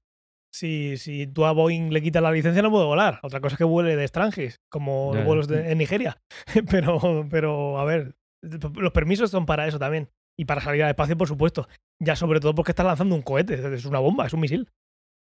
Si, 0.54 0.98
si 0.98 1.26
tú 1.26 1.46
a 1.46 1.52
Boeing 1.52 1.90
le 1.92 2.02
quitas 2.02 2.22
la 2.22 2.32
licencia, 2.32 2.62
no 2.62 2.70
puede 2.70 2.86
volar. 2.86 3.20
Otra 3.24 3.40
cosa 3.42 3.56
es 3.56 3.58
que 3.58 3.64
vuele 3.64 3.96
de 3.96 4.08
Strangis, 4.08 4.60
como 4.70 5.12
los 5.14 5.26
vuelos 5.26 5.48
de- 5.48 5.72
en 5.72 5.78
Nigeria. 5.80 6.22
pero, 6.70 7.28
pero, 7.30 7.80
a 7.80 7.86
ver, 7.86 8.16
los 8.76 8.92
permisos 8.92 9.32
son 9.32 9.46
para 9.48 9.68
eso 9.68 9.80
también. 9.80 10.10
Y 10.38 10.46
para 10.46 10.62
salir 10.62 10.84
al 10.84 10.90
espacio, 10.90 11.18
por 11.18 11.28
supuesto. 11.28 11.68
Ya 12.00 12.16
sobre 12.16 12.40
todo 12.40 12.54
porque 12.54 12.72
estás 12.72 12.86
lanzando 12.86 13.16
un 13.16 13.22
cohete. 13.24 13.74
Es 13.76 13.86
una 13.86 14.00
bomba, 14.00 14.28
es 14.28 14.34
un 14.34 14.42
misil. 14.42 14.70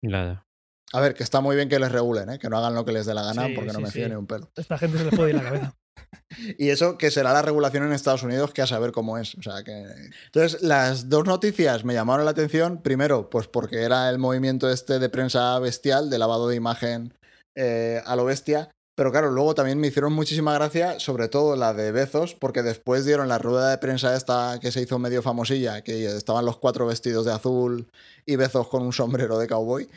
Nada. 0.02 0.46
A 0.92 1.00
ver, 1.00 1.14
que 1.14 1.24
está 1.24 1.40
muy 1.40 1.56
bien 1.56 1.68
que 1.68 1.80
les 1.80 1.90
regulen, 1.90 2.30
¿eh? 2.30 2.38
que 2.38 2.48
no 2.48 2.58
hagan 2.58 2.74
lo 2.74 2.84
que 2.84 2.92
les 2.92 3.06
dé 3.06 3.14
la 3.14 3.22
gana, 3.24 3.46
Sí, 3.46 3.52
porque 3.54 3.68
no 3.72 3.78
sí, 3.78 3.82
me 3.82 3.88
sí. 3.88 3.92
fío 3.98 4.08
ni 4.08 4.14
un 4.14 4.26
pelo. 4.28 4.50
Esta 4.54 4.78
gente 4.78 4.98
se 4.98 5.04
les 5.06 5.14
puede 5.16 5.30
ir 5.30 5.36
la 5.36 5.42
cabeza. 5.42 5.74
Y 6.58 6.68
eso 6.68 6.98
que 6.98 7.10
será 7.10 7.32
la 7.32 7.42
regulación 7.42 7.84
en 7.84 7.92
Estados 7.92 8.22
Unidos, 8.22 8.52
que 8.52 8.62
a 8.62 8.66
saber 8.66 8.92
cómo 8.92 9.18
es. 9.18 9.34
O 9.36 9.42
sea, 9.42 9.62
que... 9.64 9.86
Entonces, 10.26 10.62
las 10.62 11.08
dos 11.08 11.24
noticias 11.24 11.84
me 11.84 11.94
llamaron 11.94 12.24
la 12.24 12.32
atención. 12.32 12.82
Primero, 12.82 13.30
pues 13.30 13.46
porque 13.48 13.82
era 13.82 14.10
el 14.10 14.18
movimiento 14.18 14.70
este 14.70 14.98
de 14.98 15.08
prensa 15.08 15.58
bestial, 15.58 16.10
de 16.10 16.18
lavado 16.18 16.48
de 16.48 16.56
imagen 16.56 17.14
eh, 17.54 18.02
a 18.04 18.16
lo 18.16 18.24
bestia. 18.24 18.70
Pero 18.96 19.12
claro, 19.12 19.30
luego 19.30 19.54
también 19.54 19.78
me 19.78 19.86
hicieron 19.88 20.12
muchísima 20.14 20.54
gracia, 20.54 20.98
sobre 20.98 21.28
todo 21.28 21.54
la 21.54 21.74
de 21.74 21.92
Bezos, 21.92 22.34
porque 22.34 22.62
después 22.62 23.04
dieron 23.04 23.28
la 23.28 23.36
rueda 23.38 23.70
de 23.70 23.76
prensa 23.78 24.16
esta 24.16 24.58
que 24.60 24.72
se 24.72 24.80
hizo 24.80 24.98
medio 24.98 25.22
famosilla, 25.22 25.82
que 25.82 26.06
estaban 26.06 26.44
los 26.46 26.56
cuatro 26.56 26.86
vestidos 26.86 27.26
de 27.26 27.32
azul 27.32 27.86
y 28.24 28.36
Bezos 28.36 28.68
con 28.68 28.82
un 28.82 28.92
sombrero 28.94 29.38
de 29.38 29.46
cowboy. 29.46 29.88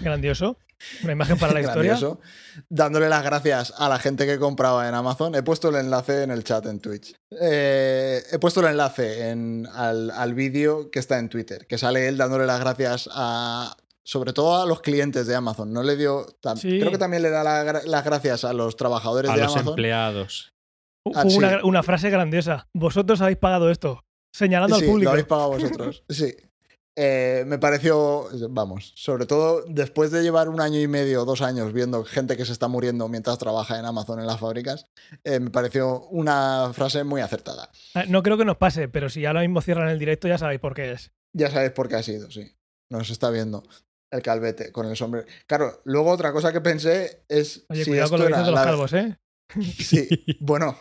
Grandioso. 0.00 0.56
Una 1.02 1.12
imagen 1.12 1.38
para 1.38 1.54
la 1.54 1.60
historia. 1.62 1.92
Grandioso. 1.92 2.20
Dándole 2.68 3.08
las 3.08 3.24
gracias 3.24 3.72
a 3.78 3.88
la 3.88 3.98
gente 3.98 4.26
que 4.26 4.38
compraba 4.38 4.88
en 4.88 4.94
Amazon. 4.94 5.34
He 5.34 5.42
puesto 5.42 5.70
el 5.70 5.76
enlace 5.76 6.22
en 6.22 6.30
el 6.30 6.44
chat 6.44 6.66
en 6.66 6.78
Twitch. 6.80 7.14
Eh, 7.40 8.22
he 8.30 8.38
puesto 8.38 8.60
el 8.60 8.66
enlace 8.66 9.30
en- 9.30 9.66
al, 9.72 10.10
al 10.12 10.34
vídeo 10.34 10.90
que 10.90 10.98
está 11.00 11.18
en 11.18 11.28
Twitter, 11.28 11.66
que 11.66 11.78
sale 11.78 12.06
él 12.06 12.16
dándole 12.16 12.46
las 12.46 12.60
gracias 12.60 13.08
a. 13.12 13.76
Sobre 14.06 14.32
todo 14.32 14.60
a 14.62 14.66
los 14.66 14.80
clientes 14.82 15.26
de 15.26 15.34
Amazon. 15.34 15.72
No 15.72 15.82
le 15.82 15.96
dio. 15.96 16.26
Sí. 16.56 16.78
Creo 16.78 16.90
que 16.90 16.98
también 16.98 17.22
le 17.22 17.30
da 17.30 17.42
la 17.42 17.82
las 17.84 18.04
gracias 18.04 18.44
a 18.44 18.52
los 18.52 18.76
trabajadores 18.76 19.30
A 19.30 19.34
de 19.36 19.42
los 19.42 19.52
Amazon. 19.54 19.68
empleados. 19.70 20.52
Fue 21.02 21.12
Ah, 21.16 21.24
sí. 21.28 21.38
una, 21.64 21.82
frase 21.82 22.10
grandiosa. 22.10 22.66
Vosotros 22.74 23.20
habéis 23.20 23.38
pagado 23.38 23.70
esto. 23.70 24.00
Señalando 24.34 24.76
Sí, 24.76 24.84
al 24.84 24.90
público. 24.90 25.04
lo 25.04 25.10
habéis 25.10 25.26
pagado 25.26 25.48
vosotros. 25.52 26.04
Sí. 26.08 26.34
Eh, 26.96 27.42
me 27.48 27.58
pareció, 27.58 28.28
vamos, 28.50 28.92
sobre 28.94 29.26
todo 29.26 29.64
después 29.66 30.12
de 30.12 30.22
llevar 30.22 30.48
un 30.48 30.60
año 30.60 30.78
y 30.80 30.86
medio, 30.86 31.24
dos 31.24 31.42
años 31.42 31.72
viendo 31.72 32.04
gente 32.04 32.36
que 32.36 32.44
se 32.44 32.52
está 32.52 32.68
muriendo 32.68 33.08
mientras 33.08 33.36
trabaja 33.36 33.80
en 33.80 33.84
Amazon 33.84 34.20
en 34.20 34.28
las 34.28 34.38
fábricas, 34.38 34.86
eh, 35.24 35.40
me 35.40 35.50
pareció 35.50 36.02
una 36.10 36.70
frase 36.72 37.02
muy 37.02 37.20
acertada. 37.20 37.68
Ah, 37.94 38.04
No 38.06 38.22
creo 38.22 38.36
que 38.38 38.44
nos 38.44 38.58
pase, 38.58 38.86
pero 38.88 39.08
si 39.08 39.26
ahora 39.26 39.40
mismo 39.40 39.60
cierran 39.60 39.88
el 39.88 39.98
directo 39.98 40.28
ya 40.28 40.38
sabéis 40.38 40.60
por 40.60 40.74
qué 40.74 40.92
es. 40.92 41.10
Ya 41.36 41.50
sabéis 41.50 41.72
por 41.72 41.88
qué 41.88 41.96
ha 41.96 42.02
sido, 42.04 42.30
sí. 42.30 42.54
Nos 42.92 43.10
está 43.10 43.30
viendo 43.30 43.64
el 44.14 44.22
calvete 44.22 44.70
con 44.70 44.86
el 44.86 44.96
sombrero. 44.96 45.26
Claro, 45.46 45.82
luego 45.84 46.10
otra 46.10 46.32
cosa 46.32 46.52
que 46.52 46.60
pensé 46.60 47.24
es 47.28 47.64
Oye, 47.68 47.84
si 47.84 47.90
cuidado 47.90 48.06
esto 48.06 48.16
con 48.16 48.30
lo 48.30 48.36
que 48.36 48.42
de 48.42 48.50
los 48.50 48.60
calvos, 48.60 48.92
¿eh? 48.92 49.18
Sí, 49.78 50.08
bueno, 50.40 50.78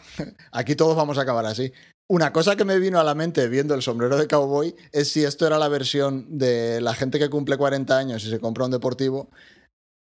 aquí 0.51 0.75
todos 0.75 0.95
vamos 0.95 1.17
a 1.17 1.21
acabar 1.21 1.45
así. 1.45 1.71
Una 2.07 2.31
cosa 2.31 2.55
que 2.55 2.65
me 2.65 2.79
vino 2.79 2.99
a 2.99 3.03
la 3.03 3.15
mente 3.15 3.47
viendo 3.47 3.73
el 3.73 3.81
sombrero 3.81 4.17
de 4.17 4.27
cowboy 4.27 4.75
es 4.91 5.11
si 5.11 5.23
esto 5.23 5.47
era 5.47 5.57
la 5.57 5.67
versión 5.67 6.37
de 6.37 6.79
la 6.81 6.93
gente 6.93 7.17
que 7.17 7.29
cumple 7.29 7.57
40 7.57 7.97
años 7.97 8.23
y 8.23 8.29
se 8.29 8.39
compra 8.39 8.65
un 8.65 8.71
deportivo. 8.71 9.31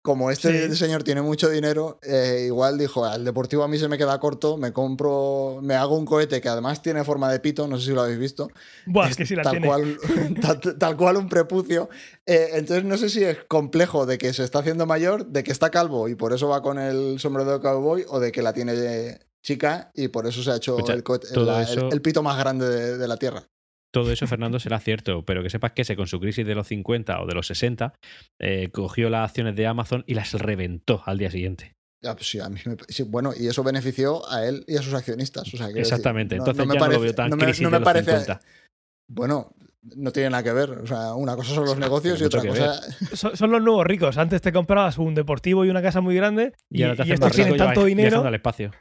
Como 0.06 0.30
este 0.30 0.70
Sí. 0.70 0.76
señor 0.76 1.02
tiene 1.04 1.24
mucho 1.24 1.50
dinero, 1.50 1.98
eh, 2.04 2.44
igual 2.46 2.78
dijo, 2.78 3.06
al 3.06 3.26
deportivo 3.26 3.63
a 3.63 3.68
mí 3.68 3.80
se 3.80 3.88
me 3.88 3.98
queda 3.98 4.20
corto, 4.20 4.56
me 4.56 4.72
compro, 4.72 5.58
me 5.63 5.74
hago 5.74 5.98
un 5.98 6.06
cohete 6.06 6.39
que 6.41 6.48
además 6.48 6.84
tiene 6.84 7.04
forma 7.04 7.32
de 7.32 7.39
pito, 7.39 7.68
no 7.68 7.80
sé 7.80 7.88
si 7.88 7.91
lo 7.94 8.02
habéis 8.04 8.20
visto. 8.20 8.48
Buah, 8.86 9.06
es 9.06 9.12
Es 9.12 9.18
que 9.18 9.26
sí 9.26 9.36
la 9.36 9.41
tal, 9.41 9.54
tiene. 9.54 9.65
cual, 9.68 9.98
tal, 10.41 10.78
tal 10.78 10.96
cual 10.96 11.18
un 11.18 11.28
prepucio. 11.28 11.89
Eh, 12.28 12.50
entonces 12.54 12.86
no 12.86 12.98
sé 13.00 13.10
si 13.10 13.24
es 13.24 13.39
complejo 13.48 14.06
de 14.06 14.20
que 14.20 14.32
se 14.32 14.44
está 14.44 14.60
haciendo 14.60 14.86
mayor, 14.86 15.26
de 15.26 15.44
que 15.44 15.52
está 15.52 15.72
calvo 15.72 16.08
y 16.08 16.13
por 16.13 16.34
eso 16.34 16.48
va 16.50 16.62
con 16.62 16.78
el 16.78 17.20
sombrero 17.20 17.54
de 17.54 17.60
cowboy, 17.60 18.06
o 18.08 18.20
de 18.20 18.32
que 18.32 18.44
la 18.44 18.54
tiene 18.54 19.18
chica 19.41 19.89
y 19.96 20.10
por 20.10 20.28
eso 20.28 20.44
se 20.44 20.52
ha 20.52 20.58
hecho 20.58 20.76
Escucha, 20.78 20.94
el, 20.94 21.04
cohete- 21.04 21.32
el- 21.36 21.63
eso- 21.63 21.89
el 21.91 22.02
pito 22.04 22.22
más 22.22 22.38
grande 22.38 22.70
de, 22.70 22.98
de 23.00 23.08
la 23.08 23.18
Tierra. 23.18 23.48
Todo 24.01 24.12
eso, 24.12 24.27
Fernando, 24.27 24.60
será 24.60 24.79
cierto, 24.79 25.23
pero 25.25 25.41
que 25.41 25.49
sepas 25.49 25.71
que 25.71 25.84
ese 25.84 25.95
con 25.95 26.08
su 26.08 26.19
crisis 26.19 26.45
de 26.45 26.53
los 26.55 26.67
50 26.67 27.21
o 27.21 27.25
de 27.25 27.34
los 27.34 27.47
60 27.47 27.93
eh, 28.39 28.69
cogió 28.71 29.10
las 29.10 29.29
acciones 29.29 29.55
de 29.55 29.67
Amazon 29.67 30.03
y 30.05 30.13
las 30.15 30.34
reventó 30.34 31.01
al 31.05 31.17
día 31.17 31.31
siguiente. 31.31 31.73
Ya, 32.03 32.13
pues 32.13 32.29
sí, 32.29 32.39
a 32.39 32.49
mí 32.49 32.60
me- 32.65 32.75
sí, 32.89 33.03
bueno, 33.03 33.31
y 33.36 33.47
eso 33.47 33.63
benefició 33.63 34.29
a 34.29 34.45
él 34.45 34.63
y 34.67 34.75
a 34.77 34.81
sus 34.81 34.93
accionistas. 34.93 35.43
o 35.47 35.58
sea, 35.58 35.67
quiero 35.67 35.79
decir, 35.79 35.93
Exactamente. 35.93 36.36
no- 36.36 36.41
Entonces 36.41 36.60
no 36.60 36.65
me 36.67 36.73
ya 36.73 36.79
no 36.79 36.85
parece- 36.85 36.98
lo 37.00 37.04
veo 37.04 37.15
tan 37.15 37.29
no 37.29 37.35
me- 37.37 37.43
crisis 37.46 37.62
no 37.62 37.67
de 37.69 37.71
me 37.71 37.79
los 37.79 37.85
parece- 37.85 38.12
50. 38.12 38.39
Bueno, 39.08 39.52
no 39.96 40.12
tiene 40.12 40.29
nada 40.31 40.43
que 40.43 40.52
ver. 40.54 40.69
O 40.71 40.87
sea, 40.87 41.13
una 41.15 41.35
cosa 41.35 41.54
son 41.56 41.65
los 41.65 41.77
negocios 41.77 42.19
y 42.19 42.23
otra 42.25 42.41
cosa. 42.41 42.81
Son, 43.15 43.37
son 43.37 43.52
los 43.52 43.62
nuevos 43.62 43.85
ricos. 43.85 44.17
Antes 44.17 44.41
te 44.41 44.52
comprabas 44.52 44.98
un 44.98 45.15
deportivo 45.15 45.63
y 45.63 45.69
una 45.69 45.81
casa 45.81 46.02
muy 46.02 46.15
grande 46.15 46.54
Y, 46.69 46.83
ahora 46.83 46.96
te 46.98 47.02
hacen 47.04 47.13
estos 47.13 47.31
tienen 47.31 47.56
y 47.56 47.58
tanto 47.58 47.85
dinero. 47.85 48.23
al 48.25 48.35
espacio. 48.35 48.71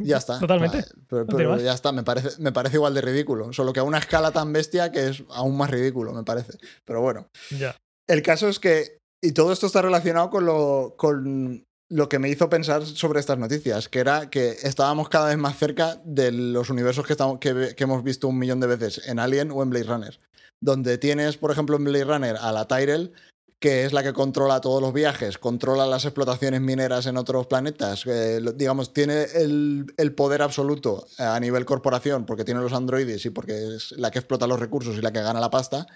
Ya 0.00 0.18
está. 0.18 0.38
Totalmente. 0.38 0.84
Pero, 1.08 1.58
ya 1.58 1.72
está, 1.72 1.92
me 1.92 2.02
parece, 2.02 2.40
me 2.40 2.52
parece 2.52 2.76
igual 2.76 2.94
de 2.94 3.00
ridículo. 3.00 3.52
Solo 3.52 3.72
que 3.72 3.80
a 3.80 3.84
una 3.84 3.98
escala 3.98 4.30
tan 4.30 4.52
bestia 4.52 4.92
que 4.92 5.08
es 5.08 5.22
aún 5.30 5.56
más 5.56 5.70
ridículo, 5.70 6.12
me 6.12 6.24
parece. 6.24 6.58
Pero 6.84 7.00
bueno. 7.00 7.28
Ya. 7.58 7.76
El 8.08 8.22
caso 8.22 8.48
es 8.48 8.58
que. 8.58 8.98
Y 9.22 9.32
todo 9.32 9.52
esto 9.52 9.66
está 9.66 9.82
relacionado 9.82 10.30
con 10.30 10.46
lo, 10.46 10.94
con 10.96 11.62
lo 11.90 12.08
que 12.08 12.18
me 12.18 12.30
hizo 12.30 12.48
pensar 12.48 12.86
sobre 12.86 13.20
estas 13.20 13.38
noticias, 13.38 13.88
que 13.88 13.98
era 13.98 14.30
que 14.30 14.56
estábamos 14.62 15.10
cada 15.10 15.28
vez 15.28 15.36
más 15.36 15.58
cerca 15.58 16.00
de 16.04 16.32
los 16.32 16.70
universos 16.70 17.06
que, 17.06 17.12
estamos, 17.12 17.38
que, 17.38 17.74
que 17.76 17.84
hemos 17.84 18.02
visto 18.02 18.28
un 18.28 18.38
millón 18.38 18.60
de 18.60 18.68
veces 18.68 19.06
en 19.06 19.18
Alien 19.18 19.50
o 19.50 19.62
en 19.62 19.70
Blade 19.70 19.84
Runner. 19.84 20.20
Donde 20.62 20.96
tienes, 20.96 21.36
por 21.36 21.50
ejemplo, 21.50 21.76
en 21.76 21.84
Blade 21.84 22.04
Runner 22.04 22.36
a 22.36 22.52
la 22.52 22.66
Tyrell, 22.66 23.12
que 23.60 23.84
es 23.84 23.92
la 23.92 24.02
que 24.02 24.14
controla 24.14 24.62
todos 24.62 24.80
los 24.80 24.94
viajes, 24.94 25.36
controla 25.36 25.86
las 25.86 26.06
explotaciones 26.06 26.62
mineras 26.62 27.04
en 27.06 27.18
otros 27.18 27.46
planetas, 27.46 28.06
eh, 28.06 28.40
digamos, 28.54 28.94
tiene 28.94 29.24
el, 29.34 30.14
poder 30.16 30.40
absoluto 30.40 31.06
a 31.18 31.38
nivel 31.38 31.66
corporación 31.66 32.24
porque 32.24 32.44
tiene 32.44 32.60
los 32.60 32.72
androides 32.72 33.24
y 33.26 33.30
porque 33.30 33.76
es 33.76 33.92
la 33.92 34.10
que 34.10 34.18
explota 34.18 34.46
los 34.46 34.58
recursos 34.58 34.96
y 34.96 35.02
la 35.02 35.12
que 35.12 35.20
gana 35.20 35.40
la 35.40 35.50
pasta, 35.50 35.86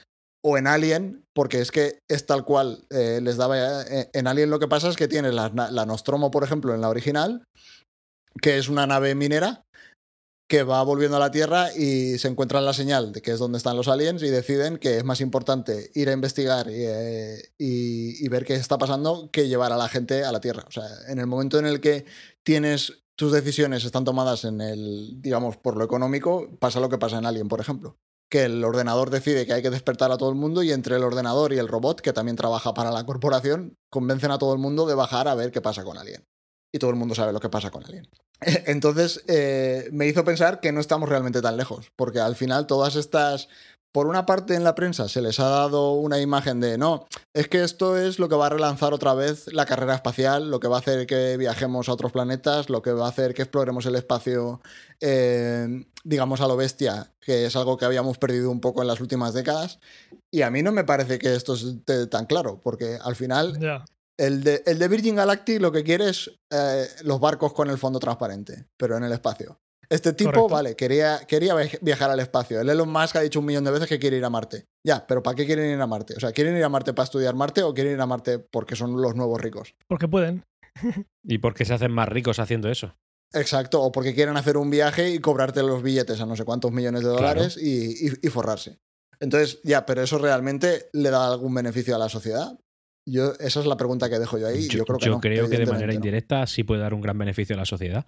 o 0.43 0.59
en 0.59 0.67
Alien, 0.67 1.25
porque 1.33 1.61
es 1.61 1.73
que 1.73 2.01
es 2.07 2.27
tal 2.27 2.45
cual 2.45 2.85
eh, 2.91 3.21
les 3.23 3.39
daba... 3.39 3.83
eh, 3.83 4.11
en 4.13 4.27
Alien 4.27 4.51
lo 4.51 4.59
que 4.59 4.69
pasa 4.69 4.91
es 4.91 4.97
que 4.97 5.09
tienes 5.09 5.33
la, 5.33 5.49
la 5.49 5.87
Nostromo, 5.87 6.31
por 6.31 6.45
ejemplo, 6.45 6.75
en 6.75 6.83
la 6.83 6.91
original, 6.91 7.45
que 8.43 8.59
es 8.59 8.69
una 8.69 8.87
nave 8.87 9.15
minera, 9.15 9.65
que 10.47 10.63
va 10.63 10.83
volviendo 10.83 11.17
a 11.17 11.21
la 11.21 11.31
Tierra 11.31 11.73
y 11.75 12.19
se 12.19 12.29
encuentran 12.29 12.65
la 12.65 12.75
señal 12.75 13.13
de 13.13 13.23
que 13.23 13.33
es 13.33 13.39
donde 13.39 13.59
están 13.59 13.77
los 13.77 13.89
aliens 13.89 14.23
y 14.23 14.29
deciden 14.29 14.79
que 14.79 14.99
es 14.99 15.05
más 15.05 15.21
importante 15.21 15.91
ir 15.95 16.09
a 16.09 16.13
investigar 16.13 16.69
y, 16.69 16.85
eh, 16.85 17.53
y, 17.59 18.29
ver 18.29 18.45
qué 18.45 18.55
está 18.55 18.77
pasando 18.77 19.31
que 19.33 19.49
llevar 19.49 19.73
a 19.73 19.77
la 19.77 19.89
gente 19.89 20.25
a 20.25 20.33
la 20.33 20.41
Tierra. 20.41 20.65
O 20.69 20.71
sea, 20.71 20.85
en 21.09 21.19
el 21.19 21.27
momento 21.27 21.59
en 21.59 21.67
el 21.67 21.81
que 21.81 22.05
tienes 22.43 23.05
tus 23.17 23.33
decisiones 23.33 23.85
están 23.85 24.05
tomadas 24.05 24.45
en 24.45 24.61
el, 24.61 25.21
digamos, 25.23 25.57
por 25.57 25.77
lo 25.77 25.85
económico, 25.85 26.49
pasa 26.59 26.81
lo 26.81 26.89
que 26.89 26.99
pasa 26.99 27.19
en 27.19 27.27
Alien, 27.27 27.49
por 27.49 27.61
ejemplo. 27.61 27.97
Que 28.29 28.45
el 28.45 28.65
ordenador 28.65 29.11
decide 29.11 29.47
que 29.47 29.53
hay 29.53 29.63
que 29.63 29.71
despertar 29.71 30.11
a 30.11 30.19
todo 30.19 30.31
el 30.31 30.35
mundo 30.35 30.63
y 30.63 30.73
entre 30.73 30.97
el 30.97 31.05
ordenador 31.05 31.53
y 31.53 31.59
el 31.59 31.69
robot, 31.69 32.01
que 32.01 32.13
también 32.13 32.37
trabaja 32.37 32.75
para 32.75 32.91
la 32.91 33.07
corporación, 33.07 33.79
convencen 33.91 34.31
a 34.31 34.39
todo 34.39 34.53
el 34.53 34.59
mundo 34.59 34.87
de 34.87 34.95
bajar 34.95 35.29
a 35.29 35.35
ver 35.35 35.53
qué 35.53 35.61
pasa 35.61 35.85
con 35.85 35.97
Alien. 35.97 36.27
Y 36.73 36.79
todo 36.79 36.91
el 36.91 36.97
mundo 36.97 37.15
sabe 37.15 37.33
lo 37.33 37.41
que 37.41 37.49
pasa 37.49 37.71
con 37.71 37.85
Alien. 37.85 38.09
Entonces, 38.67 39.23
eh, 39.27 39.89
me 39.93 40.07
hizo 40.07 40.25
pensar 40.25 40.61
que 40.61 40.73
no 40.73 40.81
estamos 40.81 41.09
realmente 41.09 41.43
tan 41.43 41.57
lejos, 41.57 41.91
porque 41.97 42.21
al 42.21 42.37
final 42.37 42.67
todas 42.67 42.97
estas 42.97 43.49
por 43.95 44.09
una 44.09 44.27
parte 44.27 44.57
en 44.57 44.65
la 44.65 44.75
prensa 44.75 45.09
se 45.09 45.23
les 45.23 45.39
ha 45.39 45.49
dado 45.49 45.93
una 45.93 46.19
imagen 46.19 46.59
de 46.59 46.77
no, 46.77 47.07
es 47.33 47.47
que 47.47 47.63
esto 47.63 47.97
es 47.97 48.19
lo 48.19 48.29
que 48.29 48.35
va 48.35 48.47
a 48.47 48.49
relanzar 48.49 48.93
otra 48.93 49.15
vez 49.15 49.47
la 49.53 49.67
carrera 49.67 49.95
espacial, 49.95 50.51
lo 50.51 50.59
que 50.59 50.67
va 50.67 50.79
a 50.79 50.81
hacer 50.81 51.07
que 51.07 51.37
viajemos 51.37 51.89
a 51.89 51.93
otros 51.93 52.11
planetas, 52.11 52.71
lo 52.71 52.83
que 52.83 52.91
va 52.91 53.07
a 53.07 53.11
hacer 53.11 53.35
que 53.35 53.43
exploremos 53.43 53.87
el 53.87 53.95
espacio, 53.95 54.61
eh, 55.01 55.85
digamos, 56.03 56.41
a 56.41 56.49
lo 56.49 56.57
bestia, 56.57 57.13
que 57.21 57.47
es 57.47 57.55
algo 57.55 57.77
que 57.77 57.85
habíamos 57.85 58.19
perdido 58.19 58.51
un 58.51 58.61
poco 58.61 58.83
en 58.83 58.89
las 58.89 59.01
últimas 59.01 59.33
décadas. 59.33 59.79
Y 60.29 60.43
a 60.43 60.51
mí 60.51 60.65
no 60.65 60.73
me 60.73 60.83
parece 60.83 61.21
que 61.21 61.33
esto 61.33 61.55
esté 61.55 62.09
tan 62.09 62.27
claro, 62.27 62.61
porque 62.61 62.99
al 63.01 63.15
final. 63.15 63.85
El, 64.19 64.43
de, 64.45 64.63
el 64.67 64.79
de 64.79 64.89
Virgin 64.89 65.17
Galactic 65.17 65.61
lo 65.61 65.73
que 65.73 65.83
quiere 65.85 66.09
es 66.11 66.31
eh, 66.51 66.87
los 67.03 67.21
barcos 67.21 67.53
con 67.53 67.69
el 67.71 67.79
fondo 67.79 67.99
transparente, 67.99 68.67
pero 68.77 68.97
en 68.97 69.05
el 69.05 69.13
espacio. 69.13 69.61
Este 69.91 70.15
tipo, 70.15 70.31
Correcto. 70.31 70.49
vale, 70.55 70.77
quería, 70.77 71.21
quería 71.29 71.55
viaj- 71.55 71.79
viajar 71.83 72.11
al 72.11 72.19
espacio. 72.19 72.59
El 72.61 72.71
Elon 72.71 72.89
Musk 72.91 73.17
ha 73.17 73.21
dicho 73.21 73.41
un 73.41 73.45
millón 73.47 73.65
de 73.65 73.71
veces 73.71 73.87
que 73.89 73.99
quiere 73.99 74.17
ir 74.17 74.25
a 74.25 74.31
Marte. 74.31 74.67
Ya, 74.85 75.07
pero 75.07 75.23
¿para 75.23 75.35
qué 75.37 75.45
quieren 75.45 75.71
ir 75.71 75.81
a 75.81 75.87
Marte? 75.87 76.15
O 76.17 76.21
sea, 76.21 76.33
¿quieren 76.33 76.57
ir 76.57 76.65
a 76.65 76.69
Marte 76.71 76.95
para 76.95 77.05
estudiar 77.05 77.35
Marte 77.35 77.63
o 77.63 77.75
quieren 77.75 77.93
ir 77.93 78.01
a 78.01 78.07
Marte 78.07 78.39
porque 78.39 78.77
son 78.77 79.01
los 79.01 79.15
nuevos 79.15 79.41
ricos? 79.41 79.75
Porque 79.87 80.09
pueden. 80.09 80.43
¿Y 81.23 81.39
por 81.39 81.53
qué 81.55 81.65
se 81.67 81.75
hacen 81.75 81.93
más 81.93 82.09
ricos 82.09 82.39
haciendo 82.39 82.71
eso? 82.71 82.97
Exacto, 83.35 83.83
o 83.83 83.93
porque 83.93 84.15
quieren 84.15 84.37
hacer 84.37 84.57
un 84.57 84.71
viaje 84.71 85.11
y 85.11 85.19
cobrarte 85.19 85.63
los 85.63 85.83
billetes 85.83 86.21
a 86.21 86.27
no 86.27 86.35
sé 86.37 86.45
cuántos 86.45 86.73
millones 86.73 87.03
de 87.03 87.09
Claro. 87.11 87.23
dólares 87.35 87.59
y, 87.61 88.07
y- 88.09 88.13
y 88.23 88.29
forrarse. 88.31 88.79
Entonces, 89.21 89.61
ya, 89.65 89.85
pero 89.87 90.03
¿eso 90.03 90.19
realmente 90.19 90.89
le 90.93 91.11
da 91.11 91.27
algún 91.27 91.53
beneficio 91.55 91.95
a 91.95 91.99
la 91.99 92.09
sociedad? 92.09 92.59
Yo, 93.07 93.33
esa 93.39 93.61
es 93.61 93.67
la 93.67 93.77
pregunta 93.77 94.09
que 94.09 94.19
dejo 94.19 94.39
yo 94.39 94.47
ahí. 94.47 94.69
Yo, 94.69 94.85
creo 94.85 94.99
que 94.99 95.11
no, 95.11 95.21
que 95.21 95.29
de 95.29 95.67
manera 95.67 95.89
no. 95.89 95.93
indirecta 95.93 96.47
sí 96.47 96.65
puede 96.65 96.81
dar 96.81 96.95
un 96.95 97.01
gran 97.01 97.19
beneficio 97.19 97.55
a 97.55 97.59
la 97.59 97.67
sociedad. 97.67 98.07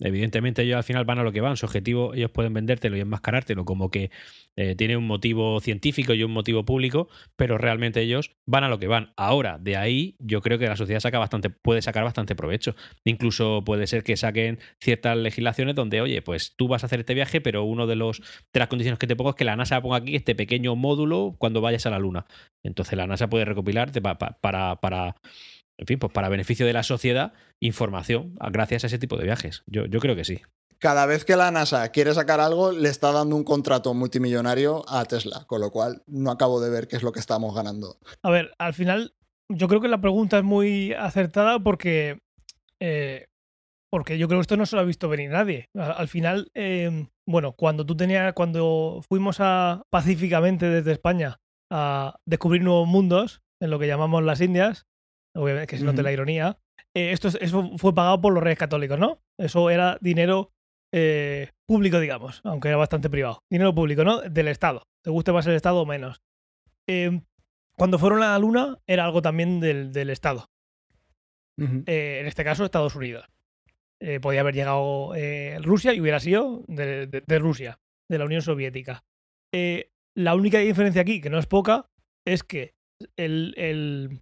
Evidentemente 0.00 0.62
ellos 0.62 0.76
al 0.76 0.82
final 0.84 1.04
van 1.04 1.20
a 1.20 1.22
lo 1.22 1.30
que 1.32 1.40
van, 1.40 1.56
su 1.56 1.66
objetivo, 1.66 2.14
ellos 2.14 2.30
pueden 2.30 2.52
vendértelo 2.52 2.96
y 2.96 3.00
enmascarártelo 3.00 3.64
como 3.64 3.90
que 3.90 4.10
eh, 4.56 4.74
tiene 4.74 4.96
un 4.96 5.06
motivo 5.06 5.60
científico 5.60 6.14
y 6.14 6.22
un 6.24 6.32
motivo 6.32 6.64
público, 6.64 7.08
pero 7.36 7.58
realmente 7.58 8.00
ellos 8.00 8.32
van 8.44 8.64
a 8.64 8.68
lo 8.68 8.78
que 8.78 8.88
van. 8.88 9.12
Ahora, 9.16 9.58
de 9.58 9.76
ahí 9.76 10.16
yo 10.18 10.40
creo 10.42 10.58
que 10.58 10.66
la 10.66 10.76
sociedad 10.76 11.00
saca 11.00 11.18
bastante, 11.18 11.48
puede 11.50 11.80
sacar 11.80 12.02
bastante 12.04 12.34
provecho. 12.34 12.74
Incluso 13.04 13.62
puede 13.64 13.86
ser 13.86 14.02
que 14.02 14.16
saquen 14.16 14.58
ciertas 14.80 15.16
legislaciones 15.16 15.74
donde, 15.76 16.00
oye, 16.00 16.22
pues 16.22 16.54
tú 16.56 16.66
vas 16.68 16.82
a 16.82 16.86
hacer 16.86 17.00
este 17.00 17.14
viaje, 17.14 17.40
pero 17.40 17.62
uno 17.64 17.86
de 17.86 17.96
los 17.96 18.20
de 18.52 18.58
las 18.60 18.68
condiciones 18.68 18.98
que 18.98 19.06
te 19.06 19.16
pongo 19.16 19.30
es 19.30 19.36
que 19.36 19.44
la 19.44 19.56
NASA 19.56 19.80
ponga 19.80 19.96
aquí 19.98 20.16
este 20.16 20.34
pequeño 20.34 20.74
módulo 20.76 21.36
cuando 21.38 21.60
vayas 21.60 21.86
a 21.86 21.90
la 21.90 21.98
Luna. 21.98 22.26
Entonces 22.62 22.96
la 22.96 23.06
NASA 23.06 23.28
puede 23.28 23.44
recopilar 23.44 23.92
de- 23.92 24.02
pa- 24.02 24.18
pa- 24.18 24.38
para, 24.40 24.76
para, 24.76 25.16
en 25.78 25.86
fin, 25.86 25.98
pues 25.98 26.12
para 26.12 26.28
beneficio 26.28 26.66
de 26.66 26.72
la 26.72 26.82
sociedad, 26.82 27.32
información 27.60 28.34
a- 28.40 28.50
gracias 28.50 28.84
a 28.84 28.86
ese 28.88 28.98
tipo 28.98 29.16
de 29.16 29.24
viajes. 29.24 29.62
Yo, 29.66 29.86
yo 29.86 30.00
creo 30.00 30.16
que 30.16 30.24
sí. 30.24 30.40
Cada 30.78 31.06
vez 31.06 31.24
que 31.24 31.36
la 31.36 31.50
NASA 31.50 31.88
quiere 31.90 32.12
sacar 32.12 32.40
algo, 32.40 32.72
le 32.72 32.88
está 32.88 33.10
dando 33.12 33.36
un 33.36 33.44
contrato 33.44 33.94
multimillonario 33.94 34.84
a 34.88 35.04
Tesla, 35.06 35.44
con 35.46 35.60
lo 35.60 35.70
cual 35.70 36.02
no 36.06 36.30
acabo 36.30 36.60
de 36.60 36.68
ver 36.70 36.88
qué 36.88 36.96
es 36.96 37.02
lo 37.02 37.12
que 37.12 37.20
estamos 37.20 37.54
ganando. 37.54 37.96
A 38.22 38.30
ver, 38.30 38.52
al 38.58 38.74
final, 38.74 39.14
yo 39.48 39.66
creo 39.68 39.80
que 39.80 39.88
la 39.88 40.00
pregunta 40.00 40.36
es 40.38 40.44
muy 40.44 40.92
acertada 40.92 41.58
porque. 41.58 42.18
eh, 42.80 43.26
porque 43.90 44.18
yo 44.18 44.26
creo 44.26 44.40
que 44.40 44.42
esto 44.42 44.56
no 44.56 44.66
se 44.66 44.74
lo 44.74 44.82
ha 44.82 44.84
visto 44.84 45.08
venir 45.08 45.30
nadie. 45.30 45.68
Al, 45.76 45.92
al 45.92 46.08
final, 46.08 46.50
eh, 46.54 47.06
bueno, 47.26 47.52
cuando 47.52 47.86
tú 47.86 47.96
tenías. 47.96 48.32
Cuando 48.34 49.00
fuimos 49.08 49.36
a 49.38 49.82
pacíficamente 49.90 50.66
desde 50.68 50.92
España 50.92 51.38
a 51.70 52.16
descubrir 52.26 52.62
nuevos 52.62 52.88
mundos, 52.88 53.40
en 53.62 53.70
lo 53.70 53.78
que 53.78 53.86
llamamos 53.86 54.22
las 54.24 54.40
Indias, 54.40 54.84
obviamente 55.34 55.66
que 55.68 55.78
se 55.78 55.84
note 55.84 56.02
la 56.02 56.12
ironía, 56.12 56.58
eh, 56.94 57.12
esto, 57.12 57.28
es- 57.28 57.38
eso 57.40 57.70
fue 57.78 57.94
pagado 57.94 58.20
por 58.20 58.32
los 58.32 58.42
reyes 58.42 58.58
católicos, 58.58 58.98
¿no? 58.98 59.20
Eso 59.38 59.70
era 59.70 59.98
dinero 60.00 60.50
eh, 60.96 61.50
público, 61.66 61.98
digamos, 61.98 62.40
aunque 62.44 62.68
era 62.68 62.76
bastante 62.76 63.10
privado. 63.10 63.40
Dinero 63.50 63.74
público, 63.74 64.04
¿no? 64.04 64.20
Del 64.20 64.46
Estado. 64.48 64.84
Te 65.02 65.10
guste 65.10 65.32
más 65.32 65.44
el 65.46 65.54
Estado 65.54 65.80
o 65.80 65.86
menos. 65.86 66.22
Eh, 66.88 67.20
cuando 67.76 67.98
fueron 67.98 68.22
a 68.22 68.28
la 68.32 68.38
Luna 68.38 68.78
era 68.86 69.04
algo 69.04 69.20
también 69.20 69.58
del, 69.58 69.92
del 69.92 70.10
Estado. 70.10 70.46
Eh, 71.86 72.18
en 72.20 72.26
este 72.26 72.44
caso, 72.44 72.64
Estados 72.64 72.94
Unidos. 72.96 73.26
Podía 74.20 74.40
haber 74.40 74.54
llegado 74.54 75.12
Rusia 75.62 75.94
y 75.94 76.00
hubiera 76.00 76.20
sido 76.20 76.62
de, 76.68 77.06
de- 77.06 77.22
de 77.26 77.38
Rusia, 77.38 77.78
de 78.10 78.18
la 78.18 78.26
Unión 78.26 78.42
Soviética. 78.42 79.02
La 80.16 80.34
única 80.34 80.58
diferencia 80.58 81.00
aquí, 81.02 81.20
que 81.22 81.30
no 81.30 81.38
es 81.38 81.46
poca, 81.46 81.86
es 82.26 82.42
que 82.44 82.74
el, 83.16 83.54
el- 83.56 84.20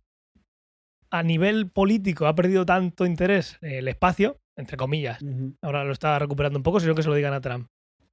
a 1.12 1.22
nivel 1.22 1.70
político 1.70 2.26
ha 2.26 2.34
perdido 2.34 2.64
tanto 2.64 3.06
interés 3.06 3.58
el 3.60 3.86
espacio, 3.86 4.40
entre 4.56 4.76
comillas, 4.76 5.22
ahora 5.62 5.84
lo 5.84 5.92
está 5.92 6.18
recuperando 6.18 6.58
un 6.58 6.62
poco, 6.62 6.80
sino 6.80 6.94
que 6.94 7.02
se 7.02 7.08
lo 7.08 7.14
digan 7.14 7.34
a 7.34 7.40
Trump. 7.40 7.68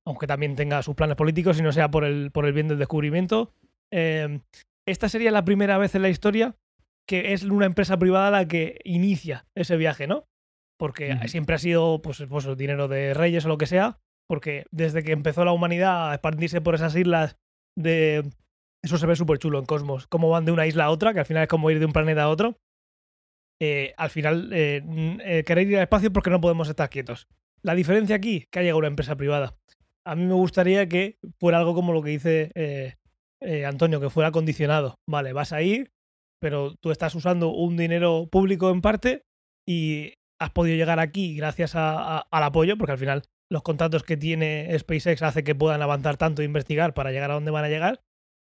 Aunque 0.06 0.28
también 0.28 0.56
tenga 0.56 0.82
sus 0.84 0.96
planes 0.96 1.16
políticos 1.16 1.60
y 1.60 1.62
no 1.62 1.72
sea 1.72 1.90
por 1.90 2.04
el, 2.04 2.32
por 2.32 2.46
el 2.46 2.54
bien 2.54 2.68
del 2.68 2.80
descubrimiento. 2.80 3.54
Eh, 3.92 4.40
esta 4.88 5.08
sería 5.08 5.32
la 5.32 5.46
primera 5.46 5.78
vez 5.78 5.96
en 5.96 6.02
la 6.02 6.10
historia 6.10 6.56
que 7.08 7.34
es 7.34 7.44
una 7.44 7.66
empresa 7.66 7.98
privada 7.98 8.30
la 8.30 8.48
que 8.48 8.80
inicia 8.84 9.48
ese 9.56 9.78
viaje, 9.78 10.06
¿no? 10.06 10.28
Porque 10.78 11.18
siempre 11.28 11.56
ha 11.56 11.60
sido 11.60 12.04
pues, 12.04 12.24
pues, 12.30 12.46
el 12.46 12.56
dinero 12.56 12.88
de 12.88 13.16
reyes 13.16 13.46
o 13.46 13.48
lo 13.48 13.58
que 13.58 13.66
sea, 13.66 13.98
porque 14.30 14.66
desde 14.72 15.04
que 15.04 15.12
empezó 15.12 15.44
la 15.44 15.52
humanidad 15.52 16.12
a 16.12 16.14
expandirse 16.14 16.62
por 16.62 16.76
esas 16.76 16.96
islas 16.96 17.38
de... 17.76 18.30
Eso 18.84 19.00
se 19.00 19.08
ve 19.08 19.16
súper 19.16 19.40
chulo 19.40 19.58
en 19.58 19.66
Cosmos, 19.66 20.06
cómo 20.08 20.30
van 20.30 20.46
de 20.46 20.52
una 20.52 20.68
isla 20.68 20.86
a 20.86 20.90
otra, 20.92 21.14
que 21.14 21.20
al 21.20 21.26
final 21.26 21.44
es 21.44 21.50
como 21.50 21.72
ir 21.72 21.80
de 21.80 21.86
un 21.86 21.94
planeta 21.94 22.24
a 22.24 22.30
otro. 22.30 22.58
Eh, 23.62 23.94
al 23.98 24.10
final, 24.10 24.52
eh, 24.54 24.82
eh, 25.24 25.44
querer 25.44 25.68
ir 25.68 25.78
al 25.78 25.84
espacio 25.84 26.14
porque 26.14 26.30
no 26.30 26.40
podemos 26.40 26.70
estar 26.70 26.90
quietos. 26.90 27.28
La 27.62 27.76
diferencia 27.76 28.16
aquí, 28.16 28.48
que 28.50 28.60
ha 28.60 28.62
llegado 28.62 28.80
una 28.80 28.88
empresa 28.88 29.18
privada. 29.18 29.58
A 30.06 30.16
mí 30.16 30.26
me 30.26 30.34
gustaría 30.34 30.88
que 30.88 31.20
fuera 31.40 31.58
algo 31.60 31.76
como 31.76 31.92
lo 31.92 32.02
que 32.02 32.12
dice 32.12 32.98
Antonio, 33.66 34.00
que 34.00 34.10
fuera 34.10 34.32
condicionado. 34.32 34.96
Vale, 35.06 35.34
vas 35.34 35.52
a 35.52 35.62
ir, 35.62 35.92
pero 36.40 36.76
tú 36.76 36.92
estás 36.92 37.14
usando 37.16 37.50
un 37.50 37.76
dinero 37.76 38.28
público 38.32 38.70
en 38.70 38.82
parte 38.82 39.24
y 39.68 40.14
has 40.40 40.52
podido 40.52 40.78
llegar 40.78 41.00
aquí 41.00 41.36
gracias 41.36 41.74
al 41.76 42.24
apoyo, 42.32 42.78
porque 42.78 42.94
al 42.94 42.98
final 42.98 43.24
los 43.52 43.62
contratos 43.62 44.04
que 44.04 44.16
tiene 44.16 44.74
SpaceX 44.80 45.22
hace 45.22 45.44
que 45.44 45.54
puedan 45.54 45.82
avanzar 45.82 46.16
tanto 46.16 46.42
e 46.42 46.46
investigar 46.46 46.94
para 46.94 47.12
llegar 47.12 47.32
a 47.32 47.34
donde 47.34 47.52
van 47.52 47.66
a 47.66 47.70
llegar, 47.70 48.02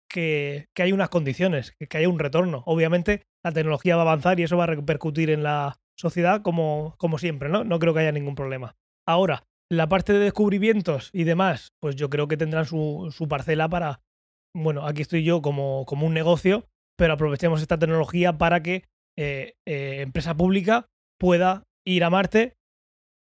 que, 0.09 0.67
hay 0.77 0.93
unas 0.93 1.11
condiciones, 1.11 1.73
que, 1.73 1.87
que 1.87 1.99
haya 1.99 2.09
un 2.09 2.19
retorno. 2.19 2.63
Obviamente 2.67 3.27
la 3.45 3.53
tecnología 3.53 3.97
va 3.97 4.03
a 4.03 4.07
avanzar 4.07 4.41
y 4.41 4.45
eso 4.45 4.57
va 4.57 4.65
a 4.65 4.69
repercutir 4.69 5.31
en 5.31 5.43
la 5.43 5.79
sociedad 5.99 6.43
como, 6.43 6.95
como 6.99 7.19
siempre, 7.19 7.49
¿no? 7.49 7.63
No 7.65 7.79
creo 7.79 7.95
que 7.95 8.01
haya 8.01 8.13
ningún 8.13 8.35
problema. 8.35 8.75
Ahora, 9.07 9.45
la 9.71 9.89
parte 9.89 10.13
de 10.13 10.19
descubrimientos 10.19 11.11
y 11.13 11.25
demás, 11.25 11.73
pues 11.81 11.97
yo 11.97 12.11
creo 12.11 12.27
que 12.27 12.37
tendrán 12.37 12.65
su, 12.65 13.13
su 13.15 13.29
parcela 13.29 13.69
para, 13.69 14.01
bueno, 14.57 14.87
aquí 14.87 15.03
estoy 15.03 15.25
yo 15.25 15.43
como, 15.43 15.85
como 15.87 16.07
un 16.07 16.15
negocio, 16.15 16.67
pero 16.97 17.15
aprovechemos 17.15 17.61
esta 17.61 17.79
tecnología 17.79 18.39
para 18.39 18.63
que 18.63 18.85
eh, 19.19 19.55
eh, 19.67 20.01
empresa 20.01 20.35
pública 20.35 20.87
pueda 21.19 21.65
ir 21.87 22.05
a 22.05 22.11
Marte 22.11 22.57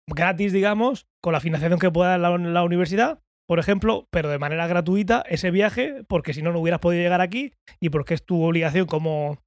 gratis, 0.09 0.53
digamos, 0.53 1.07
con 1.23 1.33
la 1.33 1.41
financiación 1.41 1.79
que 1.79 1.91
pueda 1.91 2.11
dar 2.11 2.21
la, 2.21 2.37
la 2.39 2.65
universidad, 2.65 3.21
por 3.49 3.59
ejemplo, 3.59 4.07
pero 4.11 4.29
de 4.29 4.39
manera 4.39 4.67
gratuita 4.67 5.25
ese 5.29 5.51
viaje, 5.51 6.05
porque 6.09 6.33
si 6.33 6.43
no, 6.43 6.53
no 6.53 6.61
hubieras 6.61 6.81
podido 6.81 7.03
llegar 7.03 7.21
aquí 7.21 7.53
y 7.81 7.91
porque 7.91 8.15
es 8.15 8.25
tu 8.25 8.43
obligación 8.43 8.87
como, 8.87 9.39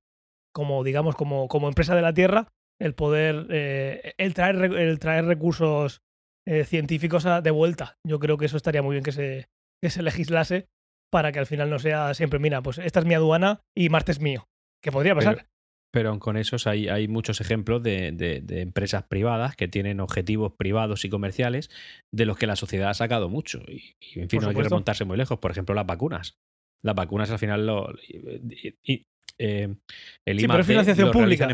como 0.55 0.83
digamos, 0.85 1.15
como, 1.15 1.47
como 1.49 1.67
empresa 1.67 1.95
de 1.95 2.01
la 2.01 2.13
Tierra, 2.13 2.47
el 2.79 2.95
poder, 2.95 3.47
eh, 3.49 4.13
el, 4.17 4.33
traer, 4.33 4.55
el 4.55 4.99
traer 4.99 5.25
recursos 5.25 5.99
eh, 6.47 6.63
científicos 6.63 7.25
a- 7.25 7.41
de 7.41 7.51
vuelta. 7.51 7.97
Yo 8.07 8.19
creo 8.19 8.37
que 8.37 8.45
eso 8.45 8.57
estaría 8.57 8.81
muy 8.81 8.93
bien 8.95 9.03
que 9.03 9.11
se, 9.11 9.47
que 9.83 9.89
se 9.89 10.01
legislase 10.01 10.67
para 11.11 11.31
que 11.31 11.39
al 11.39 11.45
final 11.45 11.69
no 11.69 11.79
sea 11.79 12.13
siempre, 12.13 12.39
mira, 12.39 12.61
pues 12.61 12.77
esta 12.77 12.99
es 12.99 13.05
mi 13.05 13.13
aduana 13.13 13.61
y 13.75 13.89
Marte 13.89 14.11
es 14.13 14.19
mío. 14.21 14.45
Que 14.83 14.91
podría 14.91 15.13
pasar. 15.15 15.47
Pero 15.93 16.19
con 16.19 16.35
esos 16.37 16.67
hay, 16.67 16.89
hay 16.89 17.07
muchos 17.07 17.39
ejemplos 17.41 17.81
de, 17.81 18.11
de- 18.11 18.41
de 18.41 18.61
empresas 18.61 19.03
privadas 19.07 19.55
que 19.55 19.67
tienen 19.69 19.99
objetivos 20.01 20.53
privados 20.57 21.05
y 21.05 21.09
comerciales 21.09 21.69
de 22.13 22.25
los 22.25 22.37
que 22.37 22.47
la 22.47 22.55
sociedad 22.57 22.89
ha 22.89 22.93
sacado 22.93 23.29
mucho. 23.29 23.59
Y, 23.67 23.95
y, 24.01 24.19
en 24.19 24.29
fin, 24.29 24.41
no 24.41 24.49
hay 24.49 24.55
que 24.55 24.61
remontarse 24.69 25.05
muy 25.05 25.17
lejos. 25.17 25.39
Por 25.39 25.51
ejemplo, 25.51 25.73
las 25.73 25.85
vacunas. 25.85 26.35
Las 26.83 26.95
vacunas 26.95 27.31
al 27.31 27.39
final 27.39 27.65
lo, 27.65 27.93
y- 28.07 28.75
y- 28.83 29.03
eh, 29.39 29.75
el 30.25 30.39
Sí, 30.39 30.47
pero 30.47 30.59
es 30.59 30.67
financiación 30.67 31.11
pública. 31.11 31.47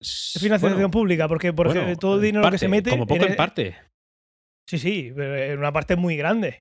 Es 0.00 0.38
financiación 0.40 0.74
Bueno, 0.74 0.90
pública, 0.90 1.28
porque 1.28 1.52
por 1.52 1.66
bueno, 1.66 1.80
ejemplo, 1.82 1.98
todo 2.00 2.16
el 2.16 2.22
dinero 2.22 2.50
que 2.50 2.58
se 2.58 2.68
mete. 2.68 2.90
Como 2.90 3.06
poco 3.06 3.24
en- 3.24 3.30
en 3.32 3.36
parte. 3.36 3.76
Sí, 4.68 4.78
sí, 4.78 5.12
en 5.16 5.58
una 5.58 5.72
parte 5.72 5.96
muy 5.96 6.16
grande. 6.16 6.60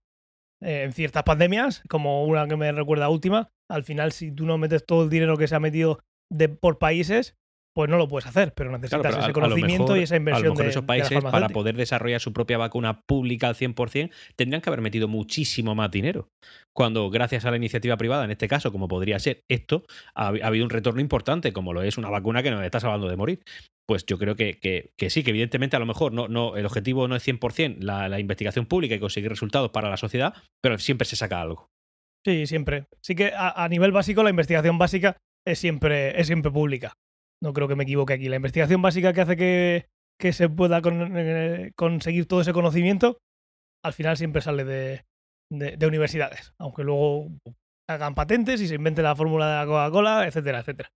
Eh, 0.63 0.83
en 0.83 0.93
ciertas 0.93 1.23
pandemias, 1.23 1.83
como 1.87 2.25
una 2.25 2.47
que 2.47 2.55
me 2.55 2.71
recuerda 2.71 3.09
última, 3.09 3.49
al 3.69 3.83
final 3.83 4.11
si 4.11 4.31
tú 4.31 4.45
no 4.45 4.57
metes 4.57 4.85
todo 4.85 5.03
el 5.03 5.09
dinero 5.09 5.37
que 5.37 5.47
se 5.47 5.55
ha 5.55 5.59
metido 5.59 5.99
de, 6.31 6.49
por 6.49 6.79
países, 6.79 7.35
pues 7.77 7.91
no 7.91 7.97
lo 7.97 8.07
puedes 8.07 8.25
hacer, 8.25 8.53
pero 8.55 8.71
necesitas 8.71 9.01
Claro, 9.01 9.03
pero 9.03 9.17
ese 9.19 9.27
a- 9.27 9.29
a 9.29 9.33
conocimiento 9.33 9.83
mejor- 9.83 9.97
y 9.99 10.01
esa 10.01 10.15
A 10.15 10.17
inversión 10.17 10.43
lo 10.45 10.49
mejor 10.53 10.65
de, 10.65 10.69
esos 10.71 10.81
de 10.81 10.87
países, 10.87 11.23
para 11.31 11.47
poder 11.49 11.75
desarrollar 11.77 12.19
su 12.19 12.33
propia 12.33 12.57
vacuna 12.57 13.01
pública 13.07 13.49
al 13.49 13.55
100%, 13.55 14.09
tendrían 14.35 14.61
que 14.63 14.69
haber 14.71 14.81
metido 14.81 15.07
muchísimo 15.07 15.75
más 15.75 15.91
dinero. 15.91 16.27
Cuando, 16.75 17.11
gracias 17.11 17.45
a 17.45 17.51
la 17.51 17.57
iniciativa 17.57 17.95
privada, 17.97 18.25
en 18.25 18.31
este 18.31 18.47
caso, 18.47 18.71
como 18.71 18.87
podría 18.87 19.19
ser 19.19 19.41
esto, 19.47 19.83
ha, 20.15 20.29
ha 20.29 20.47
habido 20.47 20.65
un 20.65 20.71
retorno 20.71 21.01
importante, 21.01 21.53
como 21.53 21.71
lo 21.71 21.83
es 21.83 21.99
una 21.99 22.09
vacuna 22.09 22.41
que 22.41 22.49
nos 22.49 22.63
está 22.65 22.79
salvando 22.79 23.07
de 23.09 23.15
morir. 23.15 23.41
Pues 23.87 24.03
yo 24.07 24.17
creo 24.17 24.35
que, 24.35 24.57
que- 24.59 24.89
que 24.97 25.11
sí, 25.11 25.23
que 25.23 25.29
evidentemente 25.29 25.75
a 25.75 25.79
lo 25.79 25.85
mejor 25.85 26.13
no, 26.13 26.27
no, 26.27 26.57
el 26.57 26.65
objetivo 26.65 27.07
no 27.07 27.15
es 27.15 27.21
100% 27.23 27.77
la, 27.81 28.09
la 28.09 28.19
investigación 28.19 28.65
pública 28.65 28.95
y 28.95 28.99
conseguir 28.99 29.29
resultados 29.29 29.69
para 29.69 29.89
la 29.91 29.97
sociedad, 29.97 30.33
pero 30.63 30.79
siempre 30.79 31.05
se 31.05 31.15
saca 31.15 31.39
algo. 31.41 31.67
Sí, 32.25 32.47
siempre. 32.47 32.85
Sí 33.03 33.13
que 33.13 33.33
a, 33.35 33.63
a 33.63 33.69
nivel 33.69 33.91
básico 33.91 34.23
la 34.23 34.31
investigación 34.31 34.77
básica 34.79 35.15
es 35.47 35.59
siempre, 35.59 36.19
es 36.19 36.27
siempre 36.27 36.51
pública. 36.51 36.91
No 37.43 37.53
creo 37.53 37.67
que 37.67 37.75
me 37.75 37.83
equivoque 37.83 38.13
aquí. 38.13 38.29
La 38.29 38.35
investigación 38.37 38.81
básica 38.81 39.13
que 39.13 39.21
hace 39.21 39.37
que, 39.37 39.85
que 40.19 40.33
se 40.33 40.49
pueda 40.49 40.81
eh, 40.83 41.71
conseguir 41.75 42.25
todo 42.27 42.41
ese 42.41 42.53
conocimiento, 42.53 43.17
al 43.85 43.93
final 43.93 44.17
siempre 44.17 44.41
sale 44.41 44.63
de, 44.65 45.03
de- 45.51 45.77
de 45.77 45.87
universidades. 45.87 46.53
Aunque 46.59 46.83
luego 46.83 47.29
hagan 47.89 48.15
patentes 48.15 48.59
y 48.61 48.67
se 48.67 48.75
invente 48.75 49.01
la 49.01 49.15
fórmula 49.15 49.47
de 49.49 49.55
la 49.59 49.65
Coca-Cola, 49.65 50.27
etcétera, 50.27 50.59
etcétera. 50.59 50.89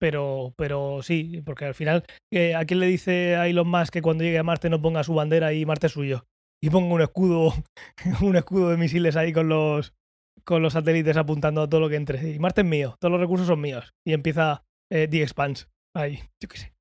Pero, 0.00 0.54
pero 0.56 1.02
sí, 1.02 1.42
porque 1.44 1.64
al 1.64 1.74
final, 1.74 2.04
eh, 2.32 2.54
¿a 2.54 2.64
quién 2.64 2.78
le 2.78 2.86
dice 2.86 3.34
a 3.34 3.48
Elon 3.48 3.68
Musk 3.68 3.92
que 3.94 4.02
cuando 4.02 4.22
llegue 4.22 4.38
a 4.38 4.44
Marte 4.44 4.70
no 4.70 4.80
ponga 4.80 5.02
su 5.02 5.12
bandera 5.14 5.52
y 5.52 5.66
Marte 5.66 5.88
es 5.88 5.92
suyo? 5.92 6.24
Y 6.62 6.70
ponga 6.70 6.94
un 6.94 7.02
escudo, 7.02 7.52
un 8.22 8.36
escudo 8.36 8.70
de 8.70 8.76
misiles 8.76 9.16
ahí 9.16 9.32
con 9.32 9.48
los, 9.48 9.92
con 10.44 10.62
los 10.62 10.74
satélites 10.74 11.16
apuntando 11.16 11.62
a 11.62 11.68
todo 11.68 11.80
lo 11.80 11.88
que 11.88 11.96
entre. 11.96 12.30
Y 12.30 12.38
Marte 12.38 12.60
es 12.60 12.66
mío, 12.68 12.94
todos 13.00 13.10
los 13.10 13.20
recursos 13.20 13.48
son 13.48 13.60
míos. 13.60 13.92
Y 14.06 14.12
empieza 14.12 14.62
eh, 14.92 15.08
The 15.10 15.22
Expanse. 15.22 15.66
Ahí, 15.94 16.18
yo 16.42 16.48
qué 16.48 16.58
sé, 16.58 16.74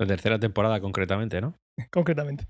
La 0.00 0.06
tercera 0.06 0.38
temporada 0.38 0.80
concretamente, 0.80 1.40
¿no? 1.40 1.54
concretamente. 1.92 2.46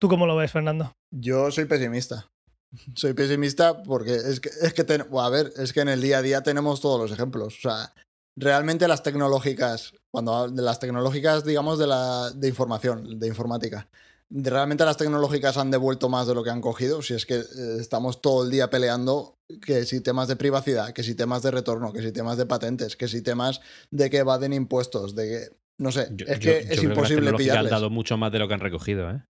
¿Tú 0.00 0.08
cómo 0.08 0.26
lo 0.26 0.36
ves, 0.36 0.52
Fernando? 0.52 0.92
Yo 1.12 1.50
soy 1.50 1.64
pesimista. 1.64 2.28
Soy 2.96 3.14
pesimista 3.14 3.82
porque 3.82 4.14
es 4.14 4.40
que, 4.40 4.50
es 4.50 4.74
que 4.74 4.84
ten- 4.84 5.06
bueno, 5.08 5.26
a 5.26 5.30
ver, 5.30 5.50
es 5.56 5.72
que 5.72 5.80
en 5.80 5.88
el 5.88 6.02
día 6.02 6.18
a 6.18 6.22
día 6.22 6.42
tenemos 6.42 6.82
todos 6.82 7.00
los 7.00 7.10
ejemplos. 7.10 7.56
O 7.56 7.60
sea, 7.62 7.94
realmente 8.36 8.86
las 8.86 9.02
tecnológicas, 9.02 9.94
cuando 10.12 10.34
hablo 10.34 10.54
de 10.54 10.60
las 10.62 10.78
tecnológicas, 10.78 11.44
digamos, 11.46 11.78
de 11.78 11.86
la 11.86 12.30
de 12.30 12.46
información, 12.46 13.18
de 13.18 13.26
informática, 13.26 13.88
realmente 14.30 14.84
las 14.84 14.96
tecnológicas 14.96 15.56
han 15.56 15.70
devuelto 15.70 16.08
más 16.08 16.26
de 16.26 16.34
lo 16.34 16.44
que 16.44 16.50
han 16.50 16.60
cogido. 16.60 17.02
Si 17.02 17.14
es 17.14 17.26
que 17.26 17.36
eh, 17.36 17.44
estamos 17.80 18.20
todo 18.20 18.44
el 18.44 18.50
día 18.50 18.70
peleando 18.70 19.38
que 19.64 19.84
si 19.84 20.00
temas 20.00 20.28
de 20.28 20.36
privacidad, 20.36 20.92
que 20.92 21.02
si 21.02 21.14
temas 21.14 21.42
de 21.42 21.50
retorno, 21.50 21.92
que 21.92 22.02
si 22.02 22.12
temas 22.12 22.36
de 22.36 22.46
patentes, 22.46 22.96
que 22.96 23.08
si 23.08 23.22
temas 23.22 23.60
de 23.90 24.10
que 24.10 24.18
evaden 24.18 24.52
impuestos, 24.52 25.14
de 25.14 25.28
que 25.28 25.56
no 25.78 25.92
sé, 25.92 26.08
Yo- 26.12 26.26
es 26.26 26.38
que 26.40 26.64
yo 26.66 26.72
es 26.72 26.82
imposible 26.82 27.32
pillarles. 27.34 27.72
han 27.72 27.78
dado 27.80 27.88
mucho 27.90 28.16
más 28.16 28.32
de 28.32 28.38
lo 28.40 28.48
que 28.48 28.54
han 28.54 28.60
recogido, 28.60 29.10
¿eh? 29.10 29.22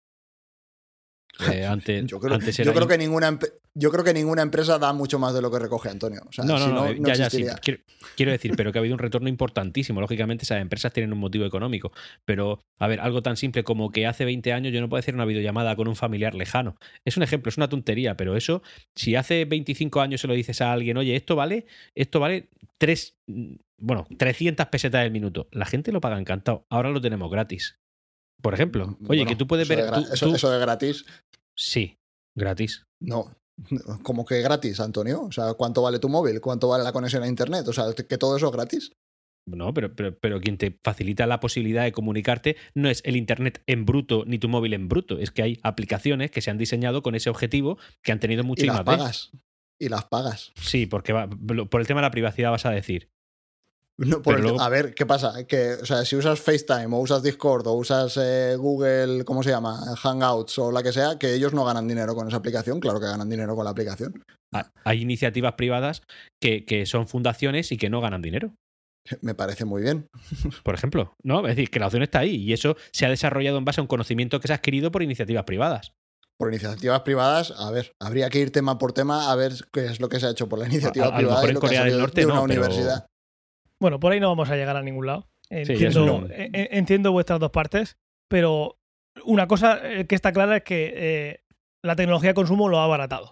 Eh, 1.53 1.67
antes, 1.69 2.07
Yo 2.07 2.19
creo, 2.21 2.35
antes 2.35 2.57
yo 2.57 2.73
creo 2.73 2.89
que 2.89 2.99
ninguna 2.99 3.39
yo 3.79 3.91
creo 3.91 4.03
que 4.03 4.15
ninguna 4.15 4.41
empresa 4.41 4.79
da 4.79 4.95
mucho 4.95 5.19
más 5.19 5.35
de 5.35 5.43
lo 5.43 5.51
que 5.51 5.59
recoge 5.59 5.91
Antonio. 5.91 6.23
O 6.27 6.33
sea, 6.33 6.45
no, 6.47 6.55
no, 6.55 6.65
si 6.65 6.73
no, 6.73 6.75
no, 6.75 6.87
eh, 6.87 6.97
no 6.99 7.09
ya, 7.09 7.15
ya, 7.15 7.31
sí. 7.31 7.45
quiero 8.17 8.33
decir, 8.33 8.55
pero 8.57 8.73
que 8.73 8.79
ha 8.79 8.81
habido 8.81 8.95
un 8.95 8.99
retorno 8.99 9.29
importantísimo. 9.29 10.01
Lógicamente, 10.01 10.45
esas 10.45 10.63
empresas 10.63 10.95
tienen 10.95 11.13
un 11.13 11.19
motivo 11.19 11.45
económico. 11.45 11.93
Pero, 12.25 12.61
a 12.79 12.89
ver, 12.89 13.01
algo 13.01 13.23
tan 13.23 13.37
simple 13.37 13.65
como 13.65 13.91
que 13.91 14.07
hace 14.07 14.25
20 14.25 14.51
años 14.55 14.73
yo 14.73 14.81
no 14.81 14.89
puedo 14.89 14.99
hacer 14.99 15.15
una 15.15 15.27
videollamada 15.27 15.77
con 15.77 15.89
un 15.89 15.97
familiar 15.97 16.35
lejano. 16.35 16.77
Es 17.05 17.19
un 17.19 17.23
ejemplo, 17.23 17.51
es 17.51 17.59
una 17.59 17.69
tontería, 17.69 18.17
pero 18.17 18.35
eso, 18.35 18.63
si 18.95 19.15
hace 19.15 19.45
25 19.45 20.01
años 20.01 20.23
se 20.23 20.27
lo 20.27 20.33
dices 20.33 20.63
a 20.63 20.73
alguien, 20.73 20.97
oye, 20.97 21.15
esto 21.15 21.37
vale, 21.37 21.67
esto 21.95 22.19
vale 22.19 22.49
tres, 22.79 23.19
mm, 23.27 23.57
bueno, 23.77 24.07
300 24.17 24.69
pesetas 24.69 25.03
del 25.03 25.11
minuto. 25.11 25.49
La 25.51 25.67
gente 25.67 25.93
lo 25.93 26.01
paga 26.01 26.19
encantado. 26.19 26.65
Ahora 26.71 26.91
lo 26.91 27.01
tenemos 27.03 27.31
gratis. 27.31 27.79
Por 28.43 28.55
ejemplo, 28.55 28.85
oye, 28.85 28.97
Bueno, 29.07 29.27
que 29.27 29.37
tú 29.37 29.47
puedes 29.47 29.69
ver. 29.69 29.91
tú- 29.93 30.07
eso, 30.13 30.29
tú- 30.29 30.35
eso 30.35 30.51
de 30.51 30.59
gratis, 30.59 31.05
Sí, 31.57 31.97
gratis. 32.37 32.85
no. 33.01 33.35
Como 34.03 34.27
que 34.27 34.43
gratis, 34.43 34.81
Antonio. 34.81 35.23
O 35.23 35.33
sea, 35.33 35.55
¿cuánto 35.55 35.81
vale 35.81 35.99
tu 35.99 36.11
móvil? 36.11 36.43
¿Cuánto 36.43 36.69
vale 36.69 36.85
la 36.85 36.93
conexión 36.93 37.23
a 37.23 37.27
internet? 37.27 37.67
O 37.69 37.73
sea, 37.73 37.87
que 37.95 38.19
todo 38.19 38.37
eso 38.37 38.47
es 38.49 38.53
gratis. 38.53 38.93
No, 39.49 39.73
pero, 39.73 39.95
pero, 39.95 40.19
pero 40.19 40.41
quien 40.41 40.59
te 40.59 40.77
facilita 40.85 41.25
la 41.27 41.41
posibilidad 41.41 41.85
de 41.85 41.93
comunicarte 41.93 42.57
no 42.75 42.91
es 42.91 43.01
el 43.07 43.15
Internet 43.17 43.63
en 43.69 43.87
bruto 43.87 44.25
ni 44.27 44.39
tu 44.39 44.49
móvil 44.49 44.75
en 44.75 44.89
bruto. 44.89 45.19
Es 45.21 45.31
que 45.31 45.43
hay 45.43 45.61
aplicaciones 45.63 46.33
que 46.33 46.41
se 46.43 46.51
han 46.51 46.59
diseñado 46.59 47.03
con 47.03 47.15
ese 47.15 47.31
objetivo 47.31 47.79
que 48.03 48.11
han 48.13 48.19
tenido 48.19 48.43
Y 48.43 48.47
mucho 48.47 48.67
las 48.67 48.83
pagas. 48.83 49.31
Y 49.81 49.89
las 49.89 50.05
pagas. 50.07 50.53
Sí, 50.57 50.87
porque 50.87 51.13
va- 51.13 51.29
por 51.29 51.81
el 51.81 51.87
tema 51.87 52.01
de 52.01 52.07
la 52.07 52.11
privacidad 52.11 52.51
vas 52.51 52.67
a 52.67 52.71
decir. 52.73 53.09
No, 53.99 54.17
por 54.21 54.35
Pero 54.35 54.37
el- 54.37 54.43
luego- 54.43 54.61
A 54.61 54.69
ver, 54.69 54.95
¿qué 54.95 55.07
pasa? 55.07 55.45
Que, 55.47 55.75
o 55.75 55.87
sea, 55.87 56.05
si 56.05 56.17
usas 56.17 56.39
FaceTime 56.41 56.95
o 56.95 56.99
usas 56.99 57.23
Discord 57.23 57.67
o 57.67 57.73
usas 57.73 58.19
eh, 58.21 58.55
Google, 58.59 59.25
¿cómo 59.25 59.43
se 59.43 59.51
llama? 59.51 59.97
Hangouts 59.97 60.59
o 60.59 60.71
la 60.71 60.83
que 60.83 60.93
sea, 60.93 61.19
que 61.19 61.33
ellos 61.35 61.55
no 61.55 61.65
ganan 61.65 61.89
dinero 61.89 62.15
con 62.15 62.29
esa 62.29 62.37
aplicación. 62.37 62.79
Claro 62.81 63.01
que 63.01 63.07
ganan 63.07 63.31
dinero 63.31 63.57
con 63.57 63.65
la 63.65 63.71
aplicación. 63.71 64.23
"Ah, 64.55 64.71
Hay 64.85 65.01
iniciativas 65.01 65.55
privadas 65.55 66.03
que, 66.43 66.65
que 66.67 66.85
son 66.85 67.09
fundaciones 67.09 67.73
y 67.73 67.79
que 67.79 67.89
no 67.89 68.01
ganan 68.03 68.21
dinero. 68.21 68.55
Me 69.23 69.35
parece 69.35 69.65
muy 69.65 69.81
bien. 69.83 70.09
Por 70.65 70.75
ejemplo, 70.75 71.15
¿no? 71.25 71.41
Es 71.47 71.57
decir, 71.57 71.71
que 71.71 71.79
la 71.81 71.87
opción 71.87 72.03
está 72.03 72.19
ahí 72.19 72.35
y 72.37 72.53
eso 72.53 72.77
se 72.93 73.07
ha 73.07 73.09
desarrollado 73.11 73.57
en 73.57 73.65
base 73.65 73.81
a 73.81 73.85
un 73.85 73.89
conocimiento 73.89 74.41
que 74.41 74.49
se 74.49 74.53
ha 74.53 74.57
adquirido 74.57 74.91
por 74.91 75.03
iniciativas 75.03 75.45
privadas. 75.45 75.93
Por 76.39 76.51
iniciativas 76.53 77.01
privadas, 77.01 77.55
a 77.57 77.71
ver, 77.71 77.93
habría 77.99 78.29
que 78.29 78.41
ir 78.41 78.51
tema 78.53 78.77
por 78.77 78.93
tema 78.93 79.33
a 79.33 79.37
ver 79.37 79.55
qué 79.73 79.87
es 79.87 80.01
lo 80.01 80.11
que 80.11 80.21
se 80.21 80.27
ha 80.27 80.31
hecho 80.33 80.51
por 80.51 80.59
la 80.59 80.67
iniciativa 80.67 81.07
a 81.07 81.11
lo 81.13 81.17
privada 81.17 81.41
mejor 81.41 81.51
y 81.51 81.53
que 81.53 81.57
ha 81.57 81.61
Corea 81.61 81.85
del 81.85 81.99
Norte 81.99 82.21
de 82.21 82.27
una 82.27 82.35
no, 82.35 82.43
universidad. 82.43 83.07
Bueno, 83.81 84.01
por 84.01 84.13
ahí 84.13 84.21
no 84.21 84.29
vamos 84.29 84.51
a 84.51 84.57
llegar 84.57 84.77
a 84.77 84.83
ningún 84.83 85.07
lado. 85.07 85.29
Entiendo, 85.51 86.17
un- 86.17 86.33
e- 86.33 86.51
e- 86.53 86.69
entiendo 86.73 87.13
vuestras 87.13 87.39
dos 87.39 87.51
partes, 87.51 87.97
pero 88.29 88.79
una 89.25 89.47
cosa 89.47 89.79
eh, 89.83 90.07
que 90.07 90.15
está 90.15 90.33
clara 90.33 90.57
es 90.59 90.63
que 90.65 90.93
eh, 90.97 91.41
la 91.85 91.95
tecnología 91.97 92.31
de 92.31 92.35
consumo 92.35 92.69
lo 92.69 92.79
ha 92.79 92.85
abaratado 92.85 93.31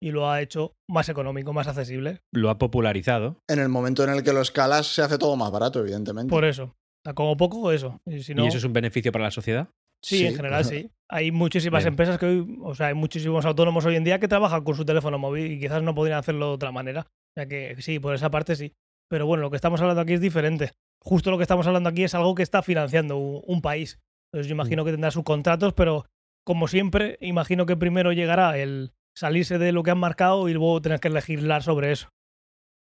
y 0.00 0.10
lo 0.12 0.30
ha 0.30 0.40
hecho 0.42 0.74
más 0.88 1.08
económico, 1.08 1.52
más 1.52 1.66
accesible. 1.66 2.20
Lo 2.32 2.50
ha 2.50 2.58
popularizado. 2.58 3.40
En 3.48 3.58
el 3.58 3.68
momento 3.68 4.04
en 4.04 4.10
el 4.10 4.22
que 4.22 4.32
lo 4.32 4.40
escalas, 4.42 4.86
se 4.86 5.02
hace 5.02 5.18
todo 5.18 5.34
más 5.36 5.50
barato, 5.50 5.80
evidentemente. 5.80 6.30
Por 6.30 6.44
eso. 6.44 6.74
Como 7.14 7.36
poco 7.36 7.72
eso. 7.72 8.00
Y 8.06 8.22
si 8.22 8.34
no, 8.34 8.44
¿Y 8.44 8.48
eso 8.48 8.58
es 8.58 8.64
un 8.64 8.72
beneficio 8.72 9.10
para 9.12 9.24
la 9.24 9.30
sociedad? 9.30 9.68
sí, 10.04 10.18
Sí, 10.18 10.26
en 10.26 10.34
general 10.36 10.62
claro. 10.62 10.76
sí. 10.76 10.90
Hay 11.08 11.30
muchísimas 11.32 11.84
Bien. 11.84 11.92
empresas 11.92 12.18
que 12.18 12.26
hoy, 12.26 12.58
o 12.62 12.74
sea, 12.74 12.88
hay 12.88 12.94
muchísimos 12.94 13.44
autónomos 13.46 13.84
hoy 13.86 13.94
en 13.94 14.02
día 14.02 14.18
que 14.18 14.26
trabajan 14.26 14.64
con 14.64 14.74
su 14.74 14.84
teléfono 14.84 15.18
móvil 15.20 15.52
y 15.52 15.60
quizás 15.60 15.80
no 15.82 15.94
podrían 15.94 16.18
hacerlo 16.18 16.48
de 16.48 16.52
otra 16.54 16.72
manera. 16.72 17.02
O 17.02 17.32
sea 17.36 17.46
que 17.46 17.76
sí, 17.80 18.00
por 18.00 18.12
esa 18.14 18.28
parte 18.28 18.56
sí. 18.56 18.72
Pero 19.08 19.26
bueno, 19.26 19.42
lo 19.42 19.50
que 19.50 19.56
estamos 19.56 19.80
hablando 19.80 20.02
aquí 20.02 20.14
es 20.14 20.20
diferente. 20.20 20.72
Justo 21.02 21.30
lo 21.30 21.36
que 21.36 21.42
estamos 21.42 21.66
hablando 21.66 21.88
aquí 21.88 22.04
es 22.04 22.14
algo 22.14 22.34
que 22.34 22.42
está 22.42 22.62
financiando 22.62 23.16
un, 23.16 23.42
un 23.46 23.62
país. 23.62 23.98
Entonces 24.32 24.48
yo 24.48 24.54
imagino 24.54 24.84
que 24.84 24.90
tendrá 24.90 25.10
sus 25.10 25.24
contratos, 25.24 25.72
pero 25.74 26.06
como 26.44 26.68
siempre, 26.68 27.16
imagino 27.20 27.66
que 27.66 27.76
primero 27.76 28.12
llegará 28.12 28.58
el 28.58 28.92
salirse 29.16 29.58
de 29.58 29.72
lo 29.72 29.82
que 29.82 29.90
han 29.90 29.98
marcado 29.98 30.48
y 30.48 30.52
luego 30.52 30.80
tener 30.82 31.00
que 31.00 31.10
legislar 31.10 31.62
sobre 31.62 31.92
eso. 31.92 32.08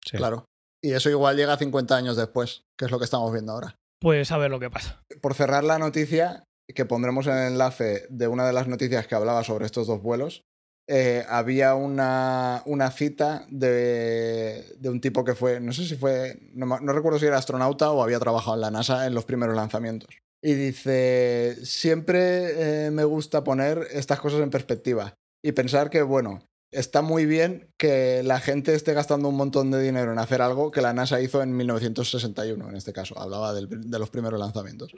Sí. 0.03 0.17
Claro. 0.17 0.45
Y 0.83 0.91
eso 0.91 1.09
igual 1.09 1.35
llega 1.35 1.57
50 1.57 1.95
años 1.95 2.15
después, 2.15 2.63
que 2.77 2.85
es 2.85 2.91
lo 2.91 2.99
que 2.99 3.05
estamos 3.05 3.31
viendo 3.31 3.53
ahora. 3.53 3.75
Pues 3.99 4.31
a 4.31 4.37
ver 4.37 4.51
lo 4.51 4.59
que 4.59 4.69
pasa. 4.69 5.01
Por 5.21 5.33
cerrar 5.33 5.63
la 5.63 5.79
noticia, 5.79 6.43
que 6.73 6.85
pondremos 6.85 7.27
en 7.27 7.33
el 7.33 7.53
enlace 7.53 8.05
de 8.09 8.27
una 8.27 8.45
de 8.45 8.53
las 8.53 8.67
noticias 8.67 9.07
que 9.07 9.15
hablaba 9.15 9.43
sobre 9.43 9.65
estos 9.65 9.87
dos 9.87 10.01
vuelos, 10.01 10.43
eh, 10.87 11.25
había 11.29 11.75
una, 11.75 12.61
una 12.65 12.91
cita 12.91 13.45
de, 13.49 14.75
de 14.77 14.89
un 14.89 15.01
tipo 15.01 15.23
que 15.23 15.35
fue, 15.35 15.59
no 15.59 15.73
sé 15.73 15.85
si 15.85 15.95
fue, 15.95 16.37
no, 16.53 16.77
recuerdo 16.77 17.19
si 17.19 17.25
era 17.25 17.37
astronauta 17.37 17.91
o 17.91 18.03
había 18.03 18.19
trabajado 18.19 18.55
en 18.55 18.61
la 18.61 18.71
NASA 18.71 19.07
en 19.07 19.13
los 19.13 19.25
primeros 19.25 19.55
lanzamientos. 19.55 20.09
Y 20.43 20.53
dice, 20.53 21.57
siempre 21.65 22.85
eh, 22.87 22.91
me 22.91 23.03
gusta 23.03 23.43
poner 23.43 23.87
estas 23.91 24.19
cosas 24.19 24.41
en 24.41 24.51
perspectiva 24.51 25.15
y 25.43 25.53
pensar 25.53 25.89
que, 25.89 26.03
bueno, 26.03 26.43
está 26.71 27.01
muy 27.01 27.25
bien 27.25 27.69
que 27.77 28.21
la 28.23 28.39
gente 28.39 28.75
esté 28.75 28.93
gastando 28.93 29.29
un 29.29 29.35
montón 29.37 29.71
de 29.71 29.81
dinero 29.81 30.11
en 30.11 30.19
hacer 30.19 30.41
algo 30.41 30.69
que 30.71 30.81
la 30.81 30.93
NASA 30.93 31.19
hizo 31.21 31.41
en 31.41 31.55
1961, 31.57 32.69
en 32.69 32.75
este 32.75 32.93
caso. 32.93 33.17
Hablaba 33.19 33.53
del- 33.53 33.69
de 33.89 33.99
los 33.99 34.09
primeros 34.09 34.39
lanzamientos 34.39 34.91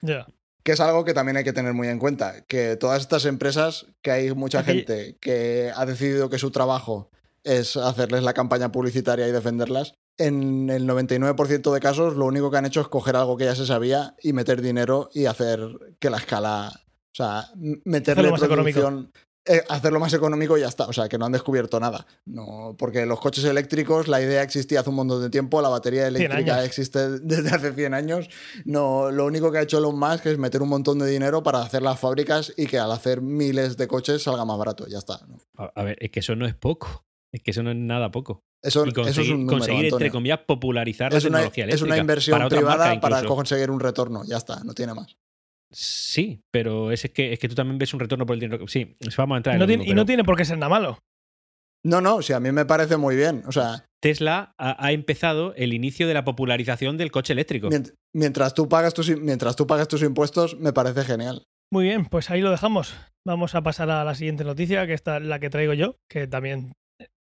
Ya. 0.00 0.26
Que 0.68 0.72
es 0.72 0.80
algo 0.80 1.02
que 1.02 1.14
también 1.14 1.38
hay 1.38 1.44
que 1.44 1.54
tener 1.54 1.72
muy 1.72 1.88
en 1.88 1.98
cuenta, 1.98 2.44
que 2.46 2.76
todas 2.76 3.00
estas 3.00 3.24
empresas, 3.24 3.86
que 4.02 4.10
hay 4.10 4.34
mucha 4.34 4.58
Aquí- 4.58 4.72
gente 4.84 5.16
que 5.18 5.72
ha 5.74 5.86
decidido 5.86 6.28
que 6.28 6.36
su 6.36 6.50
trabajo 6.50 7.10
es 7.42 7.78
hacerles 7.78 8.22
la 8.22 8.34
campaña 8.34 8.70
publicitaria 8.70 9.26
y 9.26 9.32
defenderlas, 9.32 9.94
en 10.18 10.68
el 10.68 10.86
99% 10.86 11.72
de 11.72 11.80
casos 11.80 12.16
lo 12.16 12.26
único 12.26 12.50
que 12.50 12.58
han 12.58 12.66
hecho 12.66 12.82
es 12.82 12.88
coger 12.88 13.16
algo 13.16 13.38
que 13.38 13.46
ya 13.46 13.54
se 13.54 13.64
sabía 13.64 14.14
y 14.22 14.34
meter 14.34 14.60
dinero 14.60 15.08
y 15.14 15.24
hacer 15.24 15.58
que 15.98 16.10
la 16.10 16.18
escala, 16.18 16.70
o 16.74 17.14
sea, 17.14 17.48
meterle 17.86 18.28
producción 18.74 19.10
hacerlo 19.68 20.00
más 20.00 20.12
económico 20.14 20.56
y 20.56 20.62
ya 20.62 20.68
está. 20.68 20.86
O 20.86 20.92
sea, 20.92 21.08
que 21.08 21.18
no 21.18 21.26
han 21.26 21.32
descubierto 21.32 21.80
nada. 21.80 22.06
No, 22.24 22.74
porque 22.78 23.06
los 23.06 23.20
coches 23.20 23.44
eléctricos, 23.44 24.08
la 24.08 24.20
idea 24.20 24.42
existía 24.42 24.80
hace 24.80 24.90
un 24.90 24.96
montón 24.96 25.22
de 25.22 25.30
tiempo, 25.30 25.62
la 25.62 25.68
batería 25.68 26.06
eléctrica 26.06 26.64
existe 26.64 27.18
desde 27.20 27.50
hace 27.50 27.72
100 27.72 27.94
años. 27.94 28.28
No, 28.64 29.10
lo 29.10 29.26
único 29.26 29.50
que 29.52 29.58
ha 29.58 29.62
hecho 29.62 29.78
Elon 29.78 29.98
Musk 29.98 30.26
es 30.26 30.38
meter 30.38 30.62
un 30.62 30.68
montón 30.68 30.98
de 30.98 31.06
dinero 31.08 31.42
para 31.42 31.60
hacer 31.62 31.82
las 31.82 31.98
fábricas 31.98 32.52
y 32.56 32.66
que 32.66 32.78
al 32.78 32.92
hacer 32.92 33.20
miles 33.20 33.76
de 33.76 33.88
coches 33.88 34.22
salga 34.22 34.44
más 34.44 34.58
barato. 34.58 34.86
Ya 34.86 34.98
está. 34.98 35.20
¿no? 35.26 35.38
A, 35.56 35.72
a 35.74 35.84
ver, 35.84 35.96
es 36.00 36.10
que 36.10 36.20
eso 36.20 36.34
no 36.36 36.46
es 36.46 36.54
poco. 36.54 37.04
Es 37.32 37.42
que 37.42 37.50
eso 37.50 37.62
no 37.62 37.70
es 37.70 37.76
nada 37.76 38.10
poco. 38.10 38.44
Eso, 38.62 38.84
y 38.86 38.88
eso 38.90 39.20
es 39.20 39.28
un 39.30 39.46
número, 39.46 39.58
conseguir 39.58 39.92
entre 39.92 40.10
comillas, 40.10 40.40
popularizar 40.46 41.12
la 41.12 41.18
Es 41.18 41.24
una, 41.24 41.38
tecnología 41.38 41.66
es 41.66 41.82
una 41.82 41.96
inversión 41.96 42.38
para 42.38 42.48
privada 42.48 43.00
para 43.00 43.18
incluso. 43.18 43.36
conseguir 43.36 43.70
un 43.70 43.78
retorno. 43.80 44.24
Ya 44.26 44.36
está, 44.36 44.64
no 44.64 44.74
tiene 44.74 44.94
más. 44.94 45.16
Sí, 45.72 46.40
pero 46.52 46.90
es 46.92 47.08
que, 47.14 47.32
es 47.32 47.38
que 47.38 47.48
tú 47.48 47.54
también 47.54 47.78
ves 47.78 47.92
un 47.94 48.00
retorno 48.00 48.24
por 48.26 48.34
el 48.34 48.40
dinero. 48.40 48.66
Sí, 48.68 48.96
vamos 49.16 49.34
a 49.34 49.38
entrar 49.38 49.54
en 49.54 49.58
No 49.58 49.64
lo 49.64 49.66
tiene- 49.68 49.80
mismo, 49.82 49.92
y 49.92 49.94
no 49.94 50.00
pero 50.00 50.06
tiene 50.06 50.24
por 50.24 50.36
qué 50.36 50.44
ser 50.44 50.58
nada 50.58 50.70
malo. 50.70 50.98
No, 51.84 52.00
no, 52.00 52.22
sí, 52.22 52.32
a 52.32 52.40
mí 52.40 52.50
me 52.52 52.64
parece 52.66 52.96
muy 52.96 53.14
bien. 53.16 53.42
O 53.46 53.52
sea, 53.52 53.84
Tesla 54.02 54.52
ha, 54.58 54.84
ha 54.84 54.92
empezado 54.92 55.54
el 55.54 55.72
inicio 55.72 56.08
de 56.08 56.14
la 56.14 56.24
popularización 56.24 56.96
del 56.96 57.10
coche 57.12 57.32
eléctrico. 57.34 57.68
mient- 57.68 57.94
mientras 58.14 58.54
tú 58.54 58.68
pagas 58.68 58.94
tus, 58.94 59.08
mientras 59.20 59.54
tú 59.56 59.66
pagas 59.66 59.88
tus 59.88 60.02
impuestos, 60.02 60.58
me 60.58 60.72
parece 60.72 61.02
genial. 61.04 61.44
Muy 61.72 61.84
bien, 61.84 62.06
pues 62.06 62.30
ahí 62.30 62.40
lo 62.40 62.50
dejamos. 62.50 62.96
Vamos 63.26 63.54
a 63.54 63.62
pasar 63.62 63.90
a 63.90 64.02
la 64.04 64.14
siguiente 64.14 64.42
noticia, 64.44 64.86
que 64.86 64.94
esta 64.94 65.18
es 65.18 65.22
la 65.24 65.38
que 65.38 65.50
traigo 65.50 65.74
yo, 65.74 65.96
que 66.10 66.26
también 66.26 66.72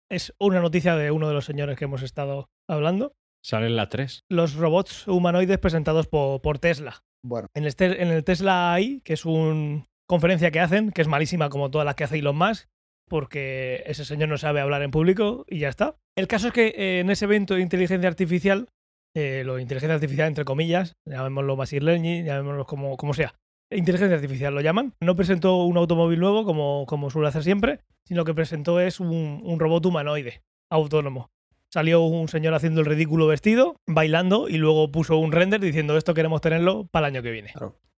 es 0.10 0.34
una 0.40 0.62
noticia 0.62 0.96
de 0.96 1.12
uno 1.12 1.28
de 1.28 1.34
los 1.34 1.46
señores 1.46 1.78
que 1.78 1.86
hemos 1.86 2.02
estado 2.02 2.48
hablando. 2.70 3.12
Salen 3.44 3.76
las 3.76 3.90
tres. 3.90 4.22
Los 4.30 4.56
robots 4.56 5.08
humanoides 5.08 5.58
presentados 5.60 6.08
po- 6.08 6.42
por, 6.42 6.60
Tesla. 6.60 7.04
Bueno, 7.24 7.48
En 7.54 7.66
el, 7.66 7.74
en 7.80 8.08
el 8.10 8.24
Tesla 8.24 8.74
AI, 8.74 9.02
que 9.04 9.14
es 9.14 9.26
una 9.26 9.86
conferencia 10.08 10.52
que 10.52 10.60
hacen, 10.60 10.92
que 10.92 11.02
es 11.02 11.08
malísima 11.08 11.50
como 11.50 11.70
todas 11.72 11.86
las 11.86 11.96
que 11.96 12.04
hace 12.04 12.20
Elon 12.20 12.38
Musk, 12.38 12.68
porque 13.10 13.84
ese 13.86 14.06
señor 14.06 14.30
no 14.30 14.38
sabe 14.38 14.60
hablar 14.62 14.82
en 14.82 14.92
público 14.92 15.46
y 15.48 15.60
ya 15.60 15.70
está. 15.70 15.96
El 16.18 16.28
caso 16.28 16.48
es 16.48 16.54
que 16.54 16.68
eh, 16.76 17.00
en 17.00 17.10
ese 17.10 17.26
evento 17.26 17.56
de 17.56 17.62
inteligencia 17.62 18.08
artificial, 18.10 18.68
eh, 19.16 19.44
lo 19.46 19.56
de 19.56 19.62
inteligencia 19.62 19.96
artificial 19.96 20.28
entre 20.28 20.46
comillas, 20.46 20.94
llamémoslo 21.06 21.56
machine 21.56 21.86
learning, 21.86 22.26
llamémoslo 22.26 22.66
como, 22.66 22.98
como 22.98 23.14
sea, 23.14 23.34
inteligencia 23.72 24.16
artificial 24.16 24.54
lo 24.54 24.62
llaman, 24.62 24.94
no 25.02 25.16
presentó 25.16 25.64
un 25.64 25.78
automóvil 25.78 26.20
nuevo 26.20 26.46
como, 26.46 26.86
como 26.86 27.10
suele 27.10 27.28
hacer 27.30 27.44
siempre, 27.44 27.80
sino 28.06 28.24
que 28.26 28.34
presentó 28.34 28.80
es 28.80 29.00
un, 29.00 29.42
un 29.44 29.60
robot 29.60 29.86
humanoide 29.86 30.42
autónomo. 30.70 31.30
Salió 31.74 32.02
un 32.02 32.30
señor 32.30 32.54
haciendo 32.54 32.80
el 32.80 32.86
ridículo 32.86 33.28
vestido, 33.28 33.76
bailando, 33.86 34.48
y 34.48 34.58
luego 34.58 34.92
puso 34.92 35.18
un 35.18 35.32
render 35.32 35.60
diciendo 35.60 35.98
esto 35.98 36.14
queremos 36.14 36.42
tenerlo 36.42 36.88
para 36.92 37.08
el 37.08 37.16
año 37.16 37.24
que 37.24 37.32
viene. 37.32 37.54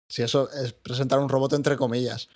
si 0.10 0.24
eso 0.24 0.50
es 0.52 0.74
presentar 0.74 1.20
un 1.20 1.30
robot 1.30 1.54
entre 1.54 1.78
comillas. 1.78 2.30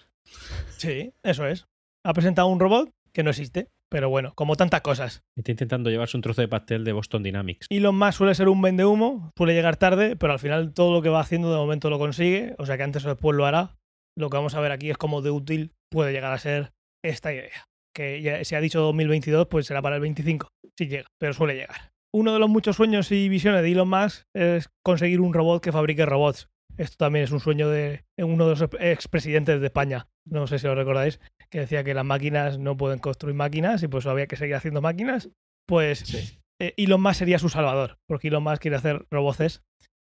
Sí, 0.78 1.12
eso 1.24 1.48
es. 1.48 1.66
Ha 2.06 2.14
presentado 2.14 2.48
un 2.48 2.60
robot 2.60 2.92
que 3.14 3.24
no 3.24 3.32
existe, 3.32 3.70
pero 3.90 4.10
bueno, 4.10 4.34
como 4.36 4.56
tantas 4.56 4.82
cosas. 4.82 5.22
Está 5.36 5.52
intentando 5.52 5.90
llevarse 5.90 6.18
un 6.18 6.22
trozo 6.22 6.42
de 6.42 6.48
pastel 6.48 6.84
de 6.84 6.94
Boston 6.94 7.24
Dynamics. 7.24 7.68
Elon 7.70 7.98
Musk 7.98 8.18
suele 8.18 8.36
ser 8.36 8.50
un 8.50 8.62
vende 8.62 8.86
humo, 8.86 9.32
suele 9.38 9.54
llegar 9.54 9.78
tarde, 9.78 10.16
pero 10.16 10.34
al 10.34 10.40
final 10.40 10.74
todo 10.74 10.94
lo 10.94 11.02
que 11.02 11.10
va 11.10 11.20
haciendo 11.20 11.52
de 11.52 11.58
momento 11.58 11.90
lo 11.90 12.00
consigue, 12.00 12.56
o 12.58 12.66
sea 12.66 12.78
que 12.78 12.84
antes 12.84 13.06
o 13.06 13.10
después 13.10 13.36
lo 13.36 13.46
hará. 13.46 13.76
Lo 14.16 14.30
que 14.30 14.38
vamos 14.38 14.54
a 14.54 14.62
ver 14.62 14.72
aquí 14.72 14.92
es 14.92 14.98
cómo 14.98 15.22
de 15.22 15.32
útil 15.32 15.72
puede 15.92 16.12
llegar 16.12 16.34
a 16.34 16.40
ser 16.40 16.74
esta 17.04 17.34
idea. 17.34 17.66
Que 17.96 18.22
ya 18.22 18.44
se 18.44 18.56
ha 18.56 18.62
dicho 18.62 18.82
2022, 18.82 19.48
pues 19.48 19.66
será 19.66 19.82
para 19.82 19.96
el 19.96 20.02
25, 20.02 20.48
si 20.78 20.88
llega, 20.88 21.08
pero 21.20 21.34
suele 21.34 21.56
llegar. 21.56 21.92
Uno 22.14 22.34
de 22.34 22.40
los 22.40 22.50
muchos 22.50 22.76
sueños 22.76 23.12
y 23.12 23.28
visiones 23.28 23.64
de 23.64 23.72
Elon 23.72 23.90
Musk 23.90 24.26
es 24.34 24.70
conseguir 24.84 25.20
un 25.20 25.34
robot 25.34 25.64
que 25.64 25.72
fabrique 25.72 26.06
robots. 26.06 26.50
Esto 26.78 26.98
también 26.98 27.24
es 27.24 27.32
un 27.32 27.40
sueño 27.40 27.70
de 27.70 28.04
uno 28.18 28.48
de 28.48 28.56
los 28.56 28.70
expresidentes 28.80 29.60
de 29.60 29.68
España, 29.68 30.08
no 30.26 30.48
sé 30.48 30.58
si 30.58 30.66
lo 30.66 30.76
recordáis, 30.76 31.20
que 31.50 31.60
decía 31.60 31.84
que 31.84 31.94
las 31.94 32.06
máquinas 32.06 32.58
no 32.58 32.78
pueden 32.78 33.00
construir 33.00 33.36
máquinas 33.36 33.84
y 33.84 33.88
pues 33.88 34.06
había 34.08 34.28
que 34.28 34.38
seguir 34.38 34.56
haciendo 34.56 34.82
máquinas. 34.82 35.30
Pues 35.68 36.40
eh, 36.60 36.74
Elon 36.78 37.02
Musk 37.02 37.20
sería 37.20 37.40
su 37.40 37.50
salvador, 37.50 38.00
porque 38.08 38.30
Elon 38.30 38.44
Musk 38.44 38.62
quiere 38.62 38.78
hacer 38.78 39.06
roboces 39.12 39.62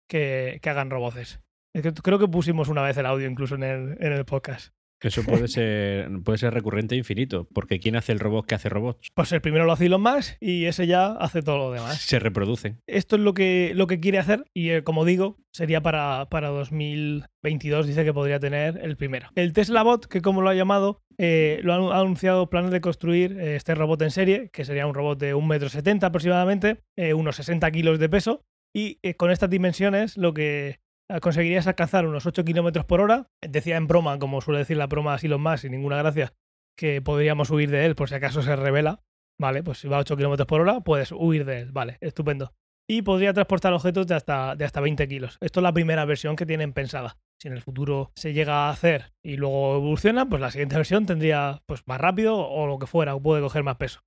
que, 0.09 0.59
que 0.61 0.71
hagan 0.71 0.91
roboces. 0.91 1.41
Es 1.75 1.83
que 1.83 1.93
creo 1.93 2.19
que 2.19 2.29
pusimos 2.29 2.69
una 2.69 2.83
vez 2.83 2.97
el 2.97 3.07
audio 3.07 3.29
incluso 3.29 3.55
en 3.55 3.63
el, 3.63 3.97
en 4.01 4.13
el 4.13 4.25
podcast. 4.25 4.73
Eso 5.07 5.23
puede 5.23 5.49
ser, 5.49 6.09
puede 6.25 6.39
ser 6.39 6.53
recurrente 6.53 6.95
e 6.95 6.99
infinito, 6.99 7.47
porque 7.53 7.79
¿quién 7.79 7.97
hace 7.97 8.13
el 8.13 8.19
robot 8.19 8.47
que 8.47 8.55
hace 8.55 8.69
robots? 8.69 9.09
Pues 9.15 9.31
el 9.33 9.41
primero 9.41 9.65
lo 9.65 9.73
hace 9.73 9.87
Elon 9.87 10.03
Musk 10.03 10.37
y 10.41 10.65
ese 10.65 10.87
ya 10.87 11.13
hace 11.13 11.43
todo 11.43 11.59
lo 11.59 11.73
demás. 11.73 12.01
Se 12.01 12.19
reproducen. 12.19 12.81
Esto 12.87 13.17
es 13.17 13.23
lo 13.23 13.35
que, 13.35 13.73
lo 13.75 13.87
que 13.87 14.01
quiere 14.01 14.19
hacer 14.19 14.45
y 14.53 14.71
eh, 14.71 14.83
como 14.83 15.05
digo, 15.05 15.39
sería 15.53 15.81
para, 15.81 16.29
para 16.29 16.49
2022, 16.49 17.87
dice 17.87 18.05
que 18.05 18.13
podría 18.13 18.41
tener 18.41 18.81
el 18.83 18.97
primero. 18.97 19.29
El 19.37 19.53
Tesla 19.53 19.83
Bot, 19.83 20.07
que 20.07 20.21
como 20.21 20.43
lo 20.43 20.49
ha 20.49 20.55
llamado, 20.55 21.03
eh, 21.19 21.61
lo 21.63 21.73
han 21.73 21.83
ha 21.97 22.01
anunciado 22.01 22.51
planes 22.51 22.71
de 22.71 22.81
construir 22.81 23.39
eh, 23.39 23.57
este 23.57 23.75
robot 23.75 24.03
en 24.03 24.11
serie, 24.11 24.51
que 24.53 24.65
sería 24.65 24.87
un 24.87 24.95
robot 24.95 25.19
de 25.19 25.35
1,70 25.35 25.89
m 25.89 26.01
aproximadamente, 26.03 26.83
unos 27.15 27.37
60 27.37 27.71
kilos 27.71 27.99
de 27.99 28.09
peso, 28.09 28.45
y 28.75 28.99
con 29.15 29.31
estas 29.31 29.49
dimensiones 29.49 30.17
lo 30.17 30.35
que 30.35 30.81
conseguirías 31.21 31.67
alcanzar 31.67 32.07
unos 32.07 32.27
8 32.27 32.45
kilómetros 32.45 32.85
por 32.85 33.01
hora. 33.01 33.29
Decía 33.41 33.77
en 33.77 33.87
broma, 33.87 34.19
como 34.19 34.41
suele 34.41 34.61
decir 34.61 34.77
la 34.77 34.87
broma 34.87 35.15
a 35.15 35.19
Elon 35.21 35.43
Musk, 35.43 35.59
sin 35.59 35.73
ninguna 35.73 35.99
gracia, 35.99 36.35
que 36.77 37.01
podríamos 37.03 37.51
huir 37.51 37.71
de 37.71 37.87
él 37.87 37.95
por 37.95 38.09
si 38.09 38.15
acaso 38.15 38.43
se 38.43 38.57
revela. 38.57 39.01
Vale, 39.41 39.63
pues 39.63 39.79
si 39.79 39.89
va 39.89 39.99
a 39.99 40.01
8 40.01 40.17
kilómetros 40.17 40.47
por 40.47 40.61
hora, 40.61 40.81
puedes 40.81 41.13
huir 41.13 41.45
de 41.45 41.61
él. 41.61 41.73
Vale, 41.73 41.99
estupendo. 42.01 42.55
Y 42.89 43.03
podría 43.03 43.33
transportar 43.33 43.73
objetos 43.73 44.07
de 44.07 44.15
hasta, 44.15 44.55
de 44.55 44.65
hasta 44.65 44.81
20 44.81 45.09
kilos. 45.09 45.39
Esto 45.41 45.61
es 45.61 45.63
la 45.65 45.73
primera 45.73 46.05
versión 46.05 46.37
que 46.37 46.47
tienen 46.47 46.73
pensada. 46.73 47.19
Si 47.41 47.49
en 47.49 47.55
el 47.55 47.61
futuro 47.61 48.13
se 48.15 48.33
llega 48.33 48.67
a 48.67 48.71
hacer 48.71 49.13
y 49.23 49.37
luego 49.37 49.77
evoluciona, 49.77 50.29
pues 50.29 50.41
la 50.41 50.51
siguiente 50.51 50.77
versión 50.77 51.05
tendría 51.05 51.63
pues 51.67 51.83
más 51.87 52.01
rápido 52.01 52.39
o 52.39 52.67
lo 52.67 52.79
que 52.79 52.87
fuera, 52.87 53.15
o 53.15 53.21
puede 53.21 53.43
coger 53.43 53.65
más 53.65 53.77
peso. 53.77 54.01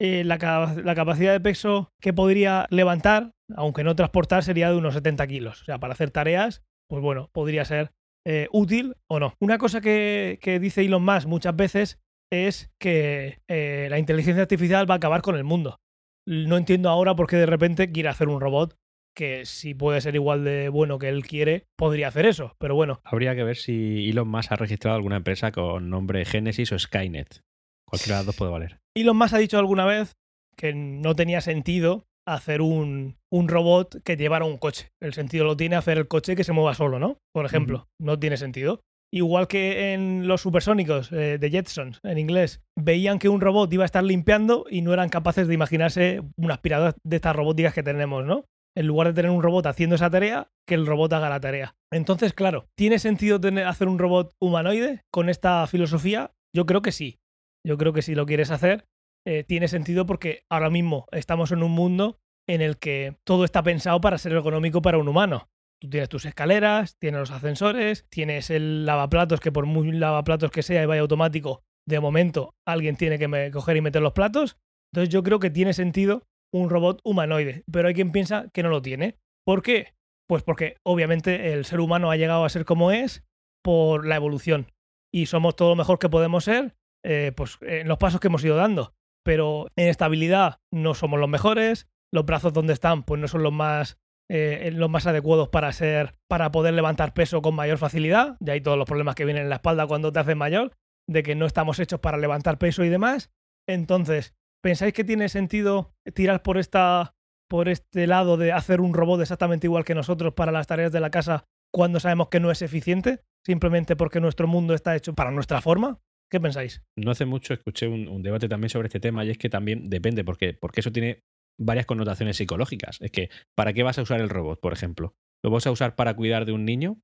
Eh, 0.00 0.24
la, 0.24 0.36
la 0.84 0.94
capacidad 0.94 1.32
de 1.32 1.40
peso 1.40 1.90
que 2.00 2.12
podría 2.12 2.66
levantar, 2.70 3.32
aunque 3.54 3.84
no 3.84 3.96
transportar, 3.96 4.42
sería 4.42 4.70
de 4.70 4.76
unos 4.76 4.94
70 4.94 5.26
kilos. 5.26 5.62
O 5.62 5.64
sea, 5.64 5.78
para 5.78 5.94
hacer 5.94 6.10
tareas, 6.10 6.62
pues 6.88 7.02
bueno, 7.02 7.30
podría 7.32 7.64
ser 7.64 7.92
eh, 8.26 8.48
útil 8.52 8.96
o 9.08 9.20
no. 9.20 9.34
Una 9.40 9.56
cosa 9.56 9.80
que, 9.80 10.38
que 10.42 10.58
dice 10.58 10.84
Elon 10.84 11.04
Musk 11.04 11.28
muchas 11.28 11.54
veces 11.56 11.98
es 12.32 12.70
que 12.80 13.38
eh, 13.48 13.86
la 13.88 13.98
inteligencia 13.98 14.42
artificial 14.42 14.90
va 14.90 14.94
a 14.94 14.96
acabar 14.96 15.22
con 15.22 15.36
el 15.36 15.44
mundo. 15.44 15.78
No 16.26 16.56
entiendo 16.56 16.88
ahora 16.88 17.14
por 17.14 17.28
qué 17.28 17.36
de 17.36 17.46
repente 17.46 17.92
quiere 17.92 18.08
hacer 18.08 18.28
un 18.28 18.40
robot 18.40 18.74
que 19.16 19.46
si 19.46 19.74
puede 19.74 20.00
ser 20.00 20.14
igual 20.14 20.44
de 20.44 20.68
bueno 20.68 20.98
que 20.98 21.08
él 21.08 21.24
quiere, 21.24 21.66
podría 21.76 22.08
hacer 22.08 22.26
eso. 22.26 22.54
Pero 22.58 22.74
bueno, 22.74 23.00
Habría 23.04 23.34
que 23.34 23.44
ver 23.44 23.56
si 23.56 24.10
Elon 24.10 24.28
Musk 24.28 24.52
ha 24.52 24.56
registrado 24.56 24.96
alguna 24.96 25.16
empresa 25.16 25.52
con 25.52 25.88
nombre 25.88 26.24
Genesis 26.24 26.72
o 26.72 26.78
Skynet. 26.78 27.40
Cualquiera 27.88 28.16
de 28.16 28.18
las 28.18 28.26
dos 28.26 28.36
puede 28.36 28.50
valer. 28.50 28.80
Elon 28.96 29.16
Musk 29.16 29.34
ha 29.34 29.38
dicho 29.38 29.58
alguna 29.58 29.84
vez 29.84 30.16
que 30.56 30.72
no 30.72 31.14
tenía 31.14 31.42
sentido 31.42 32.06
hacer 32.26 32.62
un, 32.62 33.18
un 33.30 33.48
robot 33.48 34.02
que 34.02 34.16
llevara 34.16 34.46
un 34.46 34.56
coche. 34.56 34.90
El 35.00 35.12
sentido 35.12 35.44
lo 35.44 35.56
tiene 35.56 35.76
hacer 35.76 35.98
el 35.98 36.08
coche 36.08 36.34
que 36.34 36.44
se 36.44 36.52
mueva 36.52 36.74
solo, 36.74 36.98
¿no? 36.98 37.18
Por 37.32 37.44
ejemplo, 37.44 37.88
no 38.00 38.18
tiene 38.18 38.38
sentido. 38.38 38.80
Igual 39.12 39.48
que 39.48 39.92
en 39.92 40.26
los 40.26 40.40
supersónicos 40.40 41.12
eh, 41.12 41.38
de 41.38 41.50
Jetsons, 41.50 42.00
en 42.02 42.18
inglés, 42.18 42.62
veían 42.76 43.18
que 43.18 43.28
un 43.28 43.40
robot 43.40 43.72
iba 43.72 43.84
a 43.84 43.86
estar 43.86 44.02
limpiando 44.02 44.64
y 44.68 44.80
no 44.80 44.94
eran 44.94 45.10
capaces 45.10 45.46
de 45.46 45.54
imaginarse 45.54 46.22
una 46.36 46.54
aspiradora 46.54 46.94
de 47.04 47.16
estas 47.16 47.36
robóticas 47.36 47.74
que 47.74 47.82
tenemos, 47.82 48.24
¿no? 48.24 48.46
En 48.74 48.86
lugar 48.86 49.08
de 49.08 49.14
tener 49.14 49.30
un 49.30 49.42
robot 49.42 49.66
haciendo 49.66 49.94
esa 49.94 50.10
tarea, 50.10 50.48
que 50.66 50.74
el 50.74 50.86
robot 50.86 51.12
haga 51.12 51.28
la 51.28 51.40
tarea. 51.40 51.76
Entonces, 51.92 52.32
claro, 52.32 52.66
¿tiene 52.76 52.98
sentido 52.98 53.40
tener, 53.40 53.66
hacer 53.66 53.88
un 53.88 53.98
robot 53.98 54.32
humanoide 54.40 55.02
con 55.12 55.28
esta 55.28 55.66
filosofía? 55.66 56.32
Yo 56.54 56.66
creo 56.66 56.82
que 56.82 56.92
sí. 56.92 57.18
Yo 57.66 57.76
creo 57.76 57.92
que 57.92 58.02
si 58.02 58.14
lo 58.14 58.26
quieres 58.26 58.52
hacer, 58.52 58.86
eh, 59.26 59.42
tiene 59.42 59.66
sentido 59.66 60.06
porque 60.06 60.44
ahora 60.48 60.70
mismo 60.70 61.06
estamos 61.10 61.50
en 61.50 61.64
un 61.64 61.72
mundo 61.72 62.20
en 62.48 62.60
el 62.60 62.78
que 62.78 63.16
todo 63.24 63.44
está 63.44 63.64
pensado 63.64 64.00
para 64.00 64.18
ser 64.18 64.36
económico 64.36 64.82
para 64.82 64.98
un 64.98 65.08
humano. 65.08 65.48
Tú 65.80 65.90
tienes 65.90 66.08
tus 66.08 66.26
escaleras, 66.26 66.96
tienes 66.98 67.18
los 67.18 67.30
ascensores, 67.32 68.06
tienes 68.08 68.50
el 68.50 68.86
lavaplatos, 68.86 69.40
que 69.40 69.50
por 69.50 69.66
muy 69.66 69.90
lavaplatos 69.90 70.52
que 70.52 70.62
sea 70.62 70.80
y 70.82 70.86
vaya 70.86 71.00
automático, 71.00 71.64
de 71.88 71.98
momento 71.98 72.54
alguien 72.64 72.96
tiene 72.96 73.18
que 73.18 73.50
coger 73.50 73.76
y 73.76 73.80
meter 73.80 74.00
los 74.00 74.12
platos. 74.12 74.58
Entonces 74.92 75.12
yo 75.12 75.24
creo 75.24 75.40
que 75.40 75.50
tiene 75.50 75.72
sentido 75.72 76.22
un 76.54 76.70
robot 76.70 77.00
humanoide, 77.02 77.64
pero 77.70 77.88
hay 77.88 77.94
quien 77.94 78.12
piensa 78.12 78.48
que 78.54 78.62
no 78.62 78.68
lo 78.68 78.80
tiene. 78.80 79.18
¿Por 79.44 79.62
qué? 79.62 79.94
Pues 80.28 80.44
porque 80.44 80.76
obviamente 80.84 81.52
el 81.52 81.64
ser 81.64 81.80
humano 81.80 82.12
ha 82.12 82.16
llegado 82.16 82.44
a 82.44 82.48
ser 82.48 82.64
como 82.64 82.92
es 82.92 83.24
por 83.64 84.06
la 84.06 84.14
evolución 84.14 84.70
y 85.12 85.26
somos 85.26 85.56
todo 85.56 85.70
lo 85.70 85.76
mejor 85.76 85.98
que 85.98 86.08
podemos 86.08 86.44
ser 86.44 86.76
eh, 87.08 87.30
pues, 87.36 87.58
en 87.60 87.86
los 87.86 87.98
pasos 87.98 88.20
que 88.20 88.26
hemos 88.26 88.44
ido 88.44 88.56
dando. 88.56 88.92
Pero 89.24 89.68
en 89.76 89.88
estabilidad 89.88 90.58
no 90.72 90.94
somos 90.94 91.20
los 91.20 91.28
mejores, 91.28 91.88
los 92.12 92.26
brazos 92.26 92.52
donde 92.52 92.72
están 92.72 93.04
pues 93.04 93.20
no 93.20 93.28
son 93.28 93.42
los 93.42 93.52
más 93.52 93.98
eh, 94.28 94.70
los 94.72 94.90
más 94.90 95.06
adecuados 95.06 95.48
para 95.50 95.72
ser 95.72 96.16
para 96.28 96.50
poder 96.50 96.74
levantar 96.74 97.14
peso 97.14 97.42
con 97.42 97.54
mayor 97.54 97.78
facilidad. 97.78 98.36
De 98.40 98.52
ahí 98.52 98.60
todos 98.60 98.76
los 98.76 98.86
problemas 98.86 99.14
que 99.14 99.24
vienen 99.24 99.44
en 99.44 99.50
la 99.50 99.56
espalda 99.56 99.86
cuando 99.86 100.12
te 100.12 100.18
haces 100.18 100.36
mayor 100.36 100.72
de 101.08 101.22
que 101.22 101.36
no 101.36 101.46
estamos 101.46 101.78
hechos 101.78 102.00
para 102.00 102.18
levantar 102.18 102.58
peso 102.58 102.82
y 102.84 102.88
demás. 102.88 103.30
Entonces 103.68 104.34
pensáis 104.62 104.92
que 104.92 105.04
tiene 105.04 105.28
sentido 105.28 105.94
tirar 106.14 106.42
por 106.42 106.58
esta 106.58 107.14
por 107.48 107.68
este 107.68 108.08
lado 108.08 108.36
de 108.36 108.50
hacer 108.50 108.80
un 108.80 108.94
robot 108.94 109.20
exactamente 109.20 109.68
igual 109.68 109.84
que 109.84 109.94
nosotros 109.94 110.34
para 110.34 110.50
las 110.50 110.66
tareas 110.66 110.90
de 110.90 110.98
la 110.98 111.10
casa 111.10 111.44
cuando 111.72 112.00
sabemos 112.00 112.28
que 112.28 112.40
no 112.40 112.50
es 112.50 112.62
eficiente 112.62 113.20
simplemente 113.44 113.94
porque 113.94 114.20
nuestro 114.20 114.48
mundo 114.48 114.74
está 114.74 114.96
hecho 114.96 115.14
para 115.14 115.30
nuestra 115.30 115.60
forma 115.60 116.00
¿Qué 116.30 116.40
pensáis? 116.40 116.82
No 116.96 117.12
hace 117.12 117.24
mucho 117.24 117.54
escuché 117.54 117.86
un, 117.86 118.22
debate 118.22 118.48
también 118.48 118.70
sobre 118.70 118.88
este 118.88 119.00
tema 119.00 119.24
y 119.24 119.30
es 119.30 119.38
que 119.38 119.48
también 119.48 119.88
depende, 119.88 120.24
porque, 120.24 120.54
porque 120.54 120.80
eso 120.80 120.90
tiene 120.90 121.22
varias 121.58 121.86
connotaciones 121.86 122.36
psicológicas. 122.36 123.00
Es 123.00 123.12
que, 123.12 123.30
¿para 123.56 123.72
qué 123.72 123.82
vas 123.82 123.98
a 123.98 124.02
usar 124.02 124.20
el 124.20 124.28
robot, 124.28 124.60
por 124.60 124.72
ejemplo? 124.72 125.14
¿Lo 125.44 125.50
vas 125.50 125.66
a 125.66 125.70
usar 125.70 125.94
para 125.94 126.14
cuidar 126.14 126.44
de 126.44 126.52
un 126.52 126.64
niño, 126.64 127.00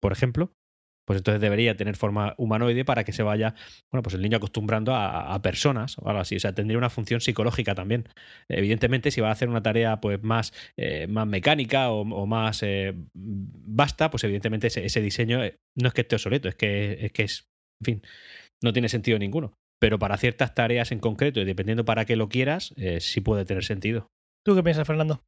por 0.00 0.12
ejemplo? 0.12 0.52
Pues 1.06 1.18
entonces 1.18 1.40
debería 1.40 1.74
tener 1.74 1.96
forma 1.96 2.34
humanoide 2.36 2.84
para 2.84 3.02
que 3.04 3.12
se 3.12 3.22
vaya, 3.22 3.54
bueno, 3.90 4.02
pues 4.02 4.14
el 4.14 4.20
niño 4.20 4.36
acostumbrando 4.36 4.94
a, 4.94 5.40
personas 5.40 5.96
o 5.98 6.06
algo 6.08 6.20
así. 6.20 6.36
O 6.36 6.40
sea, 6.40 6.54
tendría 6.54 6.76
una 6.76 6.90
función 6.90 7.22
psicológica 7.22 7.74
también. 7.74 8.06
Evidentemente, 8.48 9.10
si 9.10 9.22
va 9.22 9.28
a 9.28 9.32
hacer 9.32 9.48
una 9.48 9.62
tarea 9.62 10.02
pues 10.02 10.22
más, 10.22 10.52
eh, 10.76 11.06
más 11.06 11.26
mecánica 11.26 11.90
o, 11.90 12.26
más 12.26 12.62
eh, 12.62 12.92
vasta, 13.14 14.10
pues 14.10 14.24
evidentemente 14.24 14.66
ese, 14.66 15.00
diseño 15.00 15.42
eh, 15.42 15.56
no 15.76 15.88
es 15.88 15.94
que 15.94 16.02
esté 16.02 16.16
obsoleto, 16.16 16.48
es 16.48 16.56
que 16.56 17.10
es, 17.14 17.48
en 17.80 17.84
fin, 17.84 18.02
no 18.62 18.72
tiene 18.72 18.88
sentido 18.88 19.18
ninguno. 19.18 19.52
Pero 19.80 19.98
para 19.98 20.16
ciertas 20.16 20.54
tareas 20.54 20.90
en 20.90 20.98
concreto 20.98 21.40
y 21.40 21.44
dependiendo 21.44 21.84
para 21.84 22.04
qué 22.04 22.16
lo 22.16 22.28
quieras, 22.28 22.74
eh, 22.76 23.00
sí 23.00 23.20
puede 23.20 23.44
tener 23.44 23.64
sentido. 23.64 24.08
¿Tú 24.44 24.54
qué 24.54 24.62
piensas, 24.62 24.86
Fernando? 24.86 25.22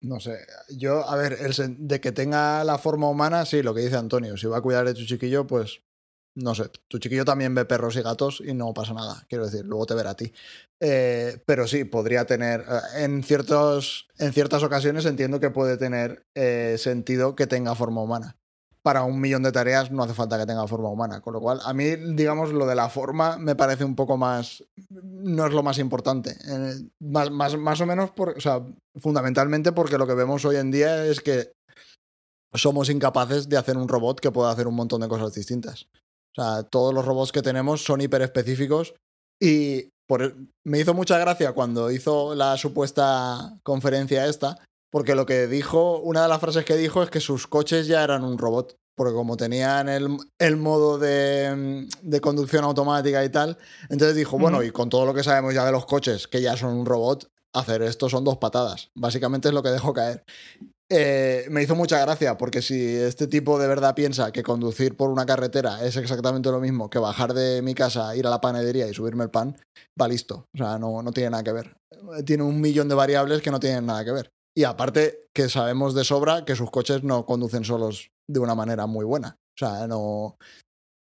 No 0.00 0.20
sé, 0.20 0.38
yo, 0.68 1.08
a 1.08 1.16
ver, 1.16 1.36
el 1.40 1.54
de 1.88 2.00
que 2.00 2.12
tenga 2.12 2.62
la 2.64 2.76
forma 2.76 3.08
humana, 3.08 3.46
sí, 3.46 3.62
lo 3.62 3.74
que 3.74 3.80
dice 3.80 3.96
Antonio, 3.96 4.36
si 4.36 4.46
va 4.46 4.58
a 4.58 4.62
cuidar 4.62 4.84
de 4.84 4.92
tu 4.92 5.04
chiquillo, 5.04 5.46
pues 5.46 5.82
no 6.36 6.54
sé, 6.54 6.68
tu 6.88 6.98
chiquillo 6.98 7.24
también 7.24 7.54
ve 7.54 7.64
perros 7.64 7.96
y 7.96 8.02
gatos 8.02 8.42
y 8.44 8.54
no 8.54 8.74
pasa 8.74 8.92
nada, 8.92 9.24
quiero 9.28 9.44
decir, 9.44 9.64
luego 9.64 9.86
te 9.86 9.94
verá 9.94 10.10
a 10.10 10.16
ti. 10.16 10.32
Eh, 10.80 11.42
pero 11.46 11.66
sí, 11.66 11.84
podría 11.84 12.24
tener, 12.26 12.62
eh, 12.62 13.04
en, 13.04 13.22
ciertos, 13.22 14.08
en 14.18 14.32
ciertas 14.32 14.62
ocasiones 14.62 15.06
entiendo 15.06 15.38
que 15.38 15.50
puede 15.50 15.76
tener 15.76 16.26
eh, 16.34 16.76
sentido 16.78 17.36
que 17.36 17.46
tenga 17.46 17.74
forma 17.74 18.02
humana. 18.02 18.36
Para 18.84 19.02
un 19.02 19.18
millón 19.18 19.42
de 19.42 19.50
tareas 19.50 19.90
no 19.90 20.02
hace 20.02 20.12
falta 20.12 20.38
que 20.38 20.44
tenga 20.44 20.66
forma 20.68 20.90
humana, 20.90 21.22
con 21.22 21.32
lo 21.32 21.40
cual 21.40 21.58
a 21.64 21.72
mí, 21.72 21.96
digamos, 22.14 22.52
lo 22.52 22.66
de 22.66 22.74
la 22.74 22.90
forma 22.90 23.38
me 23.38 23.56
parece 23.56 23.82
un 23.82 23.96
poco 23.96 24.18
más, 24.18 24.62
no 24.90 25.46
es 25.46 25.52
lo 25.54 25.62
más 25.62 25.78
importante, 25.78 26.36
Eh, 26.46 26.74
más, 27.00 27.30
más, 27.30 27.56
más 27.56 27.80
o 27.80 27.86
menos, 27.86 28.10
por, 28.10 28.36
o 28.36 28.40
sea, 28.40 28.60
fundamentalmente 29.00 29.72
porque 29.72 29.96
lo 29.96 30.06
que 30.06 30.14
vemos 30.14 30.44
hoy 30.44 30.56
en 30.56 30.70
día 30.70 31.06
es 31.06 31.20
que 31.20 31.52
somos 32.52 32.90
incapaces 32.90 33.48
de 33.48 33.56
hacer 33.56 33.78
un 33.78 33.88
robot 33.88 34.20
que 34.20 34.30
pueda 34.30 34.50
hacer 34.50 34.66
un 34.66 34.74
montón 34.74 35.00
de 35.00 35.08
cosas 35.08 35.32
distintas. 35.32 35.86
O 36.36 36.42
sea, 36.42 36.62
todos 36.64 36.92
los 36.92 37.06
robots 37.06 37.32
que 37.32 37.42
tenemos 37.42 37.82
son 37.82 38.00
hiperespecíficos 38.00 38.94
y 39.40 39.88
por, 40.06 40.36
me 40.66 40.78
hizo 40.78 40.92
mucha 40.92 41.18
gracia 41.18 41.52
cuando 41.52 41.90
hizo 41.90 42.34
la 42.34 42.56
supuesta 42.58 43.58
conferencia 43.62 44.26
esta, 44.26 44.58
porque 44.94 45.16
lo 45.16 45.26
que 45.26 45.48
dijo, 45.48 45.98
una 45.98 46.22
de 46.22 46.28
las 46.28 46.38
frases 46.38 46.64
que 46.64 46.76
dijo 46.76 47.02
es 47.02 47.10
que 47.10 47.18
sus 47.18 47.48
coches 47.48 47.88
ya 47.88 48.04
eran 48.04 48.22
un 48.22 48.38
robot, 48.38 48.76
porque 48.94 49.12
como 49.12 49.36
tenían 49.36 49.88
el, 49.88 50.18
el 50.38 50.56
modo 50.56 50.98
de, 50.98 51.88
de, 52.00 52.20
conducción 52.20 52.62
automática 52.62 53.24
y 53.24 53.28
tal, 53.28 53.58
entonces 53.90 54.14
dijo, 54.14 54.38
bueno, 54.38 54.62
y 54.62 54.70
con 54.70 54.90
todo 54.90 55.04
lo 55.04 55.12
que 55.12 55.24
sabemos 55.24 55.52
ya 55.52 55.64
de 55.66 55.72
los 55.72 55.84
coches, 55.84 56.28
que 56.28 56.40
ya 56.40 56.56
son 56.56 56.74
un 56.74 56.86
robot, 56.86 57.28
hacer 57.52 57.82
esto 57.82 58.08
son 58.08 58.22
dos 58.22 58.36
patadas. 58.36 58.92
Básicamente 58.94 59.48
es 59.48 59.54
lo 59.54 59.64
que 59.64 59.70
dejó 59.70 59.92
caer. 59.92 60.22
Eh, 60.88 61.46
me 61.50 61.64
hizo 61.64 61.74
mucha 61.74 61.98
gracia 61.98 62.38
porque 62.38 62.62
si 62.62 62.94
este 62.94 63.26
tipo 63.26 63.58
de 63.58 63.66
verdad 63.66 63.96
piensa 63.96 64.30
que 64.30 64.44
conducir 64.44 64.96
por 64.96 65.10
una 65.10 65.26
carretera 65.26 65.84
es 65.84 65.96
exactamente 65.96 66.52
lo 66.52 66.60
mismo 66.60 66.88
que 66.88 67.00
bajar 67.00 67.34
de 67.34 67.62
mi 67.62 67.74
casa, 67.74 68.14
ir 68.14 68.28
a 68.28 68.30
la 68.30 68.40
panadería 68.40 68.86
y 68.86 68.94
subirme 68.94 69.24
el 69.24 69.30
pan, 69.30 69.56
va 70.00 70.06
listo. 70.06 70.46
O 70.54 70.56
sea, 70.56 70.78
no, 70.78 71.02
no 71.02 71.10
tiene 71.10 71.30
nada 71.30 71.42
que 71.42 71.52
ver. 71.52 71.76
Tiene 72.24 72.44
un 72.44 72.60
millón 72.60 72.88
de 72.88 72.94
variables 72.94 73.42
que 73.42 73.50
no 73.50 73.58
tienen 73.58 73.86
nada 73.86 74.04
que 74.04 74.12
ver. 74.12 74.33
Y 74.56 74.64
aparte 74.64 75.28
que 75.34 75.48
sabemos 75.48 75.94
de 75.94 76.04
sobra 76.04 76.44
que 76.44 76.54
sus 76.54 76.70
coches 76.70 77.02
no 77.02 77.26
conducen 77.26 77.64
solos 77.64 78.12
de 78.28 78.40
una 78.40 78.54
manera 78.54 78.86
muy 78.86 79.04
buena. 79.04 79.36
O 79.38 79.58
sea, 79.58 79.86
no... 79.86 80.38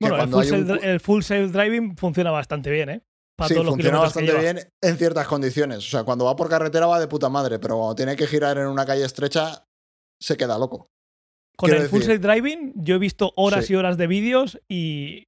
Bueno, 0.01 0.23
el 0.23 0.29
full, 0.29 0.37
un... 0.37 0.45
self, 0.45 0.83
el 0.83 0.99
full 0.99 1.21
self 1.23 1.51
driving 1.51 1.97
funciona 1.97 2.31
bastante 2.31 2.71
bien, 2.71 2.89
¿eh? 2.89 3.03
Para 3.37 3.49
sí, 3.49 3.55
funciona 3.55 3.99
bastante 3.99 4.37
bien 4.37 4.59
en 4.81 4.97
ciertas 4.97 5.27
condiciones. 5.27 5.79
O 5.79 5.89
sea, 5.89 6.03
cuando 6.03 6.25
va 6.25 6.35
por 6.35 6.49
carretera 6.49 6.87
va 6.87 6.99
de 6.99 7.07
puta 7.07 7.29
madre, 7.29 7.57
pero 7.59 7.77
cuando 7.77 7.95
tiene 7.95 8.15
que 8.15 8.27
girar 8.27 8.57
en 8.57 8.67
una 8.67 8.85
calle 8.85 9.05
estrecha 9.05 9.65
se 10.21 10.37
queda 10.37 10.57
loco. 10.57 10.89
Con 11.57 11.69
Quiero 11.69 11.83
el 11.83 11.89
full 11.89 12.01
self 12.01 12.21
driving 12.21 12.73
yo 12.75 12.95
he 12.95 12.99
visto 12.99 13.33
horas 13.35 13.65
sí. 13.65 13.73
y 13.73 13.75
horas 13.75 13.97
de 13.97 14.07
vídeos 14.07 14.59
y 14.69 15.23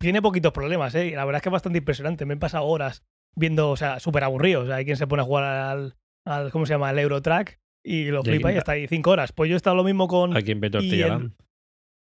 tiene 0.00 0.22
poquitos 0.22 0.52
problemas, 0.52 0.94
¿eh? 0.94 1.12
La 1.14 1.24
verdad 1.24 1.38
es 1.38 1.42
que 1.42 1.48
es 1.48 1.52
bastante 1.52 1.78
impresionante. 1.78 2.24
Me 2.24 2.34
he 2.34 2.38
pasado 2.38 2.64
horas 2.66 3.02
viendo, 3.36 3.70
o 3.70 3.76
sea, 3.76 4.00
súper 4.00 4.24
aburrido. 4.24 4.62
O 4.62 4.66
sea, 4.66 4.76
hay 4.76 4.84
quien 4.84 4.96
se 4.96 5.06
pone 5.06 5.22
a 5.22 5.26
jugar 5.26 5.44
al, 5.44 5.96
al 6.24 6.50
¿cómo 6.50 6.66
se 6.66 6.74
llama? 6.74 6.88
Al 6.88 6.98
Eurotrack 6.98 7.60
y 7.86 8.06
lo 8.06 8.22
flipa 8.22 8.52
y 8.52 8.56
está 8.56 8.72
ahí 8.72 8.88
cinco 8.88 9.10
horas. 9.10 9.32
Pues 9.32 9.48
yo 9.48 9.54
he 9.54 9.56
estado 9.56 9.76
lo 9.76 9.84
mismo 9.84 10.08
con... 10.08 10.36
A 10.36 10.42
quien 10.42 10.60
ve 10.60 10.70
tortilla 10.70 11.20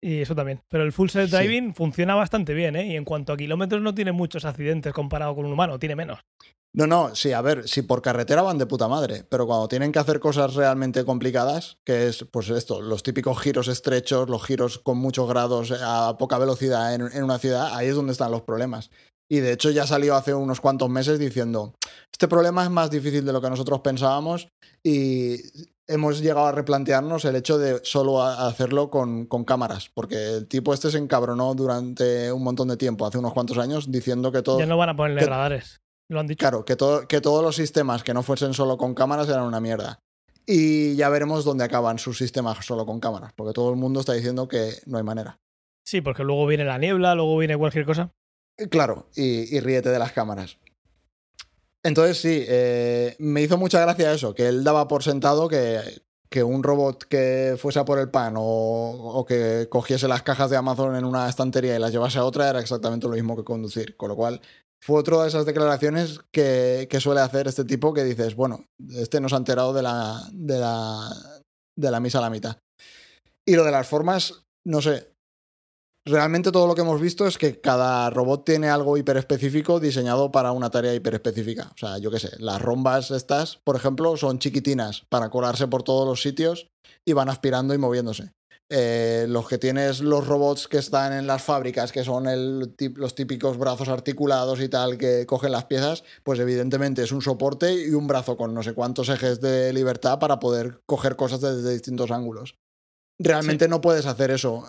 y 0.01 0.21
eso 0.21 0.35
también. 0.35 0.61
Pero 0.69 0.85
el 0.85 0.93
full 0.93 1.09
self 1.09 1.31
driving 1.31 1.69
sí. 1.69 1.73
funciona 1.75 2.15
bastante 2.15 2.53
bien, 2.53 2.77
¿eh? 2.77 2.89
Y 2.89 2.97
en 2.97 3.07
cuanto 3.07 3.33
a 3.33 3.39
kilómetros 3.39 3.81
no 3.81 3.95
tiene 3.95 4.13
muchos 4.13 4.45
accidentes 4.45 4.93
comparado 4.93 5.35
con 5.35 5.47
un 5.47 5.53
humano, 5.53 5.79
tiene 5.79 5.97
menos. 5.97 6.21
No, 6.75 6.87
no, 6.87 7.15
sí, 7.15 7.33
a 7.33 7.41
ver, 7.41 7.67
si 7.67 7.83
por 7.83 8.03
carretera 8.03 8.43
van 8.43 8.59
de 8.59 8.67
puta 8.67 8.87
madre, 8.87 9.25
pero 9.31 9.47
cuando 9.47 9.67
tienen 9.67 9.93
que 9.93 10.01
hacer 10.01 10.21
cosas 10.21 10.55
realmente 10.55 11.07
complicadas, 11.07 11.79
que 11.87 12.09
es, 12.09 12.27
pues 12.31 12.51
esto, 12.51 12.83
los 12.83 13.03
típicos 13.03 13.41
giros 13.41 13.69
estrechos, 13.69 14.29
los 14.29 14.45
giros 14.45 14.79
con 14.79 14.99
muchos 14.99 15.27
grados 15.27 15.73
a 15.83 16.17
poca 16.19 16.37
velocidad 16.37 16.95
en, 16.95 17.03
en 17.11 17.25
una 17.25 17.39
ciudad, 17.39 17.75
ahí 17.75 17.87
es 17.87 17.95
donde 17.95 18.13
están 18.13 18.31
los 18.31 18.43
problemas. 18.43 18.91
Y 19.31 19.39
de 19.39 19.53
hecho 19.53 19.71
ya 19.71 19.87
salió 19.87 20.17
hace 20.17 20.35
unos 20.35 20.61
cuantos 20.61 20.91
meses 20.91 21.19
diciendo, 21.19 21.75
este 22.15 22.29
problema 22.29 22.63
es 22.63 22.71
más 22.71 22.93
difícil 22.93 23.25
de 23.25 23.33
lo 23.33 23.43
que 23.43 23.51
nosotros 23.51 23.81
pensábamos 23.81 24.47
y 24.85 25.35
hemos 25.89 26.21
llegado 26.21 26.47
a 26.47 26.53
replantearnos 26.53 27.25
el 27.25 27.35
hecho 27.35 27.59
de 27.59 27.81
solo 27.83 28.23
hacerlo 28.23 28.89
con, 28.89 29.27
con, 29.27 29.45
cámaras, 29.45 29.91
porque 29.93 30.37
el 30.37 30.47
tipo 30.47 30.73
este 30.73 30.93
se 30.93 30.99
encabronó 30.99 31.57
durante 31.57 32.31
un 32.31 32.45
montón 32.45 32.69
de 32.69 32.77
tiempo, 32.77 33.05
hace 33.05 33.19
unos 33.19 33.33
cuantos 33.33 33.59
años, 33.59 33.91
diciendo 33.91 34.31
que 34.31 34.43
todo... 34.43 34.61
Ya 34.61 34.67
no 34.67 34.77
van 34.77 34.91
a 34.91 34.97
ponerle 34.97 35.23
que, 35.23 35.27
radares, 35.27 35.81
lo 36.09 36.21
han 36.21 36.29
dicho. 36.29 36.39
Claro, 36.39 36.65
que, 36.65 36.77
todo, 36.77 37.09
que 37.09 37.21
todos 37.21 37.43
los 37.43 37.57
sistemas 37.57 38.05
que 38.05 38.15
no 38.15 38.23
fuesen 38.23 38.55
solo 38.55 38.79
con 38.79 38.95
cámaras 38.95 39.29
eran 39.29 39.43
una 39.43 39.61
mierda. 39.61 39.99
Y 40.47 40.95
ya 40.95 41.09
veremos 41.09 41.45
dónde 41.45 41.65
acaban 41.65 41.99
sus 41.99 42.17
sistemas 42.17 42.65
solo 42.65 42.87
con 42.87 43.01
cámaras, 43.01 43.33
porque 43.35 43.55
todo 43.55 43.71
el 43.71 43.77
mundo 43.77 43.99
está 43.99 44.13
diciendo 44.13 44.47
que 44.47 44.71
no 44.87 44.99
hay 44.99 45.05
manera. 45.05 45.41
Sí, 45.85 46.01
porque 46.01 46.23
luego 46.23 46.47
viene 46.47 46.65
la 46.65 46.79
niebla, 46.79 47.17
luego 47.17 47.37
viene 47.39 47.57
cualquier 47.57 47.85
cosa. 47.85 48.13
Claro, 48.71 49.09
y, 49.17 49.57
y 49.57 49.59
ríete 49.59 49.89
de 49.89 49.99
las 49.99 50.13
cámaras. 50.13 50.59
Entonces 51.85 52.19
sí, 52.19 52.45
eh, 52.49 53.15
me 53.19 53.43
hizo 53.43 53.59
mucha 53.59 53.79
gracia 53.81 54.13
eso, 54.13 54.35
que 54.35 54.49
él 54.49 54.65
daba 54.65 54.89
por 54.89 55.03
sentado 55.03 55.49
que, 55.49 55.81
que 56.31 56.43
un 56.43 56.63
robot 56.63 57.05
que 57.05 57.57
fuese 57.59 57.79
a 57.79 57.85
por 57.85 57.99
el 57.99 58.11
pan 58.11 58.35
o, 58.39 59.25
que 59.29 59.69
cogiese 59.71 60.09
las 60.09 60.23
cajas 60.23 60.49
de 60.51 60.57
Amazon 60.57 60.97
en 60.97 61.05
una 61.05 61.29
estantería 61.29 61.77
y 61.77 61.79
las 61.79 61.93
llevase 61.93 62.19
a 62.19 62.25
otra 62.25 62.49
era 62.49 62.59
exactamente 62.59 63.07
lo 63.07 63.13
mismo 63.13 63.37
que 63.37 63.45
conducir. 63.45 63.97
Con 63.97 64.09
lo 64.09 64.17
cual 64.17 64.41
fue 64.83 64.99
otra 64.99 65.23
de 65.23 65.29
esas 65.29 65.45
declaraciones 65.45 66.21
que, 66.33 66.89
que, 66.91 67.01
suele 67.01 67.21
hacer 67.21 67.47
este 67.49 67.65
tipo 67.65 67.93
que 67.93 68.03
dices, 68.03 68.35
bueno, 68.35 68.67
este 68.97 69.21
nos 69.21 69.35
ha 69.35 69.37
enterado 69.37 69.75
de 69.75 69.83
la, 69.83 70.23
de 70.33 70.59
la, 70.59 71.11
de 71.77 71.91
la 71.91 72.01
misa 72.01 72.19
a 72.19 72.23
la 72.23 72.31
mitad. 72.31 72.57
Y 73.47 73.57
lo 73.57 73.65
de 73.65 73.73
las 73.73 73.87
formas, 73.87 74.47
no 74.67 74.81
sé, 74.81 75.14
realmente 76.05 76.53
todo 76.53 76.67
lo 76.67 76.75
que 76.75 76.83
hemos 76.83 77.01
visto 77.01 77.27
es 77.27 77.39
que 77.39 77.61
cada 77.61 78.11
robot 78.11 78.45
tiene 78.45 78.69
algo 78.69 78.97
hiperespecífico 78.97 79.81
diseñado 79.81 80.31
para 80.31 80.53
una 80.53 80.71
tarea 80.71 80.95
hiperespecífica. 80.95 81.71
O 81.75 81.79
sea, 81.79 81.99
yo 81.99 82.11
qué 82.11 82.19
sé, 82.19 82.31
las 82.39 82.61
rombas 82.61 83.11
estas, 83.11 83.57
por 83.65 83.77
ejemplo, 83.77 84.17
son 84.17 84.39
chiquitinas 84.39 85.05
para 85.09 85.31
colarse 85.31 85.67
por 85.67 85.83
todos 85.83 86.07
los 86.07 86.23
sitios 86.23 86.69
y 87.05 87.13
van 87.13 87.29
aspirando 87.29 87.75
y 87.75 87.79
moviéndose. 87.79 88.33
Eh, 88.71 89.27
los 89.29 89.47
que 89.47 89.59
tienes 89.59 90.01
los 90.01 90.27
robots 90.27 90.69
que 90.69 90.79
están 90.79 91.13
en 91.13 91.27
las 91.27 91.43
fábricas, 91.43 91.93
que 91.93 92.03
son 92.03 92.27
el, 92.27 92.75
los 92.97 93.15
típicos 93.15 93.59
brazos 93.59 93.89
articulados 93.89 94.61
y 94.61 94.69
tal, 94.69 94.97
que 94.97 95.27
cogen 95.27 95.53
las 95.53 95.67
piezas, 95.67 96.03
pues 96.23 96.41
evidentemente 96.41 97.03
es 97.03 97.13
un 97.13 97.21
soporte 97.21 97.75
y 97.75 97.91
un 97.91 98.07
brazo 98.07 98.39
con 98.39 98.55
no 98.55 98.63
sé 98.63 98.73
cuántos 98.73 99.11
ejes 99.11 99.41
de 99.41 99.73
libertad 99.75 100.19
para 100.19 100.41
poder 100.41 100.81
coger 100.87 101.15
cosas 101.15 101.43
desde 101.43 101.73
distintos 101.73 102.11
ángulos. 102.11 102.57
Realmente 103.19 103.67
sí. 103.67 103.71
no 103.71 103.81
puedes 103.81 104.07
hacer 104.07 104.31
eso 104.31 104.65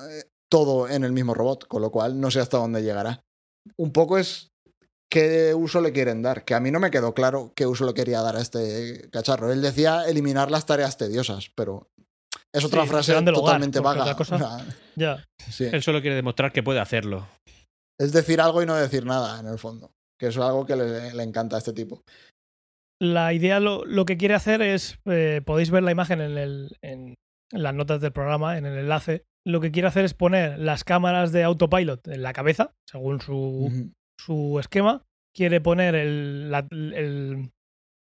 todo 0.50 0.90
en 0.90 1.04
el 1.04 1.12
mismo 1.12 1.34
robot, 1.34 1.68
con 1.68 1.82
lo 1.82 1.92
cual 1.92 2.20
no 2.20 2.32
sé 2.32 2.40
hasta 2.40 2.58
dónde 2.58 2.84
llegará. 2.84 3.24
Un 3.78 3.92
poco 3.92 4.18
es 4.18 4.50
qué 5.10 5.54
uso 5.54 5.82
le 5.82 5.92
quieren 5.92 6.22
dar, 6.22 6.46
que 6.46 6.54
a 6.54 6.60
mí 6.60 6.72
no 6.72 6.80
me 6.80 6.92
quedó 6.92 7.14
claro 7.14 7.52
qué 7.56 7.66
uso 7.66 7.86
le 7.86 7.94
quería 7.94 8.22
dar 8.22 8.36
a 8.36 8.42
este 8.42 9.10
cacharro. 9.12 9.52
Él 9.52 9.62
decía 9.62 10.08
eliminar 10.08 10.52
las 10.52 10.66
tareas 10.66 10.98
tediosas, 10.98 11.50
pero 11.56 11.88
es 12.54 12.64
otra 12.64 12.84
sí, 12.84 12.90
frase 12.90 13.22
totalmente 13.24 13.80
vaga. 13.80 14.16
Cosa... 14.16 14.36
O 14.36 14.40
sea, 14.40 14.66
ya. 14.96 15.26
Sí. 15.50 15.66
Él 15.72 15.82
solo 15.82 16.02
quiere 16.02 16.16
demostrar 16.16 16.52
que 16.52 16.64
puede 16.64 16.80
hacerlo. 16.80 17.28
Es 18.00 18.12
decir 18.12 18.42
algo 18.42 18.62
y 18.62 18.66
no 18.66 18.76
decir 18.76 19.06
nada, 19.06 19.40
en 19.40 19.48
el 19.48 19.58
fondo. 19.58 19.92
Que 20.20 20.28
es 20.28 20.38
algo 20.38 20.66
que 20.66 20.76
le, 20.76 21.14
le 21.14 21.24
encanta 21.24 21.56
a 21.56 21.60
este 21.60 21.74
tipo. 21.74 22.02
La 23.02 23.34
idea 23.34 23.60
lo, 23.60 23.84
lo 23.86 24.06
que 24.06 24.18
quiere 24.18 24.36
hacer 24.36 24.62
es, 24.62 25.00
eh, 25.06 25.42
podéis 25.46 25.70
ver 25.70 25.84
la 25.84 25.92
imagen 25.92 26.22
en, 26.22 26.38
el, 26.38 26.78
en, 26.82 27.16
las 27.52 27.74
notas 27.74 28.00
del 28.02 28.14
programa, 28.14 28.58
en 28.58 28.66
el 28.66 28.78
enlace. 28.78 29.26
Lo 29.46 29.62
que 29.62 29.72
quiere 29.72 29.88
hacer 29.88 30.06
es 30.06 30.14
poner 30.14 30.58
las 30.60 30.84
cámaras 30.84 31.32
de 31.32 31.44
autopilot 31.44 32.08
en 32.08 32.24
la 32.24 32.34
cabeza, 32.34 32.74
según 32.90 33.22
su, 33.22 33.34
uh 33.34 33.70
-huh. 33.70 33.94
su 34.20 34.60
esquema. 34.60 35.04
Quiere 35.36 35.62
poner 35.62 35.96
el, 35.96 36.50
la, 36.50 36.68
el, 36.72 37.52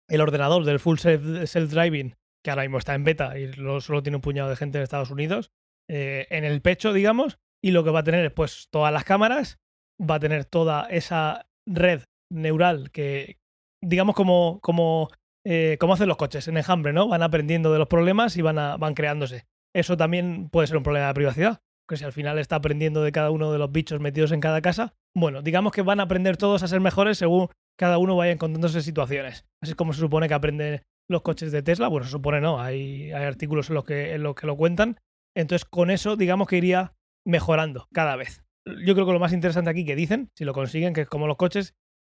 el, 0.09 0.21
ordenador 0.21 0.65
del 0.65 0.81
full 0.81 0.99
self-driving, 0.99 2.17
que 2.45 2.51
ahora 2.51 2.63
mismo 2.63 2.79
está 2.79 2.95
en 2.95 3.05
beta 3.05 3.39
y 3.39 3.53
lo, 3.53 3.81
solo 3.81 4.03
tiene 4.03 4.17
un 4.17 4.23
puñado 4.23 4.51
de 4.51 4.57
gente 4.57 4.79
en 4.79 4.83
Estados 4.83 5.11
Unidos, 5.11 5.51
eh, 5.89 6.27
en 6.31 6.45
el 6.45 6.61
pecho, 6.61 6.93
digamos. 6.93 7.39
Y 7.63 7.71
lo 7.71 7.85
que 7.85 7.91
va 7.91 8.01
a 8.01 8.05
tener 8.05 8.25
es 8.25 8.33
pues 8.33 8.69
todas 8.71 8.93
las 8.93 9.05
cámaras 9.05 9.59
va 10.01 10.17
a 10.17 10.21
tener 10.21 10.45
toda 10.45 10.89
esa 10.89 11.47
red 11.69 12.03
neural 12.33 12.91
que, 12.91 13.39
digamos, 13.83 14.15
como, 14.15 14.59
como, 14.63 15.11
eh, 15.47 15.77
como 15.79 15.95
hacen 15.95 16.09
los 16.09 16.17
coches 16.17 16.49
en 16.49 16.57
enjambre, 16.57 16.93
¿no? 16.93 17.09
Van 17.09 17.23
aprendiendo 17.23 17.73
de 17.73 17.79
los 17.79 17.89
problemas 17.89 18.37
y 18.37 18.43
van, 18.43 18.59
a, 18.59 18.77
van 18.77 18.95
creándose. 18.95 19.47
Eso 19.75 19.97
también 19.97 20.49
puede 20.51 20.67
ser 20.67 20.77
un 20.77 20.83
problema 20.83 21.09
de 21.09 21.15
privacidad, 21.15 21.61
que 21.89 21.97
si 21.97 22.05
al 22.05 22.13
final 22.13 22.39
está 22.39 22.57
aprendiendo 22.57 23.03
de 23.03 23.13
cada 23.13 23.31
uno 23.31 23.53
de 23.53 23.59
los 23.59 23.71
bichos 23.71 24.01
metidos 24.01 24.33
en 24.33 24.41
cada 24.41 24.61
casa, 24.61 24.95
bueno, 25.15 25.43
digamos 25.43 25.73
que 25.73 25.83
van 25.83 26.01
a 26.01 26.05
aprender 26.05 26.37
todos 26.37 26.63
a 26.63 26.69
ser 26.69 26.81
mejores 26.81 27.19
según 27.19 27.49
cada 27.79 27.99
uno 27.99 28.17
vaya 28.17 28.33
encontrándose 28.33 28.83
situaciones. 28.83 29.45
Así 29.63 29.73
es 29.73 29.77
como 29.77 29.93
se 29.93 30.01
supone 30.01 30.29
que 30.29 30.35
aprenden 30.35 30.83
los 31.09 31.23
coches 31.23 31.51
de 31.51 31.63
Tesla. 31.63 31.89
Bueno, 31.89 32.05
se 32.05 32.13
supone 32.13 32.41
no, 32.41 32.61
hay, 32.61 33.11
hay 33.13 33.25
artículos 33.25 33.71
en 33.71 33.75
los, 33.75 33.85
que, 33.85 34.15
en 34.15 34.23
los 34.23 34.35
que 34.35 34.47
lo 34.47 34.57
cuentan. 34.57 35.01
Entonces, 35.37 35.65
con 35.65 35.91
eso, 35.91 36.17
digamos 36.17 36.47
que 36.47 36.57
iría 36.57 36.95
mejorando 37.27 37.89
cada 37.93 38.17
vez. 38.17 38.45
Yo 38.67 38.95
creo 38.95 39.07
que 39.07 39.13
lo 39.13 39.19
más 39.19 39.33
interesante 39.33 39.71
aquí 39.71 39.85
que 39.85 39.97
dicen, 39.97 40.31
si 40.37 40.45
lo 40.45 40.53
consiguen, 40.53 40.93
que 40.95 41.03
es 41.03 41.09
como 41.09 41.27
los 41.27 41.37
coches, 41.37 41.75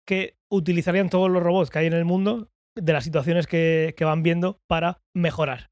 que 0.06 0.36
utilizarían 0.50 1.08
todos 1.08 1.30
los 1.30 1.42
robots 1.42 1.70
que 1.70 1.78
hay 1.78 1.86
en 1.86 1.92
el 1.92 2.04
mundo 2.04 2.50
de 2.76 2.92
las 2.92 3.04
situaciones 3.04 3.46
que, 3.46 3.94
que 3.96 4.04
van 4.04 4.22
viendo 4.22 4.60
para 4.66 5.00
mejorar. 5.14 5.71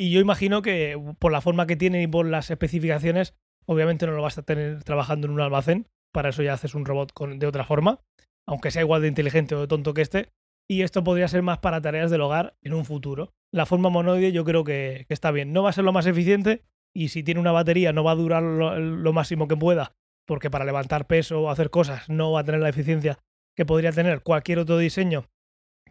Y 0.00 0.10
yo 0.10 0.20
imagino 0.20 0.62
que 0.62 0.98
por 1.18 1.30
la 1.30 1.40
forma 1.40 1.66
que 1.66 1.76
tienen 1.76 2.02
y 2.02 2.06
por 2.06 2.26
las 2.26 2.50
especificaciones, 2.50 3.34
obviamente 3.66 4.06
no 4.06 4.12
lo 4.12 4.22
vas 4.22 4.38
a 4.38 4.42
tener 4.42 4.82
trabajando 4.82 5.26
en 5.26 5.34
un 5.34 5.40
almacén. 5.40 5.88
Para 6.12 6.30
eso 6.30 6.42
ya 6.42 6.54
haces 6.54 6.74
un 6.74 6.86
robot 6.86 7.12
de 7.36 7.46
otra 7.46 7.64
forma, 7.64 8.00
aunque 8.46 8.70
sea 8.70 8.82
igual 8.82 9.02
de 9.02 9.08
inteligente 9.08 9.54
o 9.54 9.60
de 9.60 9.66
tonto 9.66 9.92
que 9.92 10.02
este. 10.02 10.30
Y 10.68 10.82
esto 10.82 11.04
podría 11.04 11.28
ser 11.28 11.42
más 11.42 11.58
para 11.58 11.82
tareas 11.82 12.10
del 12.10 12.22
hogar 12.22 12.56
en 12.62 12.72
un 12.72 12.84
futuro. 12.84 13.34
La 13.52 13.66
forma 13.66 13.90
monoide 13.90 14.32
yo 14.32 14.44
creo 14.44 14.64
que, 14.64 15.04
que 15.06 15.14
está 15.14 15.32
bien. 15.32 15.52
No 15.52 15.62
va 15.62 15.70
a 15.70 15.74
ser 15.74 15.84
lo 15.84 15.92
más 15.92 16.06
eficiente, 16.06 16.62
y 16.94 17.08
si 17.08 17.22
tiene 17.22 17.40
una 17.40 17.52
batería 17.52 17.92
no 17.92 18.04
va 18.04 18.12
a 18.12 18.16
durar 18.16 18.42
lo, 18.42 19.12
máximo 19.12 19.48
que 19.48 19.56
pueda, 19.56 19.94
porque 20.26 20.50
para 20.50 20.64
levantar 20.64 21.06
peso 21.06 21.42
o 21.42 21.50
hacer 21.50 21.70
cosas 21.70 22.08
no 22.08 22.32
va 22.32 22.40
a 22.40 22.44
tener 22.44 22.60
la 22.60 22.68
eficiencia 22.68 23.18
que 23.56 23.66
podría 23.66 23.92
tener 23.92 24.22
cualquier 24.22 24.58
otro 24.58 24.78
diseño 24.78 25.26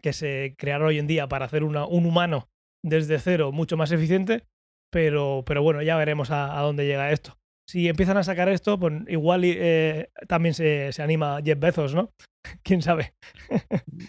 que 0.02 0.12
se 0.12 0.54
creara 0.58 0.86
hoy 0.86 0.98
en 0.98 1.06
día 1.06 1.28
para 1.28 1.44
hacer 1.44 1.62
una, 1.62 1.86
un 1.86 2.06
humano 2.06 2.48
desde 2.84 3.18
cero 3.18 3.52
mucho 3.52 3.76
más 3.76 3.92
eficiente, 3.92 4.44
pero, 4.90 5.44
pero 5.46 5.62
bueno, 5.62 5.82
ya 5.82 5.96
veremos 5.96 6.30
a, 6.30 6.58
dónde 6.60 6.86
llega 6.86 7.12
esto. 7.12 7.36
Si 7.68 7.88
empiezan 7.88 8.16
a 8.16 8.24
sacar 8.24 8.48
esto, 8.48 8.78
pues 8.78 8.94
igual 9.08 9.42
eh, 9.44 10.10
también 10.26 10.54
se, 10.54 10.92
se 10.92 11.02
anima 11.02 11.40
Jeff 11.44 11.58
Bezos, 11.58 11.94
¿no? 11.94 12.10
quién 12.62 12.82
sabe. 12.82 13.14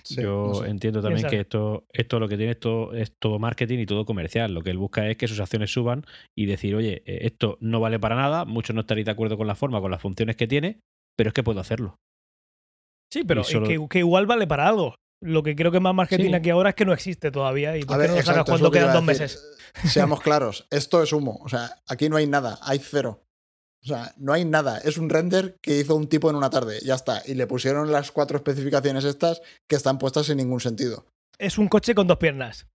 Yo 0.09 0.65
entiendo 0.65 1.01
también 1.01 1.27
que 1.27 1.41
esto, 1.41 1.85
esto 1.91 2.19
lo 2.19 2.27
que 2.27 2.37
tiene 2.37 2.53
esto 2.53 2.93
es 2.93 3.13
todo 3.19 3.39
marketing 3.39 3.79
y 3.79 3.85
todo 3.85 4.05
comercial. 4.05 4.53
Lo 4.53 4.61
que 4.61 4.71
él 4.71 4.77
busca 4.77 5.07
es 5.09 5.17
que 5.17 5.27
sus 5.27 5.39
acciones 5.39 5.71
suban 5.71 6.05
y 6.37 6.45
decir, 6.45 6.75
oye, 6.75 7.03
eh, 7.05 7.19
esto 7.23 7.57
no 7.61 7.79
vale 7.79 7.99
para 7.99 8.15
nada, 8.15 8.45
muchos 8.45 8.75
no 8.75 8.81
estaréis 8.81 9.05
de 9.05 9.11
acuerdo 9.11 9.37
con 9.37 9.47
la 9.47 9.55
forma, 9.55 9.81
con 9.81 9.91
las 9.91 10.01
funciones 10.01 10.35
que 10.35 10.47
tiene, 10.47 10.79
pero 11.17 11.29
es 11.29 11.33
que 11.33 11.43
puedo 11.43 11.59
hacerlo. 11.59 11.97
Sí, 13.11 13.23
pero 13.25 13.43
que, 13.89 13.99
igual 13.99 14.25
vale 14.25 14.47
para 14.47 14.67
algo. 14.67 14.95
Lo 15.21 15.43
que 15.43 15.55
creo 15.55 15.71
que 15.71 15.79
más 15.79 15.93
marketing 15.93 16.33
aquí 16.33 16.49
ahora 16.49 16.69
es 16.69 16.75
que 16.75 16.83
no 16.83 16.93
existe 16.93 17.31
todavía. 17.31 17.77
¿Y 17.77 17.83
por 17.83 18.01
qué 18.01 18.23
no 18.35 18.43
cuando 18.43 18.71
quedan 18.71 18.93
dos 18.93 19.03
meses? 19.03 19.43
Seamos 19.85 20.19
claros, 20.21 20.67
esto 20.71 21.01
es 21.03 21.13
humo. 21.13 21.39
O 21.43 21.49
sea, 21.49 21.77
aquí 21.87 22.09
no 22.09 22.17
hay 22.17 22.27
nada, 22.27 22.57
hay 22.63 22.79
cero. 22.79 23.23
O 23.83 23.87
sea, 23.87 24.13
no 24.17 24.33
hay 24.33 24.45
nada. 24.45 24.79
Es 24.79 24.97
un 24.97 25.09
render 25.09 25.57
que 25.61 25.79
hizo 25.79 25.95
un 25.95 26.07
tipo 26.07 26.29
en 26.29 26.35
una 26.35 26.49
tarde. 26.49 26.79
Ya 26.83 26.95
está. 26.95 27.23
Y 27.25 27.33
le 27.33 27.47
pusieron 27.47 27.91
las 27.91 28.11
cuatro 28.11 28.37
especificaciones 28.37 29.05
estas 29.05 29.41
que 29.67 29.75
están 29.75 29.97
puestas 29.97 30.27
sin 30.27 30.37
ningún 30.37 30.59
sentido. 30.59 31.05
Es 31.39 31.57
un 31.57 31.67
coche 31.67 31.95
con 31.95 32.05
dos 32.05 32.17
piernas. 32.17 32.67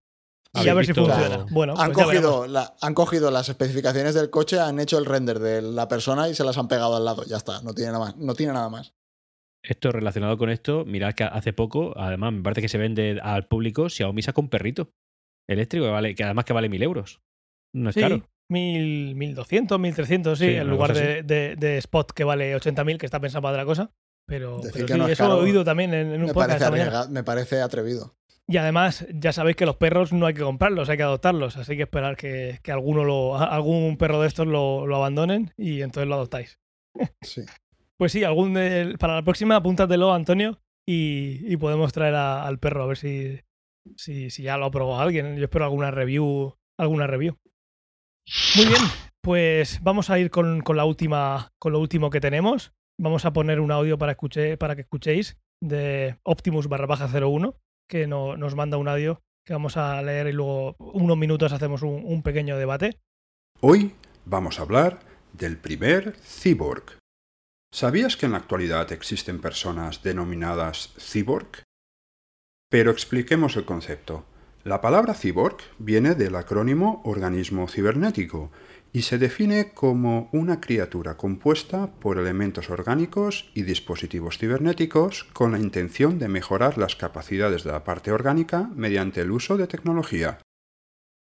Y 0.55 0.69
a 0.69 0.75
ver 0.75 0.87
si 0.87 0.95
funciona. 0.95 1.47
Bueno, 1.51 1.75
han, 1.77 1.93
pues 1.93 2.07
cogido 2.07 2.47
han 2.81 2.95
cogido 2.95 3.31
las 3.31 3.49
especificaciones 3.49 4.15
del 4.15 4.31
coche, 4.31 4.59
han 4.59 4.81
hecho 4.81 4.99
el 4.99 5.05
render 5.05 5.39
de 5.39 5.63
la 5.63 5.87
persona 5.87 6.29
y 6.29 6.35
se 6.35 6.45
las 6.45 6.57
han 6.59 6.67
pegado 6.67 6.97
al 6.97 7.05
lado. 7.05 7.25
Ya 7.25 7.37
está. 7.37 7.61
No 7.63 7.75
tiene 7.75 7.93
nada 7.93 8.07
más. 8.07 8.17
No 8.17 8.35
tiene 8.35 8.53
nada 8.53 8.69
más. 8.69 8.93
Esto 9.67 9.91
relacionado 9.91 10.39
con 10.39 10.49
esto, 10.49 10.85
mirad 10.85 11.15
que 11.15 11.25
hace 11.25 11.53
poco, 11.53 11.93
además, 11.97 12.33
me 12.33 12.43
parece 12.43 12.63
que 12.63 12.69
se 12.69 12.79
vende 12.79 13.19
al 13.21 13.49
público 13.49 13.89
Xiaomi 13.89 14.23
saca 14.23 14.41
un 14.41 14.49
perrito 14.49 14.93
eléctrico 15.49 15.87
que, 15.87 15.91
vale, 15.91 16.15
que 16.15 16.25
además 16.25 16.45
que 16.45 16.53
vale 16.53 16.69
mil 16.69 16.83
euros. 16.83 17.21
No 17.75 17.91
es 17.91 17.97
caro. 17.97 18.29
1200, 18.49 19.81
1300, 19.81 20.39
sí, 20.39 20.47
en 20.47 20.69
lugar 20.69 20.95
de, 20.95 21.57
de, 21.57 21.79
Spot 21.79 22.13
que 22.13 22.23
vale 22.23 22.57
80.000, 22.57 22.97
que 22.97 23.07
está 23.07 23.19
pensado 23.21 23.43
para 23.43 23.55
otra 23.55 23.65
cosa. 23.65 23.91
Pero, 24.29 24.61
pero 24.73 24.87
sí, 24.87 25.13
eso 25.13 25.25
he 25.25 25.43
oído 25.43 25.65
también 25.65 25.95
en, 25.95 26.23
un 26.23 26.31
podcast. 26.31 27.09
me 27.11 27.25
parece 27.25 27.61
atrevido. 27.61 28.17
Y 28.49 28.59
además, 28.59 29.07
ya 29.13 29.33
sabéis 29.33 29.57
que 29.57 29.67
los 29.67 29.77
perros 29.77 30.13
no 30.13 30.27
hay 30.27 30.35
que 30.35 30.43
comprarlos, 30.43 30.89
hay 30.89 30.97
que 30.97 31.03
adoptarlos. 31.03 31.57
Así 31.57 31.77
que 31.77 31.83
esperar 31.83 32.17
que, 32.17 32.61
que 32.63 32.71
alguno 32.71 33.03
lo, 33.05 33.37
algún 33.37 33.97
perro 33.99 34.21
de 34.21 34.29
estos 34.29 34.47
lo, 34.47 34.87
lo, 34.87 34.97
abandonen 34.97 35.53
y 35.57 35.83
entonces 35.83 36.09
lo 36.09 36.15
adoptáis. 36.15 36.61
Sí. 37.23 37.43
pues 37.99 38.13
sí, 38.13 38.25
algún 38.25 38.55
para 38.99 39.15
la 39.15 39.23
próxima 39.23 39.57
apúntatelo, 39.57 40.13
Antonio, 40.13 40.61
y, 40.87 41.41
y 41.53 41.57
podemos 41.57 41.93
traer 41.93 42.15
al 42.15 42.59
perro 42.59 42.83
a 42.83 42.87
ver 42.87 42.97
si, 42.97 43.41
si, 43.97 44.31
si 44.31 44.43
ya 44.43 44.57
lo 44.57 44.67
ha 44.67 44.71
probado 44.71 45.01
alguien. 45.01 45.37
Yo 45.37 45.45
espero 45.45 45.65
alguna 45.65 45.91
review, 45.91 46.55
alguna 46.79 47.07
review. 47.07 47.37
Muy 48.57 48.67
bien, 48.67 48.83
pues 49.23 49.81
vamos 49.83 50.11
a 50.11 50.19
ir 50.19 50.31
con, 50.31 50.63
la 50.75 50.85
última, 50.85 51.53
con 51.59 51.73
lo 51.73 51.81
último 51.81 52.11
que 52.11 52.21
tenemos. 52.21 52.73
Vamos 52.99 53.25
a 53.25 53.33
poner 53.33 53.61
un 53.61 53.71
audio 53.71 53.99
para, 53.99 54.17
para 54.59 54.75
que 54.75 54.83
escuchéis 54.83 55.37
de 55.63 56.19
Optimus 56.25 56.69
barra 56.69 56.87
baja 56.87 57.09
01, 57.09 57.57
que 57.89 58.07
nos 58.07 58.55
manda 58.55 58.79
un 58.79 58.89
audio 58.89 59.23
que 59.45 59.53
vamos 59.53 59.77
a 59.77 60.03
leer 60.03 60.27
y 60.27 60.33
luego 60.33 60.75
unos 60.79 61.17
minutos 61.17 61.53
hacemos 61.53 61.83
un, 61.83 62.03
un 62.05 62.23
pequeño 62.23 62.59
debate. 62.59 62.99
Hoy 63.61 63.95
vamos 64.25 64.59
a 64.59 64.63
hablar 64.63 64.99
del 65.33 65.57
primer 65.57 66.17
cyborg. 66.17 66.99
¿Sabías 67.77 68.17
que 68.17 68.25
en 68.25 68.33
la 68.33 68.39
actualidad 68.39 68.91
existen 68.91 69.39
personas 69.39 70.03
denominadas 70.03 70.95
cyborg? 70.99 71.63
Pero 72.71 72.91
expliquemos 72.91 73.55
el 73.57 73.67
concepto. 73.67 74.25
La 74.65 74.81
palabra 74.81 75.13
cyborg 75.13 75.59
viene 75.77 76.15
del 76.15 76.37
acrónimo 76.37 77.03
organismo 77.05 77.69
cibernético 77.69 78.51
y 78.95 79.03
se 79.03 79.19
define 79.19 79.75
como 79.75 80.31
una 80.33 80.59
criatura 80.59 81.19
compuesta 81.19 81.91
por 82.01 82.17
elementos 82.17 82.71
orgánicos 82.71 83.51
y 83.53 83.65
dispositivos 83.65 84.39
cibernéticos 84.39 85.25
con 85.35 85.53
la 85.53 85.59
intención 85.59 86.19
de 86.19 86.29
mejorar 86.29 86.79
las 86.79 86.97
capacidades 86.97 87.63
de 87.63 87.73
la 87.73 87.85
parte 87.85 88.11
orgánica 88.11 88.71
mediante 88.75 89.21
el 89.21 89.33
uso 89.33 89.59
de 89.59 89.67
tecnología. 89.67 90.39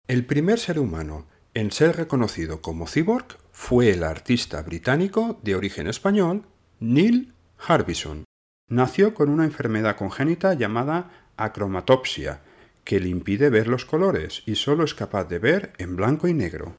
El 0.07 0.25
primer 0.25 0.61
ser 0.61 0.79
humano 0.79 1.27
en 1.55 1.73
ser 1.73 1.97
reconocido 1.97 2.63
como 2.63 2.87
cyborg 2.87 3.37
fue 3.61 3.91
el 3.91 4.05
artista 4.05 4.63
británico 4.63 5.41
de 5.43 5.57
origen 5.57 5.89
español 5.89 6.45
Neil 6.79 7.35
Harbison. 7.59 8.25
Nació 8.71 9.15
con 9.15 9.29
una 9.29 9.45
enfermedad 9.45 9.97
congénita 9.97 10.55
llamada 10.55 11.11
acromatopsia, 11.37 12.41
que 12.85 13.01
le 13.01 13.09
impide 13.09 13.51
ver 13.51 13.67
los 13.67 13.85
colores 13.85 14.43
y 14.47 14.55
solo 14.55 14.85
es 14.85 14.95
capaz 14.95 15.25
de 15.25 15.41
ver 15.41 15.73
en 15.79 15.97
blanco 15.97 16.29
y 16.29 16.35
negro. 16.35 16.77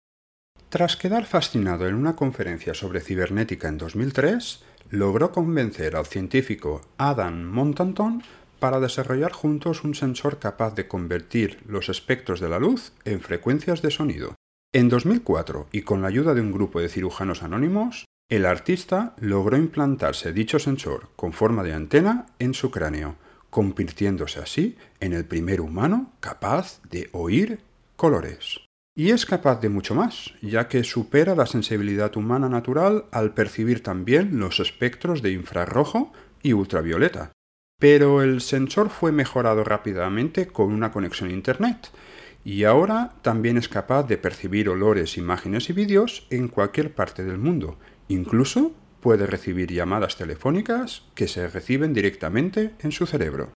Tras 0.70 0.96
quedar 0.96 1.26
fascinado 1.26 1.86
en 1.86 1.96
una 1.96 2.16
conferencia 2.16 2.74
sobre 2.74 3.02
cibernética 3.02 3.68
en 3.68 3.78
2003, 3.78 4.64
logró 4.90 5.32
convencer 5.34 5.98
al 5.98 6.08
científico 6.08 6.82
Adam 6.98 7.44
Montanton 7.44 8.24
para 8.60 8.80
desarrollar 8.80 9.34
juntos 9.34 9.84
un 9.84 9.96
sensor 9.96 10.40
capaz 10.40 10.74
de 10.76 10.88
convertir 10.88 11.60
los 11.68 11.90
espectros 11.90 12.40
de 12.40 12.50
la 12.50 12.58
luz 12.58 12.94
en 13.04 13.20
frecuencias 13.20 13.82
de 13.82 13.92
sonido. 13.92 14.39
En 14.72 14.88
2004, 14.88 15.68
y 15.72 15.82
con 15.82 16.04
la 16.04 16.10
ayuda 16.10 16.36
de 16.36 16.42
un 16.42 16.52
grupo 16.52 16.80
de 16.80 16.90
cirujanos 16.90 17.42
anónimos, 17.42 18.06
el 18.30 18.46
artista 18.46 19.16
logró 19.20 19.58
implantarse 19.58 20.32
dicho 20.32 20.60
sensor 20.60 21.10
con 21.16 21.34
forma 21.34 21.64
de 21.64 21.74
antena 21.74 22.28
en 22.38 22.54
su 22.54 22.70
cráneo, 22.70 23.16
convirtiéndose 23.50 24.40
así 24.40 24.78
en 25.00 25.14
el 25.14 25.26
primer 25.26 25.60
humano 25.60 26.12
capaz 26.20 26.82
de 26.84 27.10
oír 27.14 27.62
colores. 27.96 28.60
Y 28.96 29.10
es 29.10 29.26
capaz 29.26 29.60
de 29.60 29.70
mucho 29.70 29.96
más, 29.96 30.36
ya 30.44 30.68
que 30.68 30.84
supera 30.84 31.34
la 31.34 31.48
sensibilidad 31.48 32.16
humana 32.16 32.48
natural 32.48 33.06
al 33.10 33.34
percibir 33.34 33.82
también 33.82 34.38
los 34.38 34.60
espectros 34.60 35.24
de 35.24 35.32
infrarrojo 35.32 36.14
y 36.44 36.54
ultravioleta. 36.54 37.32
Pero 37.80 38.22
el 38.22 38.42
sensor 38.42 38.92
fue 38.92 39.12
mejorado 39.12 39.64
rápidamente 39.64 40.46
con 40.46 40.72
una 40.72 40.92
conexión 40.92 41.32
a 41.32 41.34
Internet, 41.34 41.90
y 42.44 42.64
ahora 42.64 43.14
también 43.22 43.58
es 43.58 43.70
capaz 43.70 44.04
de 44.04 44.18
percibir 44.18 44.70
olores, 44.70 45.18
imágenes 45.18 45.70
y 45.70 45.74
vídeos 45.74 46.28
en 46.30 46.48
cualquier 46.48 46.94
parte 46.94 47.24
del 47.24 47.38
mundo, 47.38 47.78
incluso 48.08 48.74
puede 49.00 49.28
recibir 49.28 49.72
llamadas 49.72 50.18
telefónicas 50.18 51.04
que 51.16 51.28
se 51.28 51.48
reciben 51.48 51.94
directamente 51.94 52.72
en 52.80 52.92
su 52.92 53.06
cerebro. 53.06 53.54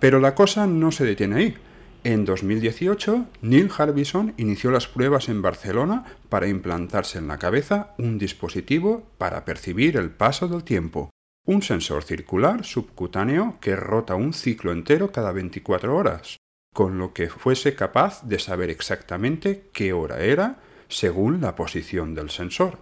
Pero 0.00 0.20
la 0.20 0.34
cosa 0.34 0.66
no 0.66 0.92
se 0.92 1.04
detiene 1.04 1.36
ahí. 1.36 1.54
En 2.02 2.26
2018, 2.26 3.26
Neil 3.40 3.70
Harbison 3.76 4.34
inició 4.36 4.70
las 4.70 4.86
pruebas 4.86 5.28
en 5.30 5.40
Barcelona 5.40 6.04
para 6.28 6.48
implantarse 6.48 7.18
en 7.18 7.28
la 7.28 7.38
cabeza 7.38 7.94
un 7.96 8.18
dispositivo 8.18 9.08
para 9.16 9.44
percibir 9.46 9.96
el 9.96 10.10
paso 10.10 10.46
del 10.46 10.64
tiempo, 10.64 11.08
un 11.46 11.62
sensor 11.62 12.04
circular 12.04 12.64
subcutáneo 12.64 13.56
que 13.60 13.74
rota 13.74 14.16
un 14.16 14.34
ciclo 14.34 14.72
entero 14.72 15.12
cada 15.12 15.32
24 15.32 15.96
horas, 15.96 16.36
con 16.74 16.98
lo 16.98 17.14
que 17.14 17.30
fuese 17.30 17.74
capaz 17.74 18.22
de 18.24 18.38
saber 18.38 18.68
exactamente 18.68 19.70
qué 19.72 19.94
hora 19.94 20.20
era 20.22 20.60
según 20.88 21.40
la 21.40 21.54
posición 21.54 22.14
del 22.14 22.30
sensor. 22.30 22.80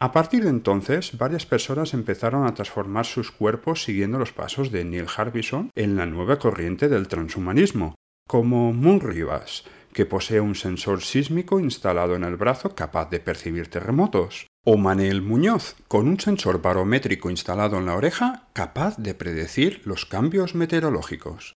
A 0.00 0.12
partir 0.12 0.44
de 0.44 0.50
entonces, 0.50 1.16
varias 1.16 1.46
personas 1.46 1.94
empezaron 1.94 2.46
a 2.46 2.54
transformar 2.54 3.06
sus 3.06 3.30
cuerpos 3.30 3.84
siguiendo 3.84 4.18
los 4.18 4.32
pasos 4.32 4.72
de 4.72 4.84
Neil 4.84 5.06
Harbison 5.14 5.70
en 5.74 5.96
la 5.96 6.06
nueva 6.06 6.38
corriente 6.38 6.88
del 6.88 7.06
transhumanismo, 7.06 7.94
como 8.26 8.72
Moon 8.72 9.00
Rivas, 9.00 9.64
que 9.92 10.06
posee 10.06 10.40
un 10.40 10.54
sensor 10.54 11.02
sísmico 11.02 11.60
instalado 11.60 12.16
en 12.16 12.24
el 12.24 12.36
brazo 12.36 12.74
capaz 12.74 13.08
de 13.10 13.20
percibir 13.20 13.68
terremotos, 13.68 14.46
o 14.64 14.76
Manel 14.76 15.22
Muñoz, 15.22 15.76
con 15.86 16.08
un 16.08 16.18
sensor 16.18 16.60
barométrico 16.60 17.30
instalado 17.30 17.78
en 17.78 17.86
la 17.86 17.94
oreja 17.94 18.48
capaz 18.54 18.96
de 18.96 19.14
predecir 19.14 19.82
los 19.84 20.06
cambios 20.06 20.54
meteorológicos. 20.54 21.54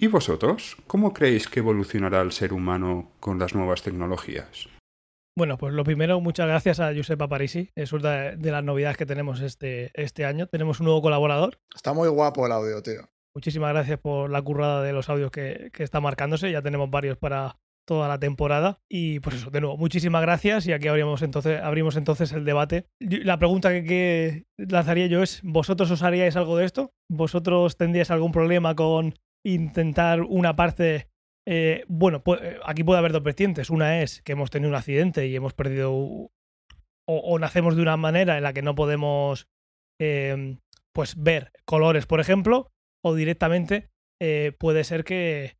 ¿Y 0.00 0.06
vosotros? 0.06 0.76
¿Cómo 0.86 1.12
creéis 1.12 1.48
que 1.48 1.58
evolucionará 1.58 2.20
el 2.20 2.30
ser 2.30 2.52
humano 2.52 3.10
con 3.18 3.40
las 3.40 3.56
nuevas 3.56 3.82
tecnologías? 3.82 4.68
Bueno, 5.36 5.58
pues 5.58 5.74
lo 5.74 5.82
primero, 5.82 6.20
muchas 6.20 6.46
gracias 6.46 6.78
a 6.78 6.92
Giuseppe 6.92 7.26
Parisi. 7.26 7.72
Es 7.74 7.92
una 7.92 8.30
de 8.36 8.50
las 8.52 8.62
novedades 8.62 8.96
que 8.96 9.06
tenemos 9.06 9.40
este, 9.40 9.90
este 9.94 10.24
año. 10.24 10.46
Tenemos 10.46 10.78
un 10.78 10.86
nuevo 10.86 11.02
colaborador. 11.02 11.58
Está 11.74 11.94
muy 11.94 12.08
guapo 12.08 12.46
el 12.46 12.52
audio, 12.52 12.80
tío. 12.80 13.08
Muchísimas 13.34 13.72
gracias 13.72 13.98
por 13.98 14.30
la 14.30 14.40
currada 14.40 14.84
de 14.84 14.92
los 14.92 15.08
audios 15.08 15.32
que, 15.32 15.70
que 15.72 15.82
está 15.82 16.00
marcándose. 16.00 16.52
Ya 16.52 16.62
tenemos 16.62 16.88
varios 16.90 17.18
para 17.18 17.58
toda 17.84 18.06
la 18.06 18.20
temporada. 18.20 18.78
Y 18.88 19.18
pues 19.18 19.34
eso, 19.34 19.50
de 19.50 19.60
nuevo, 19.60 19.76
muchísimas 19.76 20.22
gracias. 20.22 20.64
Y 20.68 20.72
aquí 20.72 20.86
abrimos 20.86 21.22
entonces, 21.22 21.60
abrimos 21.60 21.96
entonces 21.96 22.32
el 22.32 22.44
debate. 22.44 22.86
La 23.00 23.38
pregunta 23.38 23.70
que, 23.70 23.82
que 23.82 24.44
lanzaría 24.58 25.08
yo 25.08 25.24
es: 25.24 25.40
¿vosotros 25.42 25.90
os 25.90 26.04
haríais 26.04 26.36
algo 26.36 26.56
de 26.56 26.66
esto? 26.66 26.92
¿Vosotros 27.10 27.76
tendríais 27.76 28.12
algún 28.12 28.30
problema 28.30 28.76
con 28.76 29.14
intentar 29.44 30.22
una 30.22 30.56
parte 30.56 31.08
eh, 31.50 31.86
bueno, 31.88 32.22
pues, 32.22 32.42
aquí 32.66 32.84
puede 32.84 32.98
haber 32.98 33.12
dos 33.12 33.22
vertientes. 33.22 33.70
Una 33.70 34.02
es 34.02 34.20
que 34.20 34.32
hemos 34.32 34.50
tenido 34.50 34.68
un 34.68 34.76
accidente 34.76 35.26
y 35.26 35.34
hemos 35.34 35.54
perdido 35.54 36.30
o, 37.10 37.38
nacemos 37.38 37.74
de 37.74 37.80
una 37.80 37.96
manera 37.96 38.36
en 38.36 38.42
la 38.42 38.52
que 38.52 38.60
no 38.60 38.74
podemos 38.74 39.48
em, 39.98 40.58
pues 40.92 41.16
ver 41.16 41.52
colores, 41.64 42.04
por 42.04 42.20
ejemplo, 42.20 42.70
o 43.02 43.14
directamente 43.14 43.88
eh, 44.20 44.52
puede 44.58 44.84
ser 44.84 45.04
que, 45.04 45.56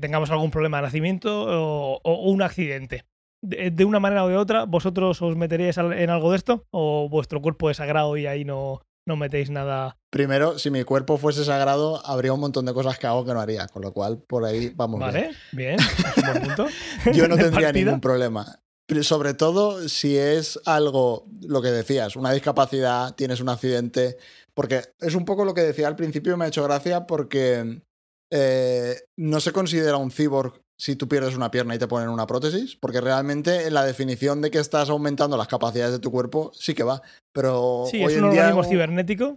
tengamos 0.00 0.32
algún 0.32 0.50
problema 0.50 0.78
de 0.78 0.82
nacimiento 0.82 2.00
o, 2.02 2.28
un 2.28 2.42
accidente. 2.42 3.04
De, 3.40 3.84
una 3.84 4.00
manera 4.00 4.24
o 4.24 4.28
de 4.28 4.36
otra, 4.36 4.64
¿vosotros 4.64 5.22
os 5.22 5.36
meteríais 5.36 5.78
en 5.78 6.10
algo 6.10 6.32
de 6.32 6.38
esto? 6.38 6.66
¿O 6.72 7.08
vuestro 7.08 7.40
cuerpo 7.40 7.70
es 7.70 7.76
sagrado 7.76 8.16
y 8.16 8.26
ahí 8.26 8.44
no, 8.44 8.82
no 9.06 9.16
metéis 9.16 9.50
nada. 9.50 9.96
Primero, 10.10 10.58
si 10.58 10.70
mi 10.70 10.84
cuerpo 10.84 11.16
fuese 11.18 11.44
sagrado, 11.44 12.04
habría 12.06 12.32
un 12.32 12.40
montón 12.40 12.66
de 12.66 12.74
cosas 12.74 12.98
que 12.98 13.06
hago 13.06 13.24
que 13.24 13.32
no 13.32 13.40
haría, 13.40 13.66
con 13.68 13.82
lo 13.82 13.92
cual 13.92 14.18
por 14.18 14.44
ahí 14.44 14.72
vamos. 14.74 15.00
Vale, 15.00 15.30
bien, 15.52 15.76
es 15.78 16.16
un 16.16 16.22
buen 16.24 16.42
punto. 16.42 16.66
Yo 17.12 17.28
no 17.28 17.36
tendría 17.36 17.72
ningún 17.72 18.00
problema. 18.00 18.60
Sobre 19.02 19.34
todo 19.34 19.88
si 19.88 20.16
es 20.16 20.58
algo, 20.66 21.26
lo 21.42 21.62
que 21.62 21.68
decías, 21.68 22.16
una 22.16 22.32
discapacidad, 22.32 23.14
tienes 23.14 23.40
un 23.40 23.48
accidente, 23.48 24.16
porque 24.52 24.82
es 24.98 25.14
un 25.14 25.24
poco 25.24 25.44
lo 25.44 25.54
que 25.54 25.60
decía 25.60 25.86
al 25.86 25.94
principio, 25.94 26.36
me 26.36 26.44
ha 26.44 26.48
hecho 26.48 26.64
gracia 26.64 27.06
porque 27.06 27.82
eh, 28.30 28.96
no 29.16 29.40
se 29.40 29.52
considera 29.52 29.96
un 29.96 30.10
cyborg 30.10 30.60
si 30.80 30.96
tú 30.96 31.08
pierdes 31.08 31.36
una 31.36 31.50
pierna 31.50 31.74
y 31.74 31.78
te 31.78 31.86
ponen 31.86 32.08
una 32.08 32.26
prótesis, 32.26 32.74
porque 32.74 33.02
realmente 33.02 33.66
en 33.66 33.74
la 33.74 33.84
definición 33.84 34.40
de 34.40 34.50
que 34.50 34.56
estás 34.56 34.88
aumentando 34.88 35.36
las 35.36 35.46
capacidades 35.46 35.92
de 35.92 35.98
tu 35.98 36.10
cuerpo 36.10 36.52
sí 36.54 36.72
que 36.72 36.84
va, 36.84 37.02
pero 37.34 37.84
sí, 37.90 38.02
es 38.02 38.16
un 38.16 38.24
organismo 38.24 38.64
cibernético. 38.64 39.36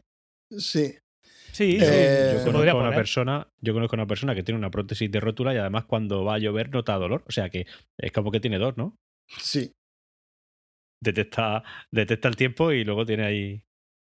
Sí. 0.57 0.95
Sí, 1.51 1.77
eh, 1.81 2.37
yo 2.37 2.45
conozco 2.45 2.69
a 2.71 2.75
una 2.75 2.95
persona, 2.95 3.47
yo 3.59 3.73
conozco 3.73 3.97
una 3.97 4.07
persona 4.07 4.33
que 4.33 4.43
tiene 4.43 4.57
una 4.57 4.71
prótesis 4.71 5.11
de 5.11 5.19
rótula 5.19 5.53
y 5.53 5.57
además 5.57 5.83
cuando 5.83 6.23
va 6.23 6.35
a 6.35 6.39
llover 6.39 6.69
nota 6.69 6.95
dolor, 6.95 7.25
o 7.27 7.31
sea 7.33 7.49
que 7.49 7.67
es 7.97 8.11
como 8.13 8.31
que 8.31 8.39
tiene 8.39 8.57
dos, 8.57 8.77
¿no? 8.77 8.95
Sí. 9.27 9.73
Detecta, 11.01 11.61
detecta 11.91 12.29
el 12.29 12.37
tiempo 12.37 12.71
y 12.71 12.85
luego 12.85 13.05
tiene 13.05 13.25
ahí 13.25 13.63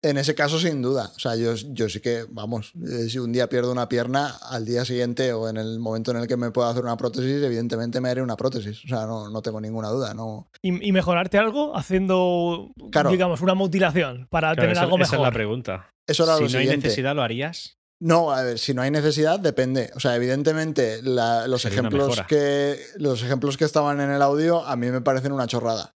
en 0.03 0.16
ese 0.16 0.34
caso, 0.34 0.59
sin 0.59 0.80
duda. 0.80 1.11
O 1.14 1.18
sea, 1.18 1.36
yo, 1.36 1.55
yo 1.55 1.88
sí 1.88 2.01
que, 2.01 2.24
vamos, 2.30 2.72
eh, 2.82 3.09
si 3.09 3.18
un 3.18 3.32
día 3.32 3.48
pierdo 3.48 3.70
una 3.70 3.88
pierna, 3.88 4.36
al 4.48 4.64
día 4.64 4.84
siguiente 4.84 5.32
o 5.32 5.48
en 5.48 5.59
el 5.59 5.78
momento 5.78 6.11
en 6.11 6.18
el 6.18 6.26
que 6.26 6.36
me 6.36 6.51
pueda 6.51 6.70
hacer 6.70 6.82
una 6.82 6.96
prótesis, 6.96 7.42
evidentemente 7.42 8.01
me 8.01 8.09
haré 8.09 8.22
una 8.22 8.36
prótesis. 8.36 8.84
O 8.84 8.88
sea, 8.88 9.07
no, 9.07 9.28
no 9.28 9.42
tengo 9.42 9.61
ninguna 9.61 9.88
duda. 9.88 10.14
No... 10.14 10.48
¿Y, 10.62 10.92
mejorarte 10.92 11.38
algo 11.38 11.76
haciendo, 11.76 12.70
digamos, 13.11 13.40
una 13.42 13.55
mutilación 13.55 14.26
para 14.30 14.55
tener 14.55 14.78
algo 14.78 14.96
mejor? 14.96 15.14
Esa 15.14 15.16
es 15.16 15.22
la 15.22 15.32
pregunta. 15.32 15.94
Eso 16.07 16.24
era 16.24 16.36
si 16.36 16.53
no 16.53 16.59
hay 16.59 16.68
necesidad, 16.68 17.14
¿lo 17.14 17.22
harías? 17.22 17.76
No, 18.01 18.32
a 18.32 18.42
ver, 18.42 18.59
si 18.59 18.72
no 18.72 18.80
hay 18.80 18.90
necesidad, 18.90 19.38
depende. 19.38 19.90
O 19.94 20.01
sea, 20.01 20.16
evidentemente, 20.16 21.03
los, 21.03 21.64
ejemplos 21.66 22.22
que, 22.26 22.78
los 22.96 23.22
ejemplos 23.22 23.59
que 23.59 23.66
estaban 23.66 24.01
en 24.01 24.11
el 24.11 24.22
audio 24.22 24.64
a 24.64 24.74
mí 24.76 24.90
me 24.90 25.03
parecen 25.03 25.32
una 25.32 25.46
chorrada 25.46 25.94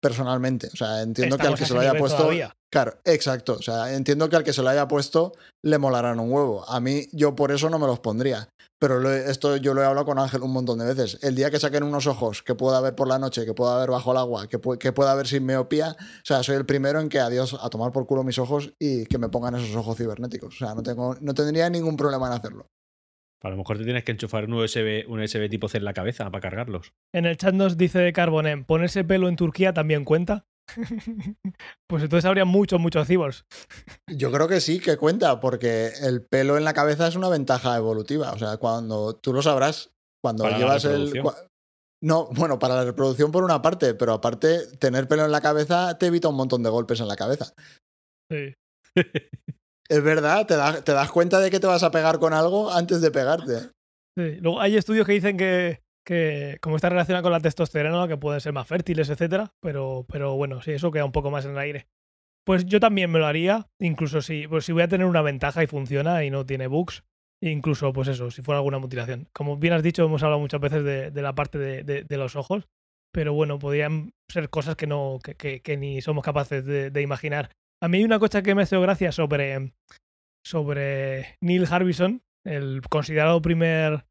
personalmente. 0.00 0.68
O 0.72 0.76
sea, 0.76 1.02
entiendo 1.02 1.36
que 1.36 1.46
al 1.48 1.56
que 1.56 1.66
se 1.66 1.74
lo 1.74 1.80
haya 1.80 1.94
puesto. 1.94 2.30
Claro, 2.72 2.94
exacto. 3.04 3.54
O 3.54 3.62
sea, 3.62 3.94
entiendo 3.94 4.28
que 4.28 4.36
al 4.36 4.44
que 4.44 4.52
se 4.52 4.62
lo 4.62 4.68
haya 4.68 4.86
puesto 4.86 5.32
le 5.62 5.78
molarán 5.78 6.20
un 6.20 6.32
huevo. 6.32 6.64
A 6.68 6.80
mí, 6.80 7.06
yo 7.12 7.34
por 7.34 7.50
eso 7.50 7.68
no 7.68 7.78
me 7.78 7.86
los 7.86 7.98
pondría. 8.00 8.48
Pero 8.78 9.12
esto 9.12 9.56
yo 9.56 9.74
lo 9.74 9.82
he 9.82 9.84
hablado 9.84 10.06
con 10.06 10.18
Ángel 10.18 10.40
un 10.40 10.52
montón 10.52 10.78
de 10.78 10.86
veces. 10.86 11.18
El 11.22 11.34
día 11.34 11.50
que 11.50 11.60
saquen 11.60 11.82
unos 11.82 12.06
ojos 12.06 12.42
que 12.42 12.54
pueda 12.54 12.80
ver 12.80 12.94
por 12.94 13.08
la 13.08 13.18
noche, 13.18 13.44
que 13.44 13.52
pueda 13.52 13.78
ver 13.78 13.90
bajo 13.90 14.12
el 14.12 14.18
agua, 14.18 14.48
que, 14.48 14.58
que 14.78 14.92
pueda 14.92 15.14
ver 15.14 15.26
sin 15.26 15.44
miopía, 15.44 15.96
o 15.98 16.24
sea, 16.24 16.42
soy 16.42 16.56
el 16.56 16.64
primero 16.64 16.98
en 16.98 17.10
que 17.10 17.18
adiós 17.18 17.58
a 17.60 17.68
tomar 17.68 17.92
por 17.92 18.06
culo 18.06 18.24
mis 18.24 18.38
ojos 18.38 18.72
y 18.78 19.04
que 19.04 19.18
me 19.18 19.28
pongan 19.28 19.56
esos 19.56 19.76
ojos 19.76 19.98
cibernéticos. 19.98 20.54
O 20.54 20.58
sea, 20.58 20.74
no, 20.74 20.82
tengo, 20.82 21.14
no 21.20 21.34
tendría 21.34 21.68
ningún 21.68 21.96
problema 21.96 22.28
en 22.28 22.32
hacerlo. 22.32 22.68
A 23.42 23.50
lo 23.50 23.56
mejor 23.56 23.76
te 23.76 23.84
tienes 23.84 24.04
que 24.04 24.12
enchufar 24.12 24.46
un 24.46 24.54
USB, 24.54 25.04
un 25.08 25.20
USB 25.20 25.48
tipo 25.50 25.68
C 25.68 25.78
en 25.78 25.84
la 25.84 25.92
cabeza 25.92 26.30
para 26.30 26.40
cargarlos. 26.40 26.92
En 27.14 27.26
el 27.26 27.36
chat 27.36 27.54
nos 27.54 27.76
dice 27.76 27.98
de 27.98 28.12
Carbonem, 28.14 28.64
¿ponerse 28.64 29.04
pelo 29.04 29.28
en 29.28 29.36
Turquía 29.36 29.74
también 29.74 30.04
cuenta? 30.04 30.44
pues 31.88 32.02
entonces 32.02 32.24
habría 32.24 32.44
muchos, 32.44 32.80
muchos 32.80 33.06
cyborgs. 33.06 33.44
Yo 34.08 34.30
creo 34.30 34.48
que 34.48 34.60
sí, 34.60 34.80
que 34.80 34.96
cuenta, 34.96 35.40
porque 35.40 35.92
el 36.02 36.24
pelo 36.24 36.56
en 36.56 36.64
la 36.64 36.74
cabeza 36.74 37.06
es 37.06 37.16
una 37.16 37.28
ventaja 37.28 37.76
evolutiva. 37.76 38.32
O 38.32 38.38
sea, 38.38 38.56
cuando 38.56 39.14
tú 39.16 39.32
lo 39.32 39.42
sabrás, 39.42 39.90
cuando 40.22 40.48
llevas 40.48 40.84
el. 40.84 41.12
No, 42.02 42.28
bueno, 42.32 42.58
para 42.58 42.76
la 42.76 42.84
reproducción 42.84 43.30
por 43.30 43.44
una 43.44 43.60
parte, 43.60 43.94
pero 43.94 44.14
aparte, 44.14 44.66
tener 44.78 45.06
pelo 45.06 45.24
en 45.24 45.32
la 45.32 45.42
cabeza 45.42 45.98
te 45.98 46.06
evita 46.06 46.28
un 46.28 46.36
montón 46.36 46.62
de 46.62 46.70
golpes 46.70 47.00
en 47.00 47.08
la 47.08 47.16
cabeza. 47.16 47.52
Sí. 48.30 48.54
Es 49.90 50.04
verdad, 50.04 50.46
te, 50.46 50.54
te, 50.82 50.92
das 50.92 51.10
cuenta 51.10 51.40
de 51.40 51.50
que 51.50 51.58
te 51.58 51.66
vas 51.66 51.82
a 51.82 51.90
pegar 51.90 52.20
con 52.20 52.32
algo 52.32 52.70
antes 52.70 53.00
de 53.00 53.10
pegarte. 53.10 53.72
Sí. 54.16 54.36
Luego 54.40 54.60
hay 54.60 54.76
estudios 54.76 55.04
que 55.04 55.14
dicen 55.14 55.36
que, 55.36 55.82
que 56.10 56.58
como 56.60 56.74
está 56.74 56.88
relacionado 56.88 57.22
con 57.22 57.30
la 57.30 57.38
testosterona, 57.38 58.08
que 58.08 58.16
pueden 58.16 58.40
ser 58.40 58.52
más 58.52 58.66
fértiles, 58.66 59.08
etcétera, 59.08 59.54
pero, 59.60 60.04
pero 60.08 60.34
bueno, 60.34 60.60
sí, 60.60 60.72
eso 60.72 60.90
queda 60.90 61.04
un 61.04 61.12
poco 61.12 61.30
más 61.30 61.44
en 61.44 61.52
el 61.52 61.58
aire. 61.58 61.86
Pues 62.44 62.66
yo 62.66 62.80
también 62.80 63.12
me 63.12 63.20
lo 63.20 63.26
haría, 63.26 63.68
incluso 63.78 64.20
si, 64.20 64.48
pues 64.48 64.64
si 64.64 64.72
voy 64.72 64.82
a 64.82 64.88
tener 64.88 65.06
una 65.06 65.22
ventaja 65.22 65.62
y 65.62 65.68
funciona 65.68 66.24
y 66.24 66.30
no 66.30 66.44
tiene 66.44 66.66
bugs, 66.66 67.04
incluso 67.40 67.92
pues 67.92 68.08
eso, 68.08 68.32
si 68.32 68.42
fuera 68.42 68.58
alguna 68.58 68.80
mutilación. 68.80 69.28
Como 69.32 69.56
bien 69.56 69.72
has 69.72 69.84
dicho, 69.84 70.04
hemos 70.04 70.24
hablado 70.24 70.40
muchas 70.40 70.60
veces 70.60 70.82
de, 70.82 71.12
de 71.12 71.22
la 71.22 71.36
parte 71.36 71.58
de, 71.58 71.84
de, 71.84 72.16
los 72.16 72.34
ojos, 72.34 72.66
pero 73.12 73.32
bueno, 73.32 73.60
podrían 73.60 74.12
ser 74.28 74.50
cosas 74.50 74.74
que 74.74 74.88
no, 74.88 75.20
que, 75.22 75.60
que, 75.60 75.76
ni 75.76 76.00
somos 76.00 76.24
capaces 76.24 76.64
de, 76.64 77.02
imaginar. 77.02 77.50
A 77.80 77.86
mí 77.86 77.98
hay 77.98 78.04
una 78.04 78.18
cosa 78.18 78.42
que 78.42 78.56
me 78.56 78.62
hace 78.62 78.76
gracia 78.80 79.12
sobre, 79.12 79.74
sobre 80.44 81.36
Neil 81.40 81.68
Harbison, 81.70 82.20
el 82.44 82.82
considerado 82.90 83.40
primer, 83.40 84.06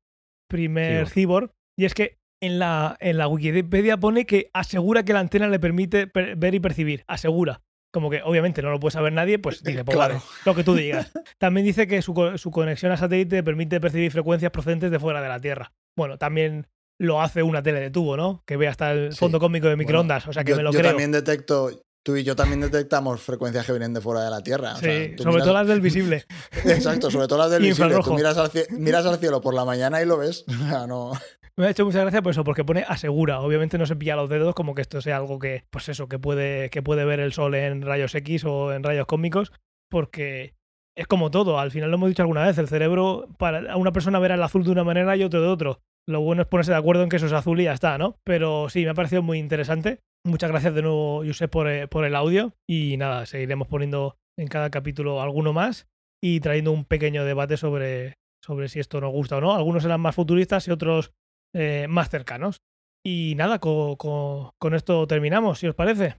primer 0.49 1.09
cyborg, 1.09 1.51
y 1.79 1.85
es 1.85 1.93
que 1.93 2.19
en 2.41 2.59
la, 2.59 2.97
en 2.99 3.17
la 3.17 3.29
Wikipedia 3.29 3.95
pone 3.95 4.25
que 4.25 4.49
asegura 4.53 5.03
que 5.03 5.13
la 5.13 5.21
antena 5.21 5.47
le 5.47 5.61
permite 5.61 6.11
ver 6.35 6.53
y 6.53 6.59
percibir. 6.59 7.05
Asegura. 7.07 7.61
Como 7.93 8.09
que 8.09 8.21
obviamente 8.21 8.61
no 8.61 8.69
lo 8.69 8.81
puede 8.81 8.91
saber 8.91 9.13
nadie, 9.13 9.39
pues 9.39 9.63
dice, 9.63 9.85
pues 9.85 9.95
claro. 9.95 10.21
lo 10.45 10.55
que 10.55 10.65
tú 10.65 10.75
digas. 10.75 11.09
También 11.37 11.65
dice 11.65 11.87
que 11.87 12.01
su, 12.01 12.33
su 12.35 12.51
conexión 12.51 12.91
a 12.91 12.97
satélite 12.97 13.43
permite 13.43 13.79
percibir 13.79 14.11
frecuencias 14.11 14.51
procedentes 14.51 14.91
de 14.91 14.99
fuera 14.99 15.21
de 15.21 15.29
la 15.29 15.39
Tierra. 15.39 15.71
Bueno, 15.97 16.17
también 16.17 16.67
lo 16.99 17.21
hace 17.21 17.43
una 17.43 17.63
tele 17.63 17.79
de 17.79 17.91
tubo, 17.91 18.17
¿no? 18.17 18.43
Que 18.45 18.57
ve 18.57 18.67
hasta 18.67 18.91
el 18.91 19.13
fondo 19.13 19.39
cósmico 19.39 19.69
de 19.69 19.77
microondas. 19.77 20.27
o 20.27 20.33
sea 20.33 20.43
que 20.43 20.55
me 20.55 20.63
lo 20.63 20.73
yo 20.73 20.79
creo. 20.79 20.91
también 20.91 21.13
detecto, 21.13 21.71
Tú 22.01 22.15
y 22.15 22.23
yo 22.23 22.35
también 22.35 22.61
detectamos 22.61 23.21
frecuencias 23.21 23.65
que 23.65 23.73
vienen 23.73 23.93
de 23.93 23.99
fuera 23.99 24.23
de 24.23 24.29
la 24.29 24.41
Tierra. 24.41 24.75
sí, 24.77 25.15
sobre 25.17 25.41
todo 25.43 25.53
las 25.53 25.67
del 25.67 25.81
visible. 25.81 26.25
Exacto, 26.65 27.11
sobre 27.11 27.27
todo 27.27 27.39
las 27.39 27.51
del 27.51 27.61
visible. 27.63 27.95
Tú 28.01 28.13
miras 28.13 28.37
al, 28.37 28.49
miras 28.71 29.05
al, 29.05 29.19
cielo 29.19 29.41
por 29.41 29.53
la 29.53 29.65
mañana 29.65 30.01
y 30.01 30.05
lo 30.05 30.17
ves. 30.17 30.45
no. 30.87 31.11
Me 31.59 31.67
ha 31.67 31.71
hecho 31.71 31.83
mucha 31.83 31.99
gracia 31.99 32.21
por 32.21 32.31
eso, 32.31 32.45
porque 32.45 32.63
pone 32.63 32.85
asegura. 32.87 33.41
Obviamente 33.41 33.77
no 33.77 33.85
se 33.85 33.97
pilla 33.97 34.15
los 34.15 34.29
dedos 34.29 34.55
como 34.55 34.73
que 34.73 34.81
esto 34.81 35.01
sea 35.01 35.17
algo 35.17 35.39
que, 35.39 35.65
pues 35.69 35.89
eso, 35.89 36.07
que 36.07 36.17
puede, 36.17 36.69
que 36.69 36.81
puede 36.81 37.03
ver 37.03 37.19
el 37.19 37.33
sol 37.33 37.53
en 37.53 37.81
rayos 37.81 38.15
X 38.15 38.45
o 38.45 38.71
en 38.71 38.81
rayos 38.81 39.05
cósmicos, 39.07 39.51
porque 39.89 40.53
es 40.95 41.05
como 41.05 41.31
todo. 41.31 41.59
Al 41.59 41.71
final 41.71 41.91
lo 41.91 41.97
hemos 41.97 42.07
dicho 42.07 42.21
alguna 42.21 42.45
vez, 42.45 42.57
el 42.59 42.69
cerebro, 42.69 43.27
para 43.37 43.75
una 43.75 43.91
persona 43.91 44.19
verá 44.19 44.35
el 44.35 44.43
azul 44.43 44.63
de 44.63 44.71
una 44.71 44.85
manera 44.85 45.17
y 45.17 45.23
otro 45.23 45.41
de 45.41 45.49
otro. 45.49 45.81
Lo 46.07 46.21
bueno 46.21 46.43
es 46.43 46.47
ponerse 46.47 46.71
de 46.71 46.77
acuerdo 46.77 47.03
en 47.03 47.09
que 47.09 47.17
eso 47.17 47.25
es 47.25 47.33
azul 47.33 47.59
y 47.59 47.65
ya 47.65 47.73
está, 47.73 47.97
¿no? 47.97 48.15
Pero 48.23 48.69
sí, 48.69 48.85
me 48.85 48.91
ha 48.91 48.93
parecido 48.93 49.21
muy 49.21 49.37
interesante. 49.37 49.99
Muchas 50.25 50.51
gracias 50.51 50.73
de 50.73 50.81
nuevo, 50.81 51.25
Josep, 51.25 51.51
por, 51.51 51.67
eh, 51.67 51.89
por 51.89 52.05
el 52.05 52.15
audio. 52.15 52.53
Y 52.69 52.95
nada, 52.95 53.25
seguiremos 53.25 53.67
poniendo 53.67 54.15
en 54.37 54.47
cada 54.47 54.69
capítulo 54.69 55.21
alguno 55.21 55.51
más 55.51 55.89
y 56.23 56.39
trayendo 56.39 56.71
un 56.71 56.85
pequeño 56.85 57.25
debate 57.25 57.57
sobre, 57.57 58.13
sobre 58.41 58.69
si 58.69 58.79
esto 58.79 59.01
nos 59.01 59.11
gusta 59.11 59.35
o 59.35 59.41
no. 59.41 59.53
Algunos 59.53 59.83
serán 59.83 59.99
más 59.99 60.15
futuristas 60.15 60.65
y 60.69 60.71
otros 60.71 61.11
eh, 61.53 61.87
más 61.89 62.09
cercanos. 62.09 62.61
Y 63.03 63.33
nada, 63.35 63.59
con, 63.59 63.95
con, 63.95 64.73
esto 64.73 65.07
terminamos, 65.07 65.59
si 65.59 65.67
os 65.67 65.75
parece. 65.75 66.17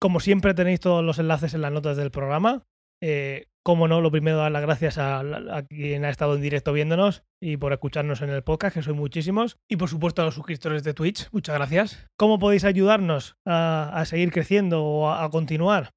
Como 0.00 0.20
siempre 0.20 0.54
tenéis 0.54 0.80
todos 0.80 1.04
los 1.04 1.18
enlaces 1.18 1.54
en 1.54 1.62
las 1.62 1.72
notas 1.72 1.96
del 1.96 2.10
programa. 2.10 2.64
Eh, 3.02 3.46
como 3.64 3.88
no, 3.88 4.00
lo 4.00 4.10
primero 4.10 4.36
dar 4.36 4.52
las 4.52 4.62
gracias 4.62 4.98
a, 4.98 5.20
a, 5.20 5.62
quien 5.62 6.04
ha 6.04 6.10
estado 6.10 6.34
en 6.34 6.42
directo 6.42 6.72
viéndonos 6.72 7.24
y 7.40 7.56
por 7.56 7.72
escucharnos 7.72 8.20
en 8.20 8.28
el 8.28 8.42
podcast, 8.42 8.76
que 8.76 8.82
soy 8.82 8.92
muchísimos. 8.92 9.58
Y 9.68 9.76
por 9.76 9.88
supuesto 9.88 10.22
a 10.22 10.26
los 10.26 10.34
suscriptores 10.34 10.84
de 10.84 10.92
Twitch, 10.92 11.28
muchas 11.32 11.56
gracias. 11.56 12.06
¿Cómo 12.18 12.38
podéis 12.38 12.64
ayudarnos 12.64 13.36
a, 13.46 13.90
a 13.94 14.04
seguir 14.04 14.30
creciendo 14.30 14.84
o 14.84 15.08
a, 15.08 15.24
a, 15.24 15.30
continuar? 15.30 15.90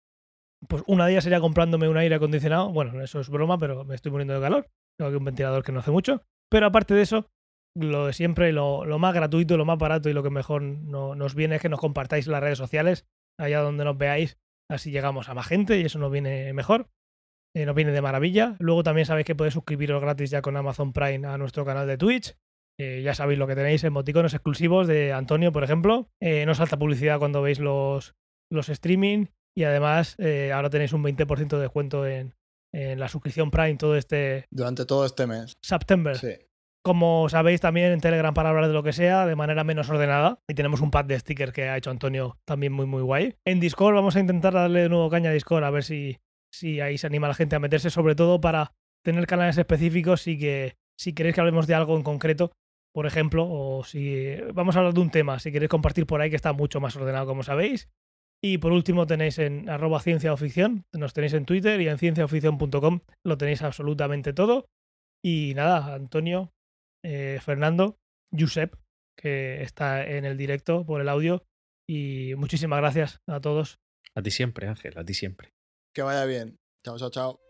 Pues 0.67 0.83
una 0.87 1.05
de 1.05 1.11
ellas 1.11 1.25
sería 1.25 1.41
comprándome 1.41 1.89
un 1.89 1.97
aire 1.97 2.15
acondicionado. 2.15 2.71
Bueno, 2.71 3.01
eso 3.01 3.19
es 3.19 3.29
broma, 3.29 3.57
pero 3.57 3.83
me 3.83 3.95
estoy 3.95 4.11
muriendo 4.11 4.33
de 4.33 4.41
calor. 4.41 4.69
Tengo 4.97 5.09
aquí 5.09 5.17
un 5.17 5.25
ventilador 5.25 5.63
que 5.63 5.73
no 5.73 5.79
hace 5.79 5.91
mucho. 5.91 6.23
Pero 6.49 6.67
aparte 6.67 6.93
de 6.93 7.01
eso, 7.01 7.29
lo 7.75 8.07
de 8.07 8.13
siempre, 8.13 8.51
lo, 8.51 8.85
más 8.99 9.13
gratuito, 9.13 9.57
lo 9.57 9.65
más 9.65 9.77
barato 9.77 10.09
y 10.09 10.13
lo 10.13 10.23
que 10.23 10.29
mejor 10.29 10.61
no, 10.61 11.15
nos 11.15 11.35
viene 11.35 11.55
es 11.55 11.61
que 11.61 11.69
nos 11.69 11.79
compartáis 11.79 12.27
las 12.27 12.41
redes 12.41 12.57
sociales, 12.57 13.05
allá 13.39 13.61
donde 13.61 13.85
nos 13.85 13.97
veáis. 13.97 14.37
Así 14.69 14.91
llegamos 14.91 15.29
a 15.29 15.33
más 15.33 15.47
gente 15.47 15.79
y 15.79 15.85
eso 15.85 15.99
nos 15.99 16.11
viene 16.11 16.51
mejor. 16.53 16.89
Eh, 17.55 17.65
nos 17.65 17.75
viene 17.75 17.91
de 17.91 18.01
maravilla. 18.01 18.55
Luego 18.59 18.83
también 18.83 19.05
sabéis 19.05 19.25
que 19.25 19.35
podéis 19.35 19.53
suscribiros 19.53 20.01
gratis 20.01 20.29
ya 20.29 20.41
con 20.41 20.57
Amazon 20.57 20.93
Prime 20.93 21.27
a 21.27 21.37
nuestro 21.37 21.65
canal 21.65 21.87
de 21.87 21.97
Twitch. 21.97 22.35
Ya 22.79 23.15
sabéis 23.15 23.39
lo 23.39 23.47
que 23.47 23.55
tenéis, 23.55 23.83
emoticonos 23.83 24.35
exclusivos 24.35 24.85
de 24.85 25.11
Antonio, 25.11 25.51
por 25.51 25.63
ejemplo. 25.63 26.11
Eh, 26.21 26.45
no 26.45 26.53
salta 26.53 26.77
publicidad 26.77 27.17
cuando 27.17 27.41
veis 27.41 27.59
los, 27.59 28.13
los 28.51 28.69
streaming. 28.69 29.25
Y 29.57 29.63
además, 29.63 30.15
eh, 30.19 30.51
ahora 30.53 30.69
tenéis 30.69 30.93
un 30.93 31.03
20% 31.03 31.55
de 31.55 31.61
descuento 31.61 32.05
en, 32.05 32.35
en, 32.73 32.99
la 32.99 33.07
suscripción 33.07 33.51
Prime 33.51 33.75
todo 33.75 33.95
este. 33.95 34.45
Durante 34.51 34.85
todo 34.85 35.05
este 35.05 35.27
mes. 35.27 35.57
September. 35.61 36.17
Sí. 36.17 36.33
Como 36.83 37.27
sabéis 37.27 37.59
también 37.59 37.91
en 37.91 37.99
Telegram 37.99 38.33
para 38.33 38.49
hablar 38.49 38.67
de 38.67 38.73
lo 38.73 38.83
que 38.83 38.93
sea 38.93 39.25
de 39.25 39.35
manera 39.35 39.63
menos 39.63 39.89
ordenada. 39.89 40.39
Y 40.47 40.53
tenemos 40.53 40.79
un 40.81 40.91
pack 40.91 41.07
de 41.07 41.19
stickers 41.19 41.51
que 41.51 41.63
ha 41.69 41.77
hecho 41.77 41.91
Antonio 41.91 42.37
también 42.45 42.71
muy 42.71 42.85
muy 42.85 43.01
guay. 43.01 43.35
En 43.45 43.59
Discord 43.59 43.95
vamos 43.95 44.15
a 44.15 44.19
intentar 44.19 44.53
darle 44.53 44.81
de 44.81 44.89
nuevo 44.89 45.09
caña 45.09 45.31
a 45.31 45.33
Discord 45.33 45.63
a 45.63 45.69
ver 45.69 45.83
si, 45.83 46.17
si 46.51 46.79
ahí 46.79 46.97
se 46.97 47.07
anima 47.07 47.27
la 47.27 47.33
gente 47.33 47.55
a 47.55 47.59
meterse, 47.59 47.89
sobre 47.89 48.15
todo 48.15 48.39
para 48.39 48.73
tener 49.03 49.27
canales 49.27 49.57
específicos 49.57 50.27
y 50.27 50.37
que 50.37 50.77
si 50.97 51.13
queréis 51.13 51.35
que 51.35 51.41
hablemos 51.41 51.67
de 51.67 51.75
algo 51.75 51.95
en 51.95 52.03
concreto, 52.03 52.51
por 52.93 53.05
ejemplo, 53.05 53.47
o 53.47 53.83
si 53.83 54.35
vamos 54.53 54.75
a 54.75 54.79
hablar 54.79 54.93
de 54.93 55.01
un 55.01 55.11
tema, 55.11 55.39
si 55.39 55.51
queréis 55.51 55.69
compartir 55.69 56.07
por 56.07 56.19
ahí 56.19 56.29
que 56.29 56.35
está 56.35 56.53
mucho 56.53 56.79
más 56.79 56.95
ordenado 56.95 57.27
como 57.27 57.43
sabéis. 57.43 57.89
Y 58.43 58.59
por 58.59 58.71
último 58.71 59.07
tenéis 59.07 59.39
en 59.39 59.69
arroba 59.69 59.99
ciencia 59.99 60.31
o 60.31 60.37
ficción, 60.37 60.85
nos 60.93 61.13
tenéis 61.13 61.33
en 61.33 61.45
Twitter 61.45 61.81
y 61.81 61.87
en 61.87 61.97
cienciaoficción.com 61.97 62.99
lo 63.25 63.37
tenéis 63.37 63.63
absolutamente 63.63 64.33
todo. 64.33 64.67
Y 65.23 65.53
nada, 65.55 65.95
Antonio, 65.95 66.51
eh, 67.03 67.39
Fernando, 67.41 67.97
Josep, 68.31 68.75
que 69.17 69.63
está 69.63 70.05
en 70.05 70.25
el 70.25 70.37
directo 70.37 70.85
por 70.85 71.01
el 71.01 71.09
audio. 71.09 71.43
Y 71.89 72.35
muchísimas 72.35 72.79
gracias 72.79 73.21
a 73.27 73.39
todos. 73.41 73.79
A 74.13 74.21
ti 74.21 74.31
siempre, 74.31 74.67
Ángel, 74.67 74.97
a 74.97 75.03
ti 75.03 75.13
siempre. 75.13 75.53
Que 75.93 76.01
vaya 76.03 76.25
bien. 76.25 76.57
Chao, 76.85 76.97
chao, 76.97 77.09
chao. 77.09 77.46